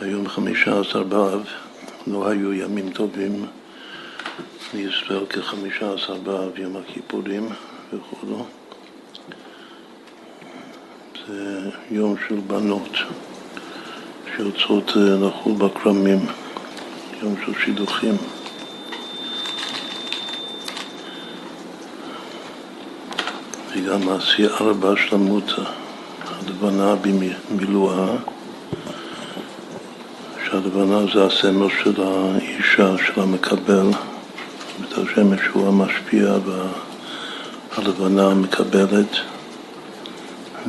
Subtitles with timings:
[0.00, 1.44] היום חמישה עשר באב,
[2.06, 3.46] לא היו ימים טובים
[4.74, 7.48] לישראל כחמישה עשר באב, יום הכיפורים
[7.92, 8.44] וכו'.
[11.26, 12.90] זה יום של בנות
[14.36, 16.18] שיוצאות אה, לחול בכרמים,
[17.22, 18.16] יום של שידוכים.
[23.76, 25.50] וגם השיער בהשלמות,
[26.24, 28.37] הלבנה במילואה.
[30.62, 33.90] שהלבנה זה הסמל של האישה, של המקבל,
[34.80, 36.34] את השמש הוא המשפיע
[37.76, 39.16] והלבנה המקבלת,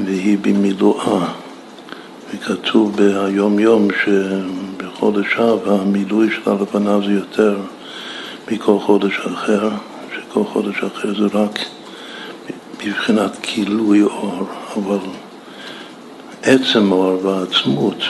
[0.05, 1.27] והיא במילואה.
[2.33, 7.57] וכתוב ביום יום שבחודש אב המילוי של הלבנה זה יותר
[8.51, 9.69] מכל חודש אחר,
[10.15, 11.59] שכל חודש אחר זה רק
[12.85, 14.99] בבחינת גילוי אור, אבל
[16.43, 18.03] עצם אור והעצמות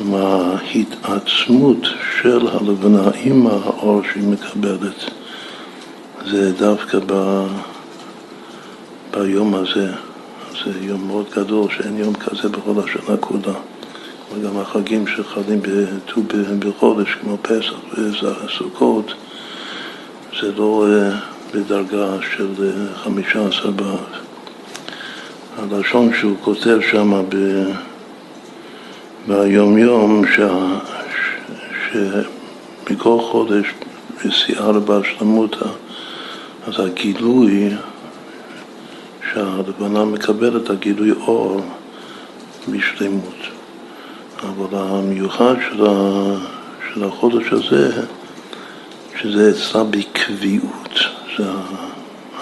[0.00, 1.86] מההתעצמות
[2.22, 5.10] של הלבנה עם האור שהיא מקבלת.
[6.26, 7.42] זה דווקא ב...
[9.10, 9.92] ביום הזה.
[10.64, 13.58] זה יום מאוד גדול, שאין יום כזה בכל השנה כולה.
[14.34, 16.22] וגם החגים שחלים בט"ו
[16.58, 17.74] בחודש, כמו פסח
[18.44, 19.14] וסוכות,
[20.40, 21.18] זה לא אה,
[21.54, 23.98] בדרגה של אה, חמישה עשר באב.
[25.58, 27.36] הלשון שהוא כותב שם ב...
[29.28, 30.24] ביום-יום
[31.92, 33.66] שמכל חודש
[34.24, 35.66] בשיאה בהשלמותא,
[36.66, 37.70] אז הגילוי
[39.32, 41.60] שהלבנה מקבלת, הגילוי אור
[42.68, 43.36] בשלמות.
[44.42, 46.34] אבל המיוחד של, ה,
[46.94, 48.02] של החודש הזה,
[49.20, 50.98] שזה אצלה בקביעות,
[51.38, 51.44] זה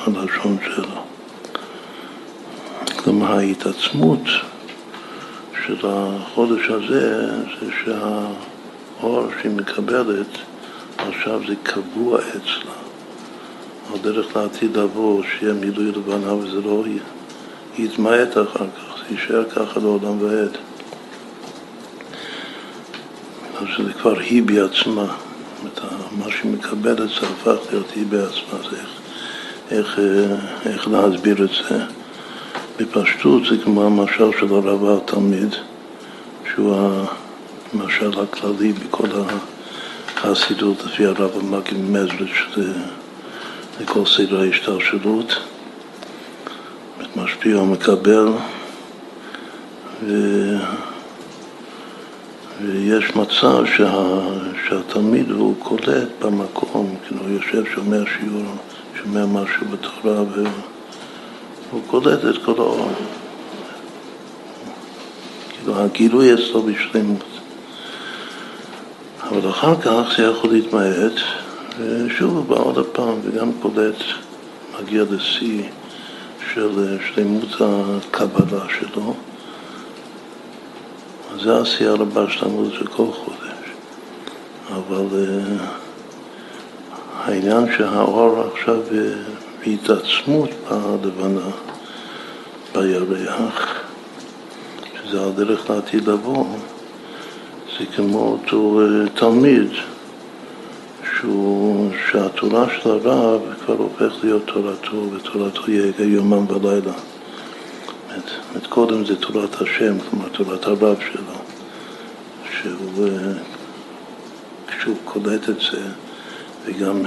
[0.07, 1.03] הלשון שלו.
[2.97, 4.21] כלומר ההתעצמות
[5.67, 7.27] של החודש הזה
[7.61, 10.27] זה שהאור שהיא מקבלת
[10.99, 12.73] עכשיו זה קבוע אצלה.
[13.93, 16.85] על דרך לעתיד לבוא, שיהיה מילוי לבנה וזה לא
[17.79, 20.57] יתמעט אחר כך, זה יישאר ככה לעולם ועד.
[23.61, 25.07] אז זה כבר היא בעצמה,
[26.19, 28.77] מה שהיא מקבלת זה הפך להיות היא בעצמה, זה
[29.71, 30.01] איך, איך,
[30.67, 31.85] איך להסביר את זה.
[32.77, 35.55] בפשטות זה כמו המשל של הרבה התלמיד,
[36.55, 36.77] שהוא
[37.73, 39.09] המשל הכללי בכל
[40.17, 42.67] החסידות לפי הרב המגיד מזריץ'
[43.81, 45.37] לכל סדר ההשתלשלות,
[47.17, 48.29] משפיע ומקבל,
[50.03, 50.13] ו...
[52.63, 54.21] ויש מצב שה...
[54.69, 58.57] שהתלמיד הוא קולט במקום, כאילו הוא יושב, שומע שיעור,
[59.03, 60.45] שומע משהו בתורה ו...
[61.71, 62.91] הוא קולט את כל האור.
[65.51, 67.25] כאילו הגילוי אצלו בשלמות.
[69.23, 71.13] אבל אחר כך זה יכול להתמעט,
[71.79, 73.97] ושוב הוא בא עוד פעם וגם קולט,
[74.81, 75.63] מגיע לשיא
[76.55, 79.15] של שלמות הקבלה שלו.
[81.41, 83.69] זה עשייה רבה שלמות של כל חודש.
[84.71, 85.63] אבל uh,
[87.25, 88.81] העניין שהאור עכשיו
[89.67, 90.51] בהתעצמות
[91.03, 91.51] בלבנה,
[92.75, 93.81] בירח,
[95.03, 96.47] שזה הדרך לעתיד לבוא,
[97.79, 99.69] זה כמו אותו אה, תלמיד
[102.11, 106.93] שהתורה של הרב כבר הופך להיות תורתו, ותורתו יהיה יומם ולילה.
[108.19, 111.35] את, את קודם זה תורת השם, כלומר תורת הרב שלו,
[112.53, 113.33] שהוא, אה,
[114.67, 115.81] כשהוא קולט את זה,
[116.65, 117.03] וגם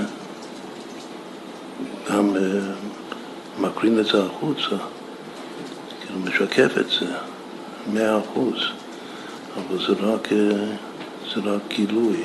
[2.09, 2.41] גם אה,
[3.59, 4.83] מקרין את זה החוצה,
[6.01, 7.05] כאילו משקף את זה,
[7.93, 8.57] מאה אחוז,
[9.55, 10.37] אבל זה רק, אה,
[11.33, 12.23] זה רק גילוי.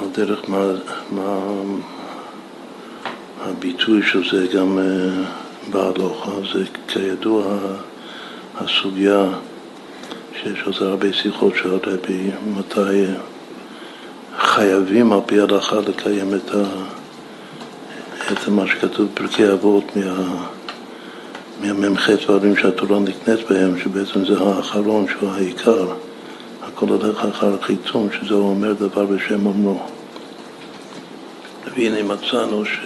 [0.00, 0.66] על דרך מה,
[1.10, 1.38] מה
[3.40, 5.24] הביטוי של זה גם אה,
[5.70, 7.58] בהלוכה, זה כידוע
[8.56, 9.24] הסוגיה
[10.32, 13.04] שיש על זה הרבה שיחות של הרבי, מתי
[14.40, 16.64] חייבים על פי ההלכה לקיים את, ה,
[18.32, 20.46] את מה שכתוב בפרקי אבות מה,
[21.60, 25.86] מהמ"ח דברים שהתורה נקנית בהם, שבעצם זה האחרון שהוא העיקר.
[26.62, 29.80] הכל הולך אחר החיצון, שזה אומר דבר בשם אומרו.
[31.74, 32.78] והנה מצאנו ש...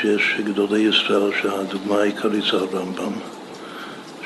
[0.00, 3.12] שיש גדולי ישראל שהדוגמה העיקרית זה הרמב"ם,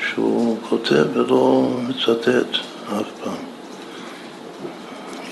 [0.09, 3.50] שהוא כותב ולא מצטט אף פעם.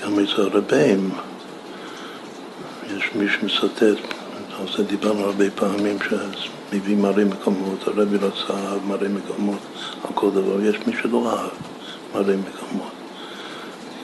[0.02, 1.10] גם אצל הרבים
[2.96, 3.82] יש מי שמצטט
[4.60, 9.58] על זה דיברנו הרבה פעמים, שמביא מראה מקומות, הרבי רצה אהב מראה מקומות
[10.04, 11.50] על כל דבר, יש מי שלא אהב
[12.14, 12.92] מראה מקומות,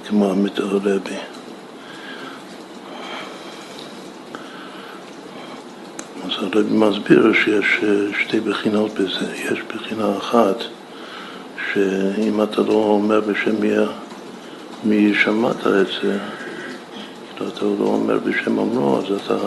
[0.09, 1.17] כמו המתאר רבי.
[6.25, 7.85] אז הרבי מסביר שיש
[8.23, 10.57] שתי בחינות בזה, יש בחינה אחת
[11.73, 13.71] שאם אתה לא אומר בשם מי,
[14.85, 16.19] מי שמעת את זה,
[17.37, 19.39] אתה לא אומר בשם אמרו, אז אתה,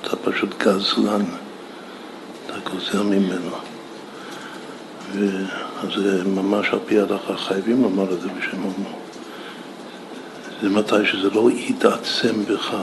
[0.00, 1.24] אתה פשוט גזלן,
[2.46, 3.56] אתה גוזל ממנו.
[5.82, 8.98] אז זה ממש על פי ההלכה חייבים לומר את זה בשם אמרו.
[10.62, 12.74] זה מתי שזה לא יתעצם בך.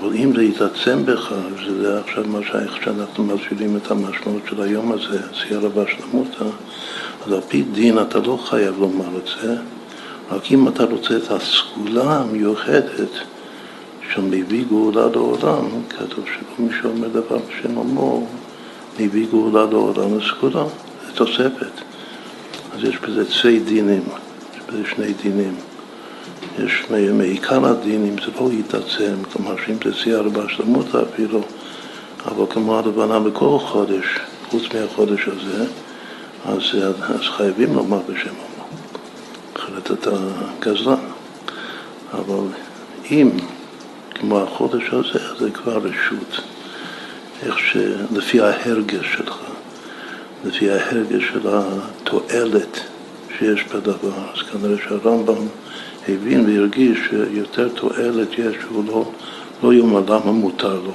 [0.00, 2.38] אבל אם זה יתעצם בך, וזה עכשיו מה
[2.84, 6.44] שאנחנו מסבירים את המשמעות של היום הזה, סיירה והשלמותא,
[7.26, 9.56] אז על פי דין אתה לא חייב לומר את זה,
[10.30, 13.10] רק אם אתה רוצה את הסגולה המיוחדת
[14.14, 18.28] של מביא גאולה לעולם, כתוב שכל מי שאומר דבר בשם אמור,
[19.00, 20.64] מביא גאולה לעולם לסגולה,
[21.06, 21.72] זה תוספת.
[22.74, 24.02] אז יש בזה צי דינים,
[24.54, 25.54] יש בזה שני דינים.
[26.58, 31.40] יש מעיקר הדין, אם זה לא יתעצם, כלומר שאם זה סייע בהשלמות אפילו,
[32.26, 34.04] אבל כמו הלבנה בכל חודש,
[34.50, 35.64] חוץ מהחודש הזה,
[36.46, 36.62] אז,
[37.08, 38.45] אז חייבים לומר בשם
[39.76, 40.10] אחרת אתה
[40.60, 40.94] גזלן.
[42.12, 42.46] אבל
[43.10, 43.30] אם,
[44.14, 46.40] כמו החודש הזה, זה כבר רשות,
[47.42, 47.76] איך ש...
[48.12, 49.38] לפי ההרגש שלך,
[50.44, 52.80] לפי ההרגש של התועלת
[53.38, 55.46] שיש בדבר, אז כנראה שהרמב"ם
[56.08, 59.10] הבין והרגיש שיותר תועלת יש, הוא לא,
[59.62, 60.94] לא יאמר למה מותר לו.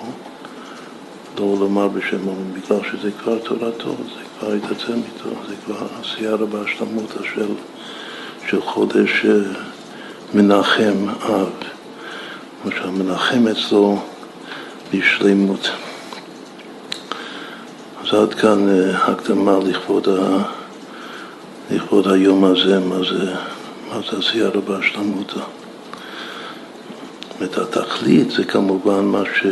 [1.39, 6.31] לא לומר בשם אומרים, בגלל שזה כבר תורתו, זה כבר התעצם איתו, זה כבר עשייה
[6.31, 7.47] רבה השלמות של,
[8.51, 9.31] של חודש אה,
[10.33, 11.49] מנחם אב,
[12.65, 13.99] למשל מנחם אצלו
[14.93, 15.69] בשלימות.
[18.03, 20.43] אז עד כאן אה, הקדמה לכבוד, ה,
[21.71, 23.33] לכבוד היום הזה, מה זה
[23.89, 25.41] מה זה עשייה רבה שלמותא.
[27.39, 29.45] זאת התכלית זה כמובן מה, ש...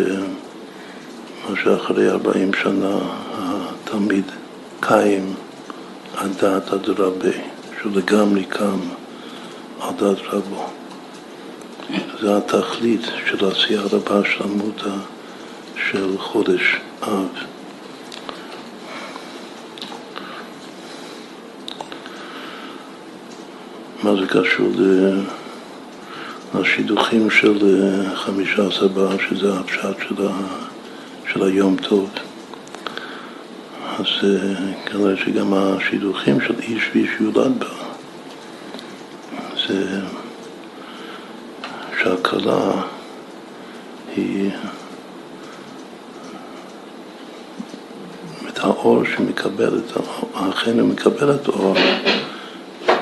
[1.50, 2.98] מה שאחרי ארבעים שנה
[3.38, 4.26] התלמיד
[4.80, 5.34] קיים
[6.18, 8.80] על דעת אדרבה, שהוא לגמרי קם
[9.82, 10.66] על דעת רבו.
[12.22, 14.90] זה התכלית של עשייה רבה שלמותא
[15.90, 17.28] של חודש אב.
[24.04, 24.72] מה זה קשור
[26.56, 30.32] לשידוכים של אה, חמישה עשר שזה הפשט של, ה,
[31.34, 32.10] של היום טוב.
[34.00, 34.56] אז אה,
[34.86, 37.68] כנראה שגם השידוכים של איש ואיש יולד בה,
[39.68, 40.02] זה
[42.02, 42.72] שהכלה
[44.16, 44.52] היא
[48.48, 49.84] את האור שמקבלת,
[50.34, 51.76] אכן היא מקבלת אור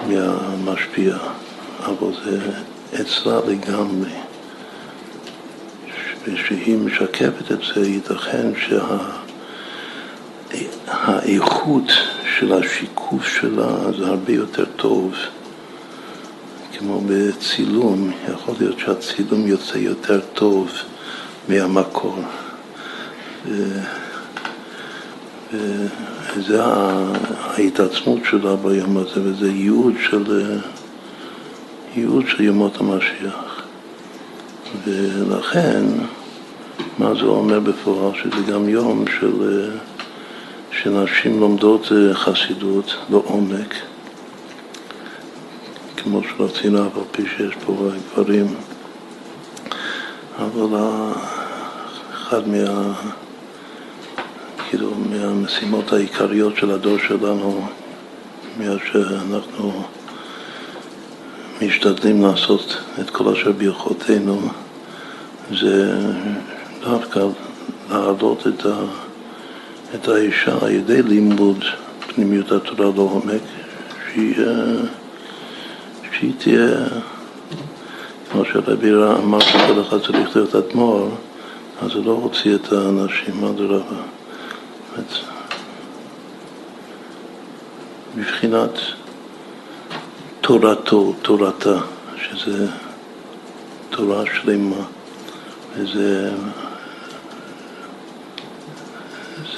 [0.07, 1.17] מהמשפיע,
[1.85, 2.39] אבל זה
[3.01, 4.11] אצלה לגמרי.
[6.23, 9.26] ושהיא משקפת את זה, ייתכן שהאיכות
[10.51, 11.19] שה...
[12.39, 15.13] של השיקוף שלה זה הרבה יותר טוב.
[16.77, 20.71] כמו בצילום, יכול להיות שהצילום יוצא יותר טוב
[21.49, 22.19] מהמקור.
[26.35, 30.57] וזה ההתעצמות שלה ביום הזה, וזה ייעוד של,
[31.95, 33.61] ייעוד של ימות המשיח.
[34.85, 35.83] ולכן,
[36.97, 38.11] מה זה אומר בפועל?
[38.16, 39.69] שזה גם יום של,
[40.71, 43.76] שנשים לומדות חסידות לעומק,
[45.97, 48.56] כמו שרצינו, אף על פי שיש פה גברים,
[50.38, 50.80] אבל
[52.14, 52.94] אחד מה...
[54.69, 57.68] כאילו מהמשימות העיקריות של הדור שלנו,
[58.59, 59.83] מאז שאנחנו
[61.62, 64.42] משתדלים לעשות את כל אשר ביכולתנו,
[65.52, 65.97] זה
[66.81, 67.19] דווקא
[67.90, 68.86] להעלות את, ה,
[69.95, 71.63] את האישה על ידי לימוד
[72.07, 73.41] פנימיות התורה לעומק,
[74.13, 74.35] שהיא,
[76.11, 76.87] שהיא תהיה,
[78.31, 78.91] כמו שהרבי
[79.23, 81.09] אמר שכל אחד צריך להיות אדמו"ר,
[81.81, 84.01] אז זה לא הוציא את האנשים, אדרבה.
[88.15, 88.79] מבחינת
[90.41, 91.77] תורתו, תורתה,
[92.17, 92.67] שזה
[93.89, 94.75] תורה שלמה,
[95.75, 96.31] וזה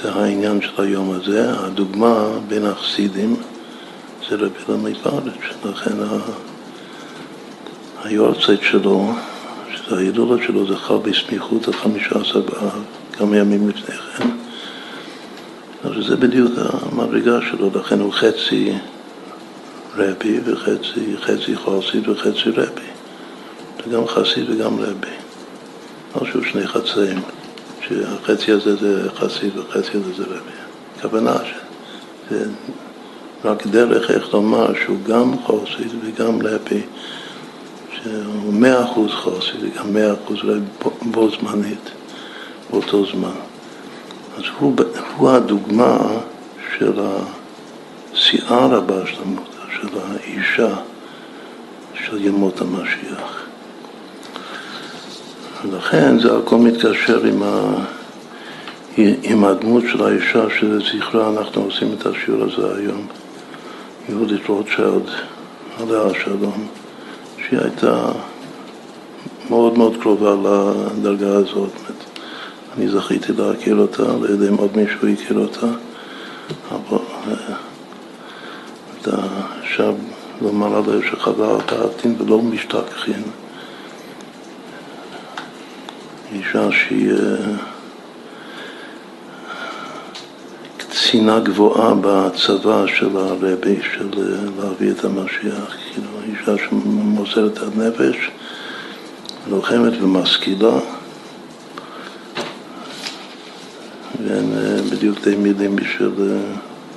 [0.02, 1.52] זה העניין של היום הזה.
[1.58, 3.36] הדוגמה בין החסידים
[4.28, 5.94] זה רבי למי פרץ, לכן
[8.04, 9.12] היורצייט שלו,
[9.74, 12.82] שזה ההילולה שלו, זה חל בסמיכות החמישה עשר באב.
[13.12, 14.28] כמה ימים לפני כן.
[15.84, 18.72] אז זה בדיוק המדרגה שלו, לכן הוא חצי
[19.96, 22.90] רבי וחצי חצי חסיד וחצי רבי.
[23.84, 25.20] זה גם חסיד וגם רבי.
[26.30, 27.20] שהוא שני חצאים,
[27.90, 30.50] שהחצי הזה זה חסיד והחצי הזה זה רבי.
[30.98, 32.44] הכוונה שזה
[33.44, 36.82] רק דרך איך לומר שהוא גם חסיד וגם רבי,
[37.92, 40.60] שהוא מאה אחוז חסיד וגם מאה אחוז רבי
[41.02, 41.90] בו זמנית,
[42.70, 43.36] באותו זמן.
[44.36, 44.74] אז הוא,
[45.16, 45.98] הוא הדוגמה
[46.78, 47.00] של
[48.12, 50.74] השיער הבא של האישה
[51.94, 53.49] של ימות המשיח.
[55.64, 57.74] ולכן זה הכל מתקשר עם, ה,
[59.22, 63.06] עם הדמות של האישה שלזכרה אנחנו עושים את השיעור הזה היום.
[64.08, 65.10] יהודית רוטשילד,
[65.80, 66.66] עליה השלום,
[67.36, 68.12] שהיא הייתה
[69.50, 71.72] מאוד מאוד קרובה לדרגה הזאת.
[72.76, 75.66] אני זכיתי להכיר אותה, לא יודע אם עוד מישהו הכיר אותה,
[76.70, 77.04] אבל
[79.00, 79.16] אתה
[79.62, 79.94] עכשיו
[80.42, 83.22] לומר עליה שחבל תעתין ולא משתכחין.
[86.32, 87.56] אישה שהיא אה,
[90.76, 98.30] קצינה גבוהה בצבא של הרבי, של אה, להביא את המשיח, כאילו אישה שמוסרת את הנפש,
[99.48, 100.78] לוחמת ומשכילה.
[104.24, 106.10] ואין אה, בדיוק די מילים בשביל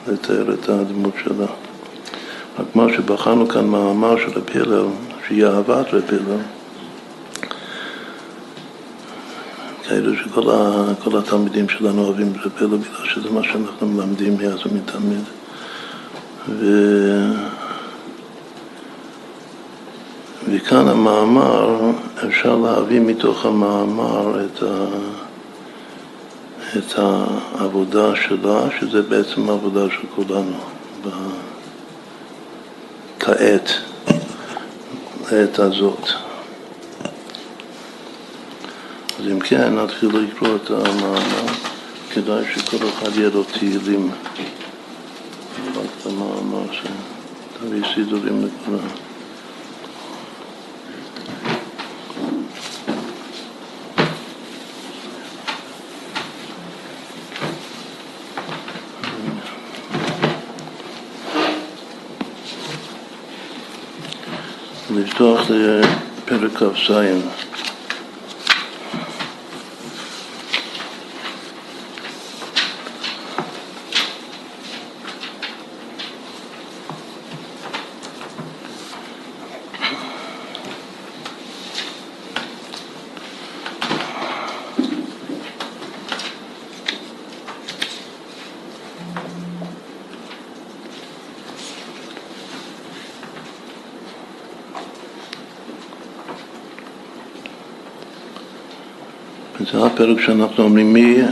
[0.07, 1.47] לתאר את הדמות שלה.
[2.59, 4.85] רק מה שבחרנו כאן מאמר של רבי הלל,
[5.27, 6.62] שהיא אהבת רבי הלל,
[9.93, 15.23] כאלה שכל התלמידים שלנו אוהבים רבי הלל בגלל שזה מה שאנחנו מלמדים מאז ומתמיד.
[16.50, 16.65] ו...
[20.50, 21.79] וכאן המאמר,
[22.27, 24.85] אפשר להביא מתוך המאמר את, ה...
[26.77, 30.57] את העבודה שלה, שזה בעצם העבודה של כולנו.
[33.19, 33.69] כעת,
[35.31, 36.32] לעת הזאת.
[39.20, 41.46] אז אם כן, נתחיל לקרוא את המאמר.
[42.13, 44.12] כדאי שכל אחד יהיה לו תהילים.
[45.75, 48.88] רק את המאמר שתביא סידורים לכולם.
[64.96, 66.91] לפתוח לפרק כ"ז.
[99.74, 101.31] זה הפרק שאנחנו אומרים מא'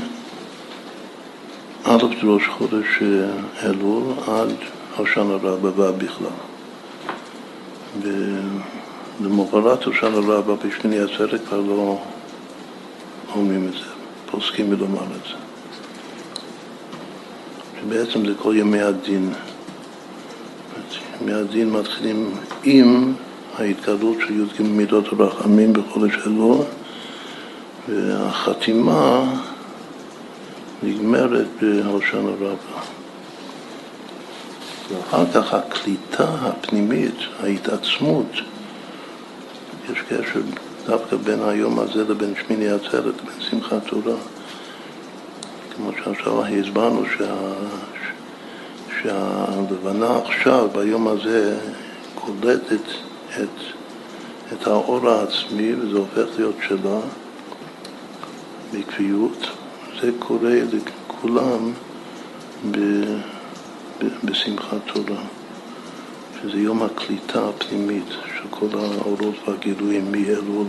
[2.24, 4.50] ראש חודש אה, אלול עד
[4.98, 6.28] הושענא רבה בכלל.
[8.02, 12.00] ולמוחרת הושענא רבה בשמיני עצרת כבר לא
[13.36, 13.86] אומרים את זה,
[14.32, 15.36] פוסקים מלומר את זה.
[17.82, 19.34] שבעצם זה כל ימי הדין.
[21.22, 22.32] ימי הדין מתחילים
[22.64, 23.14] עם
[23.58, 26.58] ההתגלות של י"ג מידות הרחמים בחודש אלול
[27.92, 29.24] והחתימה
[30.84, 32.82] נגמרת בהושענא רבה.
[34.90, 38.32] ואחר כך הקליטה הפנימית, ההתעצמות,
[39.92, 40.42] יש קשר
[40.86, 44.16] דווקא בין היום הזה לבין שמיני עצרת, לבין שמחת תורה.
[45.76, 47.34] כמו שעכשיו הסברנו שה...
[49.02, 51.60] שהלבנה עכשיו, ביום הזה,
[52.16, 52.88] קולטת
[53.40, 53.60] את,
[54.54, 57.00] את האור העצמי וזה הופך להיות שלה.
[59.02, 59.48] בעקביות,
[60.02, 61.72] זה קורה לכולם
[62.72, 62.78] ב,
[64.00, 65.22] ב, בשמחת תורה,
[66.42, 70.68] שזה יום הקליטה הפנימית של כל האורות והגילויים מאלול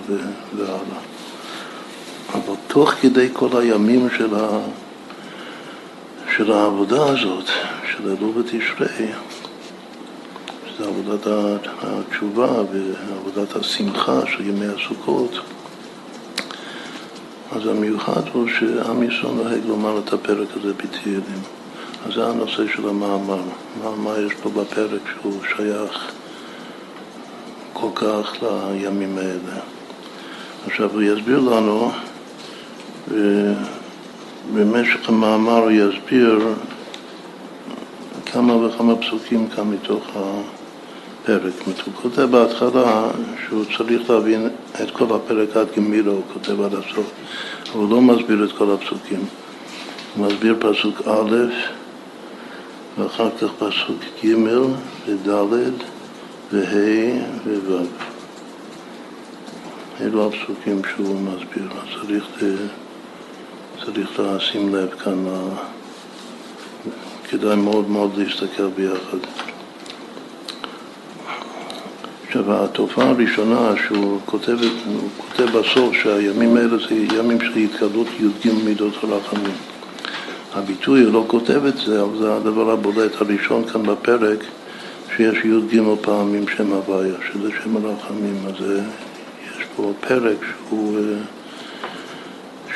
[0.57, 1.01] והלאה.
[2.35, 4.59] אבל תוך כדי כל הימים של, ה,
[6.37, 7.47] של העבודה הזאת,
[7.93, 9.09] של אלול ותשרי,
[10.67, 11.27] שזה עבודת
[11.83, 15.41] התשובה ועבודת השמחה של ימי הסוכות,
[17.53, 21.43] אז המיוחד הוא שעם ישראל נוהג לומר את הפרק הזה בתהילים.
[22.07, 23.41] אז זה הנושא של המאמר.
[23.83, 26.13] מה, מה יש פה בפרק שהוא שייך
[27.73, 29.61] כל כך לימים האלה.
[30.67, 31.93] עכשיו הוא יסביר לנו,
[34.55, 36.39] במשך המאמר הוא יסביר
[38.27, 40.17] כמה וכמה פסוקים כאן מתוך
[41.23, 41.53] הפרק.
[41.67, 43.11] הוא כותב בהתחלה
[43.47, 44.49] שהוא צריך להבין
[44.83, 47.11] את כל הפרק עד גמירו, הוא כותב עד הסוף,
[47.73, 49.25] אבל הוא לא מסביר את כל הפסוקים.
[50.17, 51.37] הוא מסביר פסוק א'
[52.99, 54.35] ואחר כך פסוק ג'
[55.07, 55.29] וד'
[56.53, 57.87] וה' וו'.
[60.01, 61.69] אלו הפסוקים שהוא מסביר,
[62.01, 62.25] צריך,
[63.85, 65.25] צריך לשים לב כאן,
[67.29, 69.52] כדאי מאוד מאוד להסתכל ביחד.
[72.33, 78.53] עכשיו, התופעה הראשונה שהוא כותב, הוא כותב בסוף שהימים האלה זה ימים של התקדלות י"ג
[78.65, 79.55] מידות הרחמים.
[80.55, 84.45] הביטוי, הוא לא כותב את זה, אבל זה הדבר הבולט הראשון כאן בפרק,
[85.17, 88.37] שיש י"ג פעמים שם הוויה, שזה שם הרחמים.
[88.47, 88.67] אז
[89.57, 90.99] יש פה פרק שהוא,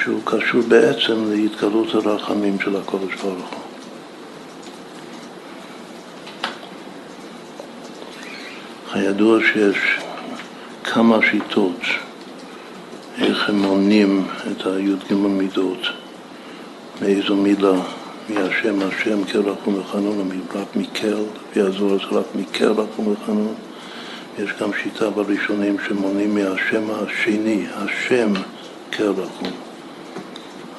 [0.03, 3.66] שהוא קשור בעצם להתגלות הרחמים של הקודש ברוך הוא.
[8.97, 9.77] הידוע שיש
[10.85, 11.81] כמה שיטות
[13.19, 15.87] איך הם מונים את הי"ג מידות.
[17.03, 17.73] מאיזו מילה,
[18.29, 21.17] מהשם השם כרחום וחנון, רק מקל,
[22.13, 23.55] רק מקל רחום וחנון.
[24.39, 28.33] יש גם שיטה בראשונים שמונים מהשם השני, השם
[28.93, 29.51] כרחום.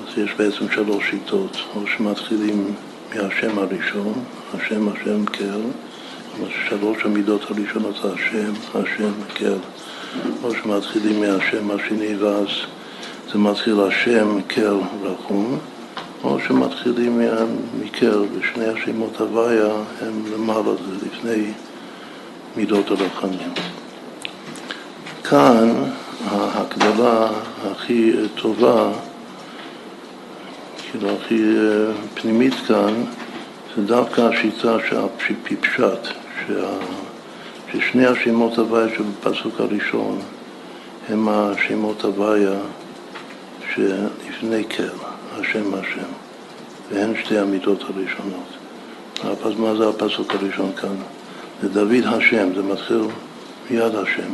[0.01, 2.73] אז יש בעצם שלוש שיטות, או שמתחילים
[3.15, 4.13] מהשם הראשון,
[4.53, 5.61] השם השם קל,
[6.69, 9.57] שלוש המידות הראשונות השם, השם קל,
[10.43, 12.47] או שמתחילים מהשם השני ואז
[13.31, 15.59] זה מתחיל השם קל רחום,
[16.23, 17.21] או שמתחילים
[17.83, 21.51] מקר, ושני השמות הוויה הם למעלה, זה לפני
[22.55, 23.53] מידות הרחמים.
[25.23, 25.73] כאן
[26.25, 27.27] ההקבלה
[27.71, 28.91] הכי טובה,
[30.91, 33.03] כאילו הכי אה, פנימית כאן,
[33.75, 34.77] זה דווקא השיטה
[36.47, 40.19] שהפיפשט, ששני השמות הוויה שבפסוק הראשון
[41.09, 42.59] הם השמות הוויה
[43.73, 44.93] שלפני קר.
[45.39, 46.09] השם השם,
[46.91, 49.57] והן שתי המידות הראשונות.
[49.59, 50.95] מה זה הפסוק הראשון כאן?
[51.61, 53.01] זה דוד השם, זה מתחיל
[53.69, 54.29] מיד השם.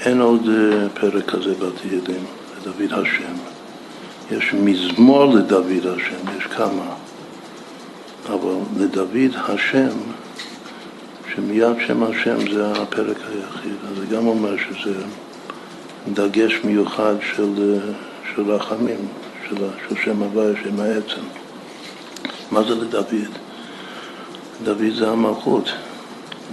[0.00, 2.24] אין עוד אה, פרק כזה בתהילים,
[2.58, 3.32] לדוד השם.
[4.30, 6.94] יש מזמור לדוד השם, יש כמה,
[8.28, 9.96] אבל לדוד השם,
[11.34, 14.94] שמיד שם השם זה הפרק היחיד, אז זה גם אומר שזה
[16.12, 17.78] דגש מיוחד של
[18.38, 19.08] של רחמים,
[19.48, 19.56] של,
[19.88, 21.20] של שם הוויה, שם העצם.
[22.50, 23.28] מה זה לדוד?
[24.64, 25.68] דוד זה המלכות.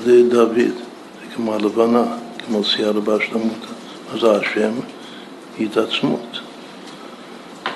[0.04, 2.04] זה דוד, זה כמו הלבנה,
[2.46, 3.66] כמו סייעתא בשלמות.
[4.14, 4.72] מה זה השם?
[5.60, 6.40] התעצמות.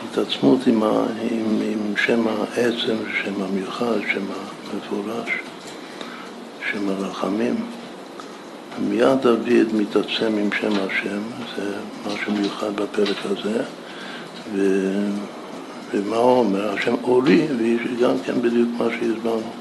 [0.03, 4.21] התעצמות עם, ה, עם, עם שם העצם, שם המיוחד, שם
[4.73, 5.29] המפורש,
[6.71, 7.55] שם הרחמים.
[8.79, 11.21] מיד דוד מתעצם עם שם השם,
[11.55, 11.75] זה
[12.07, 13.63] משהו מיוחד בפרק הזה.
[14.53, 14.91] ו...
[15.93, 16.73] ומה הוא אומר?
[16.73, 19.51] השם אורי, וגם כן בדיוק מה שהסברנו.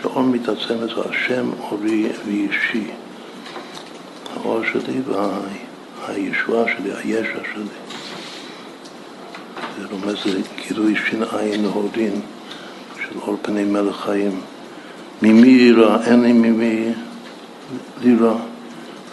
[0.00, 2.90] שאור מתעצם זה השם אורי ואישי.
[4.36, 8.05] האור שלי והישועה שלי, הישע שלי.
[10.00, 10.94] זה רומז לגילוי
[11.38, 12.20] עין הורין
[12.96, 14.40] של אור פני מלך חיים.
[15.22, 15.98] ממי יירא?
[16.04, 16.92] אין לי ממי
[18.02, 18.34] לירא.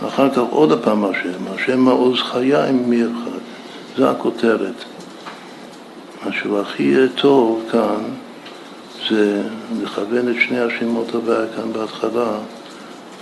[0.07, 3.39] אחר כך עוד פעם השם, השם מעוז חיי ממי אחד.
[3.97, 4.83] זה הכותרת.
[6.25, 8.03] מה שהוא הכי טוב כאן
[9.09, 9.41] זה
[9.81, 12.31] לכוון את שני השמות הוויה כאן בהתחלה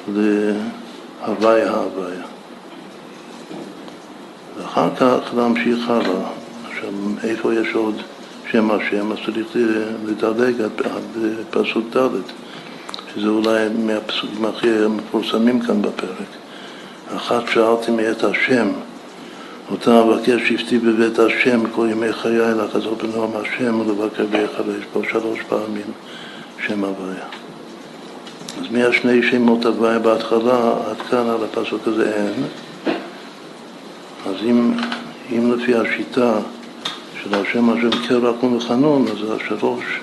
[0.08, 2.26] להוויה ההוויה.
[4.58, 6.41] ואחר כך להמשיך הלאה.
[6.82, 7.96] עכשיו, איפה יש עוד
[8.52, 9.12] שם השם?
[9.12, 9.48] אז צריך
[10.06, 10.72] לדלג עד
[11.50, 12.08] פסוק ד',
[13.14, 16.28] שזה אולי מהפסוקים הכי מפורסמים כאן בפרק.
[17.16, 18.68] אחת שאלתי מאת השם
[19.72, 24.26] אותה אבקש שבטי בבית השם כל ימי חיי לחזור בנועם השם ולבקר.
[24.80, 25.92] יש פה שלוש פעמים
[26.68, 27.26] שם הוויה.
[28.60, 32.44] אז מהשני שמות הוויה בהתחלה עד כאן על הפסוק הזה אין.
[34.26, 34.74] אז אם,
[35.32, 36.34] אם לפי השיטה
[37.24, 40.00] של השם השם קרח וחנון, אז זה השלוש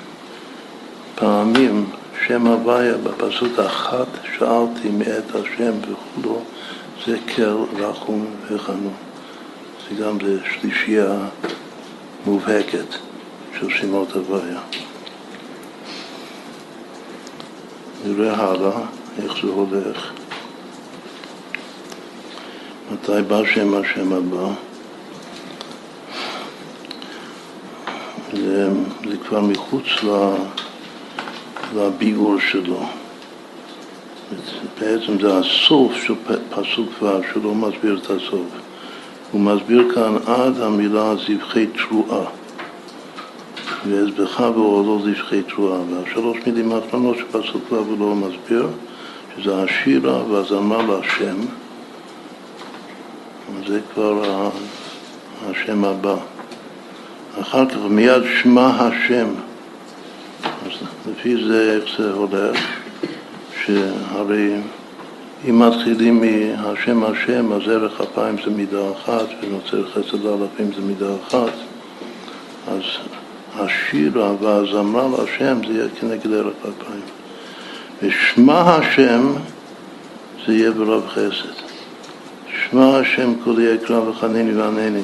[1.14, 1.87] פעמים
[2.26, 4.07] שם הוויה בפסוק אחת
[4.38, 6.42] שאלתי מאת השם וכולו
[7.07, 8.92] זה קר רחום וחנון.
[9.88, 11.16] זה גם בשלישייה
[12.26, 12.94] מובהקת
[13.61, 14.61] של שמות הוויה.
[18.07, 18.81] נראה הלאה
[19.22, 20.12] איך זה הולך.
[22.92, 24.67] מתי בא שם השם הבא?
[28.44, 29.85] זה כבר מחוץ
[31.77, 32.81] לביאור שלו.
[34.81, 36.14] בעצם זה הסוף של
[36.51, 38.46] פסוק ו' שלא מסביר את הסוף.
[39.33, 42.24] הוא מסביר כאן עד המילה זבחי תרועה.
[43.87, 45.81] ואזבחה ואורלו זבחי תרועה.
[45.90, 48.68] והשלוש מילים האחרונות של פסוק ו' הוא לא מסביר,
[49.37, 51.37] שזה השירה והזמר להשם.
[53.66, 54.51] זה כבר
[55.51, 56.16] השם הבא.
[57.40, 59.29] אחר כך מיד שמע השם.
[60.44, 60.72] אז
[61.11, 62.59] לפי זה איך זה הולך,
[63.64, 64.55] שהרי
[65.48, 71.07] אם מתחילים מהשם השם, אז ערך אפיים זה מידה אחת, ונוצר חסד לאלפים זה מידה
[71.27, 71.53] אחת,
[72.68, 72.83] אז
[73.57, 77.03] השירה והזמרה להשם זה יהיה כנגד ערך אפיים.
[78.03, 79.33] ושמע השם
[80.46, 81.68] זה יהיה ברב חסד.
[82.70, 85.03] שמע השם כולי אקרא וחנני וענני.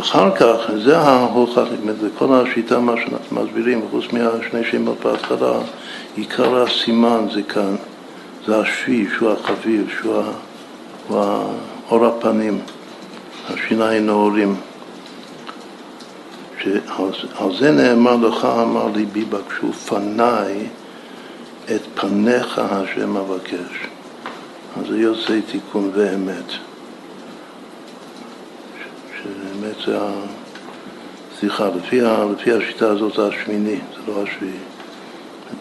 [0.00, 1.62] אחר כך, זה ההוכח,
[2.00, 5.52] זה כל השיטה, מה שאנחנו מסבירים, חוץ מהשני שמות בהתחלה,
[6.16, 7.76] עיקר הסימן זה כאן,
[8.46, 10.22] זה השפי, שהוא החביב, שהוא
[11.90, 12.58] אור הפנים,
[13.48, 14.56] השיניים נאורים.
[16.62, 20.66] שעל זה נאמר לך, אמר ליבי בקשו פניי
[21.64, 23.86] את פניך השם אבקש.
[24.76, 26.71] אז זה יוצא תיקון ואמת.
[29.62, 29.98] שבאמת זה
[31.40, 32.00] סליחה, לפי,
[32.32, 34.52] לפי השיטה הזאת זה השמיני, זה לא השביעי.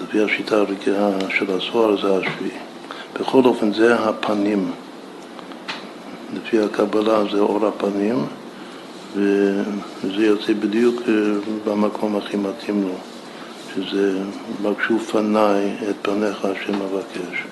[0.01, 2.57] לפי השיטה הרגילה של הסוהר זה השביעי.
[3.19, 4.71] בכל אופן זה הפנים.
[6.35, 8.25] לפי הקבלה זה אור הפנים,
[9.15, 11.13] וזה יוצא בדיוק אה,
[11.65, 12.95] במקום הכי מתאים לו,
[13.75, 14.19] שזה
[14.61, 17.43] בקשו פניי את פניך השם אבקש.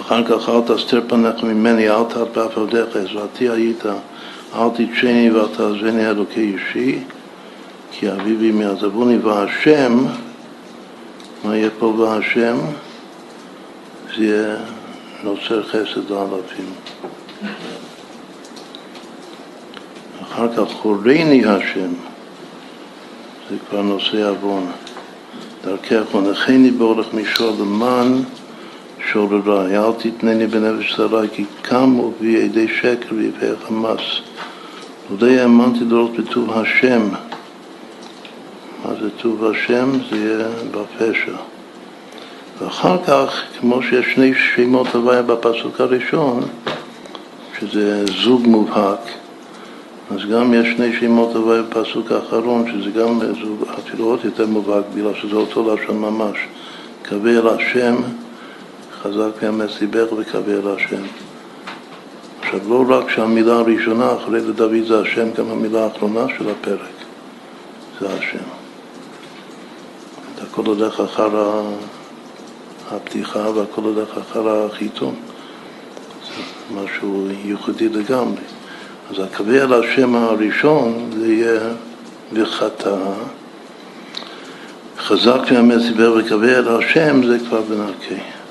[0.00, 3.84] אחר כך אל תסתר פניך ממני, אל תת באף עבדיך, עזרתי היית,
[4.54, 6.98] אל תתשני ואל תעזבני אלוקי אישי,
[7.90, 10.04] כי אביבי מעזבוני והשם,
[11.44, 12.56] מה יהיה פה והשם?
[14.16, 14.56] זה יהיה
[15.22, 16.72] נוצר חסד לאלפים.
[20.22, 21.92] אחר כך חורני השם,
[23.50, 24.66] זה כבר נושא עוון.
[25.64, 28.22] דרכך ונחני באורך מישור למען
[29.10, 34.00] שוררי, אל תתנני בנפש שרי, כי קמו בי ידי שקר ויפי חמאס.
[35.20, 37.08] לא האמנתי לראות בטוב השם.
[38.84, 39.90] מה זה טוב השם?
[40.10, 41.32] זה יהיה בפשע.
[42.60, 46.40] ואחר כך, כמו שיש שני שמות הוויה בפסוק הראשון,
[47.60, 49.00] שזה זוג מובהק,
[50.10, 54.84] אז גם יש שני שמות הוויה בפסוק האחרון, שזה גם זוג אפילו עוד יותר מובהק,
[54.94, 56.36] בגלל שזה אותו לשון ממש.
[57.02, 57.96] קבל השם
[59.02, 61.02] חזק מאמץ ליבך וקווה אל השם.
[62.40, 66.78] עכשיו, לא רק שהמילה הראשונה אחרי לדוד זה השם, גם המילה האחרונה של הפרק
[68.00, 68.44] זה השם.
[70.42, 71.60] הכל הולך אחר
[72.90, 75.14] הפתיחה והכל הולך אחר החיתום.
[76.26, 76.42] זה
[76.74, 78.42] משהו ייחודי לגמרי.
[79.10, 79.16] אז
[79.48, 81.60] אל השם הראשון זה יהיה
[82.32, 82.96] וחטא.
[84.98, 88.41] חזק מאמץ דיבר וקווה אל השם זה כבר בנקי.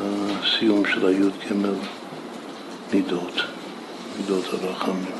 [0.00, 1.52] הסיום של הי"ג
[2.92, 3.42] מידות,
[4.18, 5.12] מידות הרחמים.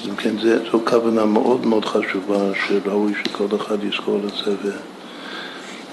[0.00, 0.34] אז אם כן,
[0.72, 4.72] זו כוונה מאוד מאוד חשובה, שראוי שכל אחד יזכור את זה,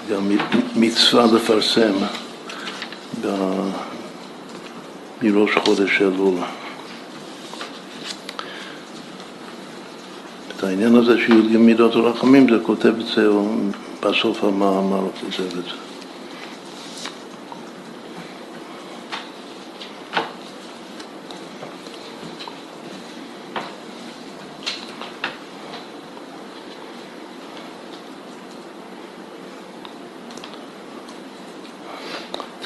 [0.10, 0.32] וגם
[0.76, 1.94] מצווה לפרסם
[3.22, 3.28] ב...
[5.22, 6.36] מראש חודש אלול.
[10.58, 13.30] את העניין הזה שי"ג מידות הרחמים, זה כותב את זה,
[14.02, 15.86] בסוף המאמר כותב את זה.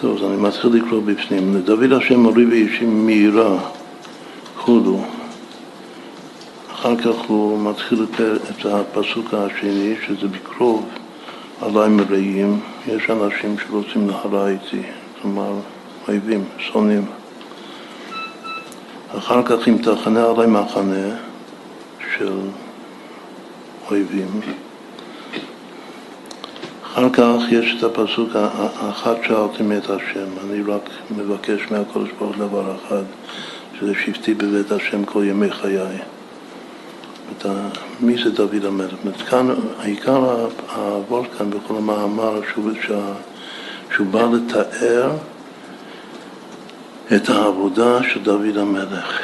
[0.02, 1.56] טוב, אז אני מתחיל לקרוא בפנים.
[1.56, 3.58] לדוד השם מורי ואישי מהירה,
[4.58, 5.00] חודו.
[6.72, 8.06] אחר כך הוא מתחיל
[8.50, 10.86] את הפסוק השני, שזה בקרוב
[11.62, 12.60] עליי מרעים.
[12.88, 14.82] יש אנשים שרוצים להרע איתי,
[15.22, 15.54] כלומר
[16.08, 17.06] אויבים, שונאים.
[19.18, 21.16] אחר כך אם תחנה עליי מחנה
[22.16, 22.40] של
[23.92, 24.42] אויבים.
[26.94, 28.30] אחר כך יש את הפסוק,
[28.90, 33.04] אחת שאלתי מאת השם, אני רק מבקש מהקדוש ברוך הוא דבר אחד,
[33.80, 35.98] שזה שבטי בבית השם כל ימי חיי.
[38.00, 38.94] מי זה דוד המלך?
[39.30, 39.48] כאן,
[39.80, 42.72] העיקר העבור כאן בכל המאמר שהוא,
[43.96, 45.12] שהוא בא לתאר
[47.16, 49.20] את העבודה של דוד המלך,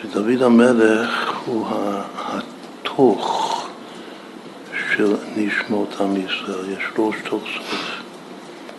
[0.00, 1.66] שדוד המלך הוא
[2.16, 3.45] התוך
[4.96, 8.02] של נשמות עם ישראל, יש ראש תוך סוף,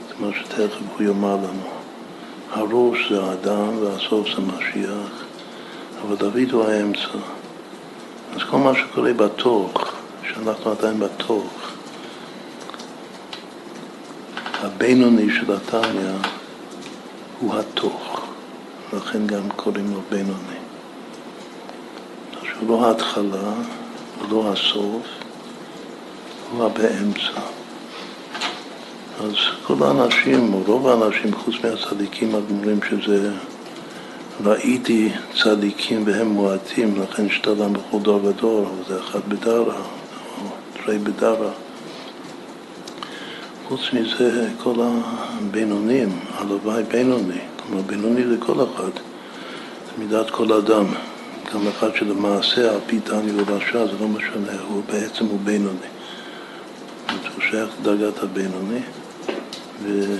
[0.07, 1.69] זה מה שתכף הוא יאמר לנו.
[2.51, 5.23] הראש זה האדם והסוף זה משיח,
[6.01, 7.17] אבל דוד הוא האמצע.
[8.35, 9.71] אז כל מה שקורה בתוך,
[10.29, 11.71] שאנחנו עדיין בתוך,
[14.61, 16.11] הבינוני של התניא
[17.39, 18.21] הוא התוך,
[18.93, 20.59] לכן גם קוראים לו בינוני.
[22.43, 23.53] שהוא לא ההתחלה,
[24.19, 25.07] הוא לא הסוף,
[26.51, 27.41] הוא הבאמצע.
[29.19, 29.33] אז
[29.63, 33.31] כל האנשים, או רוב האנשים, חוץ מהצדיקים הגמורים, שזה
[34.43, 35.09] ראיתי
[35.43, 39.75] צדיקים והם מועטים, לכן שתלם בכל דור ודור, אבל זה אחד בדרה,
[40.41, 41.51] או תרי בדרה.
[43.67, 50.85] חוץ מזה, כל הבינונים, הלוואי בינוני, כלומר בינוני זה כל אחד, זה מידת כל אדם.
[51.53, 55.96] גם אחד שלמעשה על פי דני הוא רשע, זה לא משנה, הוא בעצם הוא בינוני.
[57.49, 58.79] שייך לדרגת הבינוני,
[59.83, 60.15] ו...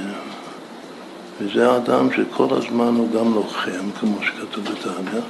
[1.42, 5.22] וזה האדם שכל הזמן הוא גם לוחם, כמו שכתוב בתניא,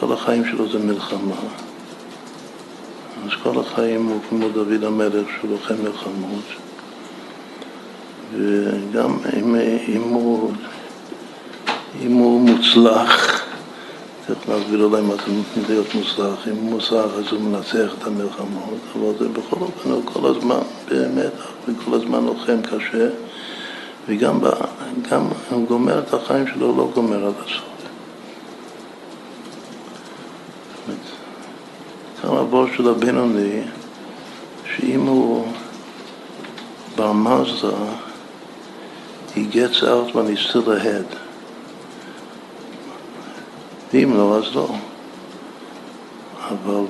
[0.00, 1.34] כל החיים שלו זה מלחמה.
[3.24, 6.44] אז כל החיים הוא כמו דוד המלך שהוא לוחם מלחמות.
[8.32, 9.56] וגם אם,
[9.88, 10.52] אם, הוא,
[12.00, 13.42] אם הוא מוצלח,
[14.26, 18.78] צריך להסביר אולי מה זה להיות מוצלח, אם הוא מוצלח אז הוא מנצח את המלחמות,
[18.96, 20.58] אבל זה בכל אופן הוא כל הזמן
[20.88, 21.32] באמת,
[21.68, 23.08] וכל הזמן לוחם קשה,
[24.08, 24.40] וגם
[25.10, 27.72] גם הוא גומר את החיים שלו, לא גומר עד הסוף.
[32.22, 33.60] כאן הבור של הבינוני,
[34.76, 35.46] שאם הוא
[36.96, 37.72] ברמזה,
[39.34, 41.21] he gets out when he's still ahead.
[43.92, 44.68] ואם לא, אז לא.
[46.48, 46.84] אבל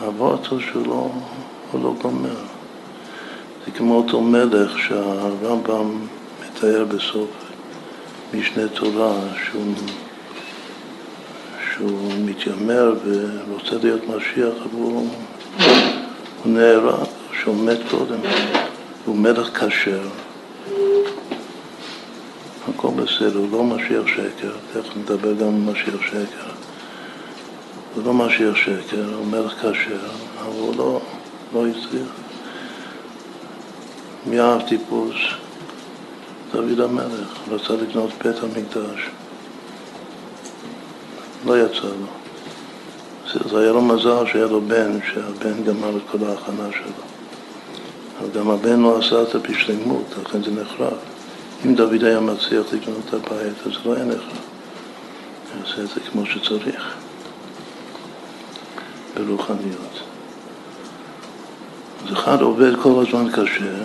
[0.00, 1.10] הוורטו שלו
[1.72, 2.36] הוא לא גומר.
[3.66, 6.06] זה כמו אותו מלך שהרמב"ם
[6.42, 7.30] מתאר בסוף
[8.34, 9.74] משנה תורה שהוא,
[11.74, 15.08] שהוא מתיימר ורוצה להיות משיח, אבל הוא,
[16.44, 17.06] הוא נהרג,
[17.40, 18.18] שהוא מת קודם.
[19.04, 20.00] הוא מלך כשר.
[22.74, 26.50] הכל בסדר, הוא לא משיח שקר, תכף נדבר גם על משיח שקר.
[27.94, 30.06] הוא לא משיח שקר, הוא מלך כשר,
[30.40, 31.00] אבל הוא לא,
[31.54, 32.08] לא הצליח.
[34.26, 35.16] מי אהב טיפוס?
[36.52, 39.00] דוד המלך, רצה לקנות בית המקדש.
[41.46, 42.06] לא יצא לו.
[43.50, 47.04] זה, היה לו מזל שהיה לו בן, שהבן גמר את כל ההכנה שלו.
[48.20, 49.38] אבל גם הבן לא עשה את זה
[50.22, 51.17] לכן זה נחרב.
[51.66, 54.20] אם דוד היה מצליח לקנות את הבית, אז לא היה נחרב.
[55.54, 56.94] הוא עושה את זה כמו שצריך,
[59.14, 60.02] ברוחניות.
[62.06, 63.84] אז אחד עובד כל הזמן קשה,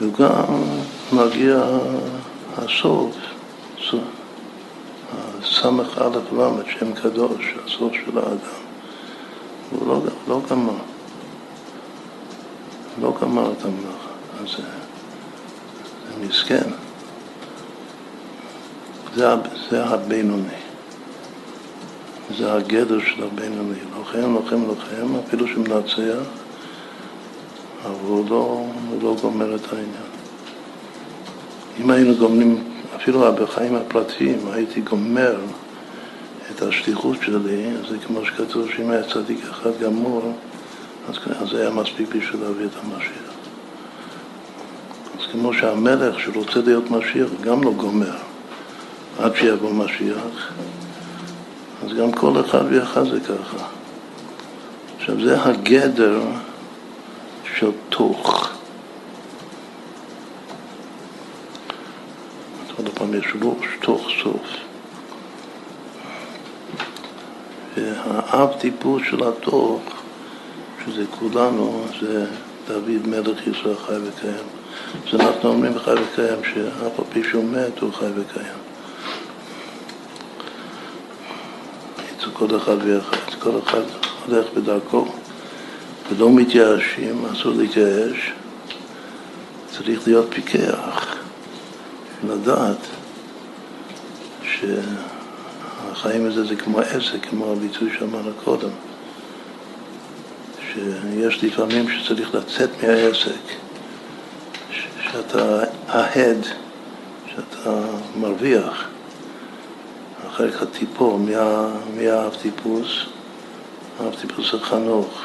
[0.00, 0.62] וגם
[1.12, 1.64] מגיע
[2.56, 3.16] הסוף,
[5.44, 8.36] סמך א' ל', שם קדוש, הסוף של האדם.
[9.70, 10.72] הוא לא, לא גמר.
[13.02, 14.10] לא גמר את המלאכה.
[14.42, 14.75] אז זה, זה
[16.20, 16.68] מסכן.
[19.14, 19.28] זה,
[19.70, 20.58] זה הבינוני.
[22.38, 23.78] זה הגדר של הבינוני.
[23.96, 26.26] לוחם, לוחם, לוחם, אפילו שמנצח,
[27.84, 30.06] אבל הוא לא, הוא לא גומר את העניין.
[31.80, 32.64] אם היינו גומרים,
[32.96, 35.36] אפילו בחיים הפרטיים, הייתי גומר
[36.50, 40.32] את השליחות שלי, זה כמו שכתוב שאם היה צדיק אחד גמור,
[41.08, 41.14] אז,
[41.50, 43.25] זה היה מספיק בשביל להביא את המשיח.
[45.32, 48.16] כמו שהמלך שרוצה להיות משיח גם לא גומר
[49.18, 50.52] עד שיבוא משיח,
[51.84, 53.66] אז גם כל אחד ואחד זה ככה.
[54.98, 56.20] עכשיו זה הגדר
[57.58, 58.50] של תוך.
[62.76, 64.56] עוד פעם יש ראש תוך סוף.
[67.76, 69.80] והאב טיפוס של התוך
[70.84, 72.26] שזה כולנו, זה
[72.68, 74.55] דוד מלך ישראל חי וקיים.
[74.94, 78.58] אז אנחנו אומרים חי וקיים, שאף על פי שהוא מת הוא חי וקיים.
[82.16, 83.82] אצל כל אחד ואחד, כל אחד
[84.26, 85.06] הולך בדרכו
[86.10, 88.32] ולא מתייאשים, אסור להתייאש,
[89.70, 91.16] צריך להיות פיקח,
[92.28, 92.76] לדעת
[94.42, 98.70] שהחיים הזה זה כמו עסק, כמו הביטוי שאמרנו קודם.
[100.72, 103.65] שיש לפעמים שצריך לצאת מהעסק,
[105.12, 106.46] שאתה ההד,
[107.26, 107.80] שאתה
[108.16, 108.84] מרוויח.
[110.28, 111.34] אחר כך הטיפול, מי,
[111.94, 112.88] מי האב טיפוס?
[114.00, 115.24] האב טיפוס זה חנוך,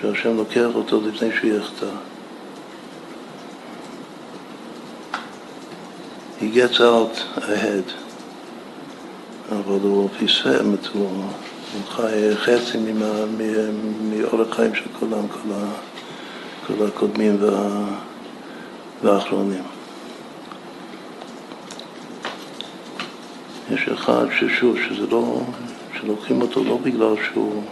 [0.00, 1.86] שהשם לוקח אותו לפני שהוא יחטא.
[6.40, 7.92] He gets out ahead,
[9.52, 11.24] אבל הוא פיסם, הוא,
[11.88, 12.78] חי חצי
[14.00, 15.26] מאורך חיים של כולם,
[16.66, 17.84] כל הקודמים וה,
[19.02, 19.62] והאחרונים.
[23.70, 25.40] יש אחד ששוב, שזה לא,
[26.00, 27.62] שלוקחים אותו לא בגלל שהוא,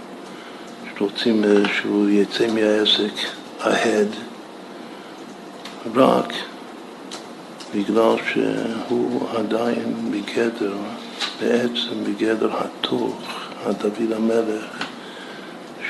[0.96, 3.12] שרוצים שהוא יצא מהעסק
[3.60, 4.16] ahead,
[5.94, 6.32] רק
[7.74, 10.74] בגלל שהוא עדיין בגדר,
[11.40, 13.16] בעצם בגדר התוך,
[13.66, 14.64] הדוד המלך,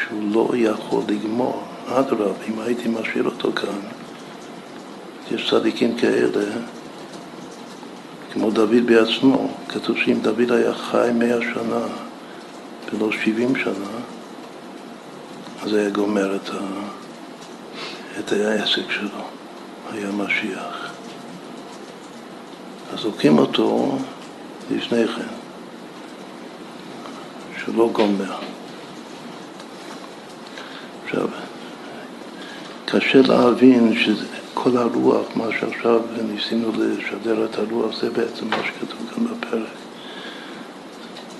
[0.01, 1.63] שהוא לא יכול לגמור.
[1.89, 3.79] אדרבה, אם הייתי משאיר אותו כאן,
[5.31, 6.45] יש צדיקים כאלה
[8.33, 11.87] כמו דוד בעצמו, כתוב שאם דוד היה חי מאה שנה
[12.93, 13.91] ולא שבעים שנה,
[15.63, 16.59] אז היה גומר את, ה...
[18.19, 19.25] את העסק שלו,
[19.93, 20.93] היה משיח.
[22.93, 23.99] אז לוקחים אותו
[24.71, 25.35] לפני כן,
[27.65, 28.35] שלא גומר.
[31.05, 31.29] עכשיו,
[32.85, 34.27] קשה להבין שזה
[34.71, 36.01] כל הרוח, מה שעכשיו
[36.35, 39.69] ניסינו לשדר את הרוח, זה בעצם מה שכתוב כאן בפרק.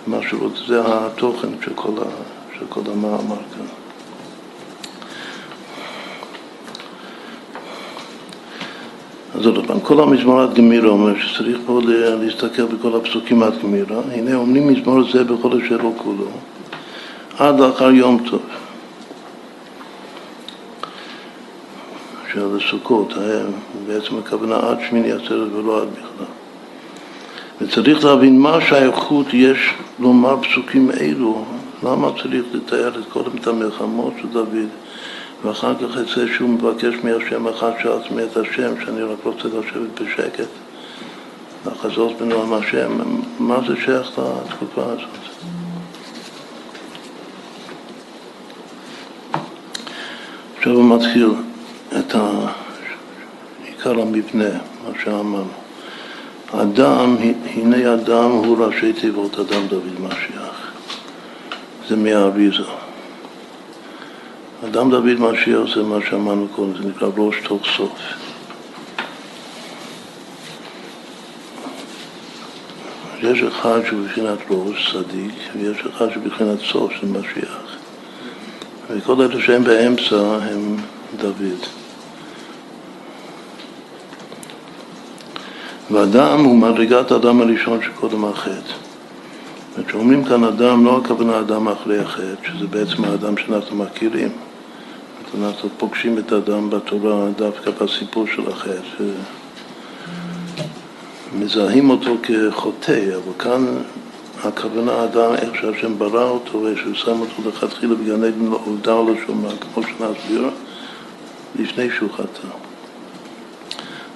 [0.07, 2.11] מה שרוצה, זה התוכן של כל, ה,
[2.59, 3.67] של כל המאמר כאן.
[9.35, 11.81] אז עוד פעם, כל המזמור עד גמירה אומר שצריך פה
[12.21, 14.01] להסתכל בכל הפסוקים עד גמירה.
[14.13, 16.29] הנה אומרים מזמור זה בכל אשר כולו,
[17.39, 18.43] עד לאחר יום טוב.
[22.37, 23.15] של הסוכות,
[23.87, 26.27] בעצם הכוונה עד שמיני עצרת ולא עד בכלל.
[27.61, 29.59] וצריך להבין מה השייכות יש
[29.99, 31.45] לומר פסוקים אלו,
[31.83, 34.69] למה צריך לתאר את קודם את המלחמות של דוד
[35.45, 40.49] ואחר כך זה שהוא מבקש מהשם אחת שעצמי את השם, שאני רק רוצה לשבת בשקט,
[41.67, 42.99] לחזות בנועם השם,
[43.39, 45.09] מה זה שייך לתקופה הזאת?
[50.59, 51.29] עכשיו הוא מתחיל
[51.99, 52.15] את
[53.65, 54.51] עיקר המבנה,
[54.85, 55.45] מה שאמרנו.
[56.53, 57.17] אדם,
[57.55, 60.73] הנה אדם הוא ראשי תיבות אדם דוד משיח.
[61.89, 62.63] זה מהאריזה.
[64.65, 67.99] אדם דוד משיח זה מה שאמרנו קודם, זה נקרא ראש תוך סוף.
[73.23, 77.77] יש אחד שהוא בבחינת ראש, צדיק, ויש אחד שהוא בבחינת סוף של משיח.
[78.91, 80.77] וכל אלה שהם באמצע הם
[81.17, 81.86] דוד.
[85.91, 88.73] ואדם הוא מדרגת האדם הראשון שקודם החטא.
[89.87, 94.29] כשאומרים כאן אדם, לא הכוונה אדם אחרי החטא, שזה בעצם האדם שאנחנו מכירים.
[95.41, 99.05] אנחנו פוגשים את האדם בתורה דווקא בסיפור של החטא,
[101.33, 103.67] שמזהים אותו כחוטא, אבל כאן
[104.45, 109.51] הכוונה האדם, איך שהשם ברא אותו ושהוא שם אותו לכתחילה בגן עדן, הודע לו שומע,
[109.61, 110.51] כמו שנסביר,
[111.59, 112.66] לפני שהוא חטא.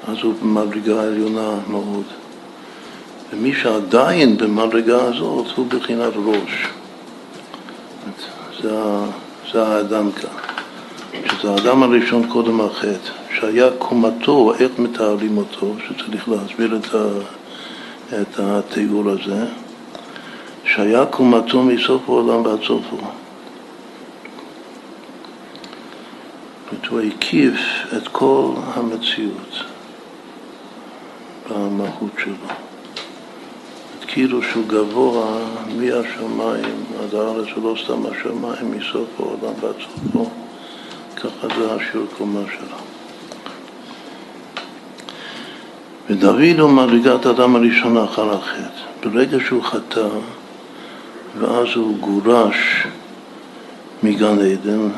[0.08, 2.04] אז הוא במדרגה עליונה מאוד.
[3.32, 6.68] ומי שעדיין במדרגה הזאת הוא בחינת ראש.
[8.62, 8.78] זה,
[9.52, 10.30] זה האדם כאן.
[11.28, 17.06] שזה האדם הראשון קודם החטא, שהיה קומתו, איך מתארים אותו, שצריך להסביר את, ה,
[18.22, 19.44] את התיאור הזה,
[20.64, 22.96] שהיה קומתו מסוף העולם ועד סופו.
[26.90, 27.60] הוא הקיף
[27.96, 29.69] את כל המציאות.
[31.50, 32.34] במהות שלו.
[34.06, 35.38] כאילו שהוא גבוה
[35.76, 40.30] מהשמיים עד הארץ, ולא סתם השמיים, מסוף העולם ועד סופו.
[41.16, 42.76] ככה זה השיעור קומה שלו.
[46.10, 49.08] ודוד הוא מדרגת האדם הראשון אחר החטא.
[49.10, 50.08] ברגע שהוא חטא,
[51.38, 52.86] ואז הוא גורש
[54.02, 54.88] מגן עדן,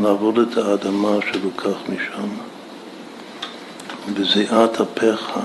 [0.00, 2.49] לעבוד את האדמה שלוקח משם.
[4.08, 5.38] בזיעת אפיך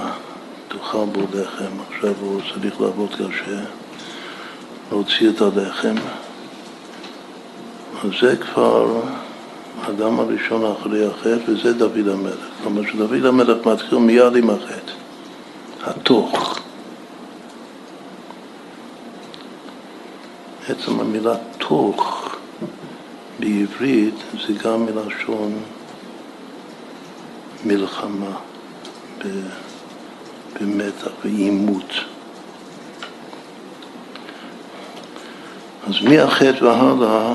[0.68, 1.72] תאכל בו לחם.
[1.90, 3.60] עכשיו הוא צריך לעבוד קשה,
[4.92, 5.96] להוציא את הלחם.
[8.04, 9.02] אז זה כבר
[9.82, 12.36] האדם הראשון אחרי החטא, וזה דוד המלך.
[12.64, 14.92] כלומר שדוד המלך מתחיל מיד עם החטא,
[15.84, 16.60] התוך.
[20.68, 22.30] עצם המילה תוך
[23.40, 24.16] בעברית
[24.48, 25.60] זה גם מלשון
[27.66, 28.38] מלחמה
[30.62, 31.94] במתח ועימות.
[35.88, 37.34] אז מהחטא והלאה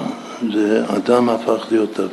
[0.53, 2.11] זה אדם הפך להיות דוד.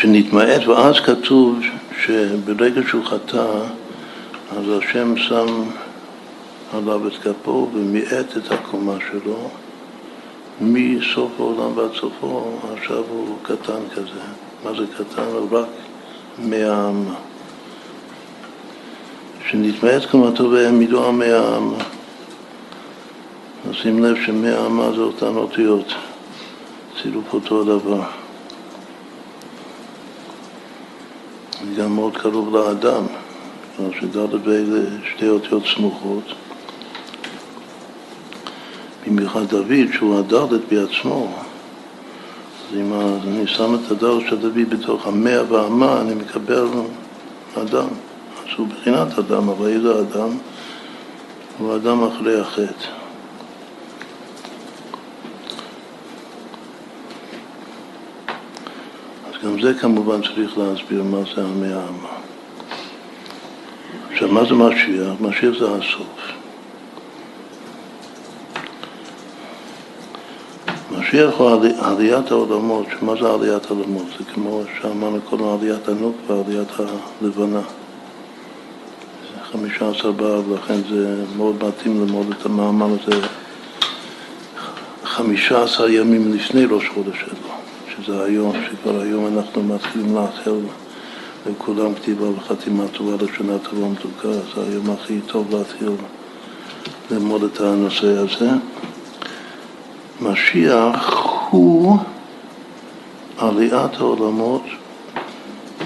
[0.00, 1.58] שנתמעט, ואז כתוב
[2.04, 3.46] שברגע שהוא חטא,
[4.56, 5.46] אז השם שם
[6.72, 9.50] עליו את כפו ומיעט את הקומה שלו
[10.60, 14.20] מסוף העולם ועד סופו, עכשיו הוא קטן כזה.
[14.64, 15.22] מה זה קטן?
[15.22, 15.66] הוא רק
[16.38, 17.04] מהעם.
[19.50, 21.74] שנתמעט קומתו והעמידו עמי העם.
[23.70, 25.94] נשים לב שמהעמה זה אותן אותיות,
[27.02, 28.02] צירוף אותו הדבר.
[31.64, 33.04] זה גם מאוד קרוב לאדם,
[33.76, 34.80] כלומר שד' ואלה
[35.14, 36.45] שתי אותיות סמוכות.
[39.06, 41.28] במיוחד דוד, שהוא הדלת בעצמו,
[42.70, 46.66] אז אם אני שם את הדלת של דוד בתוך המאה והמה, אני מקבל
[47.54, 47.86] אדם.
[48.38, 50.28] אז הוא בחינת אדם, אבל איזה אדם?
[51.58, 52.88] הוא אדם אחרי החטא.
[59.28, 62.08] אז גם זה כמובן צריך להסביר מה זה המאה המה.
[64.12, 65.20] עכשיו, מה זה משיח?
[65.20, 66.35] משיח זה הסוף.
[71.06, 71.50] משיח הוא
[71.80, 74.06] עליית העולמות, שמה זה עליית העולמות?
[74.18, 76.68] זה כמו שאמרנו קודם עליית הנוקבה, עליית
[77.22, 77.60] הלבנה.
[79.22, 83.26] זה חמישה עשר באב, לכן זה מאוד מתאים ללמוד את המאמר הזה
[85.04, 87.48] חמישה עשר ימים לפני ראש חודש שלו,
[87.96, 90.56] שזה היום, שכבר היום אנחנו מתחילים לאחל
[91.50, 95.90] לכולם כתיבה וחתימה טובה לשנה טובה ומתוקה, זה היום הכי טוב להתחיל
[97.10, 98.50] ללמוד את הנושא הזה.
[100.20, 101.14] משיח
[101.50, 101.98] הוא
[103.38, 104.62] עליית העולמות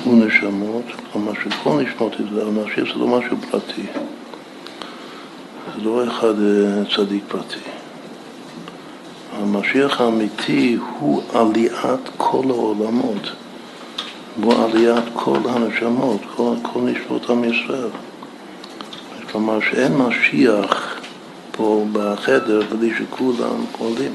[0.07, 3.87] ונשמות, כלומר שכל נשמות ישראל, משיח זה לא משהו פרטי,
[5.77, 7.61] זה לא אחד אה, צדיק פרטי.
[9.37, 13.33] המשיח האמיתי הוא עליית כל העולמות,
[14.43, 17.91] הוא עליית כל הנשמות, כל, כל נשמות עם ישראל.
[19.33, 20.90] כלומר שאין משיח
[21.61, 24.13] פה בחדר בלי שכולם עולים.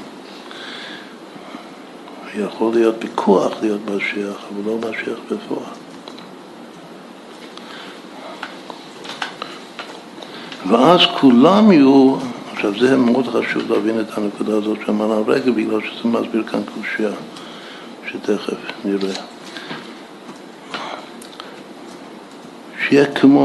[2.36, 5.70] יכול להיות פיקוח להיות משיח, אבל לא משיח בפועל.
[10.68, 12.16] ואז כולם יהיו,
[12.52, 17.12] עכשיו זה מאוד חשוב להבין את הנקודה הזאת שאמרנו הרגע, בגלל שזה מסביר כאן קושייה,
[18.10, 19.14] שתכף נראה.
[22.88, 23.44] שיהיה כמו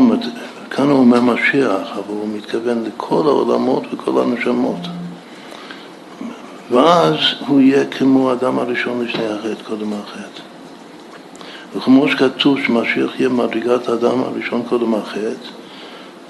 [0.76, 4.80] כאן הוא אומר משיח, אבל הוא מתכוון לכל העולמות וכל הנשמות.
[6.72, 7.16] ואז
[7.48, 10.42] הוא יהיה כמו האדם הראשון לפני החטא, קודם החטא.
[11.76, 15.48] וכמו שכתוב שמשיח יהיה מדרגת האדם הראשון קודם החטא,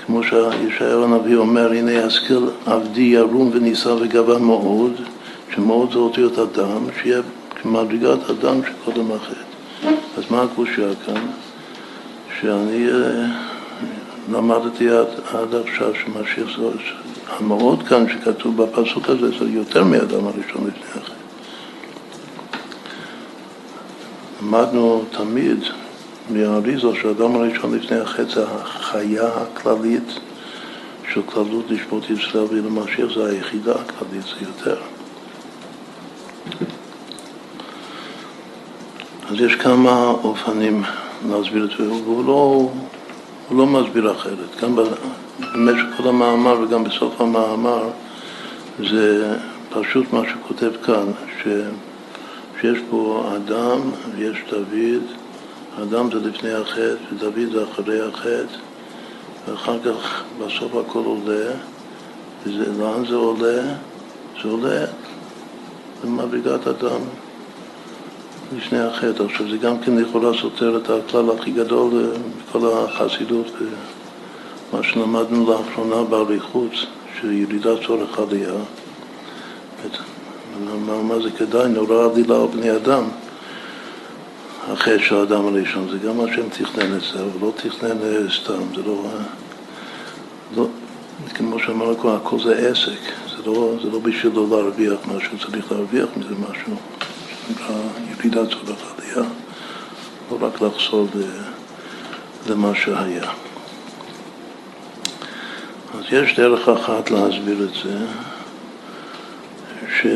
[0.05, 4.93] כמו שישעיהו הנביא אומר, הנה ישכיל עבדי ירום ונישא וגבה מאוד,
[5.55, 7.21] שמאוד זה אותיות אדם, שיהיה
[7.61, 9.87] כמדרגת אדם שקודם החטא.
[10.17, 11.21] אז מה הקושייה כאן?
[12.39, 12.87] שאני...
[14.31, 16.67] למדתי עד, עד עכשיו שמשיח זה,
[17.27, 21.13] המאוד כאן שכתוב בפסוק הזה זה יותר מאדם הראשון לפני החטא.
[24.41, 25.59] למדנו תמיד
[26.29, 30.19] מהאריזה שהאדם הראשון לפני החטא החיה הכללית
[31.13, 34.81] של כללות לשפוט ישראל ולמשיח זה היחידה הכללית, זה יותר.
[39.29, 40.83] אז יש כמה אופנים
[41.29, 42.69] להסביר את זה, והוא לא...
[43.51, 44.61] הוא לא מסביר אחרת.
[44.61, 47.89] גם במשך כל המאמר וגם בסוף המאמר
[48.79, 49.35] זה
[49.69, 51.05] פשוט מה שכותב כאן,
[51.41, 51.47] ש,
[52.61, 53.79] שיש פה אדם
[54.15, 55.03] ויש דוד,
[55.83, 58.57] אדם זה לפני החטא ודוד זה אחרי החטא,
[59.47, 61.51] ואחר כך בסוף הכל עולה,
[62.45, 63.61] ולאן זה עולה?
[64.43, 64.85] זה עולה
[66.03, 67.01] למדרגת אדם.
[68.57, 69.23] לפני החטא.
[69.23, 73.47] עכשיו זה גם כן לכאורה סותר את הכלל הכי גדול אה, בכל החסידות,
[74.73, 76.71] מה שלמדנו לאחרונה באריכות,
[77.21, 78.53] שירידת צורך עלייה.
[80.85, 81.69] מה, מה זה כדאי?
[81.69, 83.03] נורא עלילה על בני אדם.
[84.67, 88.17] החטא של האדם הראשון, זה גם מה שהם תכנן את זה, אבל לא תכנן אה,
[88.43, 89.05] סתם, זה לא...
[89.05, 89.23] אה,
[90.55, 90.67] לא
[91.33, 92.99] כמו שאמרנו כבר, הכל זה עסק,
[93.37, 96.75] זה לא, זה לא בשביל לא להרוויח משהו, צריך להרוויח מזה משהו.
[97.49, 99.29] ירידת צורך עלייה,
[100.31, 101.07] לא רק לחזור
[102.47, 103.31] למה שהיה.
[105.97, 107.97] אז יש דרך אחת להסביר את זה,
[109.97, 110.07] ש...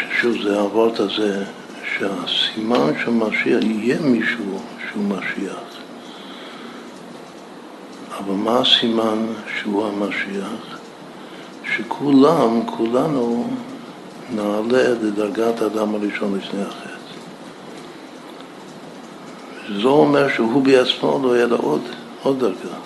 [0.00, 1.44] ששוב זה העברת הזה,
[1.96, 4.60] שהסימן של משיח יהיה מישהו
[4.90, 5.60] שהוא משיח.
[8.18, 9.26] אבל מה הסימן
[9.60, 10.78] שהוא המשיח?
[11.76, 13.50] שכולם, כולנו
[14.34, 16.90] נעלה לדרגת האדם הראשון לפני החטא.
[19.82, 21.80] זה אומר שהוא בעצמו לא יהיה לו עוד,
[22.22, 22.76] עוד דרגה.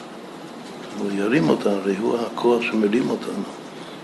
[0.98, 3.44] הוא ירים אותנו, הרי הוא הכוח שמרים אותנו.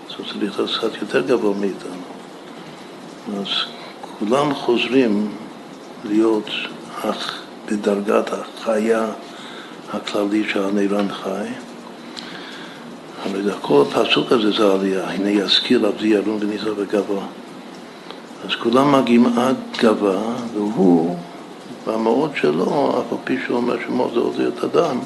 [0.08, 2.02] אז הוא צריך להיות קצת יותר גבוה מאיתנו.
[3.40, 3.46] אז
[4.18, 5.32] כולם חוזרים
[6.04, 6.50] להיות
[7.02, 9.06] אך בדרגת החיה
[9.92, 11.46] הכללי שהנילן חי.
[13.24, 17.22] הרי כל הפסוק הזה זה עלייה, הנה יזכיר עבדי ירון וניסה וגבוה.
[18.44, 20.18] אז כולם מגיעים עד גבה,
[20.54, 21.16] והוא,
[21.86, 24.98] במאוד שלו, אף על פי שהוא אומר שמו זה עוד להיות אדם,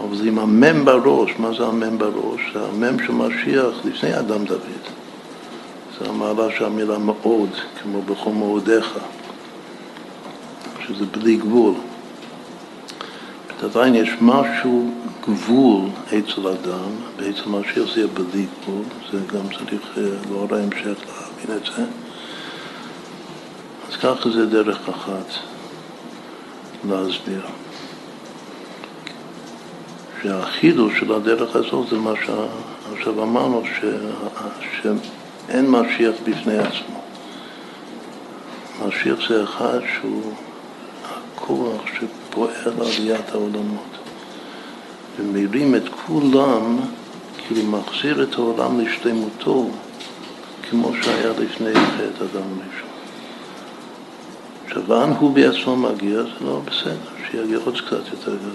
[0.00, 2.40] אבל זה עם המם בראש, מה זה המם בראש?
[2.54, 4.84] זה המם של משיח לפני אדם דוד.
[6.00, 7.50] זה המעלה של המילה מאוד,
[7.82, 8.98] כמו בכל מאודיך,
[10.86, 11.74] שזה בלי גבול.
[13.64, 14.90] עדיין יש משהו,
[15.28, 21.56] גבול אצל אדם, ואצל משיח זה בלי גבול, זה גם צריך אה, לאור ההמשך להבין
[21.56, 21.84] את זה.
[23.88, 25.26] אז ככה זה דרך אחת
[26.88, 27.42] להסביר.
[30.22, 33.84] שהחידוש של הדרך הזאת זה מה שעכשיו אמרנו, ש...
[34.82, 37.00] שאין משיח בפני עצמו.
[38.86, 40.32] משיח זה אחד שהוא
[41.04, 43.93] הכוח שפועל עליית העולמות.
[45.18, 46.78] ומרים את כולם,
[47.46, 49.68] כאילו מחזיר את העולם לשלמותו,
[50.70, 52.88] כמו שהיה לפני חטא אדם ראשון.
[54.64, 56.96] עכשיו, לאן הוא בעצמו מגיע, זה לא בסדר,
[57.30, 58.52] שיגיע עוד קצת יותר גדול.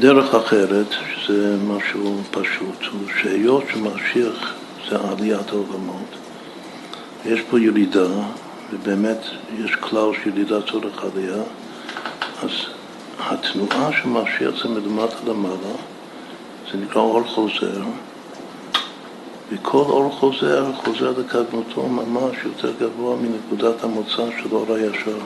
[0.00, 0.86] דרך אחרת,
[1.16, 4.54] שזה משהו פשוט, הוא שהיות שמשיח
[4.90, 6.14] זה עליית העולמות,
[7.26, 8.08] יש פה ירידה,
[8.72, 9.18] ובאמת
[9.58, 11.42] יש כלל של ירידה צורך עלייה,
[12.42, 12.50] אז
[13.18, 15.74] התנועה של משיח זה מלמטה למעלה,
[16.72, 17.82] זה נקרא אור חוזר,
[19.52, 25.18] וכל אור חוזר, חוזר לקדמותו ממש יותר גבוה מנקודת המוצא של אור הישר.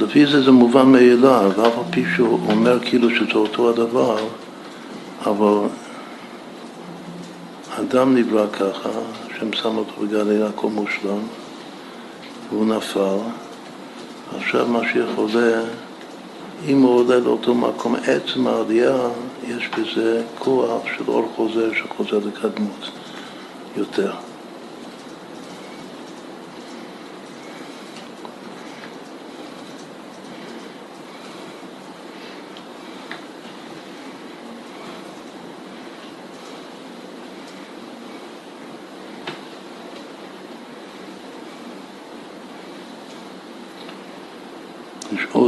[0.00, 4.16] לפי זה זה מובן מאליו, ואף על פי שהוא אומר כאילו שזה אותו הדבר,
[5.26, 5.68] אבל
[7.80, 8.88] אדם נברא ככה,
[9.42, 11.18] השם שם אותו בגלל הכל מושלם,
[12.50, 13.16] והוא נפל,
[14.36, 15.62] עכשיו משיח עולה,
[16.68, 18.96] אם הוא עולה לאותו מקום, עצם העלייה,
[19.48, 22.90] יש בזה כוח של אור חוזר שחוזר לקדמות
[23.76, 24.12] יותר.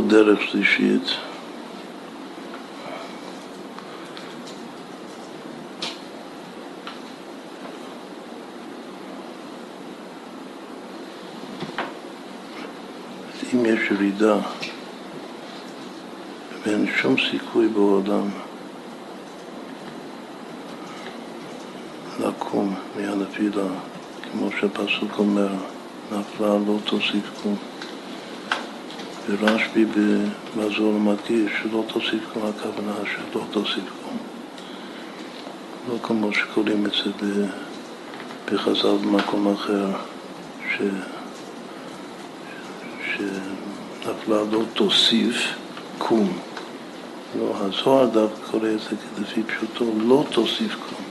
[0.05, 1.03] עוד דרך שלישית.
[13.55, 14.37] אם יש ירידה
[16.63, 18.29] ואין שום סיכוי בעולם
[22.21, 23.63] לקום מהנפילה,
[24.33, 25.49] כמו שהפסוק אומר,
[26.13, 27.74] נפלה לא תוסיף קום.
[29.29, 34.19] ורשב"י במזור מדגיש שלא תוסיף כמו הכוונה שלא תוסיף כמו.
[35.89, 37.47] לא כמו שקוראים את זה
[38.53, 39.87] בחז"ל במקום אחר,
[40.71, 40.83] ש...
[43.07, 45.55] שנפלה לא תוסיף
[45.99, 46.39] קום.
[47.39, 51.05] לא, הזוהר דווקא קורא את זה לפי פשוטו, לא תוסיף קום.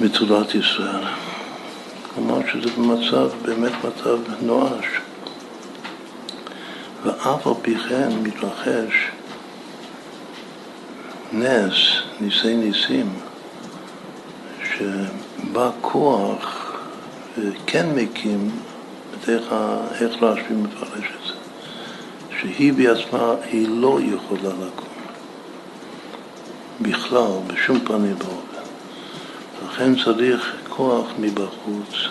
[0.00, 1.04] מצודת ישראל.
[2.14, 4.86] כלומר שזה במצב, באמת מצב נואש.
[7.26, 9.10] ואף על פי כן מתרחש
[11.32, 11.74] נס,
[12.20, 13.14] ניסי ניסים,
[14.64, 16.72] שבא כוח
[17.38, 18.50] וכן מקים
[19.10, 19.52] בדרך
[20.00, 21.34] איך רשב"י מפרש את זה,
[22.40, 24.88] שהיא בעצמה, היא לא יכולה לקום.
[26.80, 28.70] בכלל, בשום פנים ואופן.
[29.66, 32.08] לכן צריך כוח מבחוץ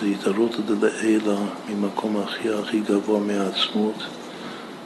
[0.00, 1.36] זה התערות דלעילה
[1.68, 3.94] ממקום הכי הכי גבוה מהעצמות,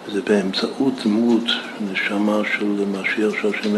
[0.06, 1.44] וזה באמצעות דמות
[1.80, 3.76] נשמה של משיח שהשם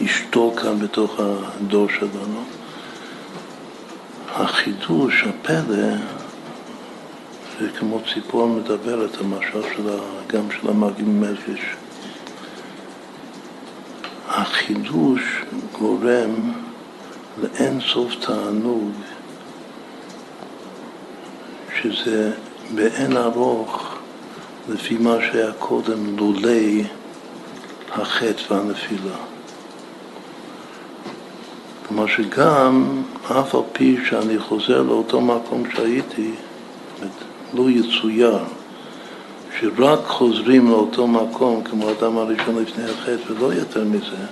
[0.00, 2.42] ישתול כאן בתוך הדור שלנו.
[4.28, 5.96] החידוש, הפלא,
[7.60, 11.60] זה כמו ציפור מדברת, המשל שלה, גם של המגים נפש.
[14.28, 15.42] החידוש
[15.78, 16.52] גורם
[17.42, 18.92] לאין סוף תענוג
[21.82, 22.32] שזה
[22.74, 23.94] באין ארוך
[24.68, 26.84] לפי מה שהיה קודם לולי
[27.92, 29.16] החטא והנפילה.
[31.88, 36.30] כלומר שגם, אף על פי שאני חוזר לאותו מקום שהייתי,
[37.54, 38.38] לא יצויר
[39.60, 44.26] שרק חוזרים לאותו מקום כמו האדם הראשון לפני החטא ולא יותר מזה,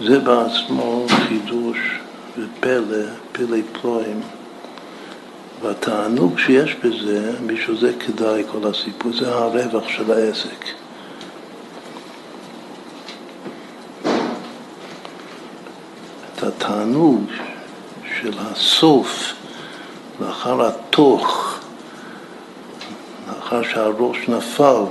[0.00, 1.78] זה בעצמו חידוש
[2.60, 4.20] פלא פלואים.
[5.62, 10.64] והתענוג שיש בזה, בשביל זה כדאי כל הסיפור, זה הרווח של העסק.
[16.34, 17.24] את התענוג
[18.20, 19.32] של הסוף,
[20.20, 21.58] לאחר התוך,
[23.28, 24.84] לאחר שהראש נפל,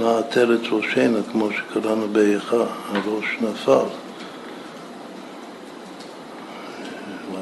[0.00, 3.84] נפלה עטרת ראשנו, כמו שקראנו באיכה, הראש נפל.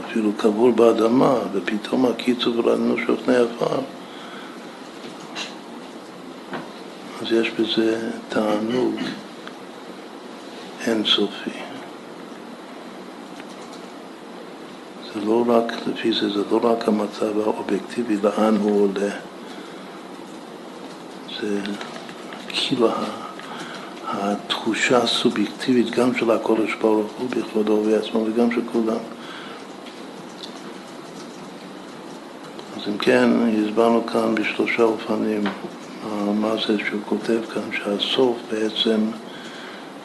[0.04, 3.80] אפילו קבור באדמה, ופתאום הקיצו ורעננו שוכני עפר.
[7.22, 8.94] אז יש בזה תענוג
[10.86, 11.50] אינסופי.
[15.14, 19.10] זה לא רק, לפי זה, זה לא רק המצב האובייקטיבי לאן הוא עולה,
[21.40, 21.60] זה
[22.48, 22.90] כאילו
[24.04, 28.98] התחושה הסובייקטיבית גם של הקודש ברוך הוא בכבודו ובעצמו וגם של כולם.
[32.76, 33.30] אז אם כן,
[33.66, 35.44] הסברנו כאן בשלושה אופנים
[36.34, 39.00] מה זה שהוא כותב כאן, שהסוף בעצם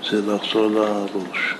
[0.09, 1.55] זה לחזור לראש.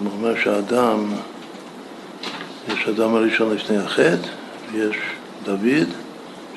[0.00, 1.12] הוא אומר שהאדם,
[2.68, 4.28] יש אדם הראשון לפני החטא,
[4.72, 4.96] ויש
[5.44, 5.88] דוד,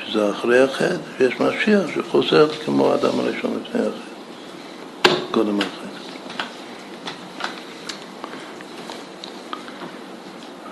[0.05, 5.81] שזה אחרי החטא, ויש משיח שחוזר כמו האדם הראשון לפני החטא, קודם החטא.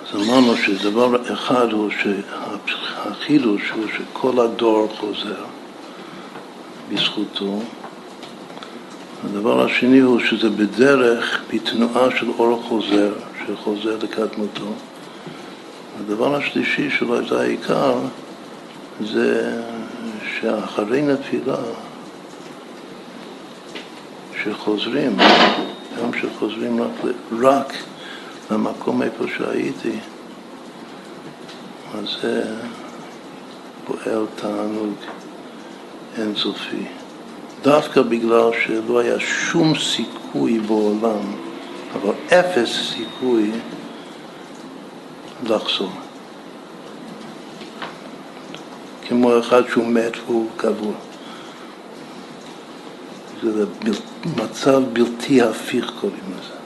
[0.09, 1.89] אז אמרנו שדבר אחד הוא
[2.65, 5.43] שהחידוש הוא שכל הדור חוזר
[6.89, 7.59] בזכותו.
[9.25, 13.13] הדבר השני הוא שזה בדרך, בתנועה של אור חוזר,
[13.47, 14.73] שחוזר לקדמותו.
[15.99, 17.95] הדבר השלישי שאולי זה העיקר,
[19.05, 19.61] זה
[20.39, 21.57] שאחרי נפילה,
[24.43, 25.17] שחוזרים,
[25.99, 26.91] גם שחוזרים רק,
[27.41, 27.73] רק
[28.51, 29.99] למקום איפה שהייתי,
[31.93, 32.55] אז זה
[33.85, 34.93] פועל תענוג
[36.17, 36.85] אינסופי.
[37.61, 41.35] דווקא בגלל שלא היה שום סיכוי בעולם,
[41.93, 43.51] אבל אפס סיכוי
[45.43, 46.08] לחזור.
[49.09, 50.93] כמו אחד שהוא מת והוא קבוע.
[53.43, 53.65] זה
[54.37, 56.59] מצב בלתי הפיך קוראים לזה.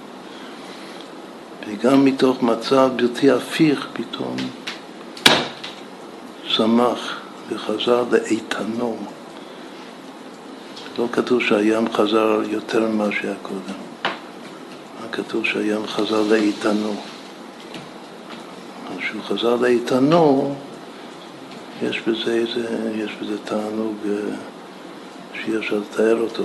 [1.67, 4.35] וגם מתוך מצב בלתי הפיך פתאום
[6.55, 8.97] צמח וחזר לאיתנו.
[10.97, 13.79] לא כתוב שהים חזר יותר ממה שהיה קודם.
[15.11, 16.95] כתוב שהים חזר לאיתנו.
[18.97, 20.55] כשהוא חזר לאיתנו,
[21.89, 24.35] יש בזה, איזה, יש בזה תענוג אה,
[25.33, 26.43] שאי אפשר לתאר אותו.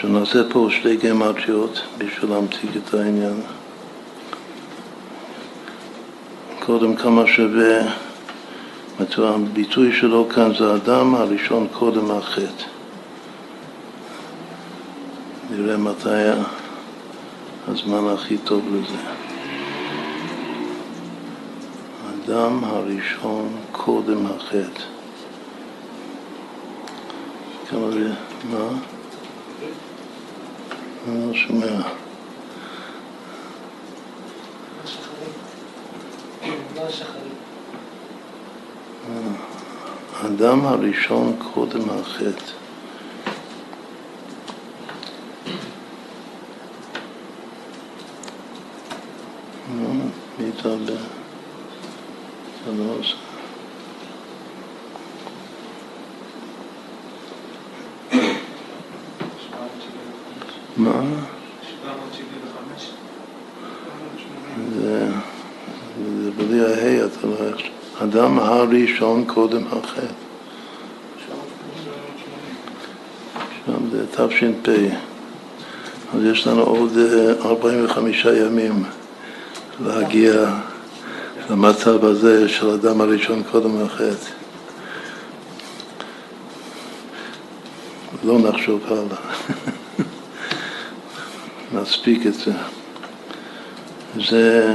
[0.00, 3.40] שנעשה פה שתי גמטריות בשביל להמתיק את העניין.
[6.60, 7.80] קודם כמה שווה,
[9.18, 12.64] הביטוי שלו כאן זה אדם הראשון קודם החטא.
[15.50, 16.30] נראה מתי
[17.68, 19.27] הזמן הכי טוב לזה.
[22.28, 24.82] האדם הראשון קודם החטא.
[27.70, 28.12] כמה זה,
[28.50, 28.68] מה?
[31.08, 31.80] אני לא שומע.
[40.20, 42.52] האדם הראשון קודם החטא.
[50.38, 50.50] מי
[52.98, 53.14] עושה.
[60.76, 61.00] מה?
[64.74, 65.06] זה,
[66.22, 67.66] זה בלי ההי, אתה לא איך...
[68.02, 70.06] אדם הראשון קודם החטא.
[73.66, 74.68] שם זה תש"פ.
[76.14, 76.92] אז יש לנו עוד
[77.44, 78.84] 45 אה, ימים
[79.80, 80.32] להגיע
[81.50, 84.30] למצב הזה של אדם הראשון קודם החטא.
[88.24, 89.18] לא נחשוב הלאה.
[91.74, 92.52] נספיק את זה.
[94.28, 94.74] זה,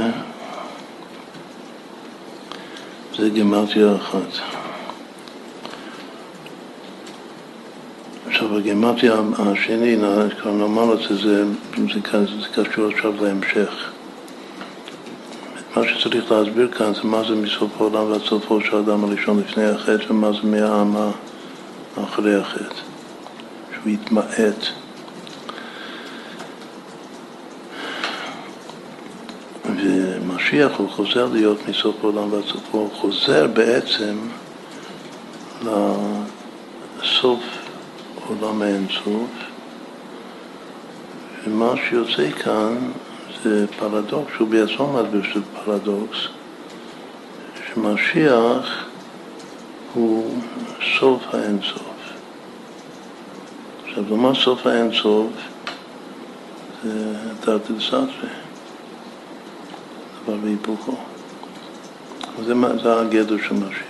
[3.18, 4.40] זה גימטריה אחת.
[8.26, 9.96] עכשיו הגימטריה השני,
[10.42, 11.44] כבר נאמר את זה, זה,
[11.76, 13.93] זה, זה קשור עכשיו להמשך.
[15.76, 19.64] מה שצריך להסביר כאן זה מה זה מסוף העולם ועד סופו של האדם הראשון לפני
[19.64, 20.96] החטא ומה זה מהעם
[22.04, 22.80] אחרי החטא,
[23.72, 24.66] שהוא יתמעט.
[29.64, 34.16] ומשיח הוא חוזר להיות מסוף העולם ועד סופו, הוא חוזר בעצם
[37.02, 37.40] לסוף
[38.28, 39.30] עולם האינסוף,
[41.46, 42.76] ומה שיוצא כאן
[43.44, 46.18] זה פרדוקס, הוא בעצמו מדבר שזה פרדוקס,
[47.74, 48.84] שמשיח
[49.94, 50.40] הוא
[50.98, 52.12] סוף האינסוף.
[53.84, 55.32] עכשיו, למה סוף האינסוף?
[56.84, 58.28] זה תרתי דסתרי,
[60.22, 60.96] דבר והיפוכו.
[62.44, 63.84] זה, זה הגדר של משיח.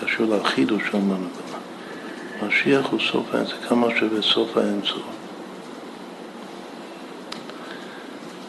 [0.00, 1.28] קשור לחידוש שאמרנו.
[2.46, 5.21] משיח הוא סוף האינסוף, כמה שווה סוף האינסוף.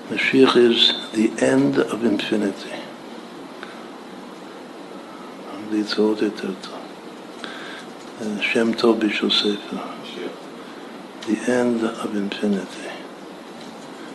[0.10, 2.76] Mashiach is the end of infinity.
[5.72, 6.80] ליצור יותר טוב.
[8.42, 9.78] שם טוב בשביל ספר.
[11.28, 12.90] The end of infinity.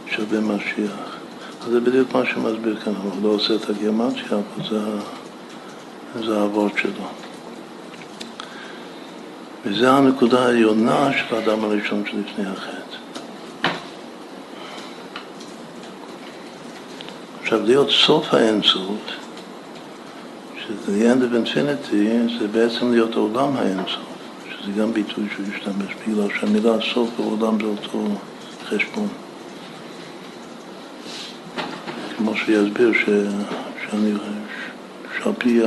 [0.07, 1.17] שווה משיח.
[1.63, 4.81] אז זה בדיוק מה שמסביר כאן, הוא לא עושה את הגימטריה, אבל זה,
[6.27, 7.09] זה האבות שלו.
[9.65, 13.08] וזו הנקודה העליונה של האדם הראשון שלפני החטא.
[17.49, 18.99] עכשיו, להיות סוף האינסוף,
[20.59, 24.09] שזה the end of infinity, זה בעצם להיות עולם האינסוף,
[24.51, 28.05] שזה גם ביטוי שהוא ישתמש בגלל שהמילה סוף ועולם זה אותו
[28.65, 29.09] חשבון.
[32.17, 33.05] כמו שיסביר ש...
[33.85, 34.13] שאני,
[35.19, 35.61] שעל פי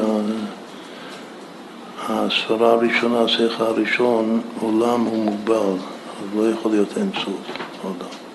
[2.08, 8.31] הספרה הראשונה, השיחה הראשון, עולם הוא מוגבל, אז לא יכול להיות אינסוף עולם.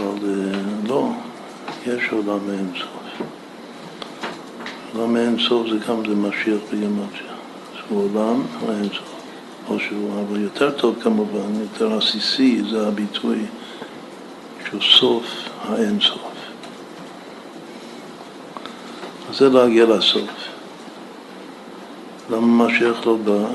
[0.00, 0.52] אבל
[0.88, 1.10] לא,
[1.86, 3.00] יש עולם מאינסוף.
[4.94, 7.32] עולם מאינסוף זה גם זה משיח בגימטריה.
[7.74, 9.20] זה עולם האינסוף.
[9.68, 13.38] או שהוא, אבל יותר טוב כמובן, יותר עסיסי, זה הביטוי
[14.68, 15.24] שהוא סוף
[15.62, 16.30] האינסוף.
[19.30, 20.30] אז זה להגיע לסוף.
[22.30, 23.48] למה משיח לא בא?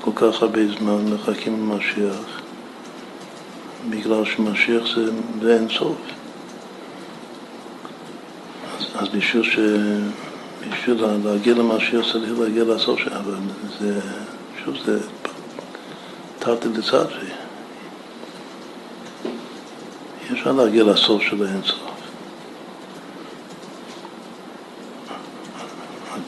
[0.00, 2.39] כל כך הרבה זמן מחכים למשיח.
[3.88, 5.10] בגלל שמשיח זה,
[5.40, 5.96] באין סוף.
[8.78, 9.58] אז, אז בשביל, ש...
[10.70, 13.34] בשביל להגיע למשיח צריך להגיע לסוף שלו, אבל
[13.80, 14.00] זה,
[14.64, 15.00] שוב, זה
[16.38, 17.30] תרתי דצדרי.
[20.30, 21.90] אי אפשר להגיע לסוף של האין סוף.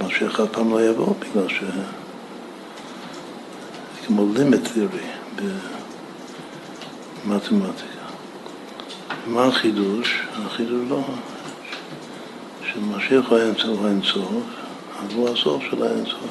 [0.07, 1.63] משיח אף פעם לא יבוא בגלל ש...
[4.07, 5.43] כמו limit theory.
[7.27, 8.03] מתמטיקה.
[9.27, 10.23] מה החידוש?
[10.47, 11.01] החידוש לא,
[12.73, 14.43] שמשיח הוא האינסוף, האינסוף,
[14.99, 16.31] אז הוא הסוף של האינסוף.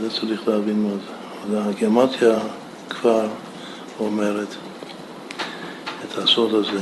[0.00, 1.60] זה צריך להבין מה זה.
[1.68, 2.38] הגמטיה
[2.88, 3.26] כבר
[4.00, 4.48] אומרת
[6.04, 6.80] את הסוד הזה,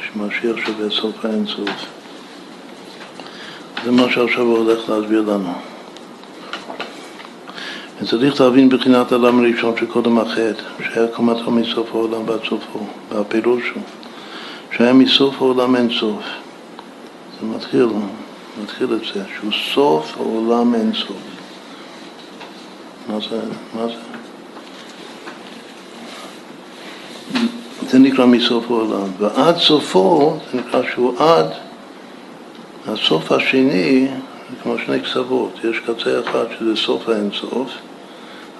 [0.00, 1.70] שמשיח שווה סוף האינסוף.
[3.84, 5.52] זה מה שעכשיו הוא הולך להסביר לנו.
[8.02, 13.82] וצריך להבין בחינת העולם הראשון שקודם החטא, שהיה קומתו מסוף העולם ועד סופו, והפירוש הוא
[14.76, 16.22] שהיה מסוף העולם אין סוף.
[17.40, 17.86] זה מתחיל,
[18.62, 21.16] מתחיל את זה, שהוא סוף העולם אין סוף.
[23.08, 23.40] מה זה?
[23.74, 23.94] מה זה?
[27.90, 31.46] זה נקרא מסוף העולם, ועד סופו זה נקרא שהוא עד
[32.88, 34.08] הסוף השני
[34.50, 37.70] זה כמו שני קצוות, יש קצה אחד שזה סוף האינסוף,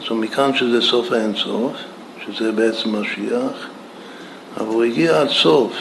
[0.01, 1.73] אז מכאן שזה סוף האינסוף,
[2.27, 3.69] שזה בעצם משיח,
[4.57, 5.73] אבל הוא הגיע עד סוף.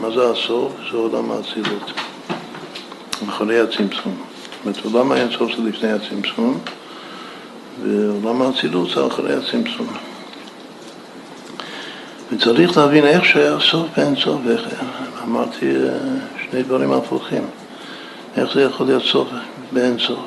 [0.00, 0.72] מה זה הסוף?
[0.90, 1.92] זה עולם האצילות,
[3.28, 4.16] אחרי הצמצום.
[4.64, 6.58] זאת אומרת, עולם האינסוף זה לפני הצמצום,
[7.82, 9.86] ועולם האצילות זה אחרי הצמצום.
[12.32, 14.60] וצריך להבין איך שהיה סוף באינסוף, איך,
[15.24, 15.98] אמרתי אה,
[16.50, 17.42] שני דברים הפוכים.
[18.36, 19.28] איך זה יכול להיות סוף
[19.72, 20.26] באינסוף?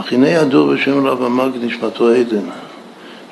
[0.00, 2.44] אך הנה ידוע בשם רב המג נשמתו עדן,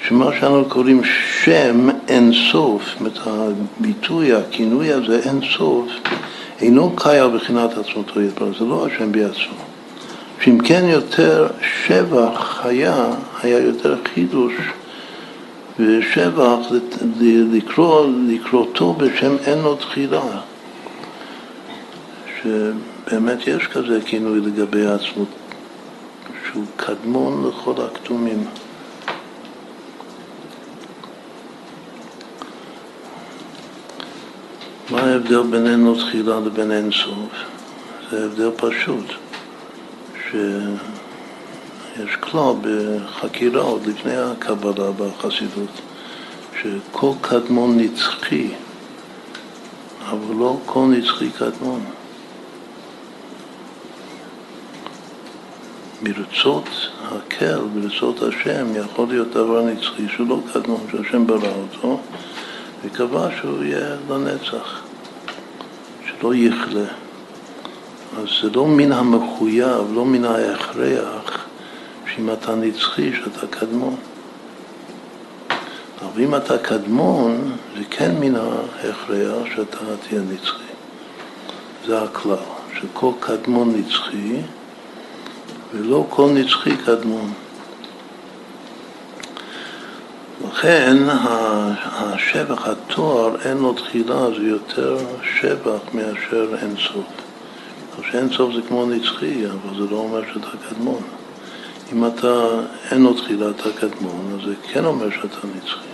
[0.09, 1.03] שמה שאנחנו קוראים
[1.45, 5.89] שם אין סוף, זאת הביטוי, הכינוי הזה אין סוף,
[6.61, 9.55] אינו קיים בחינת עצמותו יתברך, זה לא השם בעצמו.
[10.41, 11.49] שאם כן יותר
[11.87, 13.07] שבח היה,
[13.43, 14.53] היה יותר חידוש
[15.79, 16.57] ושבח
[17.53, 20.21] לקרוא, לקרוא בשם אין לו תחילה.
[22.43, 25.29] שבאמת יש כזה כינוי לגבי העצמות,
[26.47, 28.45] שהוא קדמון לכל הכתומים.
[34.91, 37.31] מה ההבדל בין אין לו תחילה לבין אין סוף?
[38.11, 39.05] זה הבדל פשוט,
[40.31, 45.81] שיש כלל בחקירה עוד לפני הקבלה בחסידות,
[46.63, 48.51] שכל קדמון נצחי,
[50.11, 51.85] אבל לא כל נצחי קדמון.
[56.03, 56.69] ברצות
[57.03, 62.01] הקל, ברצות השם, יכול להיות דבר נצחי שהוא לא קדמון, שהשם ברא אותו,
[62.85, 64.81] וקבע שהוא יהיה לנצח,
[66.07, 66.87] שלא יכלה.
[68.19, 71.47] אז זה לא מן המחויב, לא מן ההכרח,
[72.15, 73.97] שאם אתה נצחי, שאתה קדמון.
[76.01, 79.79] אבל אם אתה קדמון, זה כן מן ההכרח שאתה
[80.09, 80.71] תהיה נצחי.
[81.87, 82.37] זה הכלל,
[82.81, 84.41] שכל קדמון נצחי,
[85.75, 87.33] ולא כל נצחי קדמון.
[90.49, 90.97] לכן
[91.85, 97.07] השבח, התואר, אין לו תחילה, זה יותר שבח מאשר אין סוף.
[98.11, 101.03] שאין סוף זה כמו נצחי, אבל זה לא אומר שאתה קדמון.
[101.93, 102.47] אם אתה,
[102.91, 105.91] אין לו תחילה, אתה קדמון, אז זה כן אומר שאתה נצחי.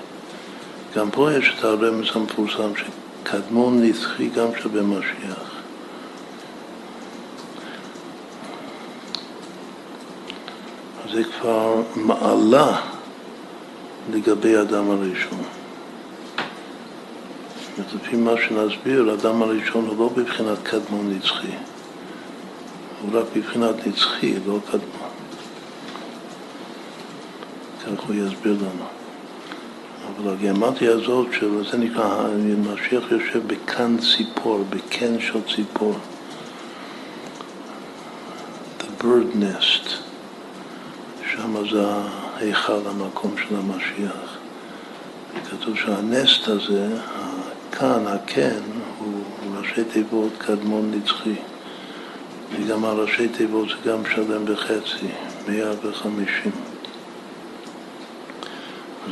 [0.96, 4.82] גם פה יש את הרמז המפורסם שקדמון נצחי גם שווה
[11.12, 12.80] זה כבר מעלה
[14.12, 15.42] לגבי האדם הראשון.
[17.94, 21.54] לפי מה שנסביר, האדם הראשון הוא לא בבחינת קדמון נצחי,
[23.02, 25.10] הוא רק בבחינת נצחי, לא קדמון.
[27.84, 28.84] כך הוא יסביר לנו.
[30.16, 32.28] אבל הגיאמטיה הזאת, שזה נקרא,
[32.72, 35.94] משיח יושב בכאן ציפור, בקן של ציפור.
[38.80, 40.15] The bird nest.
[41.34, 44.36] שם זה ההיכל, המקום של המשיח.
[45.50, 46.88] כתוב שהנסט הזה,
[47.72, 48.60] כאן, הקן,
[48.98, 49.22] הוא
[49.56, 51.34] ראשי תיבות קדמון נצחי.
[52.52, 55.06] וגם הראשי תיבות זה גם שלם בחצי,
[55.48, 56.52] 150.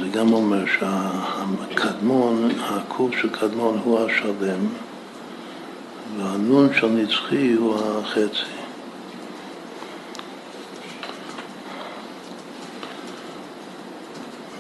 [0.01, 4.67] זה גם אומר שהקדמון, הקוף של קדמון הוא השלם,
[6.19, 8.64] והנון של נצחי הוא החצי.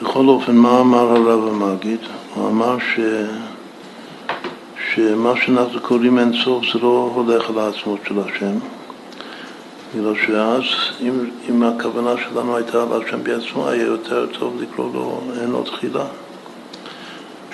[0.04, 1.98] בכל אופן, מה אמר הרב המגיד?
[2.34, 3.00] הוא אמר ש...
[4.94, 8.54] שמה שאנחנו קוראים אין סוף זה לא הולך על העצמות של השם,
[9.94, 10.62] בגלל שאז
[11.00, 15.62] אם, אם הכוונה שלנו הייתה על השם בעצמו, היה יותר טוב לקרוא לו אין לו
[15.62, 16.04] תחילה.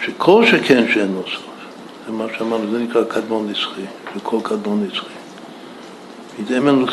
[0.05, 1.51] שכל שכן שאין לו סוף,
[2.07, 3.87] זה מה שאמרנו, זה נקרא קדמון נצחי,
[4.17, 5.15] וכל קדמון נצחי.
[6.59, 6.87] אם אין לו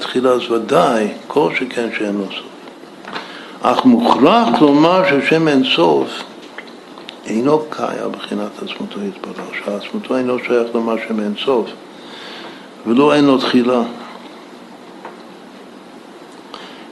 [0.00, 2.53] תחילה, אז ודאי כל שכן שאין לו סוף.
[3.66, 6.08] אך מוכרח לומר שהשם אין סוף
[7.26, 11.70] אינו קיה בחינת עצמותו יתברך, שעצמותו אינו שייך לומר שם אין סוף,
[12.86, 13.82] ולא אין לו תחילה.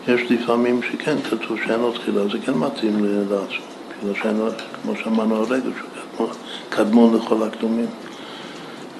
[0.08, 3.64] יש לפעמים שכן כתוב שאין לו תחילה, זה כן מתאים לעצמו,
[4.02, 4.46] בגלל שאין לו,
[4.82, 5.68] כמו שאמרנו הרגע,
[6.16, 6.28] שהוא
[6.68, 7.86] קדמון לכל הקדומים.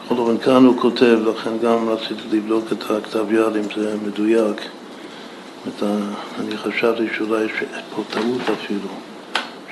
[0.04, 4.60] בכל אופן כאן הוא כותב, לכן גם רציתי לבדוק את הכתב יד אם זה מדויק.
[6.40, 7.52] אני חשבתי שאולי יש
[7.96, 8.88] פה טעות אפילו,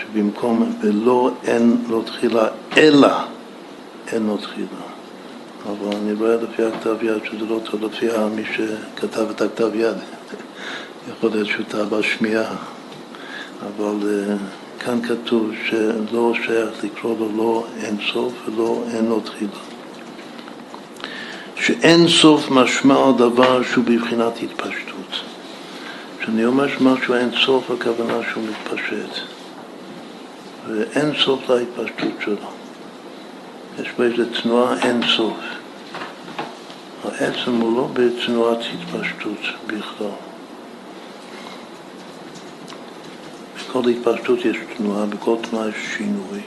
[0.01, 3.09] שבמקום ולא אין לו תחילה, אלא
[4.13, 4.67] אין לו תחילה.
[5.67, 9.97] אבל אני רואה לפי הכתב יד שזה לא טוב לפי מי שכתב את הכתב יד.
[11.11, 12.55] יכול להיות טעה בשמיעה,
[13.61, 19.51] אבל uh, כאן כתוב שלא שייך לקרוא לו לא אין סוף ולא אין לו תחילה.
[21.57, 24.90] שאין סוף משמע דבר שהוא בבחינת התפשטות.
[26.21, 29.23] כשאני אומר שמשהו אין סוף, הכוונה שהוא מתפשט.
[30.69, 32.51] ואין סוף להתפשטות שלו.
[33.79, 35.37] יש בו איזו תנועה אין סוף.
[37.05, 40.07] העצם הוא לא בתנועת התפשטות בכלל.
[43.57, 46.41] בכל התפשטות יש תנועה, בכל תנועה יש שינוי.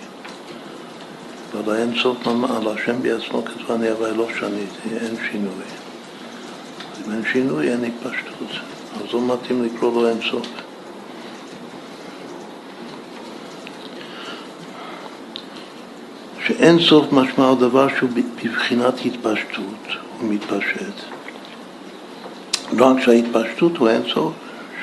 [1.53, 5.63] אבל האין סוף, על השם בעצמו כתוב אני הרי לא שניתי, אין שינוי.
[7.05, 8.59] אם אין שינוי אין התפשטות.
[8.95, 10.47] אז לא מתאים לקרוא לו אין סוף.
[16.47, 18.09] שאין סוף משמע דבר שהוא
[18.43, 19.87] בבחינת התפשטות,
[20.19, 20.93] הוא מתפשט.
[22.73, 24.33] לא רק שההתפשטות הוא אין סוף,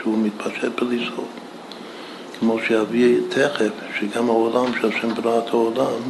[0.00, 1.28] שהוא מתפשט בלי סוף.
[2.40, 6.00] כמו שאביא תכף, שגם העולם, שהשם ברא את העולם,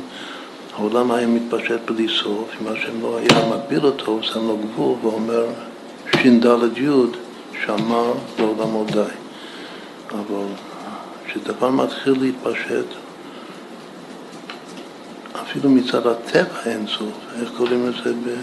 [0.76, 5.46] העולם היה מתפשט בלי סוף, אם השם לא היה מגביל אותו, שם לו גבול ואומר
[6.16, 6.46] ש"ד
[6.76, 7.29] י'
[7.66, 9.14] שמר לעולם עוד די.
[10.11, 10.46] אבל
[11.26, 12.86] כשדבר מתחיל להתפשט,
[15.42, 18.40] אפילו מצד הטבע אין סוף, איך קוראים לזה ב...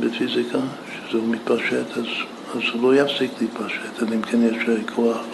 [0.00, 0.58] בפיזיקה,
[1.08, 2.06] שזה מתפשט, אז,
[2.54, 4.56] אז הוא לא יפסיק להתפשט, אלא אם כן יש
[4.94, 5.26] כוח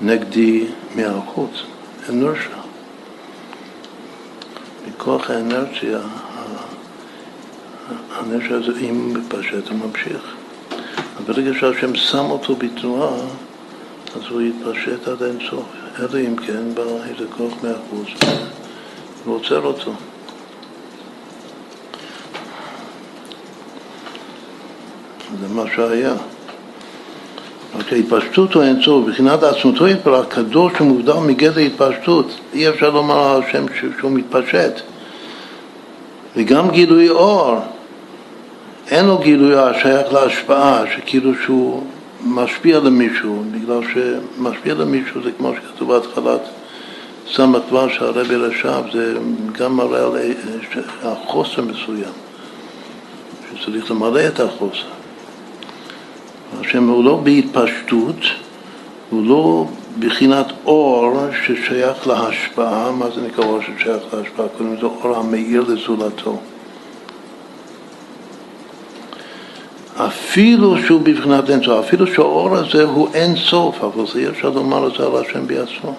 [0.00, 1.50] נגדי מהחוץ,
[2.08, 2.56] אנרשיה.
[4.88, 5.98] מכוח האנרציה,
[8.14, 10.34] האנרציה הזה, אם מתפשט, הוא ממשיך.
[11.26, 13.14] ברגע שהשם שם אותו בתנועה,
[14.16, 15.64] אז הוא יתפשט עד אין סוף.
[15.98, 18.08] אלא אם כן בא איזה כוח מהחוץ
[19.26, 19.92] ועוצר אותו.
[25.40, 26.14] זה מה שהיה.
[27.78, 32.26] רק ההתפשטות הוא אינסוף, מבחינת עצמותו יתברך, קדוש ומובדל מגדר התפשטות.
[32.52, 33.66] אי אפשר לומר על השם
[34.00, 34.80] שהוא מתפשט.
[36.36, 37.58] וגם גילוי אור,
[38.92, 41.82] אין לו גילוי השייך להשפעה, שכאילו שהוא
[42.24, 46.40] משפיע למישהו, בגלל שמשפיע למישהו זה כמו שכתוב בהתחלת
[47.34, 49.14] ס"ו שהרבי רש"ב, זה
[49.52, 50.12] גם מראה על
[51.02, 52.12] החוסר מסוים,
[53.54, 54.88] שצריך למלא את החוסר.
[56.60, 58.20] השם הוא לא בהתפשטות,
[59.10, 59.66] הוא לא
[59.98, 61.16] בחינת אור
[61.46, 64.48] ששייך להשפעה, מה זה נקרא אור ששייך להשפעה?
[64.48, 66.38] קוראים לזה אור המאיר לזולתו.
[69.96, 74.50] אפילו שהוא בבחינת אין סוף, אפילו שהאור הזה הוא אין סוף, אבל זה אי אפשר
[74.50, 75.94] לומר את זה על השם בעצמו.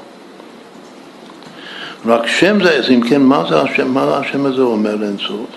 [2.06, 5.48] רק שם זה, אז אם כן, מה זה השם, מה השם הזה אומר אין סוף?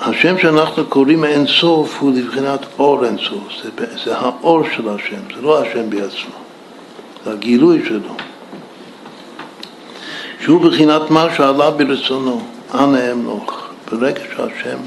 [0.00, 3.70] השם שאנחנו קוראים אין סוף הוא לבחינת אור אין סוף, זה,
[4.04, 6.34] זה האור של השם, זה לא השם בעצמו,
[7.24, 8.14] זה הגילוי שלו.
[10.40, 12.42] שהוא בחינת מה שעלה ברצונו,
[12.74, 13.66] אנא אמנוך.
[13.92, 14.78] ברגע שהשם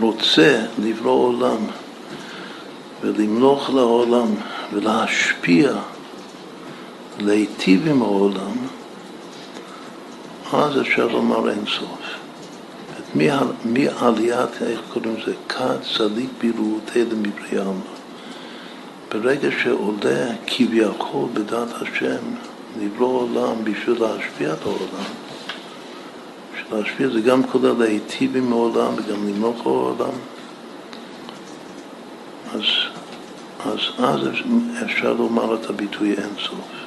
[0.00, 1.66] רוצה לברוא עולם
[3.00, 4.34] ולמלוך לעולם
[4.72, 5.72] ולהשפיע,
[7.20, 8.56] להיטיב עם העולם,
[10.52, 12.18] אז אפשר לומר אין סוף.
[13.64, 15.32] מעליית, איך קוראים לזה?
[15.48, 17.72] כד צדיק בראותי למבריאה
[19.10, 22.22] ברגע שעולה כביכול בדעת השם
[22.80, 25.08] לברוא עולם בשביל להשפיע את העולם,
[26.72, 30.14] להשפיע זה גם כולל להיטיב עם העולם וגם למלוך העולם.
[32.54, 32.62] אז,
[33.64, 34.28] אז אז
[34.84, 36.78] אפשר לומר את הביטוי אין סוף.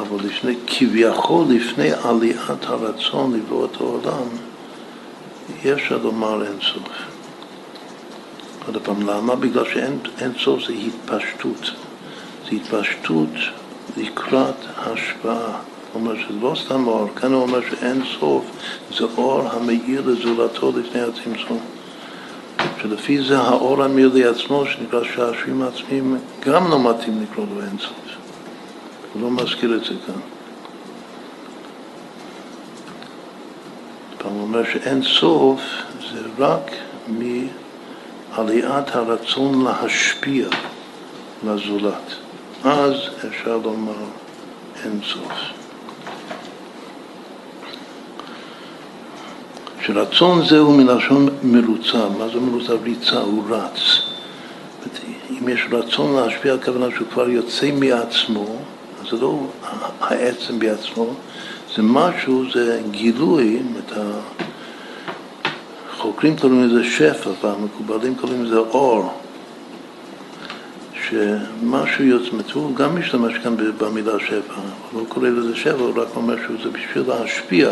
[0.00, 4.28] אבל לפני, כביכול לפני עליית הרצון לברוא את העולם,
[5.64, 6.88] אי אפשר לומר אין סוף.
[8.66, 9.34] עוד פעם, למה?
[9.34, 11.70] בגלל שאין סוף זה התפשטות.
[12.44, 13.30] זה התפשטות
[13.96, 15.60] לקראת השפעה.
[15.92, 18.44] הוא אומר שזה לא סתם אור, כאן הוא אומר שאין סוף,
[18.98, 21.60] זה אור המאיר לזולתו לפני הצמצום.
[22.82, 28.16] שלפי זה האור המאיר לעצמו, שנקרא שעשועים עצמיים, גם לא מתאים לקרוא לו אין סוף.
[29.12, 30.20] הוא לא מזכיר את זה כאן.
[34.18, 35.60] פעם הוא אומר שאין סוף
[36.12, 36.70] זה רק
[37.08, 40.48] מעליית הרצון להשפיע
[41.46, 42.14] לזולת.
[42.64, 42.94] אז
[43.28, 43.92] אפשר לומר
[44.84, 45.59] אין סוף.
[49.82, 52.72] שרצון זהו מלשון מרוצה, מה זה מרוצה?
[52.82, 54.02] ריצה, הוא רץ.
[55.30, 58.56] אם יש רצון להשפיע, הכוונה שהוא כבר יוצא מעצמו,
[59.00, 59.40] אז זה לא
[60.00, 61.06] העצם בעצמו,
[61.76, 63.92] זה משהו, זה גילוי, את
[65.90, 69.12] החוקרים קוראים לזה שפע, והמקובלים קוראים לזה אור,
[71.08, 74.54] שמשהו יוצא, הוא גם משתמש כאן במילה שפע,
[74.92, 77.70] הוא לא קורא לזה שפע, הוא רק אומר שזה בשביל להשפיע.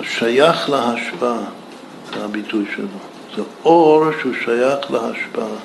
[0.00, 1.38] השייך להשפעה,
[2.14, 2.86] זה הביטוי שלו.
[3.36, 5.56] זה אור שהוא שייך להשפעה.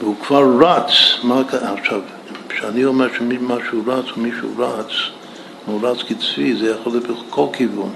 [0.00, 0.90] והוא כבר רץ,
[1.22, 1.42] מה,
[1.78, 2.00] עכשיו,
[2.48, 4.92] כשאני אומר שמשהו רץ או מישהו רץ,
[5.66, 7.92] הוא רץ קצבי, זה יכול להיות בכל כיוון.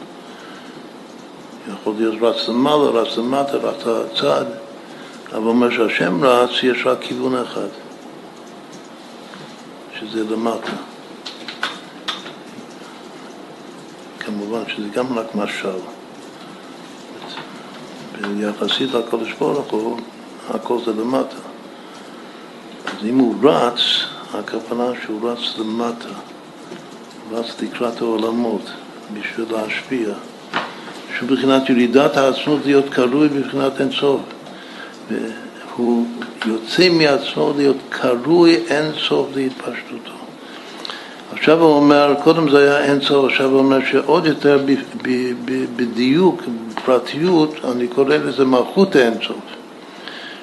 [1.72, 4.44] יכול להיות רץ למעלה, רץ למטה, רץ לצד,
[5.32, 7.68] אבל אומר שהשם רץ, יש רק כיוון אחד,
[10.00, 10.93] שזה למטה.
[14.26, 15.78] כמובן שזה גם רק משל.
[18.20, 20.00] ביחסית לקדוש ברוך הוא,
[20.50, 21.36] הכל זה למטה.
[22.86, 23.80] אז אם הוא רץ,
[24.34, 26.08] הכוונה שהוא רץ למטה,
[27.28, 28.70] הוא רץ לקראת העולמות
[29.12, 30.08] בשביל להשפיע.
[31.16, 34.20] שהוא בבחינת ירידת העצמות להיות קרוי בבחינת אינסוף.
[35.10, 36.06] והוא
[36.46, 40.13] יוצא מעצמו להיות קרוי אינסוף להתפשטותו.
[41.36, 44.58] עכשיו הוא אומר, קודם זה היה אינסוף, עכשיו הוא אומר שעוד יותר
[45.76, 46.42] בדיוק,
[46.74, 49.40] בפרטיות, אני קורא לזה מלכות האינסוף.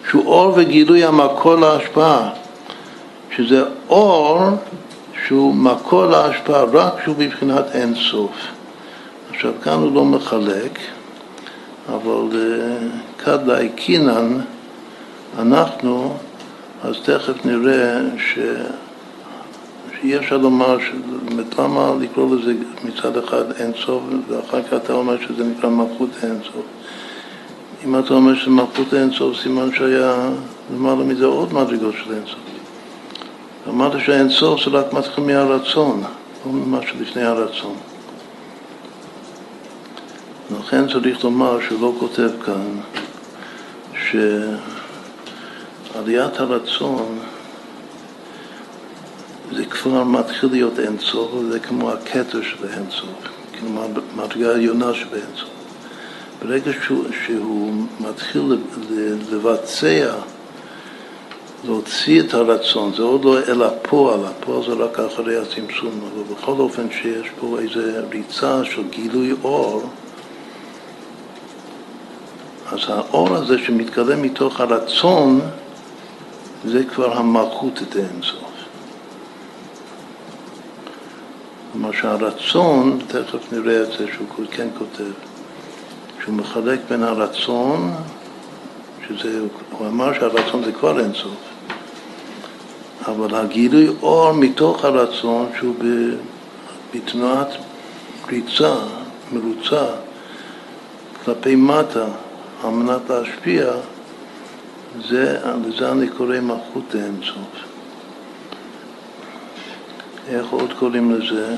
[0.10, 2.30] שהוא אור וגילוי המקור להשפעה,
[3.36, 4.40] שזה אור
[5.28, 8.32] שהוא מקור להשפעה רק כשהוא בבחינת אינסוף.
[9.30, 10.80] עכשיו כאן הוא לא מחלק,
[11.90, 12.38] אבל
[13.18, 14.40] כד אה, קינן
[15.40, 16.18] אנחנו,
[16.84, 18.40] אז תכף נראה ש...
[20.02, 20.78] שאי אפשר לומר.
[21.60, 26.40] למה לקרוא לזה מצד אחד אין סוף ואחר כך אתה אומר שזה נקרא מלכות אין
[26.44, 26.66] סוף.
[27.86, 30.30] אם אתה אומר שזה מלכות אין סוף, סימן שהיה
[30.74, 32.40] למעלה מזה עוד מדרגות של אין סוף.
[33.70, 36.04] אמרת שהאין סוף זה רק מתחיל מהרצון,
[36.46, 37.76] לא ממה שלפני הרצון.
[40.60, 42.80] לכן צריך לומר שהוא לא כותב כאן
[45.94, 47.20] שעליית הרצון
[49.56, 53.10] זה כבר מתחיל להיות אינסוף, וזה כמו הכתר של האינסוף,
[53.54, 53.70] כאילו
[54.16, 55.50] מדרגה העליונה של האינסוף.
[56.42, 58.58] ברגע שהוא, שהוא מתחיל
[59.32, 60.14] לבצע,
[61.64, 66.52] להוציא את הרצון, זה עוד לא אל הפועל, הפועל זה רק אחרי הצמצום, אבל בכל
[66.52, 67.80] אופן שיש פה איזו
[68.12, 69.90] ריצה של גילוי אור,
[72.72, 75.42] אז האור הזה שמתקדם מתוך הרצון,
[76.66, 78.41] זה כבר המלכות את האינסוף.
[81.72, 85.12] כלומר שהרצון, תכף נראה את זה שהוא כן כותב,
[86.24, 87.94] שהוא מחלק בין הרצון,
[89.08, 89.40] שזה,
[89.72, 91.38] הוא אמר שהרצון זה כבר אינסוף,
[93.06, 95.76] אבל הגילוי אור מתוך הרצון שהוא
[96.94, 97.48] בתנועת
[98.28, 98.76] ריצה,
[99.32, 99.86] מרוצה,
[101.26, 102.06] כלפי מטה,
[102.64, 103.72] על מנת להשפיע,
[105.10, 107.71] זה, לזה אני קורא מלכות האינסוף.
[110.28, 111.56] איך עוד קוראים לזה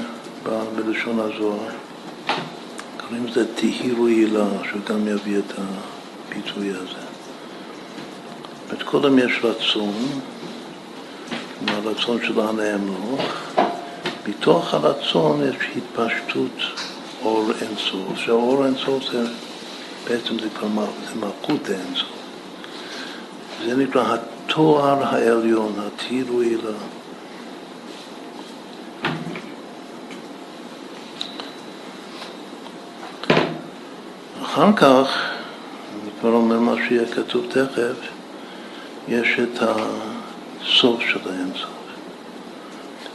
[0.76, 1.70] בלשון הזוהר?
[3.02, 7.04] קוראים לזה תהירו הילה, שגם יביא את הביטוי הזה.
[8.74, 9.94] את קודם יש רצון,
[11.68, 13.18] הרצון של הנאמנו,
[14.28, 16.58] מתוך הרצון יש התפשטות
[17.22, 19.24] אור אינסוף, שהאור אינסוף זה
[20.08, 20.68] בעצם זה כבר
[21.16, 22.14] מלכות האינסוף.
[23.66, 26.78] זה נקרא התואר העליון, התהילו הילה.
[34.54, 35.08] אחר כך,
[35.94, 37.96] אני כבר אומר מה שיהיה כתוב תכף,
[39.08, 41.70] יש את הסוף של האינסוף.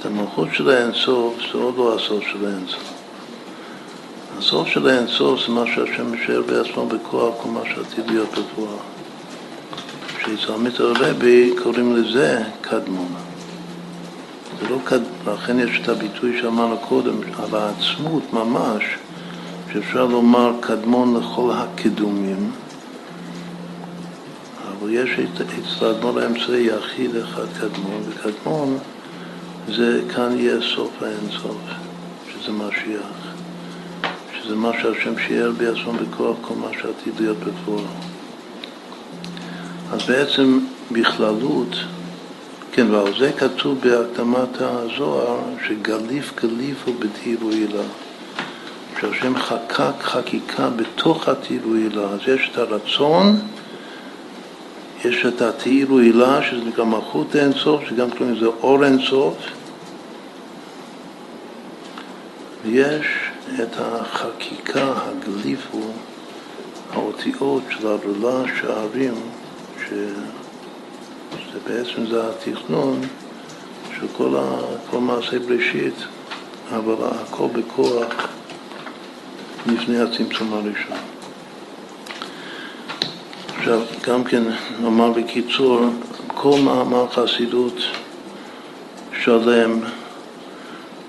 [0.01, 2.93] את המלכות של האינסוף זה עוד לא הסוף של האינסוף.
[4.39, 8.83] הסוף של האינסוף זה מה שהשם משאר בעצמו בכוח, כל שעתיד להיות בכוח.
[10.23, 13.15] שאצל עמית הרבי קוראים לזה קדמון.
[14.61, 15.01] זה לא קד...
[15.27, 18.83] לכן יש את הביטוי שאמרנו קודם, על העצמות ממש,
[19.73, 22.51] שאפשר לומר קדמון לכל הקדומים,
[24.69, 28.79] אבל יש אצל האדמו"ר האמצעי יחיד אחד קדמון, וקדמון
[29.69, 31.57] זה כאן יהיה סוף האינסוף,
[32.33, 33.29] שזה משיח.
[34.43, 37.85] שזה מה שהשם שיער בעצמו בכוח כל מה שעתיד להיות בפועל.
[39.93, 40.59] אז בעצם
[40.93, 41.77] בכללות,
[42.73, 47.83] כן, ועל זה כתוב בהקדמת הזוהר שגליף גליפו בתהילו הילה.
[49.01, 52.03] שהשם חקק חקיקה בתוך התהילו הילה.
[52.03, 53.41] אז יש את הרצון,
[55.05, 59.37] יש את התהילו הילה, שזה נקרא מלכות אינסוף, שגם קוראים לזה אור אינסוף,
[62.65, 63.07] ויש
[63.63, 65.81] את החקיקה, הגליפו,
[66.93, 69.15] האותיות של הרולה שערים,
[69.89, 73.01] שזה בעצם זה התכנון
[74.01, 74.37] של כל,
[74.91, 75.95] כל מעשה בראשית,
[76.71, 78.29] אבל הכל בכוח
[79.69, 80.97] לפני הצמצום הראשון.
[83.59, 84.43] עכשיו, גם כן
[84.81, 85.81] נאמר בקיצור,
[86.27, 87.75] כל מאמר חסידות
[89.23, 89.81] שלם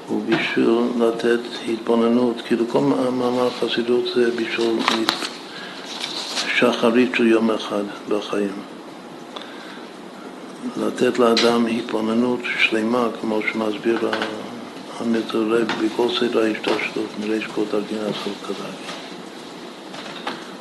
[0.07, 5.05] הוא בשביל לתת התבוננות, כאילו כל מאמר חסידות זה בשביל
[6.55, 8.51] שחרית של יום אחד בחיים.
[10.77, 14.09] לתת לאדם התבוננות שלמה, כמו שמסביר
[14.99, 18.99] המתערב בכל סדר ההשתלשלות, מריש כל דרגין עד כדרגין.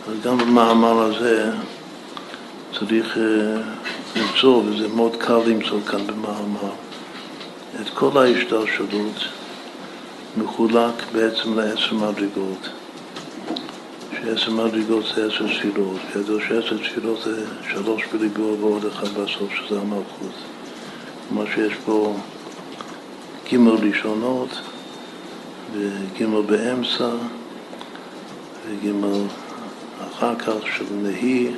[0.09, 1.51] אז גם במאמר הזה
[2.79, 3.63] צריך אה,
[4.17, 6.73] למצוא, וזה מאוד קל למצוא כאן במאמר,
[7.81, 9.25] את כל ההשתלשלות
[10.37, 12.69] מחולק בעצם לעשר מדרגות.
[14.13, 19.81] שעשר מדרגות זה עשר ספירות, וידוע שעשר ספירות זה שלוש בריבוע ועוד אחד בסוף, שזה
[19.81, 20.33] המלכות.
[21.29, 22.17] כלומר שיש פה
[23.49, 24.49] גימל ראשונות
[25.73, 27.11] וגימל באמצע
[28.69, 29.23] וגימל
[30.09, 31.51] אחר כך של נהי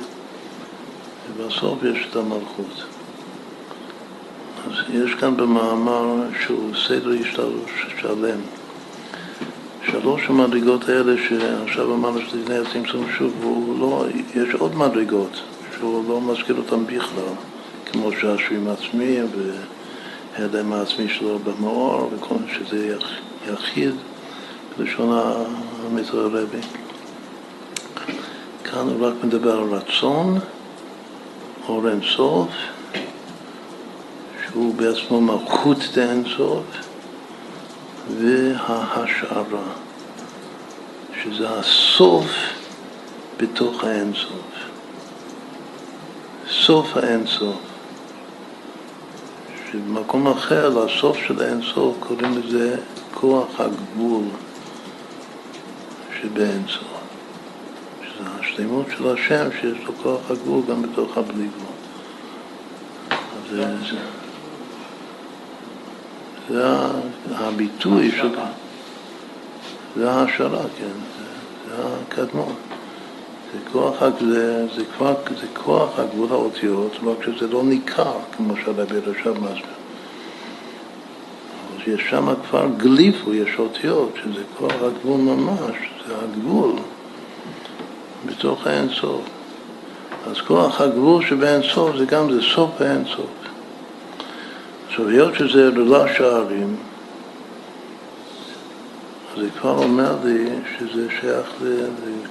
[1.37, 2.83] ובסוף יש את המלכות.
[4.67, 6.15] אז יש כאן במאמר
[6.45, 7.65] שהוא סדר השתלשלות
[8.01, 8.39] שלם.
[9.85, 14.05] שלוש המדרגות האלה שעכשיו אמרנו שזה לפני הצמצום שוב, והוא לא,
[14.35, 15.41] יש עוד מדרגות
[15.77, 17.33] שהוא לא מזכיר אותן בכלל,
[17.91, 19.17] כמו שהשרים עצמי
[20.41, 22.97] והידיים העצמי שלו במאור, וכל שזה
[23.47, 23.95] יחיד,
[24.77, 25.19] בלשון
[25.85, 26.61] המתרבי.
[28.63, 30.39] כאן הוא רק מדבר על רצון,
[31.67, 32.49] אור אינסוף,
[34.45, 36.63] שהוא בעצמו מלכות דאינסוף,
[38.17, 39.73] וההשערה,
[41.23, 42.31] שזה הסוף
[43.37, 44.51] בתוך האינסוף.
[46.49, 47.70] סוף האינסוף.
[49.71, 52.77] שבמקום אחר, לסוף של האינסוף, קוראים לזה
[53.13, 54.23] כוח הגבול
[56.21, 56.87] שבאינסוף.
[58.03, 61.75] שזה השלמות של השם, שיש לו כוח הגבול גם בתוך הבלי גבול.
[63.11, 63.97] אז זה...
[66.49, 66.65] זה
[67.31, 68.35] הביטוי של...
[69.95, 70.85] זה ההשערה, כן,
[71.17, 72.55] זה, זה הקדמון.
[73.53, 78.95] זה כוח, זה, זה, כבר, זה כוח הגבול האותיות, רק שזה לא ניכר, כמו שהרבי
[79.17, 79.51] עכשיו מסביר.
[81.75, 85.75] אבל יש שם כבר גליפו, יש אותיות, שזה כוח הגבול ממש,
[86.07, 86.71] זה הגבול
[88.25, 89.21] בתוך האינסוף.
[90.27, 93.25] אז כוח הגבול שבאינסוף זה גם, זה סוף האינסוף.
[94.87, 96.75] עכשיו, היות שזה ללא שערים,
[99.33, 100.45] אז זה כבר אומר לי
[100.79, 101.51] שזה שייך,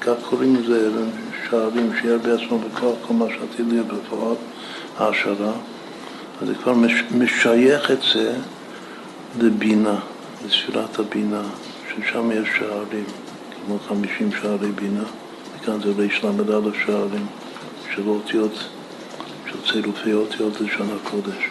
[0.01, 0.91] כך קוראים לזה
[1.51, 4.35] שערים, שיהיה בעצמו בכוח כל מה שעתיד להיות בפועל,
[4.99, 5.53] העשרה,
[6.43, 6.75] אז זה כבר
[7.11, 8.35] משייך את זה
[9.41, 9.99] לבינה,
[10.47, 11.43] לספירת הבינה,
[11.89, 13.05] ששם יש שערים,
[13.67, 15.05] כמו חמישים שערי בינה,
[15.57, 17.27] וכאן זה ריש ל"א שערים
[17.95, 18.69] של אותיות,
[19.51, 21.51] של צירופי אותיות לשון הקודש.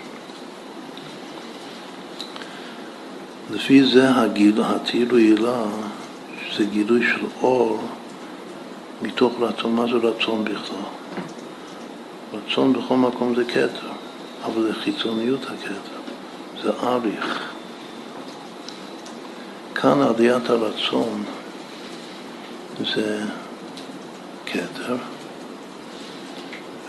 [3.51, 5.63] לפי זה הגיל, התיר הילה,
[6.49, 7.79] שזה גילוי של אור
[9.01, 9.75] מתוך רצון.
[9.75, 10.77] מה זה רצון בכלל?
[12.33, 13.87] רצון בכל מקום זה כתר,
[14.45, 16.01] אבל זה חיצוניות הכתר,
[16.63, 17.49] זה אריך.
[19.75, 21.23] כאן עליית הרצון
[22.93, 23.23] זה
[24.45, 24.95] כתר,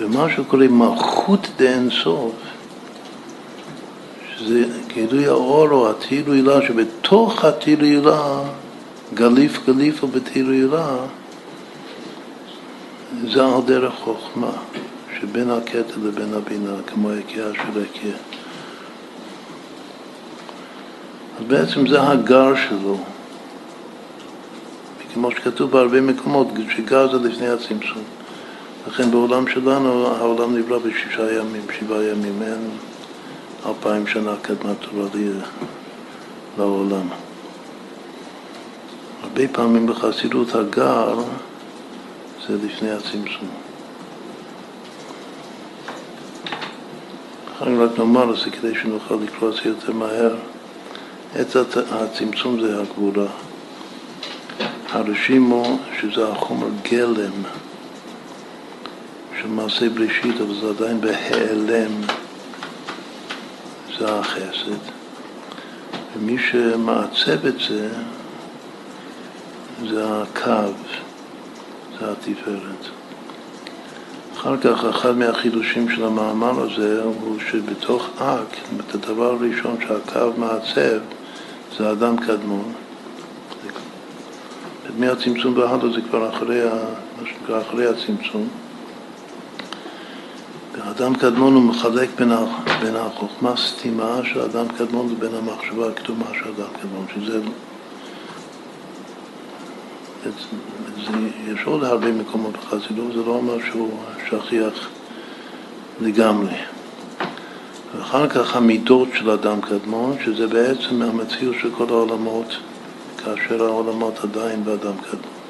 [0.00, 2.32] ומה שקוראים מלכות דאינסוף
[4.36, 8.40] שזה גילוי האור או התיר הילה, שבתוך התיר הילה,
[9.14, 10.04] גליף גליף
[10.48, 10.96] הילה,
[13.32, 14.50] זה על דרך חוכמה,
[15.20, 18.16] שבין הקטע לבין הבינה, כמו הקיעה של הקיעה.
[21.38, 22.98] אז בעצם זה הגר שלו.
[25.14, 28.02] כמו שכתוב בהרבה מקומות, שגר זה לפני הצמצום.
[28.88, 32.70] לכן בעולם שלנו העולם נברא בשישה ימים, שבעה ימים, אין
[33.66, 35.08] אלפיים שנה קדמה תורה
[36.58, 37.06] לעולם.
[39.22, 41.18] הרבה פעמים בחסידות הגר
[42.50, 43.48] זה לפני הצמצום.
[47.56, 50.36] אחר רק נאמר את זה כדי שנוכל לקרוא את זה יותר מהר.
[51.34, 51.56] עת
[51.90, 53.26] הצמצום זה הגבורה.
[54.88, 57.32] הרשימו, שזה החומר גלם
[59.40, 61.92] של מעשה בראשית, אבל זה עדיין בהיעלם.
[63.98, 64.80] זה החסד,
[66.16, 67.88] ומי שמעצב את זה
[69.88, 70.72] זה הקו,
[72.02, 72.86] התפארת.
[74.36, 80.98] אחר כך, אחד מהחידושים של המאמר הזה הוא שבתוך אק, את הדבר הראשון שהקו מעצב
[81.78, 82.72] זה אדם קדמון.
[84.98, 86.64] מהצמצום והלאה זה כבר אחרי,
[87.20, 88.48] מה שנקרא אחרי הצמצום.
[90.90, 92.32] אדם קדמון הוא מחלק בין,
[92.80, 97.40] בין החוכמה סתימה של אדם קדמון לבין המחשבה הקדומה של אדם קדמון, שזה...
[100.24, 100.30] זה,
[101.52, 103.98] יש עוד הרבה מקומות בחסידות, זה לא אומר שהוא
[104.30, 104.88] שכיח
[106.00, 106.54] לגמרי.
[107.96, 112.56] ואחר כך המידות של אדם קדמון, שזה בעצם המציאות של כל העולמות,
[113.24, 115.40] כאשר העולמות עדיין באדם קדמון.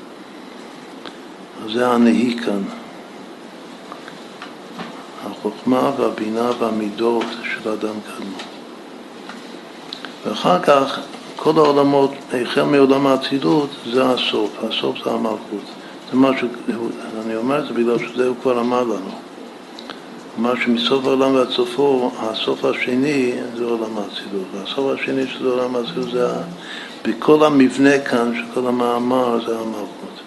[1.72, 2.62] זה הנהי כאן.
[5.26, 8.38] החוכמה והבינה והמידות של אדם קדמו.
[10.26, 11.00] ואחר כך
[11.42, 12.10] כל העולמות,
[12.42, 15.64] החל מעולם האצילות, זה הסוף, הסוף זה המלכות.
[16.10, 16.48] זה משהו,
[17.26, 19.10] אני אומר את זה בגלל שזה הוא כבר אמר לנו.
[20.38, 24.46] אמר שמסוף העולם ועד סופו, הסוף השני זה עולם האצילות.
[24.54, 26.28] והסוף השני של עולם האצילות זה,
[27.04, 30.20] בכל המבנה כאן של כל המאמר זה המלכות.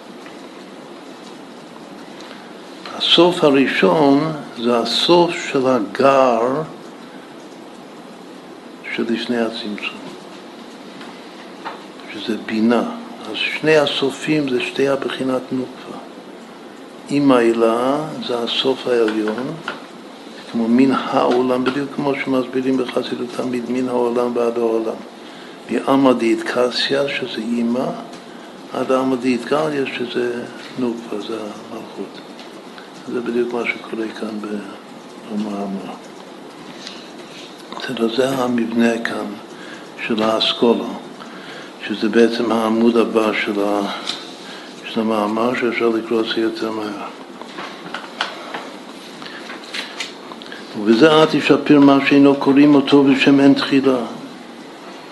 [2.96, 6.62] הסוף הראשון זה הסוף של הגר
[8.94, 10.03] שלפני הצמצום,
[12.14, 12.82] שזה בינה.
[13.30, 15.98] אז שני הסופים זה שתי הבחינת נוקבה.
[17.08, 17.96] עם העילה
[18.26, 19.54] זה הסוף העליון,
[20.52, 24.94] כמו מן העולם, בדיוק כמו שמסבירים בחסידות תמיד, מן העולם ועד העולם.
[25.70, 27.86] מעלמא דאיטקסיה, שזה אימא,
[28.72, 30.42] עד עלמא דאיטגליה, שזה
[30.78, 32.18] נוקבה, זה המלכות.
[33.12, 34.38] זה בדיוק מה שקורה כאן
[35.30, 35.94] במאמר.
[38.16, 39.26] זה המבנה כאן
[40.06, 40.84] של האסכולה,
[41.88, 47.06] שזה בעצם העמוד הבא של, המאמר שאפשר לקרוא את זה יותר מהר.
[50.78, 53.98] ובזה אל תשפר מה שאינו קוראים אותו בשם אין תחילה.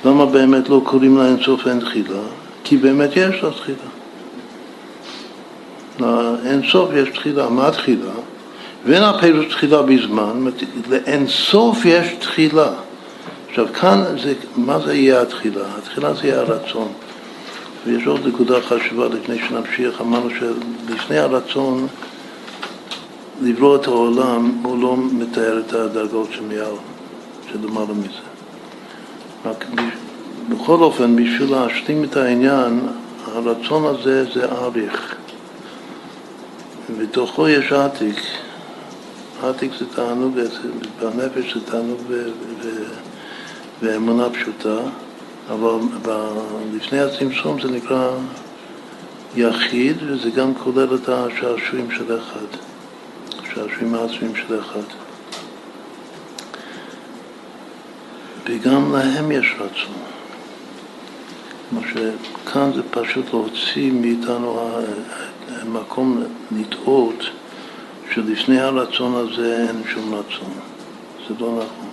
[0.05, 2.21] למה באמת לא קוראים לה אינסוף אין תחילה?
[2.65, 3.77] כי באמת יש לה תחילה.
[6.01, 7.49] לאינסוף יש תחילה.
[7.49, 8.13] מה תחילה?
[8.85, 10.45] ואין הפירוש תחילה בזמן,
[10.89, 12.73] לאינסוף יש תחילה.
[13.53, 15.61] עכשיו כאן, זה, מה זה יהיה התחילה?
[15.79, 16.93] התחילה זה יהיה הרצון.
[17.87, 21.87] ויש עוד נקודה חשובה לפני שנמשיך, אמרנו שלפני הרצון
[23.43, 26.75] לברוא את העולם, הוא לא מתאר את הדרגות שמעל,
[27.53, 28.23] שלמעלה מזה.
[29.45, 29.65] רק
[30.49, 32.81] בכל אופן, בשביל להשלים את העניין,
[33.27, 35.15] הרצון הזה זה אריך.
[36.91, 38.17] ובתוכו יש עתיק.
[39.43, 40.39] עתיק זה תענוג,
[41.01, 42.01] בנפש זה תענוג
[43.83, 44.79] ואמונה פשוטה,
[45.51, 45.79] אבל
[46.77, 48.11] לפני הצמצום זה נקרא
[49.37, 52.47] יחיד, וזה גם כולל את השעשועים של אחד,
[53.43, 54.83] השעשועים העצמיים של אחד.
[58.47, 59.95] וגם להם יש רצון.
[61.71, 64.71] כמו שכאן זה פשוט להוציא מאיתנו
[65.67, 66.23] מקום
[66.53, 67.25] לטעות
[68.15, 70.51] שלפני הרצון הזה אין שום רצון.
[71.29, 71.92] זה לא נכון.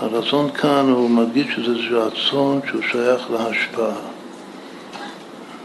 [0.00, 3.96] הרצון כאן הוא מדגיש שזה רצון שהוא שייך להשפעה.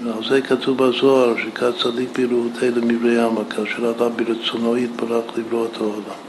[0.03, 5.77] ועל זה כתוב בזוהר שכת צדיק ברעותי למברי עמה, כאשר אדם ברצונו יתברך לברוא את
[5.77, 6.19] העולם.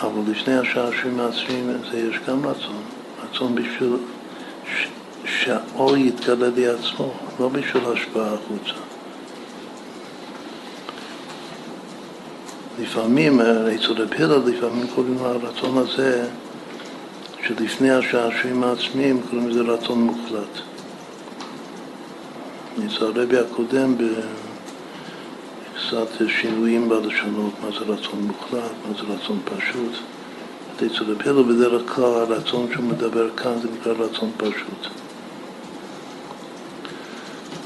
[0.00, 2.82] אבל לפני השעשועים העצמיים זה יש גם רצון,
[3.24, 3.96] רצון בשביל
[5.24, 8.91] שהאור יתגלה לי עצמו, לא בשביל השפעה החוצה.
[12.78, 16.28] לפעמים, אצל רב הלל לפעמים קוראים לרצון הזה
[17.46, 20.58] שלפני השעשועים העצמיים קוראים לזה רצון מוחלט.
[22.86, 24.28] אצל הרבי הקודם בקצת
[26.28, 29.92] שינויים בלשונות, מה זה רצון מוחלט, מה זה רצון פשוט.
[30.82, 35.01] רב הלל בדרך כלל הרצון שהוא מדבר כאן זה נקרא רצון פשוט.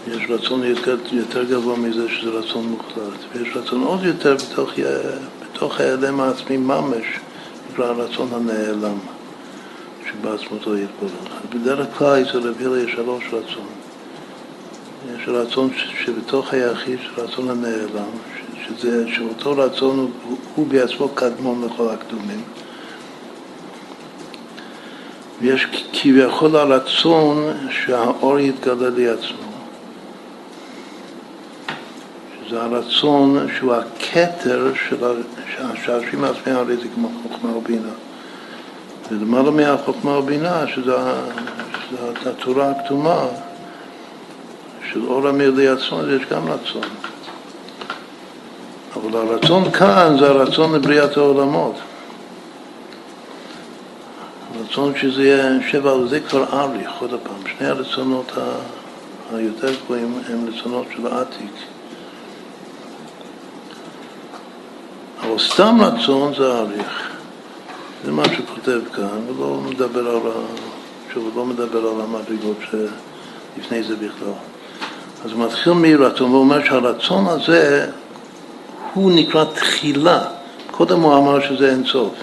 [0.07, 0.62] יש רצון
[1.12, 4.70] יותר, גבוה מזה שזה רצון מוחלט, ויש רצון עוד יותר בתוך,
[5.43, 7.05] בתוך ההיעלם העצמי ממש,
[7.73, 8.99] נקרא הרצון הנעלם,
[10.11, 11.43] שבעצמותו יתברך.
[11.51, 13.66] בדרך כלל אצל רבי הילה יש שלוש רצון.
[15.15, 15.70] יש רצון
[16.05, 18.11] שבתוך היחיד, רצון הנעלם,
[18.66, 22.43] שזה, שאותו רצון הוא, הוא בעצמו קדמון לכל הקדומים.
[25.41, 29.47] ויש כביכול הרצון שהאור יתגלה לי עצמו.
[32.51, 34.97] זה הרצון שהוא הכתר של
[35.59, 37.89] השעשועים העצמיים, הרי זה כמו חוכמה ובינה.
[39.10, 40.97] ולמעלה מהחוכמה ובינה, שזה,
[41.89, 43.27] שזה התורה הכתומה,
[44.93, 46.82] של אור המיר לעצמו, יש גם רצון.
[48.97, 51.74] אבל הרצון כאן זה הרצון לבריאת העולמות.
[54.59, 57.56] הרצון שזה יהיה שבע, זה כבר אריך, עוד פעם.
[57.59, 58.32] שני הרצונות
[59.35, 61.76] היותר גבוהים הם רצונות של עתיק.
[65.36, 67.10] אבל סתם רצון זה אריך.
[68.04, 70.20] זה מה שכותב כאן, הוא לא מדבר על,
[71.14, 74.32] שוב, לא מדבר על המדרגות שלפני זה בכלל.
[75.24, 77.90] אז הוא מתחיל מרצון ואומר שהרצון הזה
[78.94, 80.20] הוא נקרא תחילה.
[80.70, 82.14] קודם הוא אמר שזה אין סוף.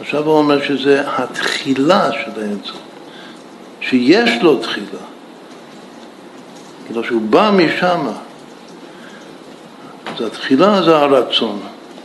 [0.00, 2.80] עכשיו הוא אומר שזה התחילה של האין סוף.
[3.80, 5.02] שיש לו תחילה.
[6.86, 8.06] כאילו שהוא בא משם.
[10.06, 11.58] אז התחילה זה הרצון,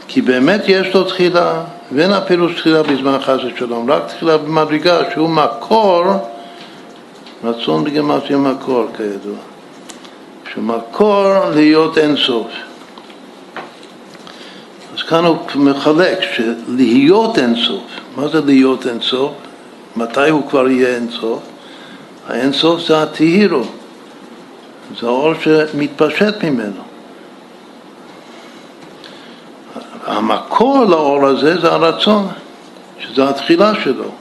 [0.07, 5.29] כי באמת יש לו תחילה, ואין הפירוש תחילה בזמן חס ושלום, רק תחילה במדרגה שהוא
[5.29, 6.03] מקור,
[7.43, 9.37] רצון בגמטריה מקור כידוע,
[10.51, 12.47] שהוא מקור להיות אינסוף.
[14.95, 17.83] אז כאן הוא מחלק שלהיות אינסוף,
[18.15, 19.31] מה זה להיות אינסוף?
[19.95, 21.39] מתי הוא כבר יהיה אינסוף?
[22.27, 23.63] האינסוף זה התהירו,
[24.99, 26.86] זה האור שמתפשט ממנו.
[30.07, 32.27] המקור לאור הזה זה הרצון,
[32.99, 34.11] שזה התחילה שלו.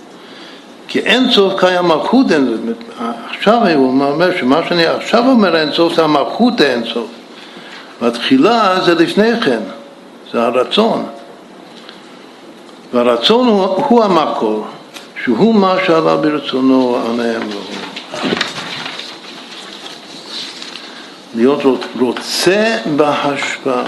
[0.88, 3.00] כי אין סוף קיים מלכות אין סוף.
[3.30, 7.06] עכשיו הוא אומר שמה שאני עכשיו אומר אין סוף זה המלכות אין סוף.
[8.02, 9.60] והתחילה זה לפני כן,
[10.32, 11.06] זה הרצון.
[12.92, 14.66] והרצון הוא, הוא המקור,
[15.24, 17.60] שהוא מה שעלה ברצונו ענהם לו.
[21.34, 21.62] להיות
[22.00, 23.84] רוצה בהשפעה.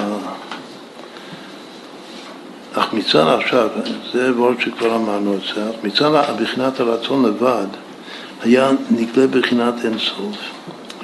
[2.79, 3.69] אך מצד עכשיו,
[4.13, 6.11] זה וורד שכבר אמרנו את זה, מצד
[6.41, 7.67] בחינת הרצון לבד
[8.43, 10.37] היה נגלה בחינת אינסוף,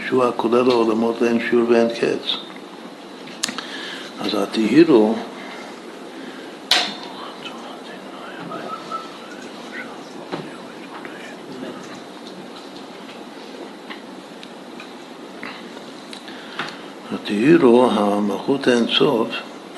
[0.06, 2.36] שהוא הכולל העולמות לאין שיעור ואין קץ.
[4.20, 5.14] אז התהירו
[17.14, 19.28] התהירו, המלכות האינסוף,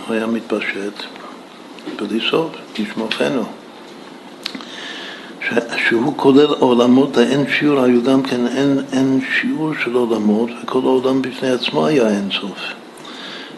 [0.08, 1.15] היה מתפשט
[1.96, 3.44] בלי סוף, כשמוכנו.
[5.88, 11.22] שהוא כולל עולמות האין שיעור, היו גם כן אין, אין שיעור של עולמות, וכל העולם
[11.22, 12.58] בפני עצמו היה אין סוף.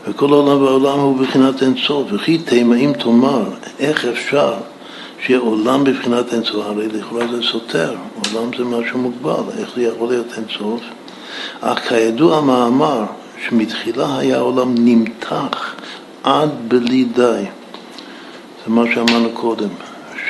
[0.09, 2.09] וכל העולם והעולם הוא בבחינת אין סוף.
[2.13, 3.45] וכי תימאים תאמר,
[3.79, 4.55] איך אפשר
[5.27, 6.67] שיהיה עולם בבחינת אין סוף?
[6.67, 10.81] הרי לכאורה זה סותר, עולם זה משהו מוגבל, איך זה יכול להיות אין סוף?
[11.61, 13.05] אך כידוע המאמר,
[13.49, 15.75] שמתחילה היה העולם נמתח
[16.23, 17.45] עד בלי די.
[18.69, 19.69] זה מה שאמרנו קודם,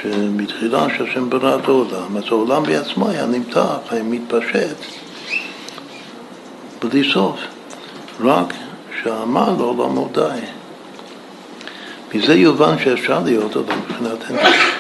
[0.00, 4.76] שמתחילה שהשם ברא את העולם, אז העולם בעצמו היה נמתח, היה מתפשט
[6.82, 7.40] בלי סוף,
[8.20, 8.54] רק
[9.02, 10.40] שאמר לעולמו די.
[12.14, 14.78] מזה יובן שאפשר להיות עולם מבחינת אינסוף.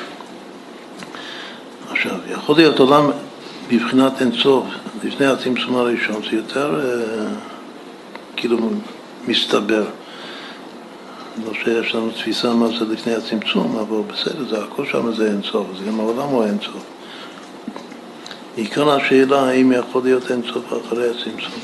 [1.90, 3.10] עכשיו, יכול להיות עולם
[3.72, 4.64] בבחינת אינסוף
[5.04, 7.26] לפני הצמצום הראשון, זה יותר אה,
[8.36, 8.58] כאילו
[9.28, 9.84] מסתבר.
[11.46, 15.66] לא שיש לנו תפיסה מה זה לפני הצמצום, אבל בסדר, זה הכל שם זה אינסוף,
[15.74, 16.84] אז גם העולם הוא אינסוף.
[18.56, 21.60] עיקר השאלה האם יכול להיות אינסוף אחרי הצמצום.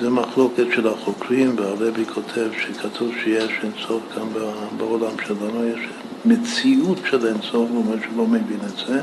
[0.00, 4.26] זה מחלוקת של החוקרים, והרבי כותב שכתוב שיש אינסוף גם
[4.76, 5.80] בעולם שלנו, יש
[6.24, 9.00] מציאות של אינסוף, הוא אומר שלא מבין את זה,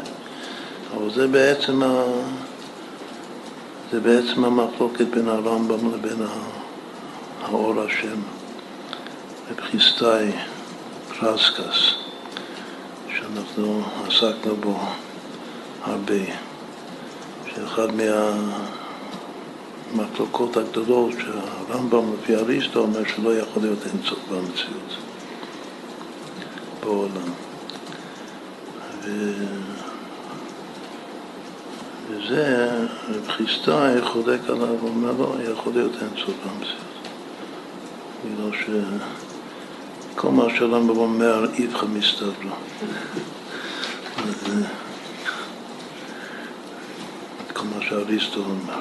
[0.98, 2.04] אבל זה בעצם, ה...
[3.92, 6.55] זה בעצם המחלוקת בין הרמב"ם לבין ה...
[7.46, 8.20] האור השם,
[9.50, 10.32] בבחיסטאי
[11.10, 11.94] קרסקס,
[13.10, 14.80] שאנחנו עסקנו בו
[15.84, 16.24] הרבה,
[17.54, 17.88] שאחד
[19.94, 24.98] מהמחלוקות הגדולות שהרמב"ם לפי אריסטו אומר שלא יכול להיות אינסוף במציאות
[26.80, 27.32] בעולם.
[29.04, 29.34] ו...
[32.10, 32.70] וזה,
[33.10, 36.95] רב חיסטאי חולק עליו, אומר לא, יכול להיות אינסוף במציאות.
[38.26, 38.52] בגלל
[40.14, 42.56] שכל מה שהרמב"ם אומר, איפכא מסתבר.
[47.54, 48.80] כל מה שאריסטו אומר.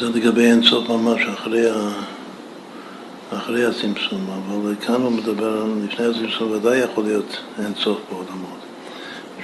[0.00, 1.90] זה לגבי אינסוף ממש אחרי, ה...
[3.30, 8.59] אחרי הצמצום, אבל כאן הוא מדבר, לפני הצמצום ודאי יכול להיות אינסוף בעולמות.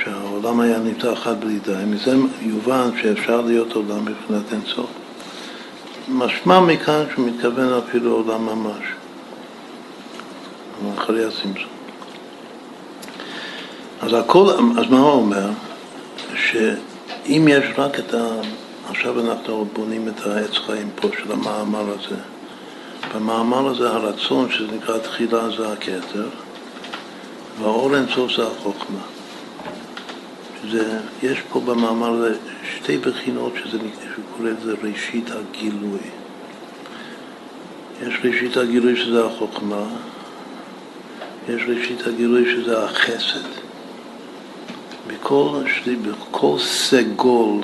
[0.06, 4.90] שהעולם היה נפתח עד בלי די, מזה יובן שאפשר להיות עולם מבחינת אינסוף.
[6.08, 8.82] משמע מכאן שהוא מתכוון אפילו עולם ממש,
[10.98, 11.70] אחרי הצמצום.
[14.00, 15.48] אז הכל, אז מה הוא אומר?
[16.34, 18.26] שאם יש רק את ה...
[18.90, 22.16] עכשיו אנחנו בונים את העץ חיים פה של המאמר הזה.
[23.14, 26.28] במאמר הזה הרצון, שזה נקרא תחילה, זה הכתר,
[27.60, 29.15] והאור אינסוף זה החוכמה.
[30.70, 32.36] זה, יש פה במאמר הזה
[32.76, 35.98] שתי בחינות שזה, שהוא קורא לזה ראשית הגילוי.
[38.02, 39.84] יש ראשית הגילוי שזה החוכמה,
[41.48, 43.48] יש ראשית הגילוי שזה החסד.
[45.06, 45.62] בכל,
[46.02, 47.60] בכל סגול,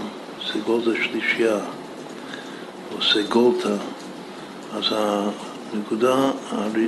[0.52, 1.58] סגול זה שלישייה,
[2.92, 3.74] או סגולתא,
[4.74, 6.30] אז הנקודה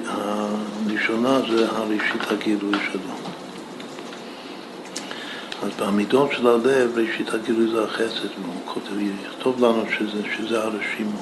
[0.06, 3.23] הראשונה זה הראשית הגילוי שלו.
[5.64, 11.18] אז במידות של הלב, ראשית הגילוי זה החסד, והוא כותב, יכתוב לנו שזה, שזה הרשימו.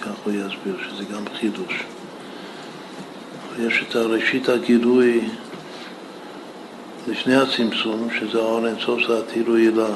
[0.00, 1.84] כך הוא יסביר, שזה גם חידוש.
[3.58, 5.28] יש את הראשית הגילוי
[7.08, 9.88] לפני הצמצום, שזה האור אינסוף, עתירו הילה.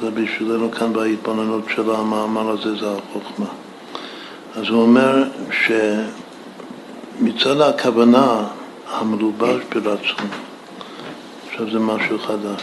[0.00, 3.46] זה בשבילנו כאן בהתבוננות של המאמר הזה, זה החוכמה.
[4.56, 5.24] אז הוא אומר
[7.20, 8.46] שמצד הכוונה
[9.00, 10.28] המלובש ברצון,
[11.46, 12.62] עכשיו זה משהו חדש.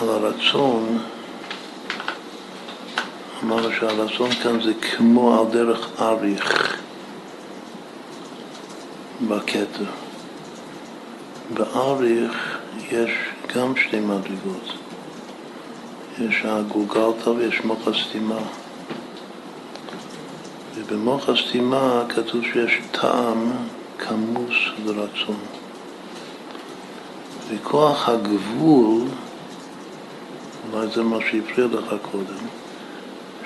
[0.00, 0.98] על הרצון,
[3.42, 6.76] אמרנו שהרצון כאן זה כמו על דרך אריך
[9.28, 9.84] בכתר.
[11.54, 12.58] באריך
[12.90, 13.10] יש
[13.56, 14.72] גם שתי מדרגות.
[16.18, 18.40] יש הגולגלתא ויש מוח הסתימה.
[20.90, 23.50] ובמוח הסתימה כתוב שיש טעם
[23.98, 24.54] כמוס
[24.84, 25.38] לרצון.
[27.48, 29.02] וכוח הגבול,
[30.72, 32.46] אולי זה מה שהפריע לך קודם,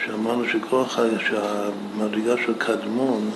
[0.05, 0.99] שאמרנו שכוח,
[1.29, 3.31] שהמדרגה של קדמון,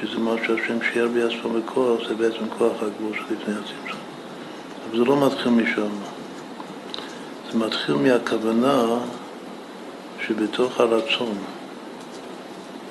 [0.00, 4.00] שזה מה שהשם שיער בעצמו בכוח, זה בעצם כוח הגבול שלפני הצמצום.
[4.90, 5.90] אבל זה לא מתחיל משם.
[7.52, 8.84] זה מתחיל מהכוונה
[10.26, 11.38] שבתוך הרצון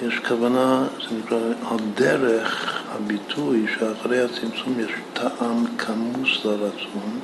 [0.02, 1.38] יש כוונה, זה נקרא,
[1.70, 7.20] על דרך הביטוי שאחרי הצמצום יש טעם כמוס לרצון,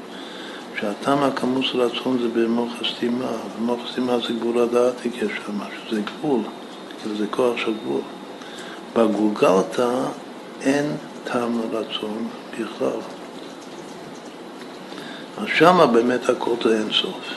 [0.80, 5.14] שהטעם הכמוס לרצון זה במוח הסתימה, במוח הסתימה זה גבול הדעת יש
[5.46, 5.60] שם,
[5.90, 6.42] שזה גבול,
[7.02, 8.02] כאילו זה כוח של גבול.
[8.96, 9.90] בגולגלתא
[10.62, 10.86] אין
[11.24, 13.00] טעם לרצון בכלל.
[15.38, 17.34] אז שמה באמת הכל זה אינסוף.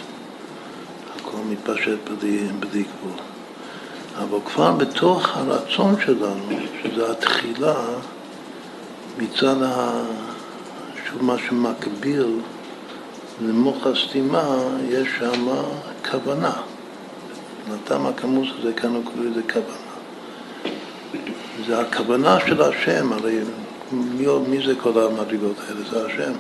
[1.17, 1.99] הכל מתפשט
[2.61, 3.26] בלי גבול.
[4.19, 6.49] אבל כבר בתוך הרצון שלנו,
[6.83, 7.75] שזה התחילה,
[9.19, 10.03] מצד ה...
[11.09, 12.41] שוב מה שמקביל
[13.43, 14.57] למוח הסתימה,
[14.89, 15.47] יש שם
[16.11, 16.53] כוונה.
[17.71, 19.87] נתן הכמוס הזה, כאן הוא קורא לזה כוונה.
[21.67, 23.39] זה הכוונה של השם, הרי
[23.93, 25.81] מי, מי זה כל המדרגות האלה?
[25.91, 26.33] זה השם.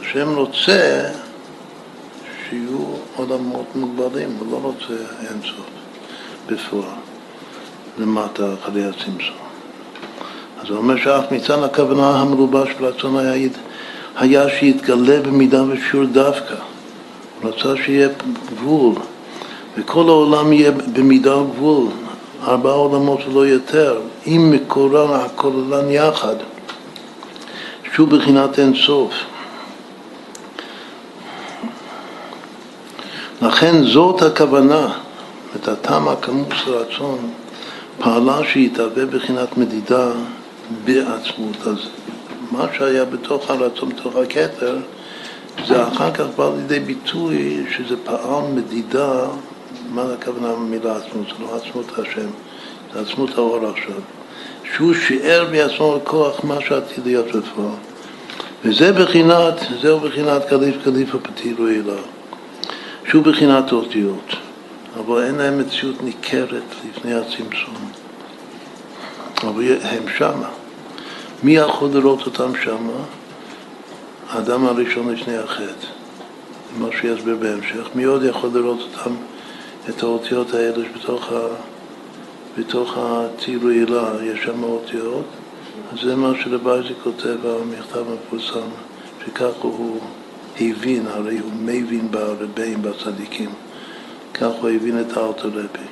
[0.00, 1.10] השם רוצה
[2.52, 2.78] שיהיו
[3.16, 5.66] עולמות מוגבלים, הוא לא רוצה אינסוף
[6.46, 6.98] בפועל,
[7.98, 9.36] למטה אחרי הצמצום.
[10.60, 13.48] אז הוא אומר שאף מצד הכוונה המלובש ברצון היה,
[14.16, 16.54] היה שיתגלה במידה ושיעור דווקא.
[17.40, 18.08] הוא רצה שיהיה
[18.50, 18.94] גבול,
[19.76, 21.86] וכל העולם יהיה במידה וגבול,
[22.42, 26.36] ארבעה עולמות ולא יותר, עם מקורן הכוללן יחד,
[27.94, 29.12] שהוא בחינת אינסוף.
[33.42, 34.92] לכן זאת הכוונה,
[35.56, 37.18] את הטעם הכמוס רצון,
[37.98, 40.10] פעלה שיתהווה בחינת מדידה
[40.84, 41.66] בעצמות.
[41.66, 41.76] אז
[42.50, 44.76] מה שהיה בתוך הרצון, בתוך הכתר,
[45.66, 49.24] זה אחר כך בא לידי ביטוי שזה פעל מדידה,
[49.90, 51.26] מה הכוונה במילה עצמות?
[51.26, 52.28] זה לא עצמות השם,
[52.94, 54.00] זה עצמות האור עכשיו.
[54.74, 57.68] שהוא שיער בעצמו כוח מה שעתיד להיות בפועל.
[58.64, 62.11] וזה בחינת, זהו בחינת קליף קליף הפתילו אליו.
[63.08, 64.36] שהוא בחינת אותיות,
[64.96, 67.90] אבל אין להם מציאות ניכרת לפני הצמצום.
[69.42, 70.48] אבל הם שמה.
[71.42, 73.04] מי יכול לראות אותם שמה?
[74.30, 75.86] האדם הראשון לפני החטא.
[76.78, 77.88] מה שיסביר בהמשך.
[77.94, 79.14] מי עוד יכול לראות אותם,
[79.88, 81.40] את האותיות האלה שבתוך ה...
[82.58, 85.24] בתוך הטילו הילה יש שם אותיות,
[85.92, 88.68] אז זה מה שרבי כותב במכתב המפורסם,
[89.26, 90.00] שכך הוא
[90.60, 93.50] הבין, הרי הוא מבין ברבים, בצדיקים.
[94.34, 95.86] כך הוא הבין את האוטורפי.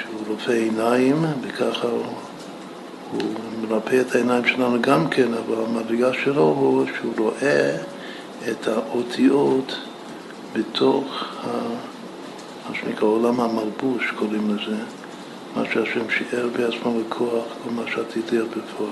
[0.00, 2.04] שהוא רופא עיניים, וככה הוא,
[3.12, 3.22] הוא
[3.68, 7.76] מרפא את העיניים שלנו גם כן, אבל המדרגה שלו הוא שהוא רואה
[8.50, 9.76] את האותיות
[10.52, 11.24] בתוך
[12.68, 14.76] מה שנקרא עולם המלבוש, קוראים לזה,
[15.56, 18.90] מה שהשם שיער בעצמו בכוח, כל מה שעתיד להיות בפועל.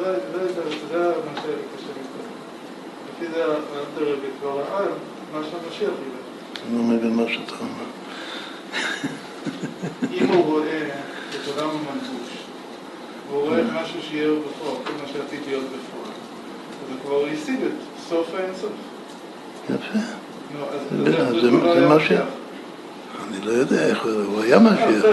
[0.00, 0.12] זה
[1.26, 2.26] מה שקשה לקרוא.
[3.08, 4.86] לפי זה האלתר רבי כבר ראה
[5.32, 6.20] מה שהמשיח יראה.
[6.68, 7.88] אני לא מבין מה שאתה אומר.
[10.12, 10.88] אם הוא רואה
[11.30, 12.30] את עולם המלבוש,
[13.28, 16.12] והוא רואה משהו שיהיה בפועל, כל מה שעתיד להיות בפועל,
[16.84, 17.72] אז הוא כבר השיג את
[18.08, 18.72] סוף האינסוף.
[19.70, 19.98] יפה.
[21.74, 22.12] זה מה ש...
[22.12, 25.04] אני לא יודע איך הוא היה משיח.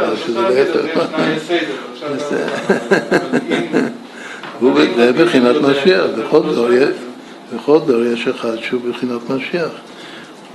[4.60, 6.06] הוא בבחינת משיח,
[7.56, 9.70] בכל דור יש אחד שהוא בבחינת משיח.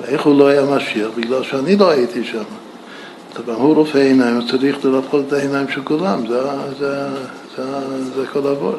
[0.05, 1.09] איך הוא לא היה משיח?
[1.17, 2.43] בגלל שאני לא הייתי שם.
[3.33, 6.41] טוב, הוא רופא עיניים, הוא צריך לרפות את העיניים של כולם, זה,
[6.79, 7.07] זה,
[7.57, 7.65] זה,
[8.15, 8.79] זה כל עבוד.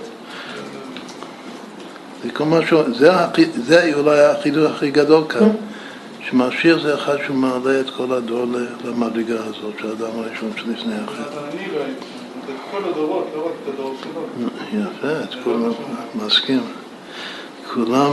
[2.23, 3.11] זה כל משהו, זה,
[3.65, 5.49] זה אולי החידוש הכי גדול כאן,
[6.29, 8.45] שמשיח זה אחד שהוא מעלה את כל הדור
[8.85, 11.39] למדרגה הזאת, שהאדם הראשון שלפני החטא.
[12.47, 14.47] לא הייתי שם, את כל הדורות, לא רק את הדור שלו.
[14.73, 15.71] יפה, את כולם,
[16.15, 16.63] מסכים.
[17.73, 18.11] כולם,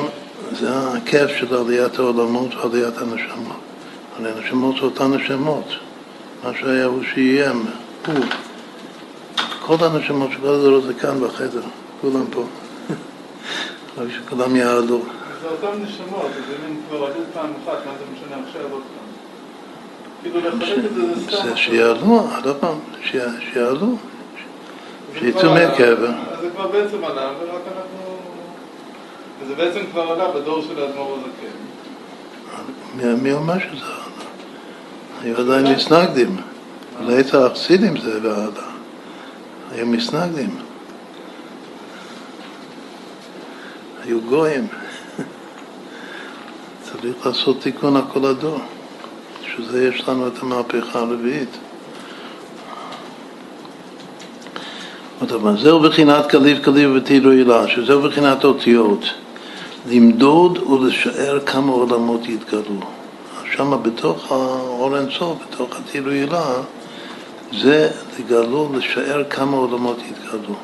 [0.52, 3.56] זה הכיף של עליית העולמות ועליית הנשמות.
[4.18, 5.64] על הנשמות זה אותן נשמות.
[6.44, 7.52] מה שהיה הוא שיהיה,
[8.06, 8.14] הוא.
[9.66, 11.62] כל הנשמות של כל הדורות זה כאן בחדר,
[12.00, 12.44] כולם פה.
[13.98, 15.02] רק שכולם יעלו.
[15.42, 18.82] זה אותן נשמות, אז אם הם כבר עלו פעם אחת, מה זה משנה עכשיו עוד
[18.82, 19.10] פעם?
[20.22, 21.56] כאילו לחלק את זה זה סתם.
[21.56, 22.78] שיעלו, עוד פעם,
[23.52, 23.96] שיעלו.
[25.18, 26.10] שיצאו מהקבר.
[26.32, 28.16] אז זה כבר בעצם עלה, ורק אנחנו...
[29.48, 31.56] זה בעצם כבר עלה בדור של האדמו"ר הזקן.
[33.22, 34.00] מי אומר שזה עלה?
[35.22, 36.36] היו עדיין מסנגדים.
[37.00, 38.70] לעת החסידים זה ועלה.
[39.70, 40.56] היו מסנגדים.
[44.04, 44.66] היו גויים.
[46.84, 48.60] צריך לעשות תיקון על כל הדור.
[49.44, 51.58] בשביל זה יש לנו את המהפכה הרביעית.
[55.22, 59.04] אבל זהו בחינת קליף קליף ותירו הילה, שזהו בחינת אותיות.
[59.88, 62.80] למדוד ולשער כמה עולמות יתגלו.
[63.52, 66.52] שם בתוך האור אינסוף, בתוך התילו הילה,
[67.52, 70.54] זה לגלו, לשער כמה עולמות יתגלו.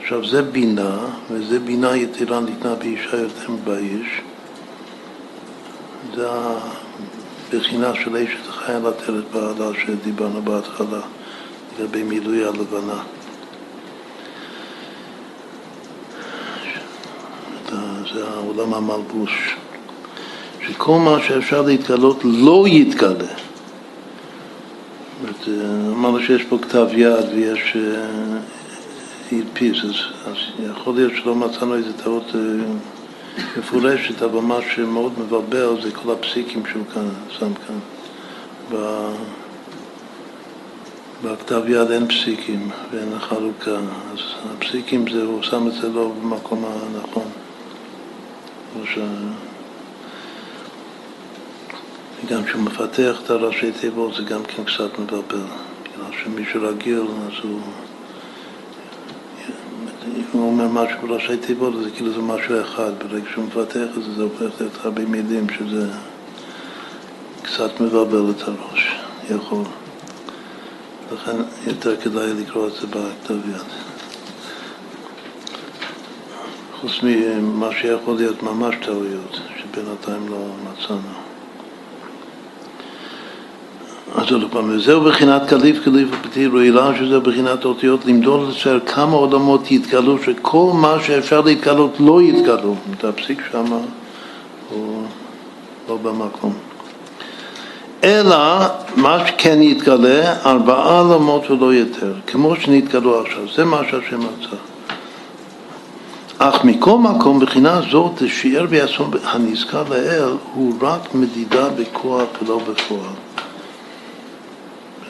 [0.00, 0.98] עכשיו זה בינה,
[1.30, 4.20] וזה בינה יתרה ניתנה באישה יותר מבאיש.
[6.14, 6.28] זה
[7.52, 11.00] הבחינה של אשת חייל עטרת בעלה שדיברנו בהתחלה
[11.78, 13.02] לגבי מילוי הלבנה.
[18.16, 19.56] זה העולם המלבוש,
[20.66, 23.32] שכל מה שאפשר להתגלות לא יתגלה.
[25.92, 27.76] אמרנו שיש פה כתב יד ויש
[29.32, 29.94] הדפיס, אז,
[30.26, 30.36] אז
[30.70, 32.40] יכול להיות שלא מצאנו איזה טעות אה,
[33.58, 37.78] מפורשת, אבל מה שמאוד מבלבל זה כל הפסיקים שהוא כאן, שם כאן.
[41.24, 43.76] בכתב יד אין פסיקים ואין חלוקה,
[44.12, 44.18] אז
[44.56, 47.30] הפסיקים זה, הוא שם את זה לא במקום הנכון.
[48.84, 48.98] ש...
[52.28, 55.46] גם כשהוא מפתח את הראשי תיבות זה גם כן קצת מבלבל.
[55.82, 57.60] בגלל שמישהו רגיל, אז הוא...
[60.32, 62.92] הוא אומר משהו בראשי תיבות, זה כאילו זה משהו אחד.
[62.98, 65.88] ברגע שהוא מפתח את זה, זה הופך להיות הרבה מילים שזה
[67.42, 68.96] קצת מבלבל את הראש.
[69.30, 69.64] יכול.
[71.12, 71.36] לכן
[71.66, 73.85] יותר כדאי לקרוא את זה בכתב יד.
[76.86, 81.00] חוץ ממה שיכול להיות ממש טעויות, שבינתיים לא מצאנו.
[84.14, 89.16] אז עוד פעם, וזהו בחינת קליף קליף ופתיר רעילה, שזה בחינת אותיות, למדוד לצייר כמה
[89.16, 92.74] עולמות יתגלו, שכל מה שאפשר להתגלות לא יתגלו.
[92.98, 93.64] את הפסיק שם
[94.70, 95.02] הוא
[95.88, 96.52] לא במקום.
[98.04, 98.36] אלא
[98.96, 103.42] מה שכן יתגלה, ארבעה עולמות ולא יותר, כמו שנתגלו עכשיו.
[103.54, 104.56] זה מה שהשם רצה.
[106.38, 113.14] אך מכל מקום, בחינה זאת, שיער בעצמו הנזכר לאל הוא רק מדידה בכוח ולא בפועל.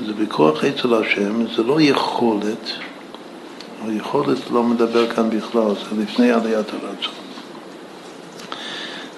[0.07, 2.71] זה בכוח אצל השם, זה לא יכולת,
[3.87, 7.15] היכולת לא מדבר כאן בכלל, זה לפני עליית הרצון.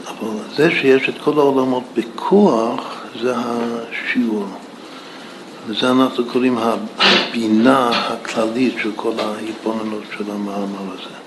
[0.09, 2.81] אבל זה שיש את כל העולמות בכוח,
[3.23, 4.47] זה השיעור.
[5.67, 11.18] וזה אנחנו קוראים הבינה הכללית של כל ההתבוננות של המאמר הזה.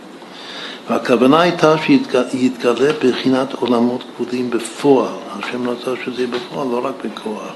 [0.89, 5.13] והכוונה הייתה שיתגלה בחינת עולמות כבודים בפועל.
[5.29, 7.53] השם רצה שזה יהיה בפועל, לא רק בכוח.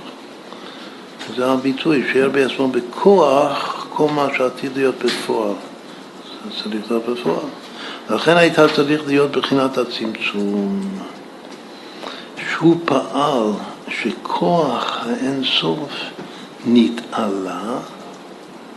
[1.36, 5.54] זה הביטוי, שיהיה בעצמו בכוח כל מה שעתיד להיות בפועל.
[6.46, 7.46] זה צריך להיות בפועל.
[8.10, 10.82] לכן הייתה צריך להיות בחינת הצמצום.
[12.52, 13.52] שהוא פעל
[13.88, 15.90] שכוח האינסוף
[16.66, 17.78] נתעלה,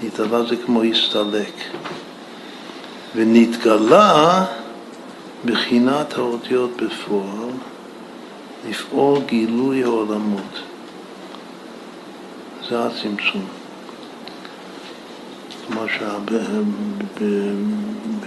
[0.02, 1.52] נתעלה זה כמו הסתלק,
[3.18, 4.44] ונתגלה
[5.44, 7.50] בחינת האותיות בפועל,
[8.68, 10.60] לפעול גילוי העולמות.
[12.68, 13.46] זה הצמצום.
[15.66, 15.80] כמו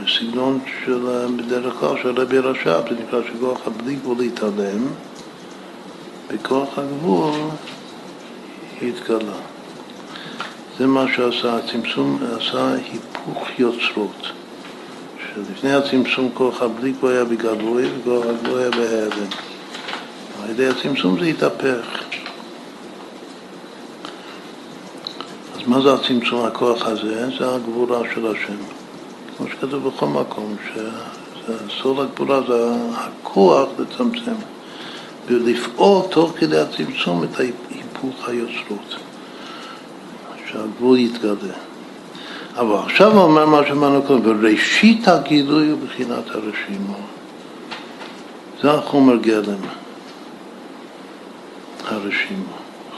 [0.01, 4.87] שבסגנון של, בדרך כלל של רבי רש"ב, זה נקרא שכוח הבלי גבול להתעלם,
[6.27, 7.39] בכוח הגבול
[8.81, 9.39] התגלה.
[10.77, 14.40] זה מה שעשה הצמצום, עשה היפוך יוצרות.
[15.35, 19.27] שלפני הצמצום כוח הבלי גבול היה בגלוי וכוח הגבול היה בהיעלם.
[20.43, 22.03] על ידי הצמצום זה התהפך.
[25.65, 27.29] מה זה הצמצום הכוח הזה?
[27.39, 28.57] זה הגבורה של השם.
[29.37, 34.35] כמו שכתוב בכל מקום, שסוד הגבורה זה הכוח לצמצם.
[35.27, 38.95] ולפעול תוך כדי הצמצום את היפוך היוצרות,
[40.51, 41.70] שהגבול יתגלה.
[42.55, 46.97] אבל עכשיו הוא אומר מה שאמרנו קודם, וראשית הגילוי הוא בחינת הרשימו.
[48.61, 49.61] זה החומר גלם,
[51.87, 52.53] הרשימו.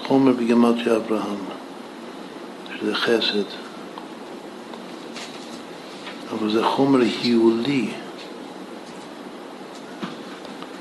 [0.08, 1.44] חומר בגמטיה אברהם,
[2.80, 3.44] שזה חסד.
[6.34, 7.90] אבל זה חומר היולי.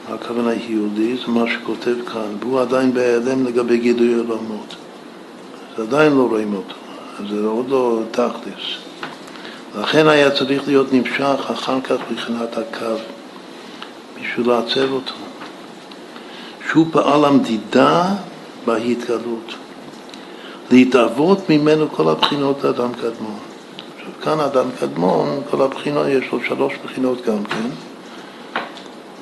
[0.08, 4.76] הכוונה היהודי, זה מה שכותב כאן, והוא עדיין בהיעלם לגבי גידוי עולמות.
[5.74, 6.74] אז עדיין לא רואים אותו,
[7.18, 8.64] זה עוד לא תכלס.
[9.78, 13.02] לכן היה צריך להיות נמשך אחר כך מבחינת הקו,
[14.20, 15.14] בשביל לעצב אותו.
[16.70, 18.04] שהוא פעל המדידה
[18.66, 19.54] בהתגלות.
[20.70, 23.38] להתאבות ממנו כל הבחינות האדם קדמון.
[23.96, 27.68] עכשיו כאן אדם קדמון, כל הבחינות, יש לו שלוש בחינות גם כן.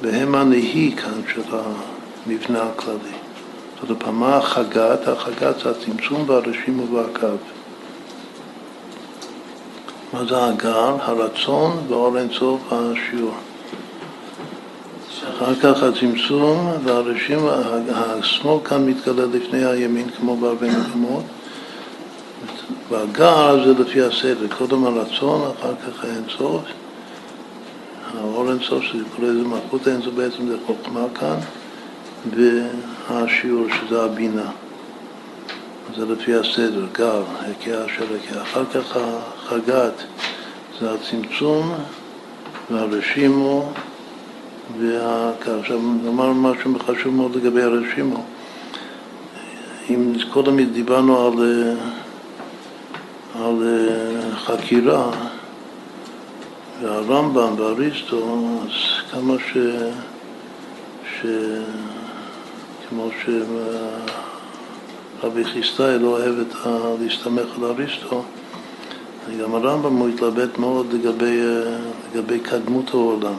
[0.03, 3.17] והם הנהי כאן של המבנה הכללי.
[3.81, 5.09] זאת אומרת, מה החגת?
[5.09, 7.37] החגת זה הצמצום והרשים ובעקב.
[10.29, 10.97] זה הגר?
[11.01, 13.35] הרצון ואור אינסוף השיעור.
[15.31, 17.39] אחר כך הצמצום והרשים,
[17.95, 21.25] השמאל כאן מתגלה לפני הימין כמו בהרבה מקומות.
[22.91, 26.63] והגר זה לפי הסדר, קודם הרצון, אחר כך האינסוף.
[28.19, 31.37] האור אינסוף, שקורא לזה מלכות האינסוף, בעצם זה חוכמה כאן,
[32.31, 34.51] והשיעור שזה הבינה.
[35.97, 38.43] זה לפי הסדר, גר, הקיעה של הקיעה.
[38.43, 38.97] אחר כך
[39.51, 40.03] החגת
[40.81, 41.75] זה הצמצום
[42.71, 43.73] והרשימו.
[45.61, 48.25] עכשיו נאמר משהו חשוב מאוד לגבי הרשימו.
[49.91, 51.35] אם קודם דיברנו על,
[53.35, 53.79] על
[54.35, 55.11] חקירה,
[56.83, 58.71] והרמב"ם ואריסטו, אז
[59.11, 59.57] כמה ש...
[61.21, 61.27] ש...
[62.89, 63.09] כמו
[65.21, 66.35] שרבי חיסטאי לא אוהב.
[67.01, 68.25] להסתמך על אריסטו,
[69.39, 71.41] גם הרמב"ם הוא התלבט מאוד לגבי,
[72.15, 73.35] לגבי קדמות העולם,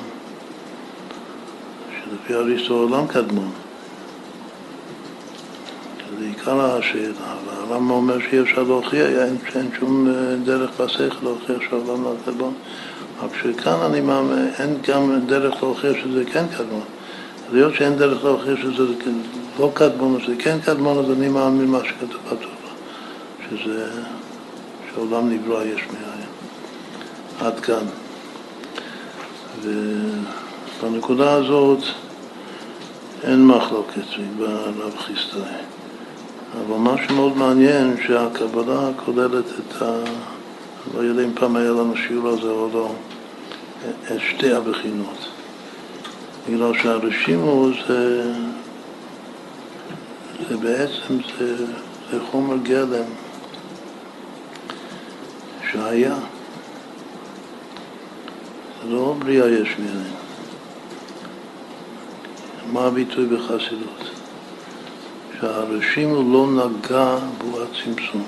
[2.04, 3.50] שלפי אריסטו העולם קדמון.
[6.20, 10.08] זה עיקר השאלה, והרמב"ם אומר שאי אפשר להוכיח, אין, אין שום
[10.44, 12.54] דרך בשכל להוכיח שהעולם לא קדמון.
[13.24, 16.84] רק שכאן אני מאמין, אין גם דרך להוכיח שזה כן קדמון.
[17.54, 18.84] היות שאין דרך להוכיח שזה
[19.60, 22.72] לא קדמון, שזה כן קדמון, אז אני מאמין מה שכתוב בתורה,
[23.50, 23.90] שזה,
[24.94, 26.28] שהעולם נברא יש מאין.
[27.40, 27.86] עד כאן.
[29.62, 31.80] ובנקודה הזאת
[33.24, 34.02] אין מחלוקת
[34.40, 35.42] הרב חיסטאי.
[36.54, 40.04] אבל מה שמאוד מעניין, שהקבלה כוללת את ה...
[40.96, 42.92] לא יודע אם פעם היה לנו שיעור על זה או לא,
[44.12, 45.28] את שתי הבחינות.
[46.50, 48.34] בגלל שהרשימו זה,
[50.50, 51.66] זה בעצם, זה,
[52.12, 53.06] זה חומר גלם
[55.72, 56.16] שהיה.
[58.90, 60.04] לא בריאה יש מאין.
[62.72, 64.12] מה הביטוי בחסידות?
[65.40, 68.24] שהרשימו לא נגע בו הצמצום.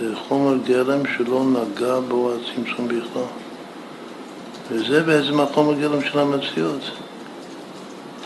[0.00, 3.22] זה חומר גלם שלא נגע בו הצמצום בכלל.
[4.70, 6.82] וזה בעצם החומר גלם של המציאות.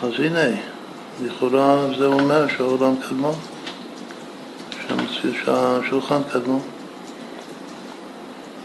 [0.03, 0.57] אז הנה,
[1.23, 3.35] לכאורה זה אומר שהעולם קדמון,
[5.23, 6.61] שהמציאות, שהשולחן קדמון.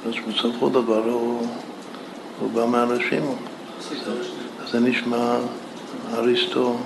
[0.08, 1.48] אז בסופו דבר הוא,
[2.40, 3.36] הוא בא מהרשימו.
[4.62, 5.38] אז זה נשמע
[6.14, 6.78] אריסטו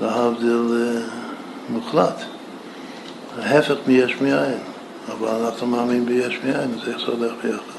[0.00, 0.62] להבדיל
[1.68, 2.22] מוחלט.
[3.38, 4.58] ההפך מיש מאין.
[5.12, 7.76] אבל אנחנו מאמינים ביש מאין, אז איך זה הולך ביחד?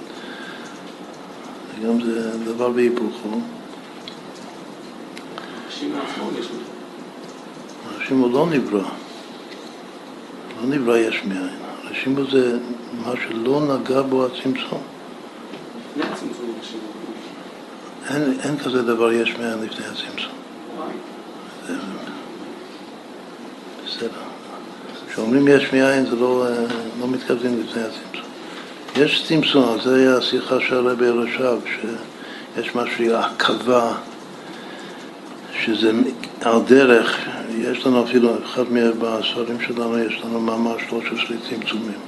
[1.86, 3.30] גם זה דבר בהיפוכו.
[7.98, 8.90] אנשים הוא לא נברא,
[10.62, 11.50] לא נברא יש מאין.
[11.90, 12.58] אנשים זה
[13.06, 14.82] מה שלא נגע בו הצמצום.
[18.10, 20.32] אין, אין כזה דבר יש מאין לפני הצמצום.
[23.86, 24.10] בסדר.
[25.10, 26.46] כשאומרים יש מאין זה לא,
[27.00, 28.28] לא מתכוונים לפני הצמצום.
[28.96, 33.94] יש צמצום, זה היה השיחה של הרבי רש"ב, שיש משהו, עכבה,
[35.66, 35.92] שזה
[36.42, 37.18] על דרך,
[37.58, 38.64] יש לנו אפילו, אחד
[39.00, 42.00] בספרים שלנו יש לנו ממש 13 צמצומים,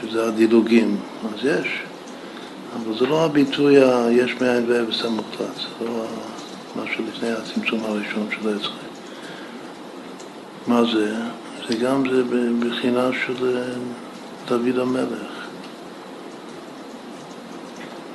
[0.00, 1.66] שזה הדילוגים, אז יש,
[2.76, 6.04] אבל זה לא הביטוי היש מאין ואפס המוחלט, זה לא
[6.76, 8.70] מה שלפני הצמצום הראשון של היצחק.
[10.66, 11.14] מה זה?
[11.68, 13.62] זה גם זה בבחינה של
[14.48, 15.46] דוד המלך.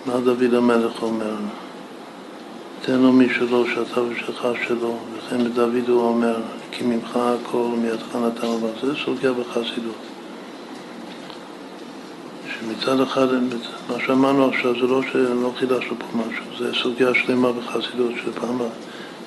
[0.05, 1.35] מה דוד המלך אומר?
[2.85, 6.35] תן לו משלו, שאתה ושלך שלו, וכן בדוד הוא אומר,
[6.71, 9.95] כי ממך הכל ומידך נתן לו, זה סוגיה בחסידות.
[12.59, 13.27] שמצד אחד,
[13.89, 18.59] מה שאמרנו עכשיו זה לא שלא חידשנו פה משהו, זה סוגיה שלמה בחסידות, שפעם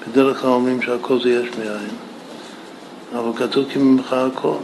[0.09, 1.95] בדרך כלל אומרים שהכל זה יש מאין,
[3.13, 4.57] אבל כתוב כי ממך הכל.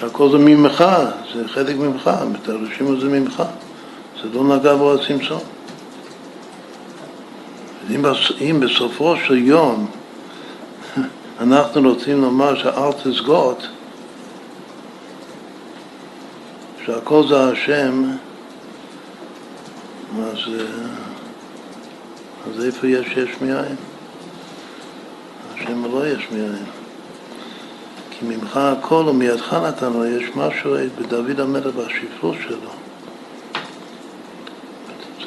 [0.00, 0.84] שהכל זה ממך,
[1.34, 3.42] זה חלק ממך, מתרשים זה ממך,
[4.22, 5.57] זה לא נגע בו הצמצום.
[8.40, 9.90] אם בסופו של יום
[11.40, 13.66] אנחנו רוצים לומר שאל תסגות,
[16.86, 18.10] שהכל זה השם,
[20.18, 20.38] אז,
[22.46, 23.76] אז איפה יש יש מאין?
[25.54, 26.64] השם לא יש מאין.
[28.10, 32.70] כי ממך הכל ומידך נתן לו, יש משהו בדוד המלך והשפלות שלו.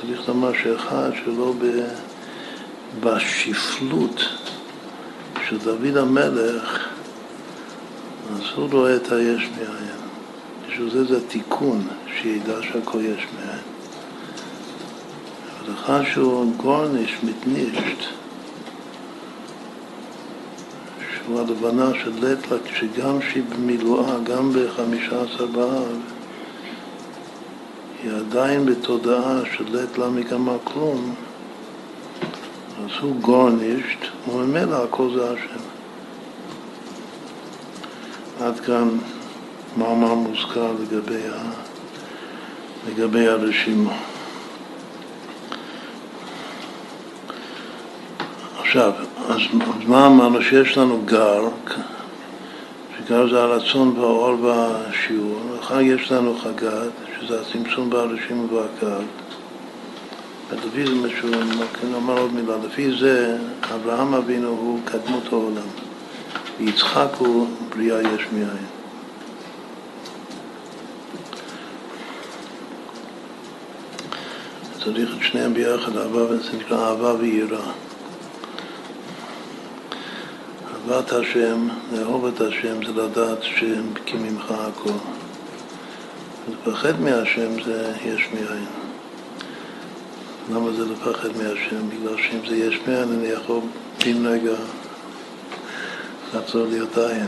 [0.02, 1.66] צריך לומר שאחד שלא ב...
[3.00, 4.22] בשפלות
[5.50, 6.88] של דוד המלך,
[8.34, 10.02] אז הוא רואה את היש מאין.
[10.68, 11.88] בשביל זה זה תיקון,
[12.22, 13.60] שידע שהכל יש מאין.
[15.66, 18.04] ולך שהוא גורניש, מתנישט,
[21.14, 25.98] שהוא הלבנה של לטלק, שגם שהיא במילואה, גם בחמישה עשר באב,
[28.04, 31.16] היא עדיין בתודעה של לט למי גמר כלום,
[32.86, 35.64] אז הוא גורנישט, וממילא הכל זה השם.
[38.42, 38.90] עד כאן
[39.78, 41.42] מאמר מוזכר לגבי, ה...
[42.90, 43.94] לגבי הרשימה.
[48.60, 48.92] עכשיו,
[49.30, 50.42] אז, אז מה אמרנו?
[50.42, 51.44] שיש לנו גר,
[52.98, 59.04] שגר זה הרצון והאור והשיעור, ואחר יש לנו חגת, שזה הצמצום בהרשימה והקו.
[60.52, 61.30] לפי זה משהו,
[61.92, 63.38] נאמר עוד מילה, לפי זה
[63.76, 65.68] אברהם אבינו הוא קדמות העולם,
[66.60, 68.66] ויצחק הוא בריאה יש מאין.
[74.84, 77.72] צריך את שניהם ביחד, אהבה, זה נקרא אהבה ויראה.
[80.74, 83.40] אהבת השם, לאהוב את השם, זה לדעת
[84.06, 84.92] כי ממך הכל.
[86.52, 88.81] לפחד מהשם זה יש מאין.
[90.50, 91.90] למה זה לפחד מהשם?
[91.90, 93.60] בגלל שאם זה יש מאין, אני יכול
[94.06, 94.54] בן רגע
[96.34, 97.28] לחזור להיות עין.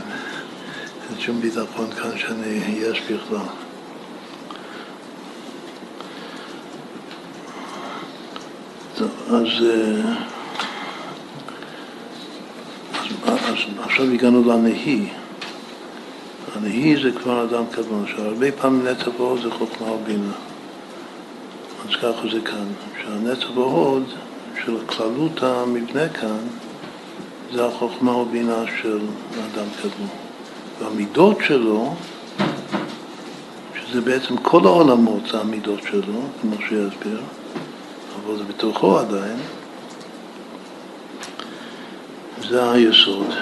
[1.10, 3.46] אין שום ביטחון כאן שאני יש בכלל.
[8.96, 9.48] טוב, אז,
[13.24, 15.08] אז, אז עכשיו הגענו לנהי.
[16.56, 18.86] הנהי זה כבר אדם קדמון, שהרבה פעמים
[19.16, 20.32] והוד זה חוכמה ובינה.
[21.88, 22.66] אז ככה זה כאן,
[23.02, 24.04] שהנצח והוד
[24.64, 26.38] של כללות המבנה כאן
[27.52, 28.98] זה החוכמה ובינה של
[29.36, 30.08] האדם קדמון.
[30.78, 31.94] והמידות שלו,
[33.74, 37.20] שזה בעצם כל העולמות זה המידות שלו, כמו שיסביר,
[38.24, 39.36] אבל זה בתוכו עדיין,
[42.48, 43.34] זה היסוד.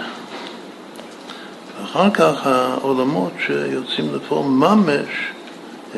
[1.81, 5.09] ואחר כך העולמות שיוצאים לפועל ממש,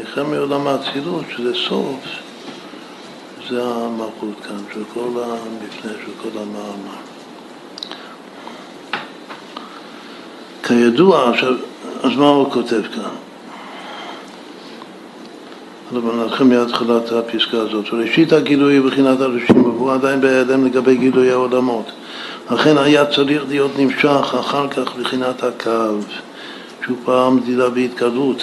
[0.03, 2.24] החל מעולם האצילות, שזה סוף,
[3.51, 6.97] זה המלכות כאן, של כל המפנה, של כל המאמר.
[10.63, 11.55] כידוע, עכשיו,
[12.03, 13.11] אז מה הוא כותב כאן?
[15.97, 17.85] אבל נתחיל מהתחלת הפסקה הזאת.
[17.93, 21.91] ראשית הגילוי בחינת הרשימה, והוא עדיין בהיעלם לגבי גילוי העולמות.
[22.51, 25.99] לכן היה צריך להיות נמשך אחר כך בחינת הקו,
[26.85, 28.43] שהוא פעם מדידה בהתגלות,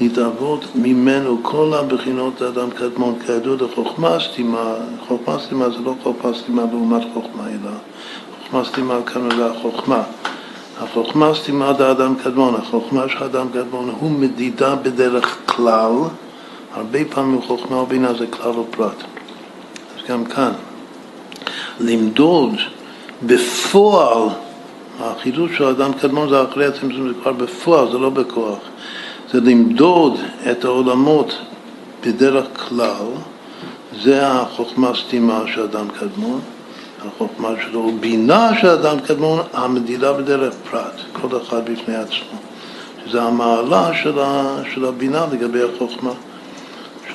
[0.00, 4.74] להתאבות ממנו כל הבחינות האדם קדמון, כידוע לחוכמה סתימה,
[5.08, 7.70] חוכמה סתימה זה לא חוכמה סתימה לעומת חוכמה, אלא
[8.42, 10.02] חוכמה סתימה כאן זה החוכמה.
[10.80, 15.92] החוכמה סתימה זה האדם קדמון, החוכמה של האדם קדמון הוא מדידה בדרך כלל,
[16.74, 19.02] הרבה פעמים חוכמה ובינה זה כלל ופרט.
[19.96, 20.52] אז גם כאן,
[21.80, 22.54] למדוד
[23.22, 24.28] בפועל,
[25.00, 28.58] החידוש של האדם קדמון זה אחרי הצמצום, זה כבר בפועל, זה לא בכוח.
[29.32, 31.38] זה למדוד את העולמות
[32.06, 33.06] בדרך כלל,
[34.02, 36.40] זה החוכמה סתימה של אדם קדמון,
[37.06, 42.38] החוכמה שלו, בינה של אדם קדמון, המדידה בדרך פרט, כל אחד בפני עצמו.
[43.06, 46.12] שזה המעלה של, ה, של הבינה לגבי החוכמה,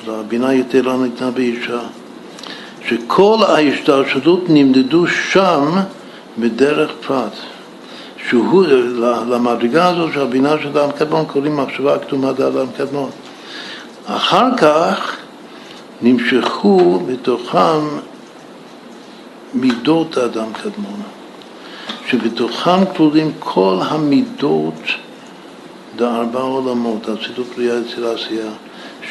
[0.04, 1.80] של הבינה יתרה ניתנה באישה.
[2.88, 5.72] שכל ההשתלשלות נמדדו שם
[6.38, 7.32] בדרך פרט,
[8.28, 8.64] שהוא,
[9.28, 13.10] למדרגה הזאת הבינה של אדם קדמון קוראים מחשבה קדומה דאדם קדמון.
[14.06, 15.16] אחר כך
[16.02, 17.80] נמשכו בתוכם
[19.54, 21.00] מידות האדם קדמון,
[22.06, 24.82] שבתוכם כלולים כל המידות
[25.96, 28.50] דארבע עולמות, אצילות בריאה יצירה עשייה,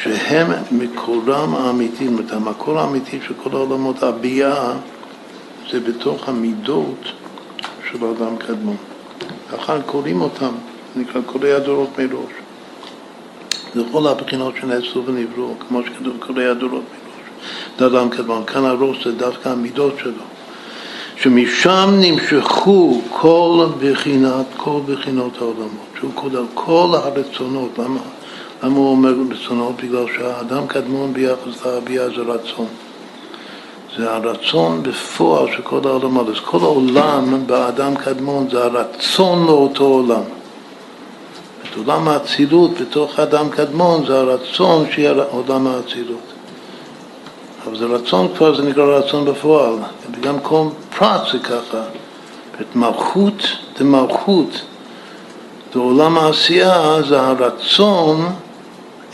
[0.02, 4.72] שהם מקורם האמיתי, זאת אומרת המקור האמיתי של כל העולמות, הביאה
[5.70, 7.12] זה בתוך המידות
[7.90, 8.76] של האדם קדמון.
[9.52, 10.52] ככה קוראים אותם,
[10.96, 12.32] נקרא קוראי הדורות מראש.
[13.74, 17.92] זה כל הבחינות שנעשו ונבראו, כמו שכתוב קוראי הדורות מראש.
[17.92, 18.44] אדם קדמון.
[18.44, 20.22] כאן הראש זה דווקא המידות שלו.
[21.16, 25.88] שמשם נמשכו כל בחינת, כל בחינות העולמות.
[25.98, 27.78] שהוא כולל כל הרצונות.
[27.78, 28.00] למה,
[28.62, 29.76] למה הוא אומר רצונות?
[29.76, 32.66] בגלל שהאדם קדמון ביחס להביע זה רצון.
[33.98, 36.28] זה הרצון בפועל של כל העולמות.
[36.28, 40.22] אז כל העולם באדם קדמון זה הרצון לאותו עולם.
[41.62, 46.20] את עולם האצילות בתוך אדם קדמון זה הרצון שיהיה עולם האצילות.
[47.66, 49.74] אבל זה רצון כבר, זה נקרא רצון בפועל.
[50.12, 50.64] וגם כל
[50.98, 51.82] פרט זה ככה.
[52.60, 53.42] את מלכות
[53.78, 54.62] דמלכות,
[55.74, 58.32] זה עולם העשייה, זה הרצון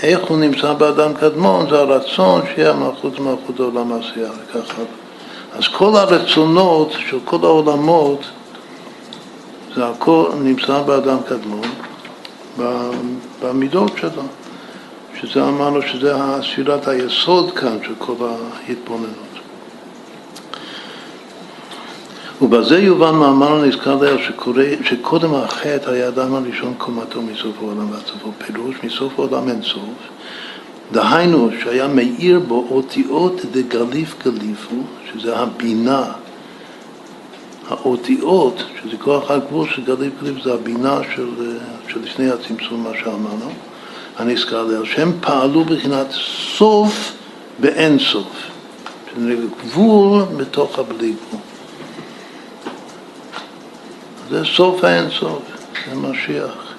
[0.03, 4.83] איך הוא נמצא באדם קדמון, זה הרצון שיהיה מלכות ומלכות העולם העשייה וככה.
[5.53, 8.21] אז כל הרצונות של כל העולמות,
[9.77, 11.69] זה הכל נמצא באדם קדמון,
[13.43, 14.23] במידות שלו,
[15.21, 18.15] שזה אמרנו שזה ספירת היסוד כאן של כל
[18.69, 19.34] ההתבוננות.
[22.43, 24.17] ובזה יובן מאמר נזכר לאל
[24.85, 30.09] שקודם החטא היה אדם הראשון קומתו מסוף העולם ועד סופו, פירוש מסוף העולם אין סוף.
[30.93, 34.77] דהיינו שהיה מאיר בו אותיות דגליף גליפו,
[35.13, 36.05] שזה הבינה,
[37.69, 41.29] האותיות, שזה כוח הגבול של גליף גליף, זה הבינה של,
[41.89, 43.51] של לפני הצמצום, מה שאמרנו,
[44.19, 46.07] הנזכר לאל, שהם פעלו בחינת
[46.57, 47.13] סוף
[47.59, 48.51] באין סוף,
[49.65, 51.54] גבול בתוך הבלי גבול.
[54.31, 55.43] זה סוף האין סוף,
[55.91, 56.75] זה משיח.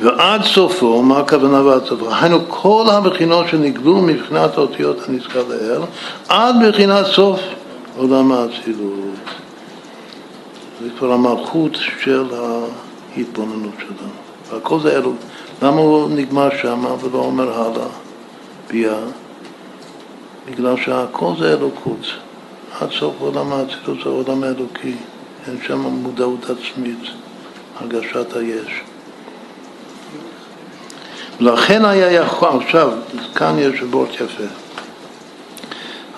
[0.00, 2.14] ועד סופו, מה הכוונה ועד סופו?
[2.14, 5.82] היינו כל הבחינות שנגלו מבחינת האותיות הנזכר לאל,
[6.28, 7.40] עד בחינת סוף
[7.96, 9.14] עולם האצילות.
[10.82, 12.24] זה כבר המלכות של
[13.16, 14.10] ההתבוננות שלנו.
[14.50, 15.12] והכל זה אלו.
[15.62, 17.86] למה הוא נגמר שם ולא אומר הלאה,
[18.70, 18.96] ביה?
[20.50, 22.06] בגלל שהכל זה אלוקות.
[22.80, 24.94] עד סוף עולם האצילות זה עולם האלוקי.
[25.48, 26.98] אין שם מודעות עצמית,
[27.80, 28.80] הרגשת היש.
[31.40, 32.92] לכן היה יכול, עכשיו,
[33.34, 34.44] כאן יש וורט יפה.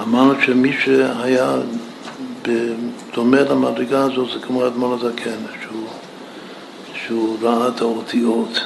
[0.02, 1.54] אמרנו שמי שהיה
[3.14, 5.30] דומה למדרגה הזאת זה כמו אדמון הזקן,
[5.62, 5.86] שהוא,
[6.94, 8.60] שהוא ראה את האותיות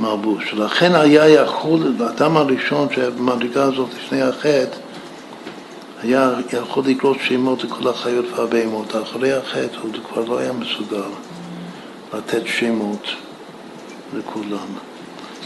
[0.00, 0.52] במרבוש.
[0.52, 4.87] לכן היה יכול, האדם הראשון שבמדרגה הזאת לפני החטא
[6.02, 8.96] היה יכול לקרוא שמות לכל החיות והבהמות.
[9.02, 11.08] אחרי החטא הוא כבר לא היה מסוגל
[12.14, 13.06] לתת שמות
[14.16, 14.68] לכולם.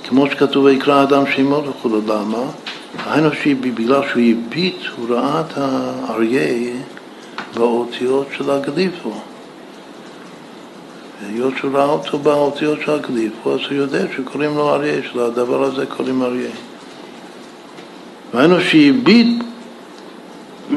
[0.04, 2.44] כמו שכתוב ויקרא אדם שמות לכולו, למה?
[3.06, 6.74] היינו שבגלל שהוא הביט, הוא ראה את האריה
[7.54, 9.12] באותיות של הגליפו.
[11.26, 15.86] היות שהוא ראה אותו באותיות של הגליפו, אז הוא יודע שקוראים לו אריה, שלדבר הזה
[15.86, 16.50] קוראים אריה.
[18.34, 19.42] והיינו שהביט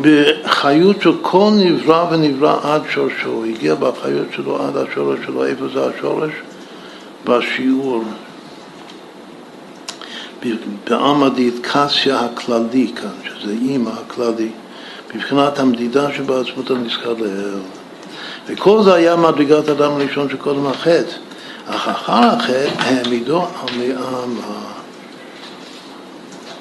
[0.02, 5.86] בחיות של כל נברא ונברא עד שורשו, הגיע בחיות שלו עד השורש שלו, איפה זה
[5.86, 6.32] השורש?
[7.26, 8.04] בשיעור.
[10.90, 11.30] בעלמא
[11.62, 14.50] קסיה הכללי כאן, שזה אימא הכללי,
[15.16, 17.60] מבחינת המדידה שבעצמות הנזכר לאל.
[18.48, 21.12] וכל זה היה מדרגת אדם הראשון שקודם החטא.
[21.68, 24.75] אך אחר החטא העמידו על מעמה.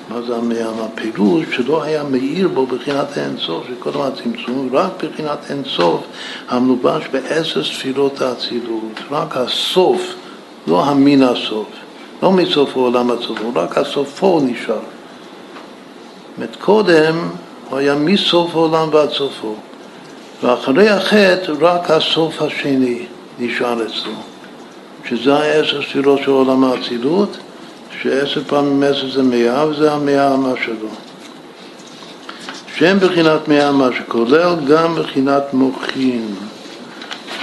[0.09, 0.75] מה זה המעם?
[0.81, 6.01] הפירוש שלא היה מאיר בו בחינת האינסוף, שקודם הצמצום, רק בחינת אינסוף
[6.49, 10.01] המלובש בעשר ספירות האצילות, רק הסוף,
[10.67, 11.67] לא המין הסוף,
[12.23, 14.79] לא מסוף העולם עד סופו, רק הסופו נשאר.
[16.39, 17.29] זאת קודם
[17.71, 19.55] הוא היה מסוף העולם ועד סופו,
[20.43, 23.07] ואחרי החטא רק הסוף השני
[23.39, 24.13] נשאר אצלו,
[25.09, 27.37] שזה העשר ספירות של עולם האצילות,
[28.05, 30.89] שעשר פעמים עשר זה מאה, וזה המאה המה שלו.
[32.77, 36.35] שם בחינת מאה המה, שכולל גם בחינת מוחין.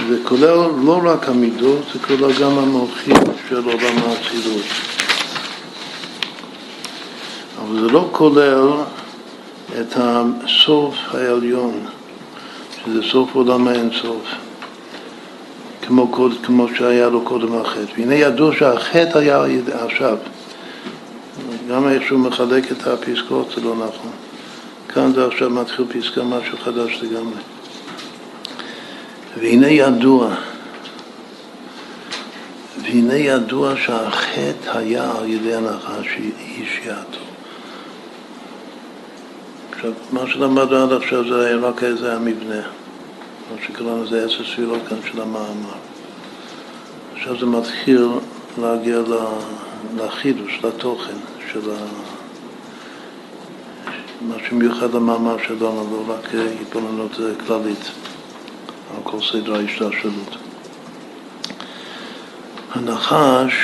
[0.08, 3.16] זה כולל לא רק המידות, זה כולל גם המוחין
[3.48, 4.66] של עולם האצילות.
[7.58, 8.68] אבל זה לא כולל
[9.80, 11.86] את הסוף העליון,
[12.84, 14.26] שזה סוף עולם האינסוף,
[15.86, 16.12] כמו,
[16.42, 17.92] כמו שהיה לו קודם החטא.
[17.98, 19.44] והנה ידעו שהחטא היה
[19.84, 20.16] עכשיו.
[21.72, 24.10] גם איך שהוא מחלק את הפסקות זה לא נכון.
[24.88, 27.40] כאן זה עכשיו מתחיל פסקה משהו חדש לגמרי.
[29.38, 30.34] והנה ידוע,
[32.82, 37.18] והנה ידוע שהחטא היה על ידי הנחש היא שיעתו.
[39.72, 42.62] עכשיו, מה שלמדנו עד עכשיו זה היה רק איזה המבנה,
[43.50, 45.78] מה שקראנו זה עשר ספירות כאן של המאמר.
[47.16, 48.08] עכשיו זה מתחיל
[48.58, 48.98] להגיע
[49.96, 51.74] לחידוש, לתוכן של ה...
[54.20, 56.28] מה שמיוחד למאמר שלנו, לא רק
[56.60, 57.12] התבוננות
[57.46, 57.90] כללית
[58.90, 60.36] על כל סדר ההשתלשלות.
[62.74, 63.54] הנחש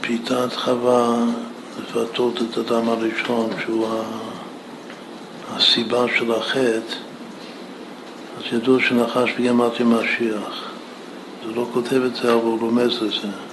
[0.00, 1.16] שפיתת חווה
[1.78, 3.88] לפתות את אדם הראשון, שהוא
[5.50, 6.94] הסיבה של החטא,
[8.38, 10.70] אז ידעו שנחש בגימטרי משיח.
[11.46, 13.51] זה לא כותב את זה, אבל הוא רומז לזה.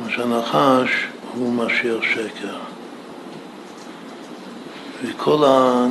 [0.00, 2.56] מה שהנחש הוא משיח שקר.
[5.04, 5.86] וכל ה...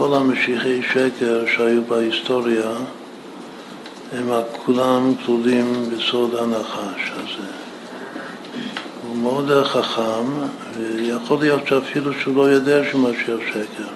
[0.00, 2.70] המשיחי שקר שהיו בהיסטוריה,
[4.12, 4.28] הם
[4.64, 7.48] כולם כלולים בסוד הנחש הזה.
[9.06, 10.26] הוא מאוד חכם,
[10.76, 13.88] ויכול להיות שאפילו שהוא לא יודע שהוא משיח שקר,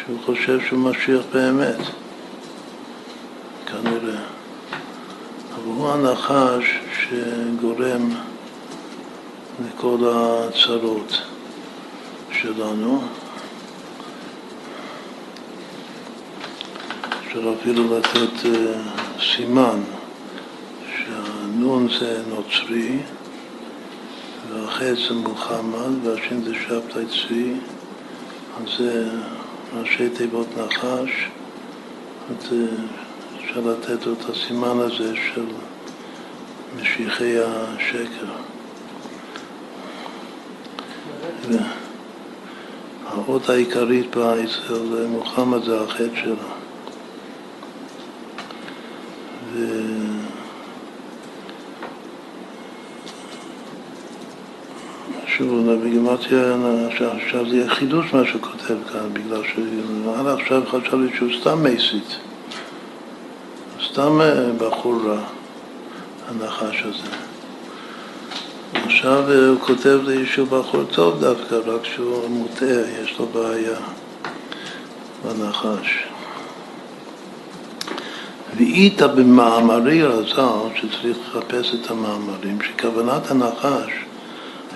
[0.00, 1.80] שהוא חושב שהוא משיח באמת,
[3.66, 4.31] כנראה.
[5.64, 8.10] הוא הנחש שגורם
[9.66, 11.22] לכל הצרות
[12.32, 13.02] שלנו.
[17.26, 18.48] אפשר אפילו לתת uh,
[19.34, 19.80] סימן
[20.96, 22.98] שהנון זה נוצרי
[24.50, 27.54] והחץ זה מוחמד והשם זה שבתאי צבי
[28.56, 29.08] אז זה
[29.74, 31.10] ראשי תיבות נחש
[32.30, 32.52] אז
[33.44, 35.44] אפשר לתת לו את הסימן הזה של
[36.80, 38.26] משיחי השקר.
[43.04, 46.34] והאות העיקרית אצל מוחמד זה החטא שלו.
[49.52, 49.66] ו...
[55.26, 56.56] שוב, בגימטריה,
[57.16, 62.16] עכשיו זה יהיה חידוש מה שהוא כותב כאן, בגלל שעד עכשיו חשבתי שהוא סתם מסית,
[63.90, 65.20] סתם אה, בחור רע,
[66.28, 67.16] הנחש הזה.
[68.72, 73.78] עכשיו הוא כותב לי שהוא בחור טוב דווקא, רק שהוא מוטעה, יש לו בעיה
[75.24, 76.04] בנחש.
[78.56, 83.90] ואית במאמרי רז"ל, שצריך לחפש את המאמרים, שכוונת הנחש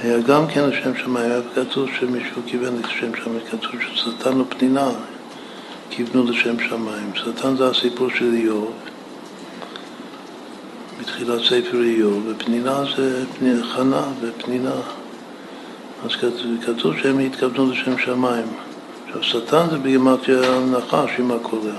[0.02, 4.88] היה גם כן לשם שמיים, היה כתוב שמישהו כיוון לשם שמיים, כתוב ששטן ופנינה
[5.90, 7.10] כיוונו לשם שמיים.
[7.14, 8.72] שטן זה הסיפור של איוב,
[11.00, 13.24] בתחילת ספר איוב, ופנינה זה
[13.62, 14.74] חנה ופנינה.
[16.04, 16.10] אז
[16.66, 18.46] כתוב, שהם התכוונו לשם שמיים.
[19.06, 21.70] עכשיו, שטן זה בגימטריה נחש עם הכולל.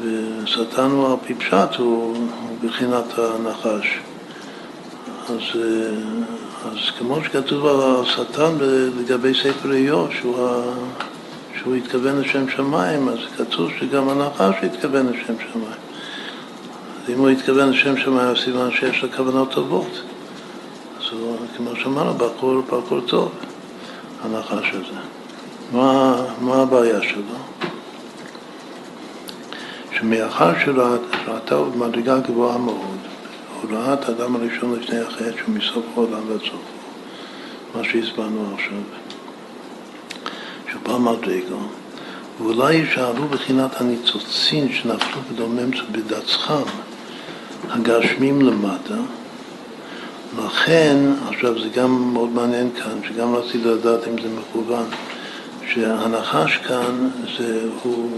[0.00, 3.98] ושטן הוא על פי פשט, הוא, הוא בחינת הנחש.
[5.28, 5.60] אז,
[6.64, 8.52] אז כמו שכתוב על שטן
[9.00, 10.36] לגבי ספר איוב, שהוא,
[11.58, 15.91] שהוא התכוון לשם שמיים, אז כתוב שגם הנחש התכוון לשם שמיים.
[17.02, 20.02] אז אם הוא התכוון לשם שמיים, סימן שיש לו כוונות טובות.
[20.98, 23.32] אז הוא, כמו שאמרנו, בחור, בחור טוב,
[24.22, 24.98] הנחש הזה.
[25.72, 27.22] מה, מה הבעיה שלו?
[29.92, 32.98] שמאחר שראתה במדרגה גבוהה מאוד,
[33.62, 36.56] הוא ראה את האדם הראשון לפני החטא שהוא מסוף העולם ועד סופו,
[37.74, 38.78] מה שהסברנו עכשיו,
[40.70, 41.56] שהוא בא מדרגה,
[42.38, 46.62] ואולי יישארו בחינת הניצוצין שנפלו בדומם בדצחם,
[47.72, 48.94] הגשמים למטה,
[50.44, 50.96] לכן,
[51.28, 54.84] עכשיו זה גם מאוד מעניין כאן, שגם רציתי לדעת אם זה מכוון,
[55.72, 57.08] שהנחש כאן
[57.38, 58.10] זה הוא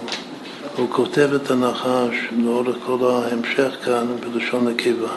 [0.77, 5.13] הוא כותב את הנחש לאורך כל ההמשך כאן בלשון נקבה.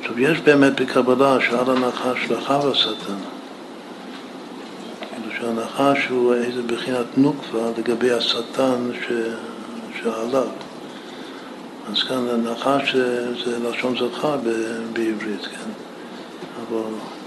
[0.00, 3.14] עכשיו, יש באמת בקבלה שעל הנחש לחב השטן.
[5.10, 9.12] כאילו שהנחש הוא איזה בחינת נוקבה לגבי השטן ש...
[10.02, 10.46] שעליו.
[11.92, 12.96] אז כאן הנחש
[13.44, 14.36] זה, לשון זכר
[14.92, 15.70] בעברית, כן.
[16.56, 16.82] אבל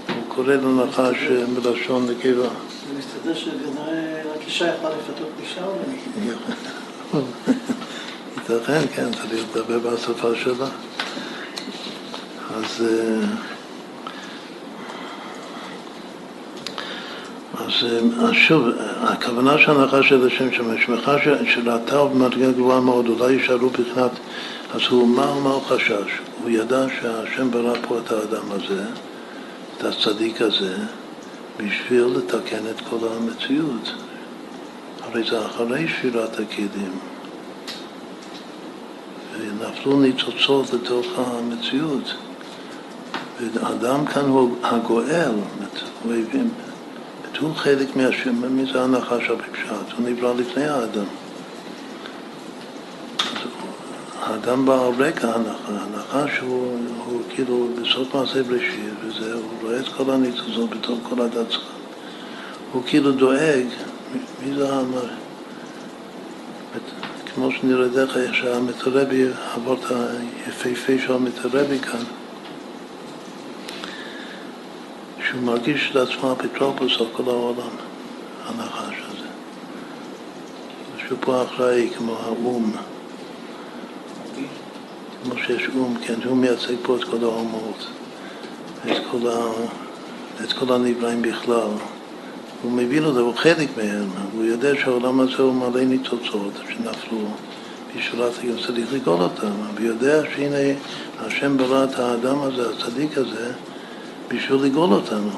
[0.08, 1.16] הוא קורא לנחש
[1.54, 2.42] בלשון נקבה.
[2.42, 7.20] זה מסתדר שכנראה רק אישה יכולה לפתות אישה או?
[8.50, 10.66] ייתכן, כן, צריך לדבר בשפה שלה.
[12.56, 12.84] אז,
[17.58, 17.86] אז,
[18.18, 18.68] אז שוב,
[19.00, 21.16] הכוונה של הנחש של השם שמש, מאחר
[21.54, 24.10] שראתה במדרגה גבוהה מאוד, אולי יישארו מבחינת,
[24.74, 26.18] אז הוא, מה, הוא חשש?
[26.42, 28.84] הוא ידע שהשם ברא פה את האדם הזה,
[29.76, 30.76] את הצדיק הזה,
[31.56, 33.92] בשביל לתקן את כל המציאות.
[35.02, 36.98] הרי זה אחרי שבירת הכלים.
[39.38, 42.14] ונפלו ניצוצות לתוך המציאות.
[43.40, 45.30] ואדם כאן הוא הגואל,
[46.02, 46.50] הוא הבין,
[47.44, 49.92] הוא חלק מהשם, מי זה הנחש הפשט?
[49.98, 51.04] הוא נברא לפני האדם.
[54.20, 59.80] האדם בא על רקע הנחש, הנחש הוא, הוא כאילו בסוף מעשה בראשית, וזה, הוא רואה
[59.80, 61.16] את כל הניצוצות בתוך כל
[61.50, 61.62] שלך.
[62.72, 63.66] הוא כאילו דואג,
[64.42, 65.08] מי זה המר...
[67.34, 69.92] כמו שנראה דרך איך שהמטרבי עבור את
[70.46, 72.04] היפהפה של המטרבי כאן,
[75.34, 77.70] שהוא מרגיש לעצמו אפוטרופוס על כל העולם,
[78.44, 79.26] הנחש הזה.
[81.06, 82.72] שהוא פה אחראי כמו האו"ם.
[85.22, 87.86] כמו שיש או"ם, כן, הוא מייצג פה את כל האומות,
[88.86, 89.50] את כל, ה...
[90.44, 91.68] את כל הנבראים בכלל.
[92.62, 97.18] הוא מבין את זה, הוא חלק מהם, הוא יודע שהעולם הזה הוא מלא ניצוצות שנפלו,
[97.96, 100.78] בשביל גם צריך לגאול אותם, והוא יודע שהנה
[101.18, 103.52] השם ברא את האדם הזה, הצדיק הזה,
[104.28, 105.30] בשביל לגאול אותנו.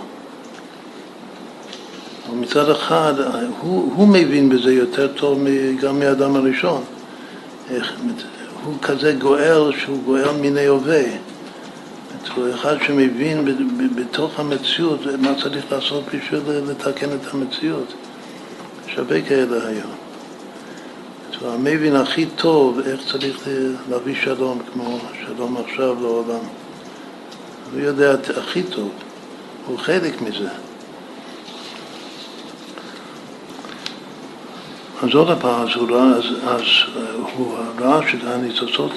[2.32, 3.14] ומצד אחד,
[3.60, 5.38] הוא, הוא מבין בזה יותר טוב
[5.80, 6.84] גם מהאדם הראשון.
[7.70, 7.92] איך,
[8.64, 11.02] הוא כזה גואל שהוא גואל מיני הווה.
[12.36, 13.44] הוא אחד שמבין
[13.94, 17.94] בתוך המציאות מה צריך לעשות בשביל לתקן את המציאות.
[18.86, 19.90] שווה כאלה היום.
[21.44, 23.48] המבין הכי טוב איך צריך
[23.90, 26.44] להביא שלום, כמו שלום עכשיו לעולם.
[27.72, 28.90] הוא יודע הכי טוב,
[29.66, 30.48] הוא חלק מזה.
[35.02, 36.62] אז עוד פעם, אז הוא ראה, אז, אז
[37.36, 38.92] הוא ראה שהניצוצות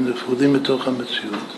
[0.00, 1.56] נפרודים מתוך המציאות.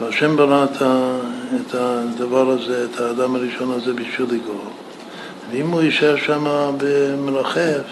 [0.00, 4.70] והשם ברא את הדבר הזה, את האדם הראשון הזה בשביל לגאול.
[5.50, 6.46] ואם הוא יישאר שם
[6.78, 7.86] במרחף,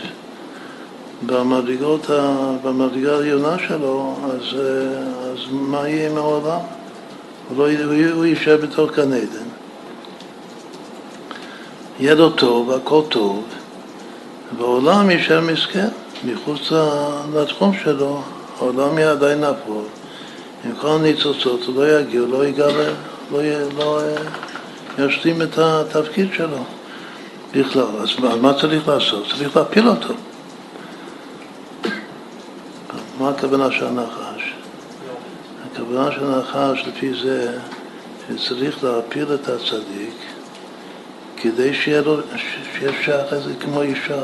[2.63, 4.61] במדרגה העליונה שלו, אז,
[5.33, 6.61] אז מה יהיה עם העולם?
[7.49, 9.49] הוא, לא, יישאר בתוך גן עדן.
[12.01, 13.45] יהיה לו טוב, הכל טוב,
[14.59, 15.89] והעולם יישאר מסכן,
[16.25, 16.73] מחוץ
[17.35, 18.23] לתחום שלו,
[18.59, 19.85] העולם יהיה עדיין נפול.
[20.65, 22.91] עם כל הניצוצות, הוא לא יגיע, לא יגלה,
[23.33, 23.41] לא,
[23.77, 24.01] לא
[24.99, 26.65] ישלים את התפקיד שלו
[27.53, 27.83] בכלל.
[28.01, 28.09] אז
[28.41, 29.27] מה צריך לעשות?
[29.31, 30.15] צריך להפיל אותו.
[33.19, 34.36] מה הכוונה של הנחש?
[35.77, 37.59] הכוונה של הנחש לפי זה
[38.29, 40.15] שצריך להפיל את הצדיק
[41.37, 42.17] כדי שיהיה לו,
[42.79, 44.23] שיהיה שייך לזה כמו אישה,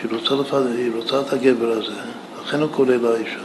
[0.00, 0.62] שהיא רוצה, לפעד,
[0.96, 2.00] רוצה את הגבר הזה,
[2.42, 3.40] לכן הוא קורא לה אישה.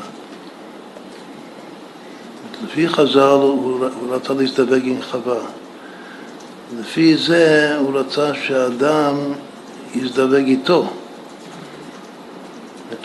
[2.63, 5.39] לפי חז"ל הוא, הוא רצה להזדווג עם חווה.
[6.79, 9.15] לפי זה הוא רצה שהאדם
[9.95, 10.89] יזדווג איתו.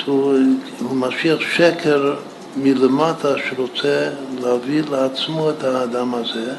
[0.07, 0.35] הוא,
[0.79, 2.15] הוא משאיר שקר
[2.63, 4.11] מלמטה שרוצה
[4.41, 6.55] להביא לעצמו את האדם הזה,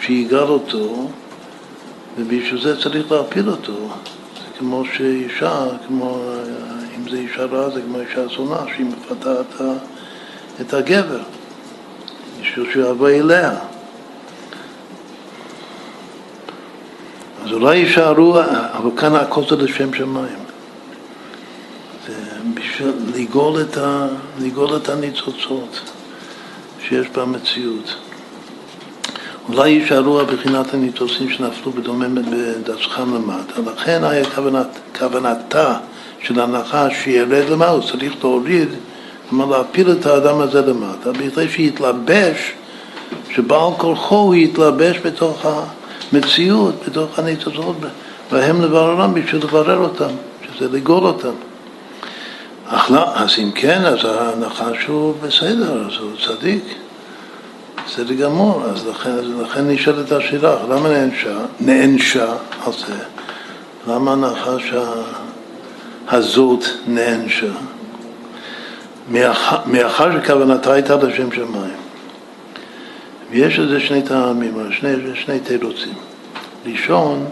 [0.00, 1.10] שיגאל אותו,
[2.18, 3.88] ובשביל זה צריך להפיל אותו.
[4.34, 6.18] זה כמו שאישה, כמו,
[6.96, 9.40] אם זה אישה רעה, זה כמו אישה זונה, שהיא מפתה
[10.60, 11.20] את הגבר.
[12.42, 13.50] בשביל שהוא יבוא אליה.
[17.44, 18.40] אז אולי יישארו,
[18.72, 20.51] אבל כאן הכל זה לשם שמיים.
[22.62, 24.06] בשביל לגאול את, ה,
[24.40, 25.80] לגאול את הניצוצות
[26.86, 27.94] שיש במציאות.
[29.48, 33.60] אולי יישארו בחינת הניצוצים שנפלו בדומה בדצחם למטה.
[33.72, 34.66] לכן היה כוונת,
[34.98, 35.76] כוונתה
[36.22, 38.68] של הנחש שירד למעלה, צריך להוריד
[39.28, 42.52] כלומר להפיל את האדם הזה למטה, בכדי שיתלבש,
[43.30, 45.46] שבעל כורחו הוא יתלבש בתוך
[46.12, 47.76] המציאות, בתוך הניצוצות,
[48.32, 50.10] והם לבררם בשביל לברר אותם,
[50.46, 51.51] שזה לגאול אותם.
[52.90, 56.64] לא, אז אם כן, אז הנחש הוא בסדר, אז הוא צדיק.
[57.86, 62.26] בסדר גמור, אז לכן, אז לכן נשאלת השאלה, למה נענשה, נענשה
[62.66, 62.94] על זה?
[63.88, 64.72] למה הנחש
[66.08, 67.52] הזאת נענשה?
[69.66, 71.82] מאחר שכוונתה הייתה לשם שמיים.
[73.30, 75.94] ויש לזה שני טעמים, שני, שני תירוצים.
[76.66, 77.26] ראשון,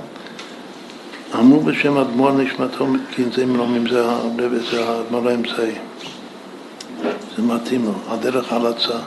[1.35, 4.05] אמרו בשם אדמו"ר נשמתו, כי זה מלומים, זה
[4.89, 5.75] האדמו"ר האמצעי.
[7.37, 8.99] זה מתאים לו, הדרך הלצה.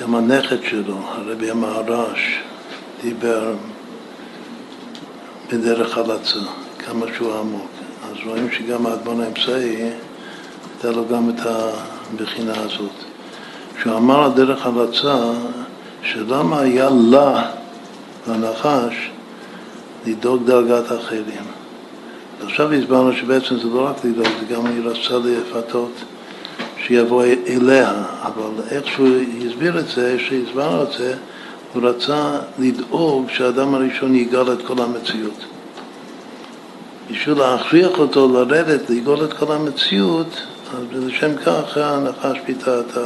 [0.00, 2.38] גם הנכד שלו, הרבי המהר"ש,
[3.02, 3.52] דיבר
[5.52, 6.40] בדרך הלצה,
[6.78, 7.68] כמה שהוא עמוק.
[8.10, 12.90] אז רואים שגם האדמון האמצעי, הייתה לו גם את הבחינה הזאת.
[13.76, 15.16] כשהוא אמר על דרך הלצה,
[16.02, 17.50] שלמה היה לה,
[18.30, 19.10] לנחש,
[20.06, 21.44] לדאוג דרגת אחרים.
[22.44, 25.92] עכשיו הסברנו שבעצם זה לא רק לדאוג, זה גם רצה לפתות
[26.86, 27.92] שיבוא אליה,
[28.22, 29.08] אבל איך שהוא
[29.46, 31.14] הסביר את זה, שהסברנו את זה,
[31.72, 35.44] הוא רצה לדאוג שהאדם הראשון יגאל את כל המציאות.
[37.10, 40.42] בשביל להכריח אותו לרדת, לגאול את כל המציאות,
[40.74, 42.98] אז לשם כך הנחש פיתה את,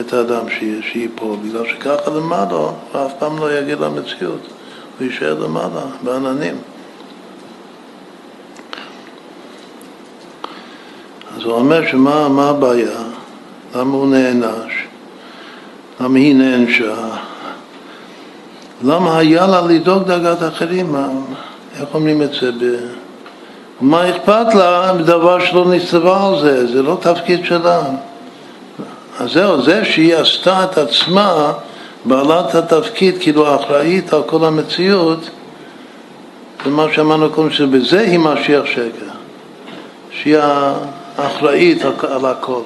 [0.00, 0.44] את האדם
[0.92, 4.40] שייפול, בגלל שככה למעלה הוא אף פעם לא יגיע למציאות,
[4.98, 6.58] הוא יישאר למעלה, בעננים.
[11.36, 12.98] אז הוא אומר שמה הבעיה?
[13.74, 14.72] למה הוא נענש?
[16.00, 16.94] למה היא נענשה?
[18.84, 20.96] למה היה לה לדאוג דאגת אחרים?
[21.80, 22.52] איך אומרים את זה?
[22.52, 22.76] ב...
[23.80, 26.66] מה אכפת לה בדבר שלא נצטווה על זה?
[26.66, 27.82] זה לא תפקיד שלה.
[29.18, 31.52] אז זהו, זה שהיא עשתה את עצמה
[32.04, 35.30] בעלת התפקיד, כאילו האחראית על כל המציאות,
[36.64, 39.08] זה מה שאמרנו קודם, שבזה היא משיח שקר.
[40.10, 40.36] שהיא
[41.18, 42.60] האחראית על הכל,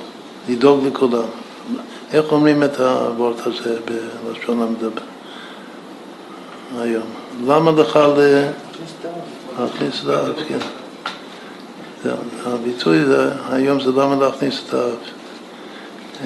[0.49, 1.23] לדאוג לכולם.
[2.13, 3.77] איך אומרים את הוורט הזה
[4.25, 5.03] בלשון המדבר
[6.81, 7.07] היום?
[7.47, 7.99] למה לך
[9.59, 10.37] להכניס את האף?
[10.49, 10.59] כן.
[12.47, 12.99] הביטוי
[13.51, 15.22] היום זה למה להכניס את האף.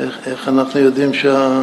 [0.01, 1.63] איך, איך אנחנו יודעים שה...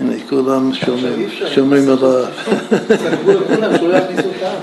[0.00, 2.48] הנה, כולם שומרים, שומרים על האף.
[2.96, 4.62] סגרו לכולם שלא יכניסו את האף.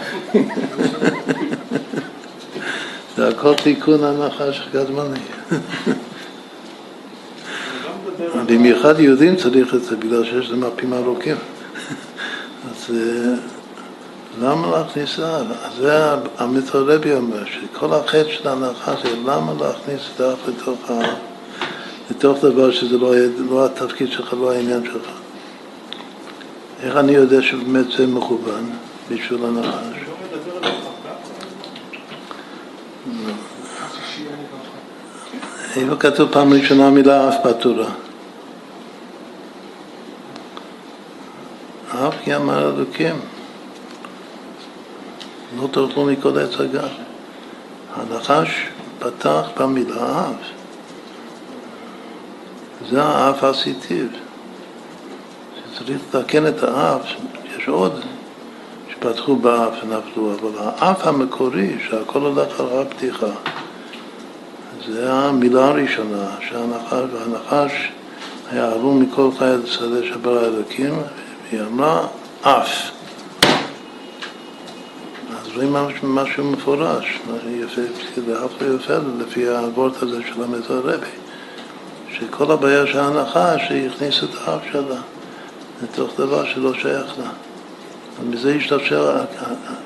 [3.18, 5.20] זה הכל תיקון הנחש גזמני.
[8.46, 11.36] במיוחד יהודים צריך את זה, בגלל שיש להם מפים ארוכים.
[12.66, 13.34] אז אה,
[14.42, 15.20] למה להכניס?
[15.20, 15.46] אז
[15.78, 15.94] זה
[16.38, 21.29] המתרבי אומר, שכל החטא של הנחש זה למה להכניס את האף לתוך, ה...
[22.12, 23.14] לתוך דבר שזה לא,
[23.50, 25.10] לא התפקיד שלך, לא העניין שלך.
[26.84, 28.70] איך אני יודע שבאמת זה מכוון
[29.12, 30.00] בשביל הנחש?
[35.76, 37.90] איפה כתוב פעם ראשונה המילה אף בתורה?
[41.90, 43.16] אף כי אמר אלוקים
[45.58, 46.88] לא תאכלו מכל עץ הגר.
[47.96, 48.68] הנחש
[49.00, 50.59] פתח במילה אף.
[52.88, 54.08] זה האף הסיטיב.
[55.74, 57.02] שצריך לתקן את האף,
[57.58, 58.00] יש עוד
[58.90, 63.28] שפתחו באף ונפלו, אבל האף המקורי, שהכל הולך על הפתיחה,
[64.88, 67.92] זה המילה הראשונה, שהנחש, והנחש
[68.52, 70.94] היה עלום מכל חי השדה שברא אלוקים,
[71.50, 72.08] והיא אמרה
[72.42, 72.92] אף.
[75.42, 75.74] אז רואים
[76.04, 77.82] משהו מפורש, משהו יפה,
[78.28, 81.08] ואף לא יפה לפי הוורט הזה של המזר רבי,
[82.14, 85.02] שכל הבעיה של הנחש, היא הכניסה את האף שלה
[85.84, 87.30] לתוך דבר שלא שייך לה.
[88.22, 89.24] ומזה השתפשר,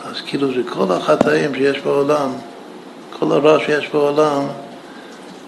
[0.04, 2.30] אז כאילו זה כל החטאים שיש בעולם,
[3.20, 4.48] כל הרע שיש בעולם,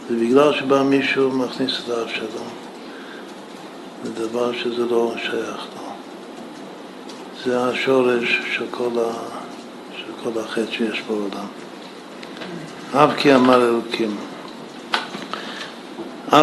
[0.09, 2.43] זה בגלל שבא מישהו מכניס את האף שלו.
[4.03, 5.85] זה דבר שזה לא שייך לו.
[7.45, 9.13] זה השורש של כל, ה...
[9.97, 11.47] של כל החטא שיש בעולם.
[12.93, 14.17] אף כי אמר אלוקים.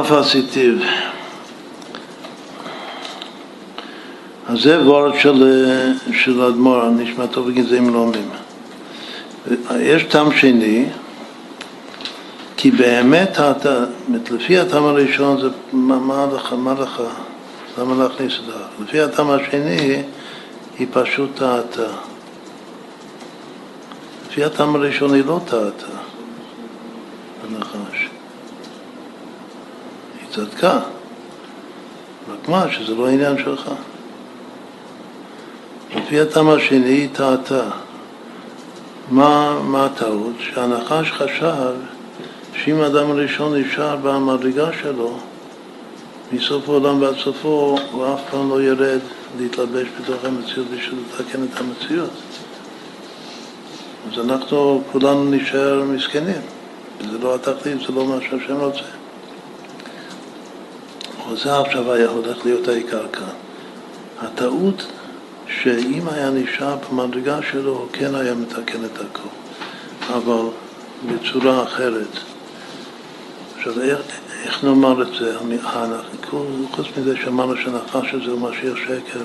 [0.00, 0.74] אף עשיתיו.
[4.48, 5.66] אז זה וורד של,
[6.12, 8.28] של אדמו"ר, נשמתו בגזעים לומים.
[9.80, 10.86] יש טעם שני,
[12.56, 13.38] כי באמת,
[14.30, 17.02] לפי הטעם הראשון זה מה לך, מה לך,
[17.78, 18.52] למה להכניס את זה?
[18.84, 20.02] לפי הטעם השני
[20.78, 21.92] היא פשוט טעתה.
[24.28, 25.86] לפי הטעם הראשון היא לא טעתה,
[27.44, 27.81] הנחש.
[30.34, 30.80] צדקה,
[32.32, 33.70] רק מה, שזה לא העניין שלך.
[35.96, 37.62] לפי הטעם השני היא טעתה.
[39.10, 40.34] מה, מה הטעות?
[40.38, 41.74] שהנחש חשב
[42.54, 45.18] שאם האדם הראשון נשאר במדרגה שלו,
[46.32, 49.00] מסוף העולם ועד סופו, הוא אף פעם לא ירד
[49.38, 52.10] להתלבש בתוך המציאות בשביל לתקן את המציאות.
[54.12, 56.40] אז אנחנו כולנו נשאר מסכנים,
[56.98, 59.01] וזה לא התכלית, זה לא מה שהשם רוצה.
[61.34, 63.34] זה עכשיו היה הולך להיות העיקר כאן.
[64.18, 64.86] הטעות
[65.46, 69.28] שאם היה נשאר במדרגה שלו, הוא כן היה מתקן את הכל,
[70.12, 70.48] אבל
[71.06, 72.18] בצורה אחרת.
[73.56, 74.00] עכשיו, איך,
[74.44, 75.36] איך נאמר את זה?
[76.70, 79.24] חוץ מזה שאמרנו שהנחש הזה הוא משיח שקר,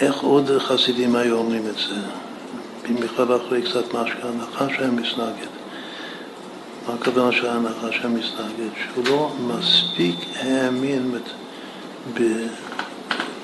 [0.00, 1.94] איך עוד חסידים היו אומרים את זה?
[2.88, 5.55] במיוחד אחרי קצת משקה, הנחה שהם מסנגד.
[6.86, 8.70] מה הכוונה שההנחה שהם מסנגד?
[8.84, 11.18] שהוא לא מספיק האמין,
[12.14, 12.22] ב...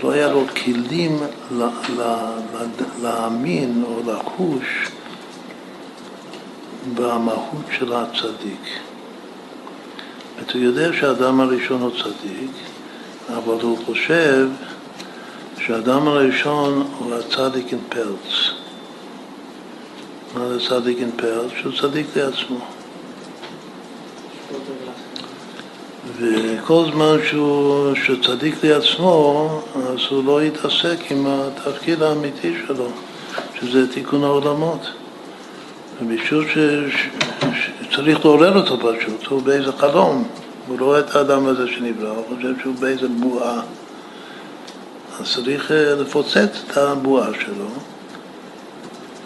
[0.02, 1.18] לא היה לו כלים
[1.50, 2.64] לה, לה, לה,
[3.02, 4.88] להאמין או לחוש
[6.94, 8.64] במהות של הצדיק.
[10.54, 12.50] הוא יודע שהאדם הראשון הוא צדיק,
[13.36, 14.48] אבל הוא חושב
[15.58, 18.50] שהאדם הראשון הוא הצדיק עם פרץ.
[20.34, 21.50] מה זה צדיק עם פרץ?
[21.60, 22.58] שהוא צדיק לעצמו.
[26.22, 32.88] וכל זמן שהוא, צדיק לעצמו, אז הוא לא יתעסק עם התפקיד האמיתי שלו,
[33.60, 34.90] שזה תיקון העולמות.
[36.02, 36.44] ובשביל
[37.90, 40.28] שצריך לעורר אותו פשוט, הוא באיזה חלום,
[40.66, 43.60] הוא רואה את האדם הזה שנברא, הוא חושב שהוא באיזה בועה.
[45.20, 47.66] אז צריך אה, לפוצץ את הבועה שלו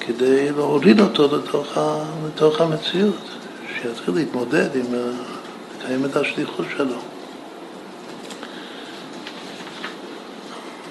[0.01, 1.78] כדי להוריד אותו לתוך,
[2.27, 3.28] לתוך המציאות,
[3.82, 4.86] שיתחיל להתמודד עם,
[5.87, 6.99] לקיים את השליחות שלו.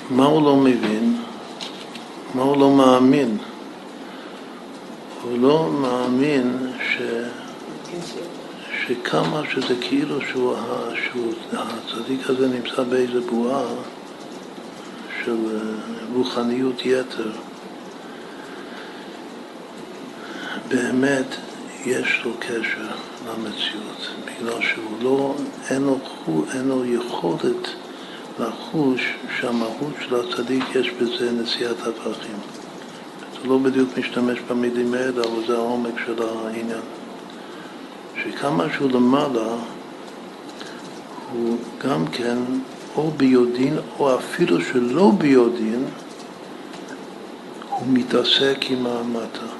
[0.09, 1.21] מה הוא לא מבין?
[2.35, 3.37] מה הוא לא מאמין?
[5.21, 7.01] הוא לא מאמין ש...
[8.87, 10.55] שכמה שזה כאילו שהוא,
[11.05, 13.65] שהוא, הצדיק הזה נמצא באיזה בועה
[15.23, 15.59] של אה,
[16.13, 17.31] רוחניות יתר,
[20.67, 21.35] באמת
[21.85, 22.87] יש לו קשר
[23.27, 25.35] למציאות, בגלל שהוא לא,
[25.69, 25.97] אין לו,
[26.53, 27.67] אין לו יכולת
[28.39, 29.01] לחוש
[29.39, 32.37] שהמהות של הצדיק יש בזה נשיאת הפרחים.
[33.41, 36.81] הוא לא בדיוק משתמש במילים האלה, אבל זה העומק של העניין.
[38.23, 39.55] שכמה שהוא למעלה,
[41.31, 42.37] הוא גם כן
[42.95, 45.85] או ביודעין או אפילו שלא ביודעין,
[47.69, 49.54] הוא מתעסק עם המטה.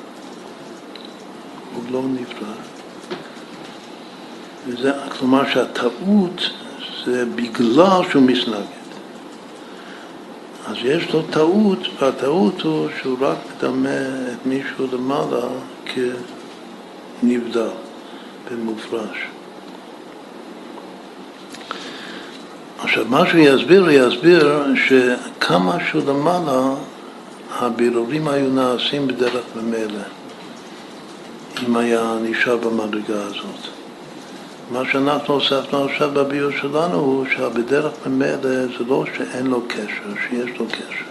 [1.75, 2.75] הוא לא נפרד.
[4.67, 6.41] וזה, כלומר שהטעות
[7.05, 8.85] זה בגלל שהוא מסנגד.
[10.67, 13.89] אז יש לו טעות, והטעות הוא שהוא רק מדמה
[14.31, 15.47] את מישהו למעלה
[17.21, 17.69] כנבדל
[18.51, 19.17] במופרש.
[22.79, 26.75] עכשיו, מה שהוא יסביר, הוא יסביר שכמה שהוא למעלה,
[27.51, 30.03] הבירורים היו נעשים בדרך ממילא,
[31.63, 33.67] אם היה נשאר במדרגה הזאת.
[34.71, 40.59] מה שאנחנו הוספנו עכשיו בביור שלנו הוא שבדרך ממילא זה לא שאין לו קשר, שיש
[40.59, 41.05] לו קשר.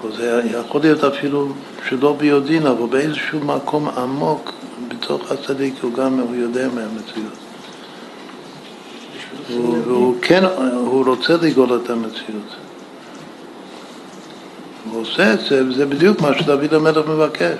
[0.00, 1.48] אבל זה יכול להיות אפילו
[1.88, 4.52] שלא ביודעין, אבל באיזשהו מקום עמוק
[4.88, 7.32] בתוך הצדיק הוא גם, הוא יודע מהמציאות.
[9.84, 10.44] והוא כן,
[10.74, 12.56] הוא רוצה לגאול את המציאות.
[14.90, 17.58] הוא עושה את זה, וזה בדיוק מה שדוד המלך מבקש.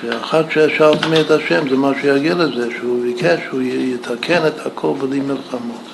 [0.00, 5.20] שאחת ששאלתם את השם זה מה שיגיע לזה, שהוא ביקש שהוא יתקן את הכל בלי
[5.20, 5.84] מלחמות.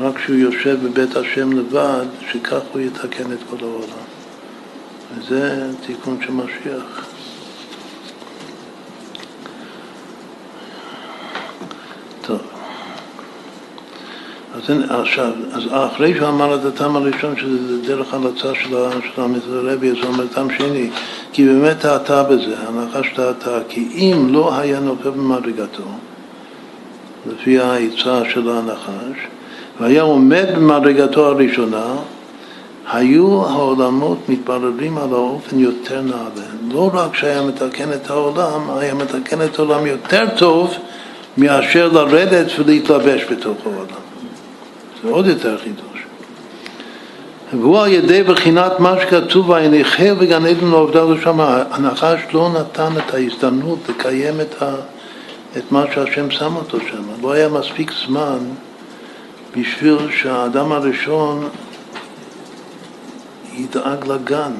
[0.00, 4.06] רק כשהוא יושב בבית השם לבד, שכך הוא יתקן את כל העולם.
[5.18, 7.06] וזה תיקון של משיח.
[14.56, 19.96] אז, עכשיו, אז אחרי שהוא אמר את הטעם הראשון, שזה דרך הלצה של המתרבי, אז
[19.96, 20.90] הוא אומר טעם שני,
[21.32, 25.82] כי באמת טעתה בזה, הנחש טעתה, כי אם לא היה נופל במדרגתו,
[27.26, 29.18] לפי העצה של הנחש,
[29.80, 31.86] והיה עומד במדרגתו הראשונה,
[32.92, 36.46] היו העולמות מתבררים על האופן יותר נעלה.
[36.72, 40.74] לא רק שהיה מתקן את העולם, היה מתקן את העולם יותר טוב
[41.38, 44.05] מאשר לרדת ולהתלבש בתוך העולם.
[45.06, 46.06] זה עוד יותר חידוש.
[47.52, 53.14] והוא על ידי בחינת מה שכתוב ויניחר בגן עדן לעובדה לשם, הנחש לא נתן את
[53.14, 54.74] ההזדמנות לקיים את, ה,
[55.56, 57.02] את מה שהשם שם אותו שם.
[57.22, 58.38] לא היה מספיק זמן
[59.56, 61.48] בשביל שהאדם הראשון
[63.52, 64.52] ידאג לגן.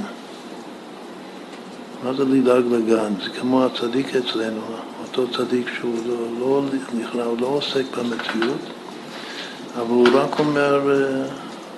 [2.04, 3.12] מה זה לדאג לגן?
[3.24, 4.60] זה כמו הצדיק אצלנו,
[5.02, 6.62] אותו צדיק שהוא לא, לא,
[7.14, 8.75] לא, לא עוסק במציאות,
[9.76, 11.26] אבל הוא רק אומר, אה,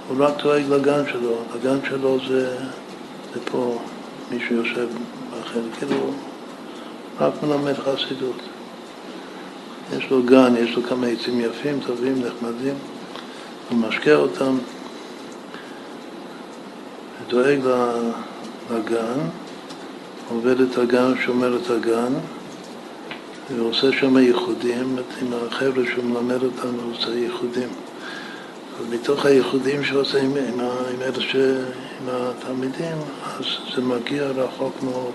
[0.09, 2.57] הוא רק דואג לגן שלו, הגן שלו זה,
[3.35, 3.79] זה פה,
[4.31, 4.89] מי שיושב
[5.31, 6.11] בחלק, כאילו,
[7.21, 8.37] רק מלמד חסידות.
[9.97, 12.75] יש לו גן, יש לו כמה עצים יפים, טובים, נחמדים,
[13.69, 14.59] הוא משקה אותם,
[17.29, 17.61] דואג
[18.71, 19.19] לגן,
[20.29, 22.13] עובד את הגן, שומר את הגן,
[23.57, 27.69] ועושה שם ייחודים, עם החבר'ה שהוא מלמד אותנו, הוא עושה ייחודים.
[28.91, 31.37] מתוך הייחודים שעושה עם, עם, עם אלה ש...
[32.01, 33.45] עם התלמידים, אז
[33.75, 35.13] זה מגיע רחוק מאוד.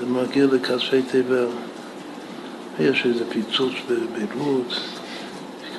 [0.00, 1.46] זה מגיע לכספי תבל.
[2.80, 4.80] יש איזה פיצוץ בביירות,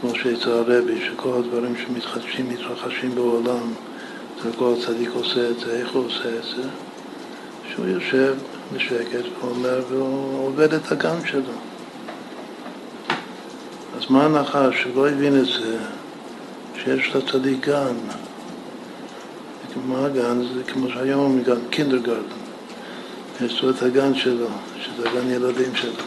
[0.02, 3.74] כמו שאצל הרבי, שכל הדברים שמתחדשים, מתרחשים בעולם,
[4.44, 6.70] זה כל הצדיק עושה את זה, איך הוא עושה את זה?
[7.70, 8.36] שהוא יושב
[8.74, 11.54] בשקט ואומר, והוא עובד את הגן שלו.
[13.98, 15.78] אז מה הנחש שלא הבין את זה,
[16.84, 17.96] שיש לצדיק גן?
[19.88, 20.42] מה הגן?
[20.54, 22.40] זה כמו שהיום גן, קינדרגרדן.
[23.42, 24.48] יש לו את הגן שלו,
[24.82, 26.04] שזה הגן ילדים שלו.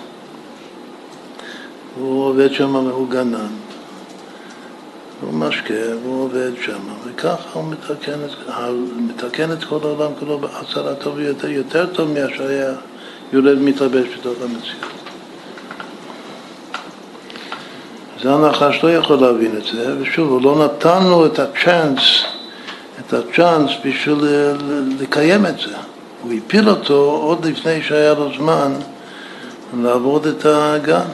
[1.97, 3.47] הוא עובד שם, הוא גנן.
[5.21, 8.55] הוא משקה, והוא עובד שם, וככה הוא מתקן את,
[8.97, 12.73] מתקן את כל העולם כולו בהצלתו ביותר, יותר טוב מאשר היה
[13.33, 15.02] יורד מתלבש בתוך המציאות.
[18.23, 22.25] זה הנחש לא יכול להבין את זה, ושוב, הוא לא נתן לו את הצ'אנס,
[23.01, 24.19] את הצ'אנס בשביל
[25.01, 25.75] לקיים את זה.
[26.23, 28.73] הוא הפיל אותו עוד לפני שהיה לו זמן
[29.83, 31.07] לעבוד את הגן.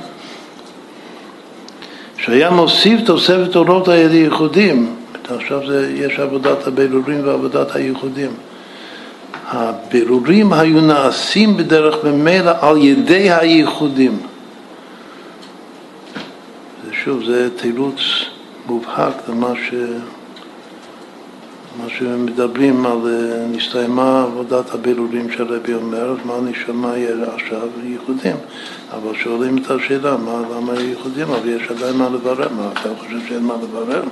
[2.18, 4.96] שהיה מוסיף תוספת אורות על ידי ייחודים.
[5.36, 8.30] עכשיו זה, יש עבודת הבירורים ועבודת הייחודים.
[9.48, 14.18] הבירורים היו נעשים בדרך ממילא על ידי הייחודים.
[17.04, 18.00] שוב, זה תירוץ
[18.66, 19.74] מובהק למה ש...
[21.82, 27.68] מה שמדברים על אה, נסתיימה עבודת הבירורים של רבי אומר, מה נשמע יהיה עכשיו?
[27.84, 28.36] ייחודים.
[28.90, 31.28] אבל שואלים את השאלה, מה, למה ייחודים?
[31.30, 32.48] אבל יש עדיין מה לברר.
[32.56, 34.02] מה, אתה חושב שאין מה לברר?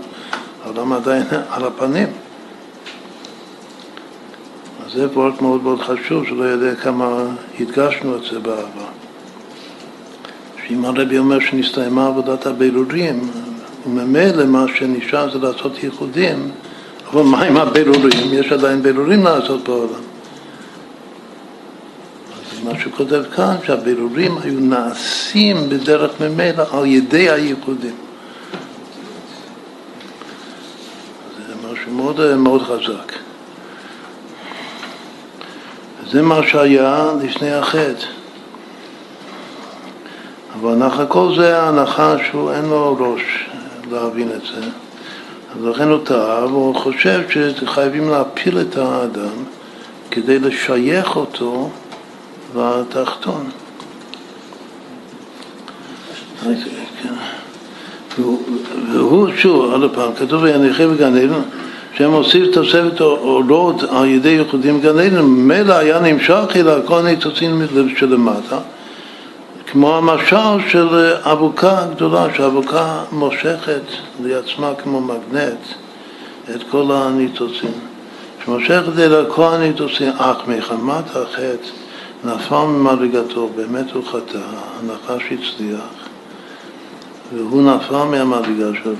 [0.76, 1.22] למה עדיין
[1.54, 2.08] על הפנים?
[4.86, 7.24] אז זה פרויקט מאוד מאוד חשוב, שלא יודע כמה
[7.60, 9.05] הדגשנו את זה בעבר.
[10.68, 13.30] שאם הרבי אומר שנסתיימה עבודת הבירורים,
[13.86, 16.50] וממילא מה שנשאר זה לעשות ייחודים,
[17.10, 18.32] אבל מה עם הבירורים?
[18.32, 20.02] יש עדיין בירורים לעשות בעולם.
[22.32, 27.94] אז מה שכותב כאן, שהבירורים היו נעשים בדרך ממילא על ידי הייחודים.
[31.48, 33.12] זה משהו מאוד, מאוד חזק.
[36.10, 38.15] זה מה שהיה לפני החטא.
[40.60, 43.22] אבל הנחה, כל זה ההנחה שהוא אין לו ראש
[43.90, 44.66] להבין את זה.
[45.56, 49.44] אז לכן הוא טעה, והוא חושב שחייבים להפיל את האדם
[50.10, 51.70] כדי לשייך אותו
[52.56, 53.50] לתחתון.
[58.92, 61.42] והוא, שוב, עוד פעם, כתוב ויניחי בגן עדן,
[61.96, 67.62] שהם עושים תוספת אורות על ידי ייחודים בגן עדן, ממילא היה נמשך אלא כל ניצוצים
[67.96, 68.58] שלמטה.
[69.76, 73.82] כמו המשל של אבוקה גדולה, שאבוקה מושכת
[74.22, 75.58] לעצמה כמו מגנט
[76.54, 77.72] את כל הניצוצים.
[78.44, 81.68] שמושכת אל כל הניצוצים, אך מחמת החטא
[82.24, 84.38] נפל ממדרגתו, באמת הוא חטא,
[84.80, 86.08] הנחש הצליח,
[87.34, 88.94] והוא נפל מהמדרגה שלו.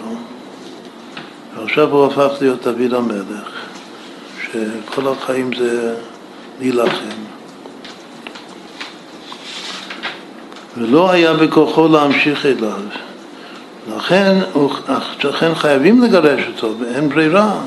[1.57, 3.49] ועכשיו הוא הפך להיות דוד המלך,
[4.43, 5.95] שכל החיים זה
[6.61, 7.26] להילחם.
[10.79, 12.81] ולא היה בכוחו להמשיך אליו.
[13.97, 14.39] לכן,
[15.25, 17.59] לכן חייבים לגרש אותו, ואין ברירה.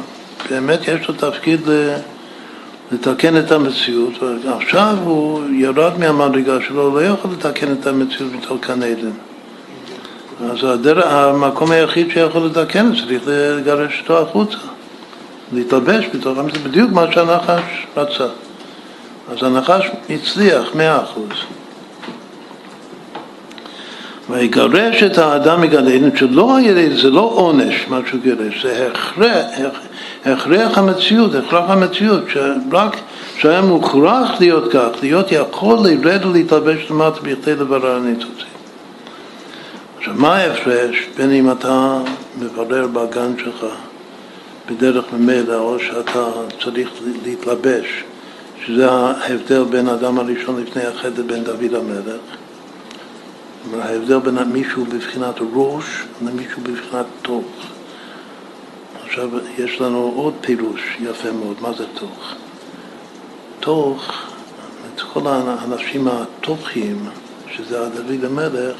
[0.49, 1.61] באמת יש לו תפקיד
[2.91, 4.13] לתקן את המציאות,
[4.45, 9.11] ועכשיו הוא ירד מהמדרגה שלו, לא יכול לתקן את המציאות בתור כאן עדן.
[10.51, 14.57] אז הדרך, המקום היחיד שיכול לתקן צריך לגרש אותו החוצה,
[15.53, 18.27] להתלבש בתוך המציאות, בדיוק מה שהנחש רצה.
[19.31, 21.58] אז הנחש הצליח מאה אחוז.
[24.29, 29.45] ויגרש את האדם מגן עדן, שלא היה, זה לא עונש מה שהוא גירש, זה הכרח,
[30.25, 32.95] הכרח המציאות, הכרח המציאות, שרק
[33.37, 38.49] שהיה מוכרח להיות כך, להיות יכול לרד ולהתלבש למטה בכדי לברר הניצוצים.
[39.97, 41.97] עכשיו, מה ההפרש בין אם אתה
[42.41, 43.65] מברר בגן שלך
[44.71, 46.25] בדרך ממילא, או שאתה
[46.63, 46.89] צריך
[47.25, 48.03] להתלבש,
[48.65, 52.21] שזה ההבדל בין האדם הראשון לפני החטא בין דוד המלך,
[53.73, 55.85] ההבדל בין מישהו בבחינת ראש
[56.21, 57.45] למישהו בבחינת תוך.
[59.03, 62.33] עכשיו יש לנו עוד פירוש יפה מאוד, מה זה תוך?
[63.59, 64.11] תוך,
[64.95, 67.09] את כל האנשים התוכים,
[67.51, 68.75] שזה הדוד המלך,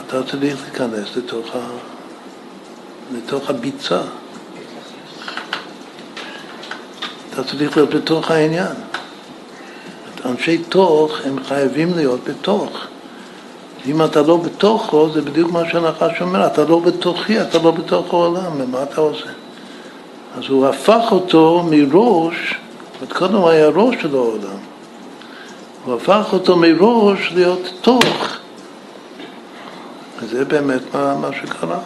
[0.00, 1.58] אתה צריך להיכנס לתוך, ה,
[3.12, 4.00] לתוך הביצה.
[7.30, 8.72] אתה צריך להיות בתוך העניין.
[10.24, 12.89] אנשי תוך הם חייבים להיות בתוך.
[13.86, 18.14] אם אתה לא בתוכו, זה בדיוק מה שהנחש אומר, אתה לא בתוכי, אתה לא בתוך
[18.14, 19.26] העולם, מה אתה עושה?
[20.38, 22.54] אז הוא הפך אותו מראש,
[23.00, 24.58] עוד קודם היה ראש של העולם,
[25.84, 28.36] הוא הפך אותו מראש להיות תוך.
[30.20, 31.78] וזה באמת מה, מה שקרה.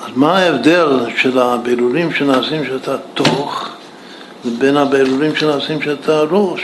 [0.00, 3.68] אז מה ההבדל של הבירורים שנעשים שאתה תוך
[4.44, 6.62] לבין הבירורים שנעשים שאתה ראש?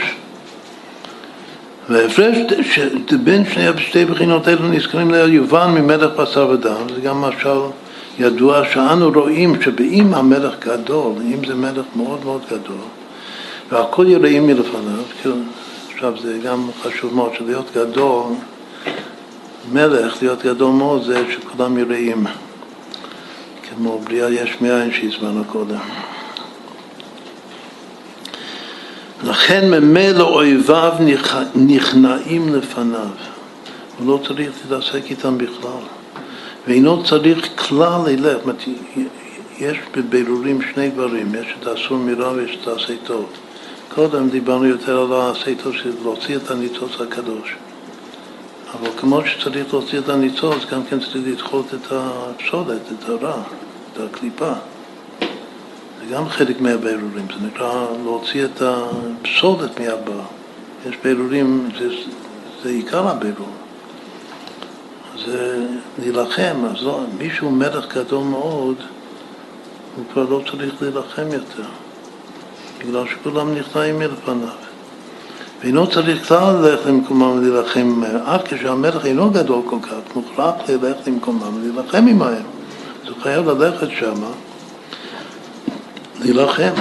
[1.89, 2.37] וההפרש
[3.23, 7.59] בין שני, שתי בחינות אלו נזכרים לעיל יובן ממלך בשר ודם, זה גם משל
[8.19, 12.85] ידוע שאנו רואים שבאם המלך גדול, אם זה מלך מאוד מאוד גדול,
[13.71, 15.35] והכל יראים מלפניו,
[15.93, 18.23] עכשיו זה גם חשוב מאוד שלהיות גדול,
[19.71, 22.25] מלך, להיות גדול מאוד זה שכולם יראים,
[23.69, 25.79] כמו בריאה יש מאין שהזמנו קודם.
[29.23, 30.93] לכן ממילא אויביו
[31.55, 33.07] נכנעים לפניו.
[33.97, 35.83] הוא לא צריך להתעסק איתם בכלל.
[36.67, 38.41] ואינו צריך כלל ללך.
[39.59, 43.29] יש בבירורים שני דברים, יש את האסור מרע ויש את העשה טוב.
[43.95, 47.55] קודם דיברנו יותר על העשה טוב, של להוציא את הניצוץ הקדוש.
[48.73, 53.41] אבל כמו שצריך להוציא את הניצוץ, גם כן צריך לדחות את הפסולת, את הרע,
[53.93, 54.51] את הקליפה.
[56.01, 60.23] זה גם חלק מהבירורים, זה נקרא להוציא את הפסולת מהבא.
[60.89, 61.87] יש בירורים, זה,
[62.63, 63.49] זה עיקר הבירור.
[65.25, 65.65] זה
[65.99, 68.75] להילחם, אז לא, מישהו מלך גדול מאוד,
[69.95, 71.69] הוא כבר לא צריך להילחם יותר,
[72.79, 74.47] בגלל שכולם נכנעים מלפניו.
[75.61, 81.55] ואינו צריך כלל ללכת למקומם ולהילחם, אף כשהמלך אינו גדול כל כך, מוכרח ללכת למקומם
[81.55, 82.43] ולהילחם עמהם.
[83.03, 84.31] אז הוא חייב ללכת שמה
[86.21, 86.73] להילחם.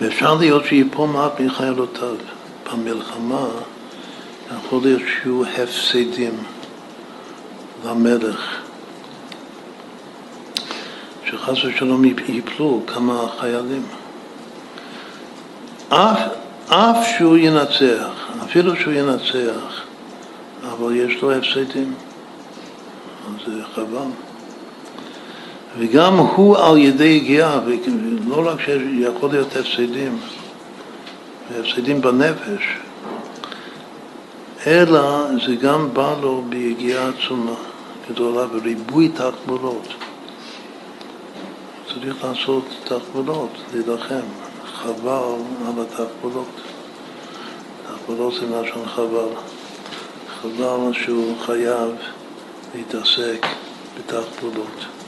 [0.00, 2.14] ואפשר להיות שיפול מעט מחיילותיו.
[2.72, 3.46] במלחמה
[4.58, 6.32] יכול להיות שיהיו הפסדים
[7.84, 8.60] למלך,
[11.24, 13.82] שחס ושלום ייפלו כמה חיילים.
[15.88, 16.18] אף,
[16.68, 18.10] אף שהוא ינצח,
[18.44, 19.82] אפילו שהוא ינצח,
[20.62, 21.94] אבל יש לו הפסדים,
[23.26, 24.29] אז זה חבל.
[25.78, 30.18] וגם הוא על ידי יגיעה, ולא רק שיכול להיות הפסדים,
[31.60, 32.62] הפסדים בנפש,
[34.66, 37.54] אלא זה גם בא לו ביגיעה עצומה
[38.10, 39.86] גדולה וריבוי תחבולות.
[41.94, 44.26] צריך לעשות תחבולות, להילחם,
[44.74, 45.34] חבל
[45.66, 46.60] על התחבולות.
[47.86, 49.28] תחבולות זה לשון חבל.
[50.42, 51.90] חבל שהוא חייב
[52.74, 53.46] להתעסק
[53.98, 54.99] בתחבולות.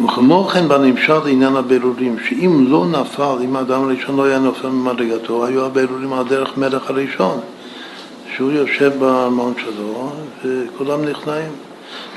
[0.00, 5.46] וכמו כן בנמשל לעניין הבירורים, שאם לא נפל, אם האדם הראשון לא היה נופל ממדרגתו,
[5.46, 7.40] היו הבירורים על דרך מלך הראשון,
[8.36, 10.12] שהוא יושב בארמון שלו
[10.44, 11.52] וכולם נכנעים.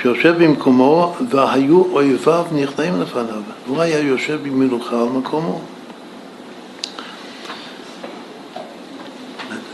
[0.02, 3.42] שיושב במקומו והיו אויביו נכנעים לפניו.
[3.68, 5.62] הוא היה יושב במלוכה על מקומו.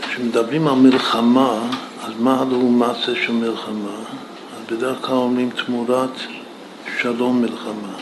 [0.08, 1.58] כשמדברים על מלחמה,
[2.04, 3.96] אז מה הלעומת זה של מלחמה?
[4.56, 6.10] אז בדרך כלל אומרים תמורת
[7.00, 7.93] שלום מלחמה,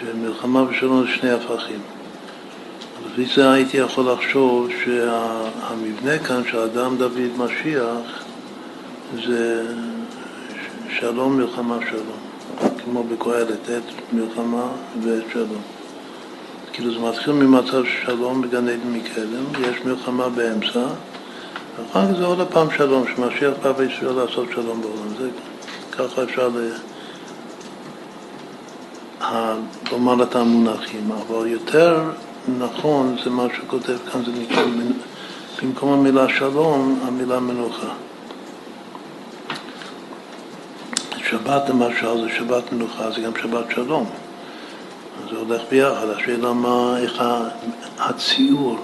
[0.00, 1.80] שמלחמה ושלום זה שני הפכים.
[3.06, 8.24] לפי זה הייתי יכול לחשוב שהמבנה כאן של אדם דוד משיח
[9.26, 9.64] זה
[10.98, 12.70] שלום, מלחמה, שלום.
[12.84, 14.66] כמו בקהלת, עת מלחמה
[15.02, 15.62] ועת שלום.
[16.72, 20.86] כאילו זה מתחיל ממצב של שלום בגן עדן מקדם, יש מלחמה באמצע,
[21.78, 25.14] ואחר כך זה עוד פעם שלום, שמשיח בא וישראל לעשות שלום בעולם.
[25.18, 25.28] זה
[25.92, 26.70] ככה אפשר ל...
[29.92, 32.10] לומר את המונחים, אבל יותר
[32.58, 34.62] נכון זה מה שכותב כאן, זה נקרא,
[35.62, 37.92] במקום המילה שלום, המילה מנוחה.
[41.28, 44.10] שבת למשל זה שבת מנוחה, זה גם שבת שלום.
[45.30, 46.08] זה הולך ביחד.
[46.16, 47.22] השאלה מה, איך
[47.98, 48.78] הציור,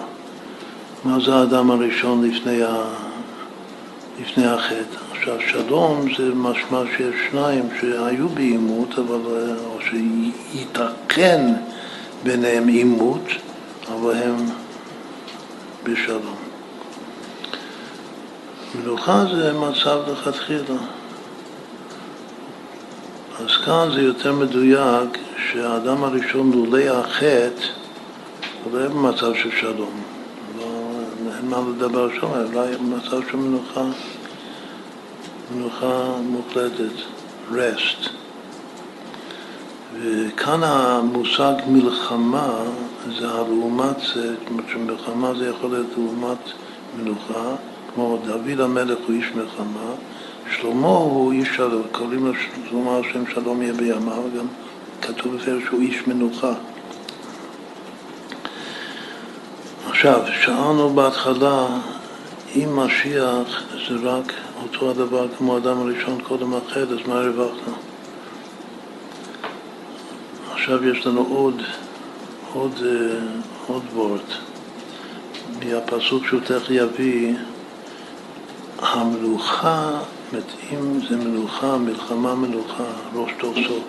[1.05, 2.83] מה זה האדם הראשון לפני, ה,
[4.21, 5.10] לפני החטא.
[5.21, 11.55] עכשיו, שלום זה משמע שיש שניים שהיו בעימות, אבל, או שייתכן
[12.23, 13.23] ביניהם עימות,
[13.93, 14.37] אבל הם
[15.85, 16.37] בשלום.
[18.75, 20.79] מלוכה זה מצב לכתחילה.
[23.41, 25.19] אז כאן זה יותר מדויק
[25.53, 27.63] שהאדם הראשון לולא החטא
[28.65, 30.03] הוא לא במצב של שלום.
[30.59, 30.65] לא,
[31.37, 33.85] אין מה לדבר שם, אולי במצב של מנוחה,
[35.55, 36.93] מנוחה מוחלטת,
[37.53, 38.09] rest.
[40.01, 42.63] וכאן המושג מלחמה
[43.19, 46.39] זה הלעומת זה, זאת אומרת שמלחמה זה יכול להיות לעומת
[46.97, 47.55] מלוכה,
[47.95, 49.95] כמו דוד המלך הוא איש מלחמה,
[50.57, 52.33] שלמה הוא איש שלום, קוראים לו
[52.71, 54.47] שלמה השם שלום יהיה בימיו, גם
[55.03, 56.53] כתוב בפרק שהוא איש מנוחה.
[59.89, 61.67] עכשיו, שאלנו בהתחלה
[62.57, 67.73] אם משיח זה רק אותו הדבר כמו האדם הראשון קודם אחר, אז מה הרווחנו?
[70.53, 71.63] עכשיו יש לנו עוד,
[72.53, 73.19] עוד, אה,
[73.67, 74.33] עוד וורט
[75.65, 77.35] מהפסוק שהוא תכף יביא,
[78.79, 80.01] המלוכה,
[80.73, 83.85] אם זה מלוכה, מלחמה מלוכה, ראש תוך סוף.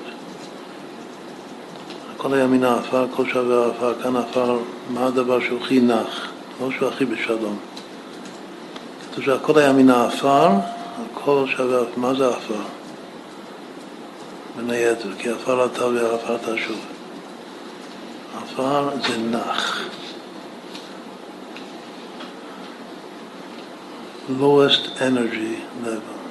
[2.16, 4.60] הכל היה מן העפר, כל שווה העפר, כאן עפר,
[4.90, 7.71] מה הדבר שהוא הכי נח, לא שהוא הכי בשלום.
[9.12, 10.50] כתוב שהכל היה מן העפר,
[11.14, 12.62] הכל שווה, מה זה עפר?
[14.56, 16.80] בין היתר, כי עפר אתה ועפר תשוב.
[18.38, 19.82] עפר זה נח.
[24.40, 26.22] lowest energy level.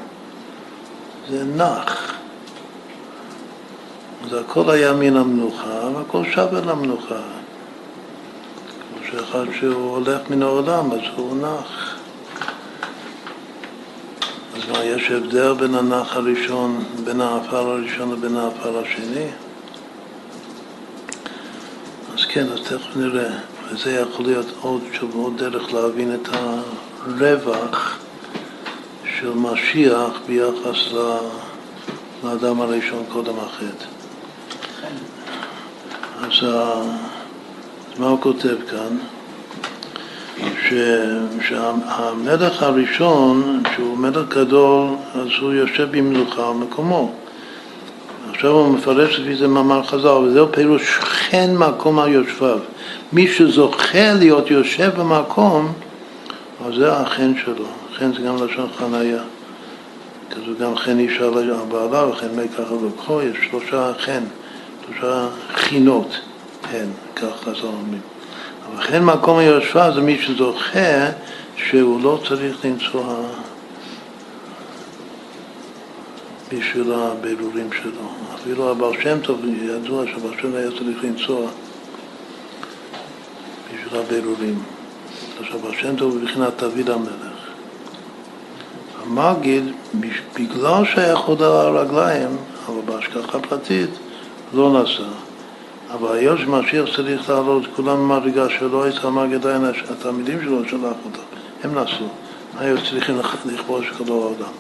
[1.31, 2.15] זה נח.
[4.25, 7.20] אז הכל היה מן המנוחה, והכל שב אל המנוחה.
[8.89, 11.99] כמו שאחד שהוא הולך מן העולם, אז הוא נח.
[14.73, 19.26] מה, יש הבדל בין הנח הראשון, בין העפר הראשון לבין העפר השני?
[22.15, 23.31] אז כן, אז תכף נראה.
[23.70, 27.99] וזה יכול להיות עוד, שוב, עוד דרך להבין את הרווח
[29.18, 30.92] של משיח ביחס
[32.24, 33.84] לאדם הראשון קודם החטא.
[36.20, 36.47] אז
[37.99, 38.99] מה הוא כותב כאן?
[40.68, 40.72] ש,
[41.48, 47.12] שהמלך הראשון, שהוא מלך גדול, אז הוא יושב במלוכה על מקומו.
[48.30, 52.58] עכשיו הוא מפרש לפי זה מאמר חז"ל, וזהו פירוש חן מקום על יושביו.
[53.12, 55.72] מי שזוכה להיות יושב במקום,
[56.66, 57.64] אז זה החן שלו.
[57.94, 59.22] חן זה גם לשון חניה.
[60.30, 64.22] כתוב גם חן אישה לבעלה וחן מי ככה לקחו, יש שלושה חן,
[64.86, 66.20] שלושה חינות
[66.72, 68.00] הן, כך חז"ל אומרים.
[68.78, 71.10] חן מקום היושבה זה מי שזוכה
[71.57, 73.15] שהוא לא צריך לנסוע
[76.52, 78.08] בשביל הבירורים שלו.
[78.34, 81.47] אפילו הבעל שם טוב, ידוע שהבעל שם היה צריך לנסוע
[83.66, 84.62] בשביל הבירורים.
[85.40, 87.40] עכשיו, הבעל שם טוב הוא בבחינת דוד המלך.
[89.07, 89.65] המגיד,
[90.36, 93.90] בגלל שהיה חוד על הרגליים, אבל בהשגחה פרטית,
[94.55, 95.30] לא נסע.
[95.94, 98.46] אבל היות שמשיח צריך לעלות כולם במדרגה
[98.88, 101.22] את המגיד עדיין התלמידים שלו שלח אותם,
[101.62, 102.06] הם נסעו.
[102.58, 104.52] היו צריכים לכבוש כל העולם,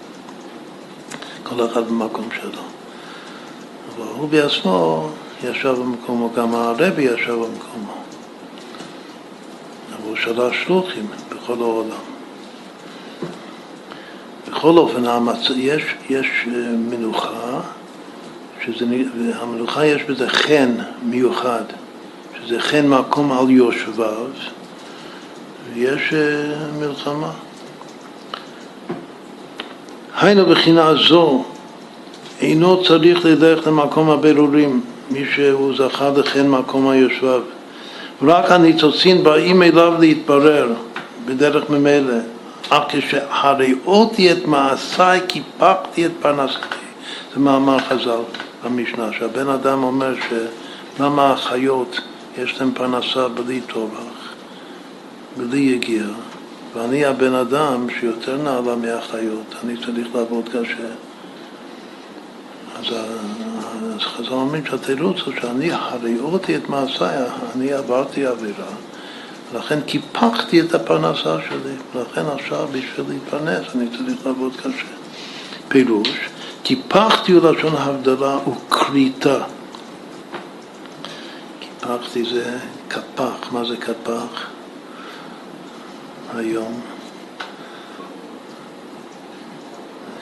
[1.42, 2.62] כל אחד במקום שלו.
[3.96, 5.08] אבל הוא בעצמו
[5.44, 7.94] ישב במקומו, גם הרבי ישב במקומו.
[9.88, 12.10] אבל הוא שלח שלוחים בכל העולם.
[14.48, 15.04] בכל אופן.
[15.56, 16.52] יש, יש אה,
[16.90, 17.60] מנוחה,
[18.66, 18.84] שזה,
[19.40, 20.70] המנוחה יש בזה חן
[21.02, 21.62] מיוחד,
[22.40, 24.26] שזה חן מקום על יושביו,
[25.74, 26.18] ויש אה,
[26.80, 27.30] מלחמה.
[30.20, 31.44] היינו בחינה זו,
[32.40, 34.80] אינו צריך ללך למקום הבירורים,
[35.10, 37.40] מי שהוא זכה לכן מקום היושביו.
[38.22, 40.72] רק הניצוצין באים אליו להתברר
[41.26, 42.14] בדרך ממילא.
[42.68, 46.66] אך כשהראיתי את מעשיי קיפחתי את פרנסתי.
[47.34, 48.20] זה מאמר חז"ל
[48.64, 52.00] במשנה, שהבן אדם אומר שלמה החיות
[52.38, 54.34] יש להם פרנסה בלי טובח,
[55.36, 56.04] בלי יגיע,
[56.74, 60.88] ואני הבן אדם שיותר נעלה מהחיות, אני צריך לעבוד קשה.
[62.78, 62.94] אז,
[63.94, 67.16] אז חז"ל אומרים שהתירוץ הוא שאני הראיתי את מעשיי,
[67.56, 68.66] אני עברתי עבירה.
[69.54, 74.86] לכן קיפחתי את הפרנסה שלי, ולכן עכשיו בשביל להתפרנס אני צריך לעבוד קשה.
[75.68, 76.28] פירוש,
[76.62, 79.44] קיפחתי הוא לשון הבדלה וכריתה.
[81.60, 82.58] קיפחתי זה
[82.88, 84.46] קפח, מה זה קפח?
[86.36, 86.80] היום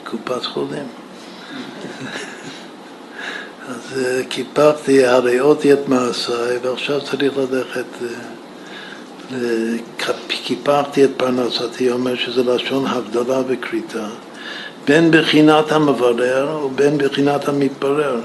[0.03, 0.87] קופת חולים.
[3.69, 7.85] אז אה, קיפחתי, הראיתי את מעשיי, ועכשיו צריך ללכת
[9.31, 9.37] אה,
[10.27, 14.07] קיפחתי את פרנסתי, אומר שזה לשון הבדלה וכריתה,
[14.89, 18.19] בין בחינת המברר ובין בחינת המתברר,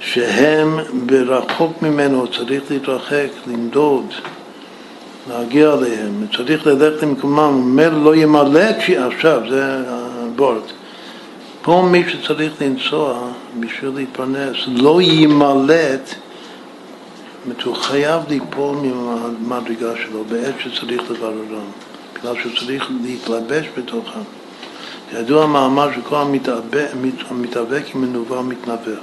[0.00, 4.04] שהם ברחוק ממנו, צריך להתרחק, למדוד,
[5.28, 8.60] להגיע אליהם, צריך ללכת למקומם, אומר לא ימלא
[9.06, 10.62] עכשיו, זה הבורד.
[11.62, 13.28] פה מי שצריך לנסוע
[13.60, 16.14] בשביל להתפרנס, לא ימלט
[17.44, 21.70] אומרת, הוא חייב ליפול מהמדרגה שלו בעת שצריך לבררם.
[22.14, 24.39] בגלל שהוא צריך להתלבש בתוכם.
[25.12, 26.16] ידוע מאמר שכל
[27.30, 28.98] המתאבק עם מנוול מתנבר.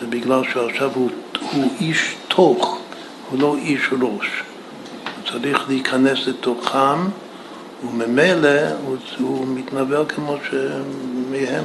[0.00, 1.10] זה בגלל שעכשיו הוא,
[1.52, 2.78] הוא איש תוך,
[3.30, 4.42] הוא לא איש ראש.
[5.16, 7.08] הוא צריך להיכנס לתוכם,
[7.84, 8.48] וממילא
[8.86, 11.64] הוא, הוא מתנבל כמו שמהם.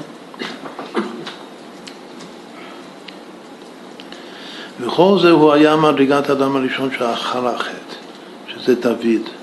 [4.80, 7.96] וכל זה הוא היה מדרגת האדם הראשון שאכל החטא,
[8.48, 9.41] שזה דוד.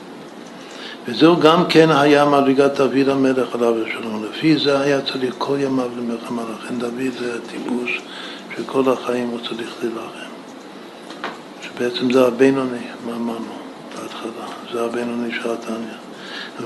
[1.09, 4.25] וזהו גם כן היה מדרגת דוד המלך עליו השלום.
[4.25, 6.43] לפי זה היה צריך כל ימיו למלחמה.
[6.43, 7.91] לכן דוד זה טיפוס
[8.57, 10.28] שכל החיים הוא צריך להילחם.
[11.62, 13.55] שבעצם זה הבינוני, מה אמרנו
[13.95, 15.99] בהתחלה, זה הבינוני של התניא.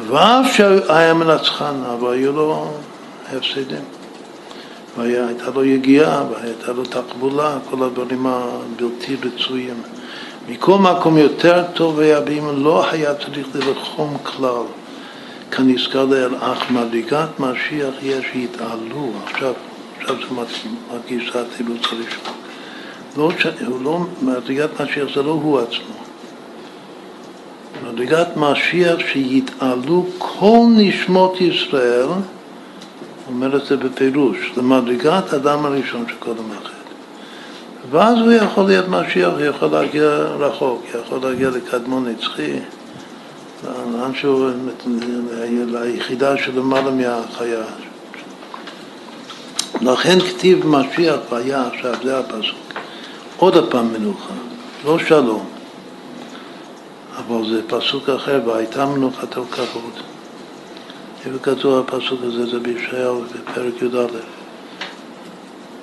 [0.06, 2.70] ואף שהיה מנצחן, אבל היו לו
[3.32, 3.84] הפסדים.
[4.98, 9.82] והייתה לו יגיעה, והייתה לו תקבולה, כל הדברים הבלתי רצויים.
[10.48, 14.62] מכל מקום יותר טוב היה באם לא היה צריך ללחום כלל,
[15.50, 19.52] כנזכר לאל, אך מדרגת משיח יש שיתעלו, עכשיו,
[20.00, 20.34] עכשיו זה
[20.90, 22.34] מרגיש את האילוץ הראשון.
[23.16, 23.30] לא,
[23.82, 26.02] לא, מדרגת משיח זה לא הוא עצמו.
[27.84, 32.08] מדרגת משיח שיתעלו כל נשמות ישראל
[33.28, 36.81] אומר את זה בפירוש, למדרגת האדם הראשון שקודם החטא.
[37.92, 42.52] ואז הוא יכול להיות משיח, הוא יכול להגיע רחוק, יכול להגיע לקדמון נצחי,
[43.64, 44.50] לאן שהוא,
[45.46, 47.64] ליחידה שלמעלה מהחיה.
[49.80, 52.72] לכן כתיב משיח והיה עכשיו, זה הפסוק.
[53.36, 54.34] עוד הפעם מנוחה,
[54.84, 55.46] לא שלום,
[57.16, 59.92] אבל זה פסוק אחר, והייתה מנוחתו כבוד.
[61.26, 62.46] איפה כתוב הפסוק הזה?
[62.46, 64.41] זה בישעיהו בפרק י"א.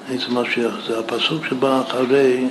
[0.10, 0.74] איזה משיח.
[0.88, 2.48] זה הפסוק שבא אחרי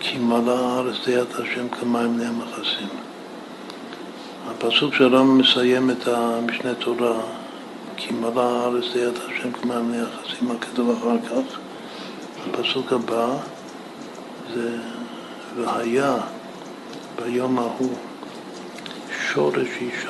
[0.00, 2.88] כי מלא הארץ דיית השם כמים בני המכסים.
[4.50, 7.20] הפסוק שהרם מסיים את המשנה תורה,
[7.96, 11.58] כי מלא הארץ דיית השם כמים בני המכסים, מה כתוב אחר כך?
[12.46, 13.26] הפסוק הבא
[14.54, 14.76] זה
[15.56, 16.16] והיה
[17.16, 17.94] ביום ההוא
[19.32, 20.08] שורש ישי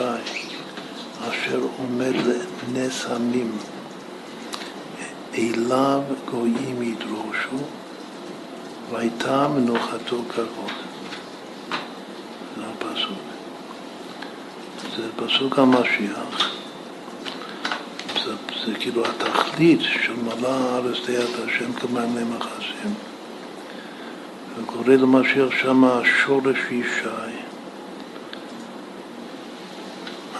[1.20, 2.14] אשר עומד
[2.72, 3.52] לנס עמים,
[5.38, 7.64] אליו גויים ידרושו,
[8.90, 10.72] והייתה מנוחתו כבוד.
[12.56, 13.18] זה הפסוק.
[14.96, 16.54] זה פסוק המשיח.
[18.24, 18.32] זה,
[18.66, 22.94] זה כאילו התכלית של מלא הארץ דיית השם כמאמני מחסים.
[24.56, 27.34] וקורא למשיח שם שורש ישי.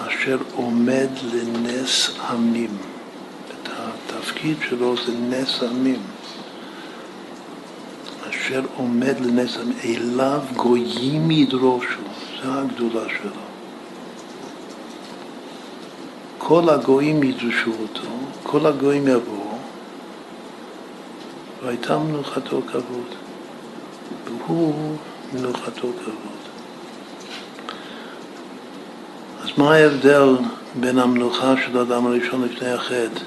[0.07, 2.94] אשר עומד לנס עמים.
[4.19, 6.03] התפקיד שלו זה נס עמים.
[8.31, 12.01] אשר עומד לנס עמים, אליו גויים ידרושו,
[12.43, 13.31] זו הגדולה שלו.
[16.39, 18.09] כל הגויים ידרשו אותו,
[18.43, 19.59] כל הגויים יבואו,
[21.63, 23.15] והייתה מנוחתו כבוד.
[24.25, 24.97] והוא
[25.33, 26.35] מנוחתו כבוד.
[29.59, 30.29] מה ההבדל
[30.81, 33.21] בין המנוחה של האדם הראשון לפני החטא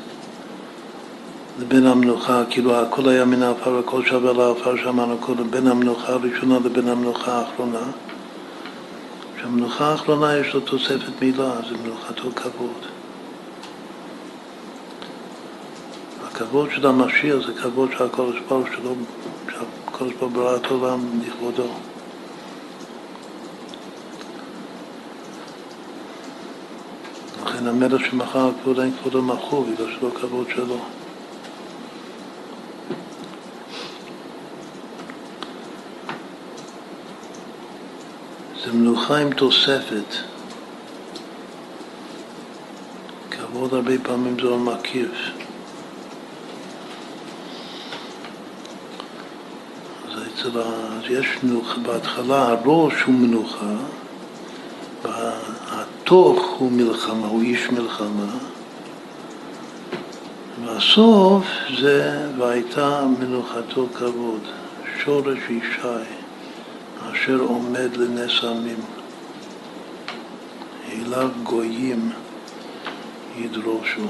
[1.60, 6.60] לבין המנוחה, כאילו הכל היה מן העפר והכל שווה לעפר שאמרנו קודם, בין המנוחה הראשונה
[6.66, 7.84] לבין המנוחה האחרונה.
[9.42, 12.86] שהמנוחה האחרונה יש לו תוספת מילה, זה מנוחתו כבוד.
[16.27, 18.95] הכבוד של המשיח זה כבוד של הקודש ברוך שלו,
[19.52, 21.68] שהקודש ברוך ברא את העולם לכבודו.
[27.45, 30.80] לכן המלך שמחר כבוד אין כבודו מחו, בגלל שלא כבוד שלו.
[38.68, 40.16] זה מנוחה עם תוספת.
[43.32, 45.12] כבוד הרבה פעמים זה לא מקיף.
[50.08, 51.00] אז אצל ה...
[51.10, 53.76] יש מנוחה, בהתחלה הראש הוא מנוחה,
[55.72, 58.38] התוך הוא מלחמה, הוא איש מלחמה,
[60.66, 61.46] והסוף
[61.80, 64.42] זה והייתה מנוחתו כבוד,
[65.04, 66.27] שורש ישי,
[67.18, 68.80] אשר עומד לנס עמים.
[70.94, 72.10] אליו גויים
[73.38, 74.02] ידרושו.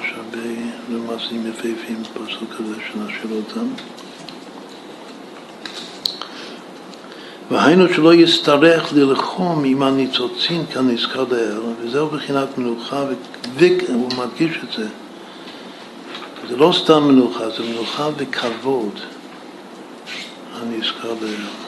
[0.00, 0.48] יש הרבה
[0.92, 3.66] רמזים יפהפים בפסוק הזה שנשאיר אותם.
[7.50, 13.04] והיינו שלא יצטרך ללחום עם הניצוצין כנזכר לעיל, וזהו בחינת מנוחה,
[13.58, 14.88] והוא מדגיש את זה.
[16.48, 19.00] זה לא סתם מנוחה, זה מנוחה וכבוד
[20.54, 21.63] הנזכר לעיל.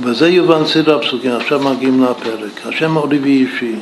[0.00, 2.66] וזה יובן סדר הפסוקים, עכשיו מגיעים לפרק.
[2.66, 3.74] השם אורי ואישי,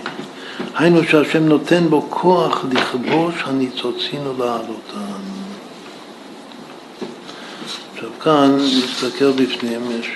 [0.74, 5.20] היינו שהשם נותן בו כוח לכבוש הניצוצין ולהעלותן.
[7.94, 10.10] עכשיו כאן, נסתכל בפנים, יש...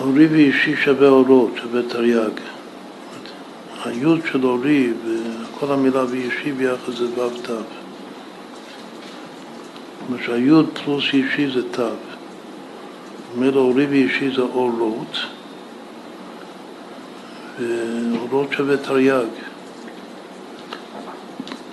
[0.00, 2.51] אורי ואישי שווה אורות, שווה תרי"ג.
[3.84, 7.50] היוד של אורי וכל המילה ואישי ביחד זה ו' ת'.
[10.06, 11.82] כלומר שהיוד פלוס אישי זה תו.
[13.34, 15.16] אומר אורי ואישי זה אורות,
[17.58, 19.26] ואורות שווה תרי"ג.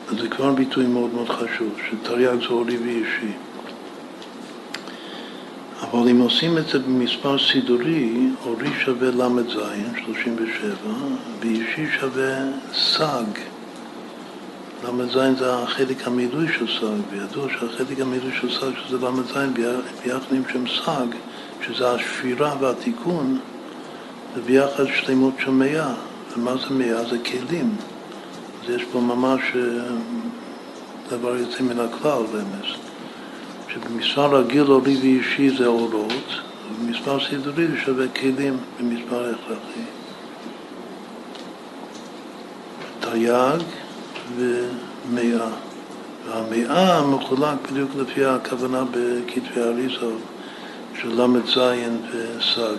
[0.09, 3.31] זה כבר ביטוי מאוד מאוד חשוב, שתרי"ג זה אורי ואישי.
[5.81, 9.53] אבל אם עושים את זה במספר סידורי, אורי שווה ל"ז,
[10.05, 10.75] 37,
[11.39, 12.35] ואישי שווה
[12.73, 13.39] סג.
[14.83, 19.37] ל"ז זה החלק המילוי של סג, וידוע שהחלק המילוי של סג, שזה ל"ז,
[20.03, 21.07] ביחד עם שם סג,
[21.65, 23.39] שזה השפירה והתיקון,
[24.35, 25.93] זה ביחד שלמות של מאה.
[26.37, 27.03] ומה זה מאה?
[27.09, 27.75] זה כלים.
[28.63, 29.61] אז יש פה ממש אה,
[31.09, 32.88] דבר יוצא מן הכלל, רמז.
[33.73, 36.23] שבמספר רגיל אורי ואישי זה אורות,
[36.71, 39.81] ובמספר סידורי זה שווה כלים במספר הכרחי.
[42.99, 43.63] תרי"ג
[44.37, 45.49] ומאה.
[46.27, 50.11] והמאה מחולק בדיוק לפי הכוונה בכתבי אריזו
[51.01, 51.57] של ל"ז
[52.11, 52.77] וסג.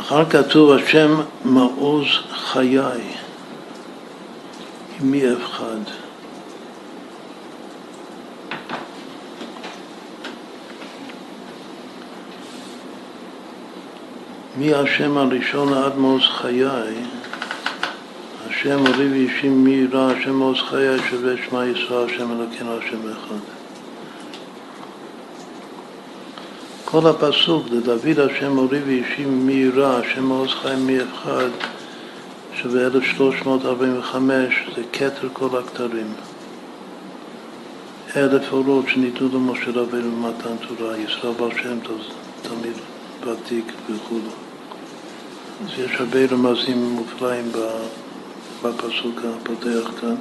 [0.00, 2.78] אחר כתוב השם מעוז חיי,
[5.00, 6.05] מי אפחד.
[14.58, 16.64] מי השם הראשון עד מעוז חיי
[18.48, 23.40] השם אורי ואישי מי ירא, השם מעוז חיי שווה שמע ישראל, השם אלוקינו, השם אחד.
[26.84, 31.48] כל הפסוק לדוד השם אורי ואישי מי ירא, השם מעוז חיי מי אחד
[32.54, 36.12] שווה 1345, זה כתר כל הכתרים.
[38.16, 42.00] אלף אורות שניתנו למשה רבינו במתן תורה, ישראל בר שם טוב,
[42.42, 42.76] תלמיד
[43.26, 44.45] ותיק וכו'.
[45.64, 47.52] אז יש הרבה רמזים מופלאים
[48.62, 50.14] בפסוק הפותח כאן.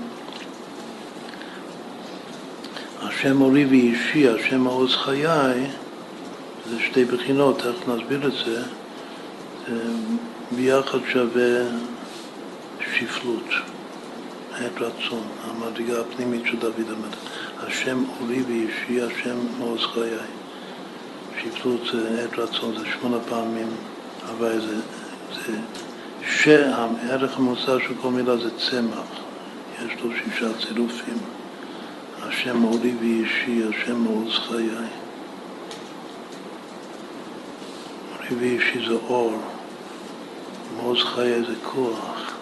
[3.01, 5.67] השם אורי ואישי, השם מעוז חיי,
[6.69, 8.63] זה שתי בחינות, איך נסביר את זה,
[10.51, 11.61] ביחד שווה
[12.93, 13.49] שפלות,
[14.57, 17.15] עת רצון, המדרגה הפנימית של דוד המלך.
[17.59, 20.17] השם אורי ואישי, השם מעוז חיי.
[21.41, 23.67] שפלות זה עת רצון, זה שמונה פעמים,
[24.29, 24.75] אבל זה,
[25.45, 25.57] זה
[26.27, 29.07] שהערך המוסר של כל מילה זה צמח,
[29.85, 31.17] יש לו שישה צירופים,
[32.21, 34.69] השם אורי ואישי, השם מעוז חיי.
[38.11, 39.33] אורי ואישי זה אור,
[40.77, 42.33] מעוז חיי זה כוח.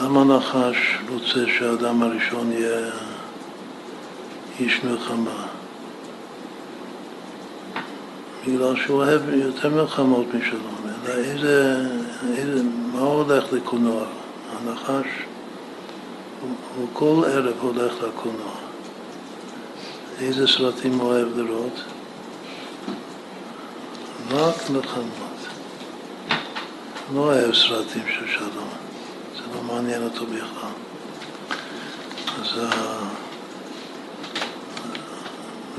[0.00, 2.90] למה הנחש רוצה שהאדם הראשון יהיה
[4.60, 5.46] איש מלחמה?
[8.46, 11.86] בגלל שהוא אוהב יותר מלחמות משלום, אלא איזה,
[12.36, 12.62] איזה,
[12.92, 14.04] מה הוא הולך לקולנוע?
[14.52, 15.06] הנחש,
[16.40, 18.54] הוא, הוא כל ערב הולך לקולנוע.
[20.20, 21.82] איזה סרטים הוא אוהב לראות?
[24.30, 25.32] רק מלחמות.
[27.14, 28.68] לא אוהב סרטים של שלום,
[29.36, 30.70] זה לא מעניין אותו בכלל.
[32.40, 32.60] אז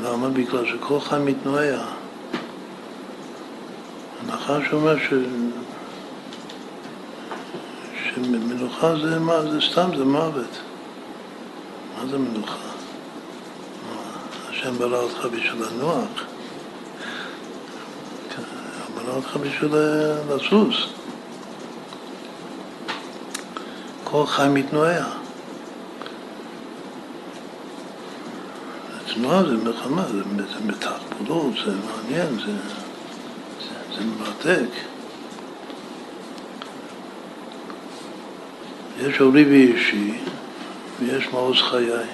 [0.03, 0.29] למה?
[0.29, 2.02] בגלל שכל חי מתנועע.
[4.29, 5.13] הנחש אומר ש...
[8.03, 9.41] שמנוחה זה מה?
[9.41, 10.59] זה סתם, זה מוות.
[11.97, 12.55] מה זה מנוחה?
[14.49, 16.23] השם ברא אותך בשביל לנוח.
[18.95, 19.75] ברא אותך בשביל
[20.29, 20.75] לסוס.
[24.03, 25.05] כל חי מתנועע.
[29.13, 30.23] תנועה זה מלחמה, זה
[30.65, 32.82] מתחבולות, זה מעניין, זה...
[33.95, 34.69] זה מרתק.
[38.99, 40.13] יש אורי ואישי
[40.99, 42.07] ויש מעוז חיי.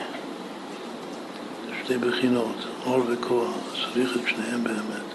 [1.83, 3.51] שתי בחינות, אור וכוח,
[3.93, 5.09] צריך את שניהם באמת.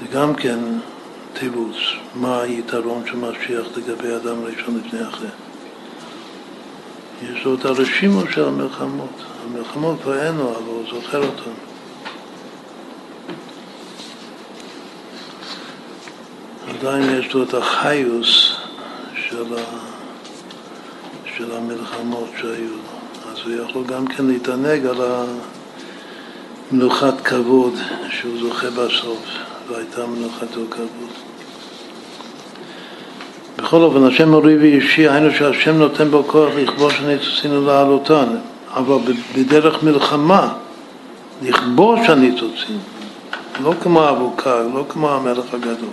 [0.00, 0.58] זה גם כן
[1.32, 1.76] תירוץ,
[2.14, 5.26] מה היתרון של משיח לגבי אדם ראשון לפני החטא.
[7.22, 9.22] יש לו את הרשימו של המלחמות.
[9.44, 11.71] המלחמות כבר אין לו, אבל הוא זוכר אותן.
[16.82, 18.56] עדיין יש לו את החיוס
[19.28, 19.60] של, ה...
[21.36, 23.32] של המלחמות שהיו לו.
[23.32, 24.96] אז הוא יכול גם כן להתענג על
[26.72, 27.74] מנוחת כבוד
[28.10, 29.18] שהוא זוכה בסוף,
[29.68, 31.10] והייתה מנוחתו כבוד.
[33.56, 38.26] בכל אופן, השם מורי ואישי, היינו שהשם נותן בו כוח לכבוש הניצוצים ולהעלותן,
[38.74, 38.96] אבל
[39.36, 40.52] בדרך מלחמה,
[41.42, 42.78] לכבוש הניצוצים,
[43.62, 45.90] לא כמו אבוקר, לא כמו המלך הגדול.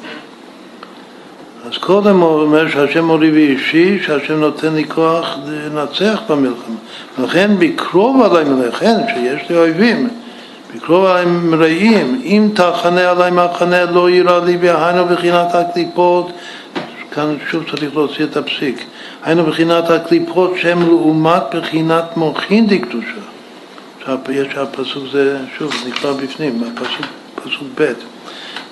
[1.66, 6.76] אז קודם הוא אומר שהשם מורי ואישי, שהשם נותן לי כוח לנצח במלחמה.
[7.24, 10.10] לכן בקרוב עליי מלכן, שיש לי אויבים,
[10.76, 16.32] בקרוב עליי מרעים, אם תחנה עליי מחנה לא יירא לי, והיינו בחינת הקליפות,
[17.12, 18.86] כאן שוב צריך להוציא את הפסיק,
[19.24, 23.20] היינו בחינת הקליפות שהם לעומת בחינת מוחין דקדושה.
[24.30, 27.06] יש הפסוק זה, שוב, נקרא בפנים, הפסוק,
[27.36, 27.92] פסוק ב',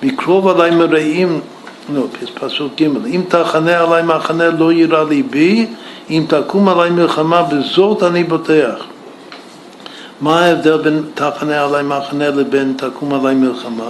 [0.02, 1.40] בקרוב עליי מרעים
[1.94, 5.66] לא, פסוק ג' אם תחנה עלי מחנה לא יירא ליבי,
[6.10, 8.84] אם תקום עלי מלחמה בזאת אני בוטח.
[10.20, 13.88] מה ההבדל בין תחנה עלי מחנה לבין תקום עלי מלחמה?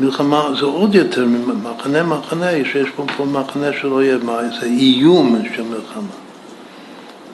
[0.00, 4.26] מלחמה זה עוד יותר ממחנה מחנה, שיש פה, פה מחנה של אויב,
[4.60, 6.14] זה איום של מלחמה.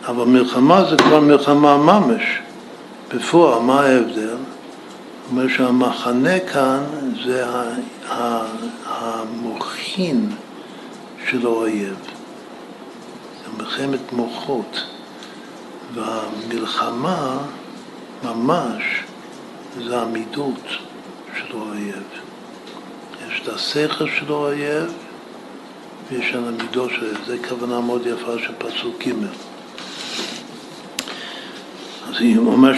[0.08, 2.22] אבל מלחמה זה כבר מלחמה ממש.
[3.14, 4.36] בפועל, מה ההבדל?
[5.34, 6.84] אומר שהמחנה כאן
[7.26, 7.46] זה
[8.86, 10.30] המוחין
[11.28, 11.96] של האויב,
[13.44, 14.84] זה מלחמת מוחות,
[15.94, 17.38] והמלחמה
[18.24, 18.82] ממש
[19.84, 20.66] זה המידות
[21.36, 22.04] של האויב.
[23.28, 24.92] יש את השכל של האויב
[26.10, 29.12] ויש את המידות של זה כוונה מאוד יפה של פסוק ג'
[32.14, 32.76] אז היא אומרת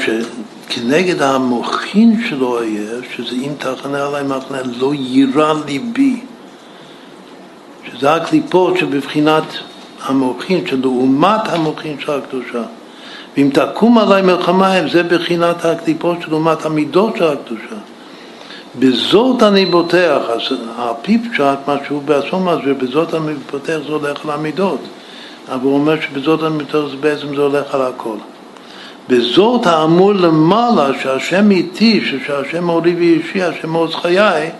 [0.68, 6.20] כנגד המוחין של האויב, שזה אם תחנה עליי מחנה, לא יירא ליבי.
[7.86, 9.42] שזה הקליפות שבבחינת
[10.02, 12.62] המוחין, שלעומת המוחין של הקדושה.
[13.36, 17.76] ואם תקום עליי מלחמה, זה בחינת הקליפות שלעומת המידות של הקדושה.
[18.78, 23.92] בזאת אני בוטח, אז על פי פשט, מה שהוא בעצמו מסביר, בזאת אני בוטח זה
[23.92, 24.80] הולך על המידות.
[25.48, 28.16] אבל הוא אומר שבזאת אני בוטח בעצם זה הולך על הכל.
[29.08, 34.50] בזאת האמור למעלה שהשם איתי, שהשם מורי ואישי, השם מעוז חיי,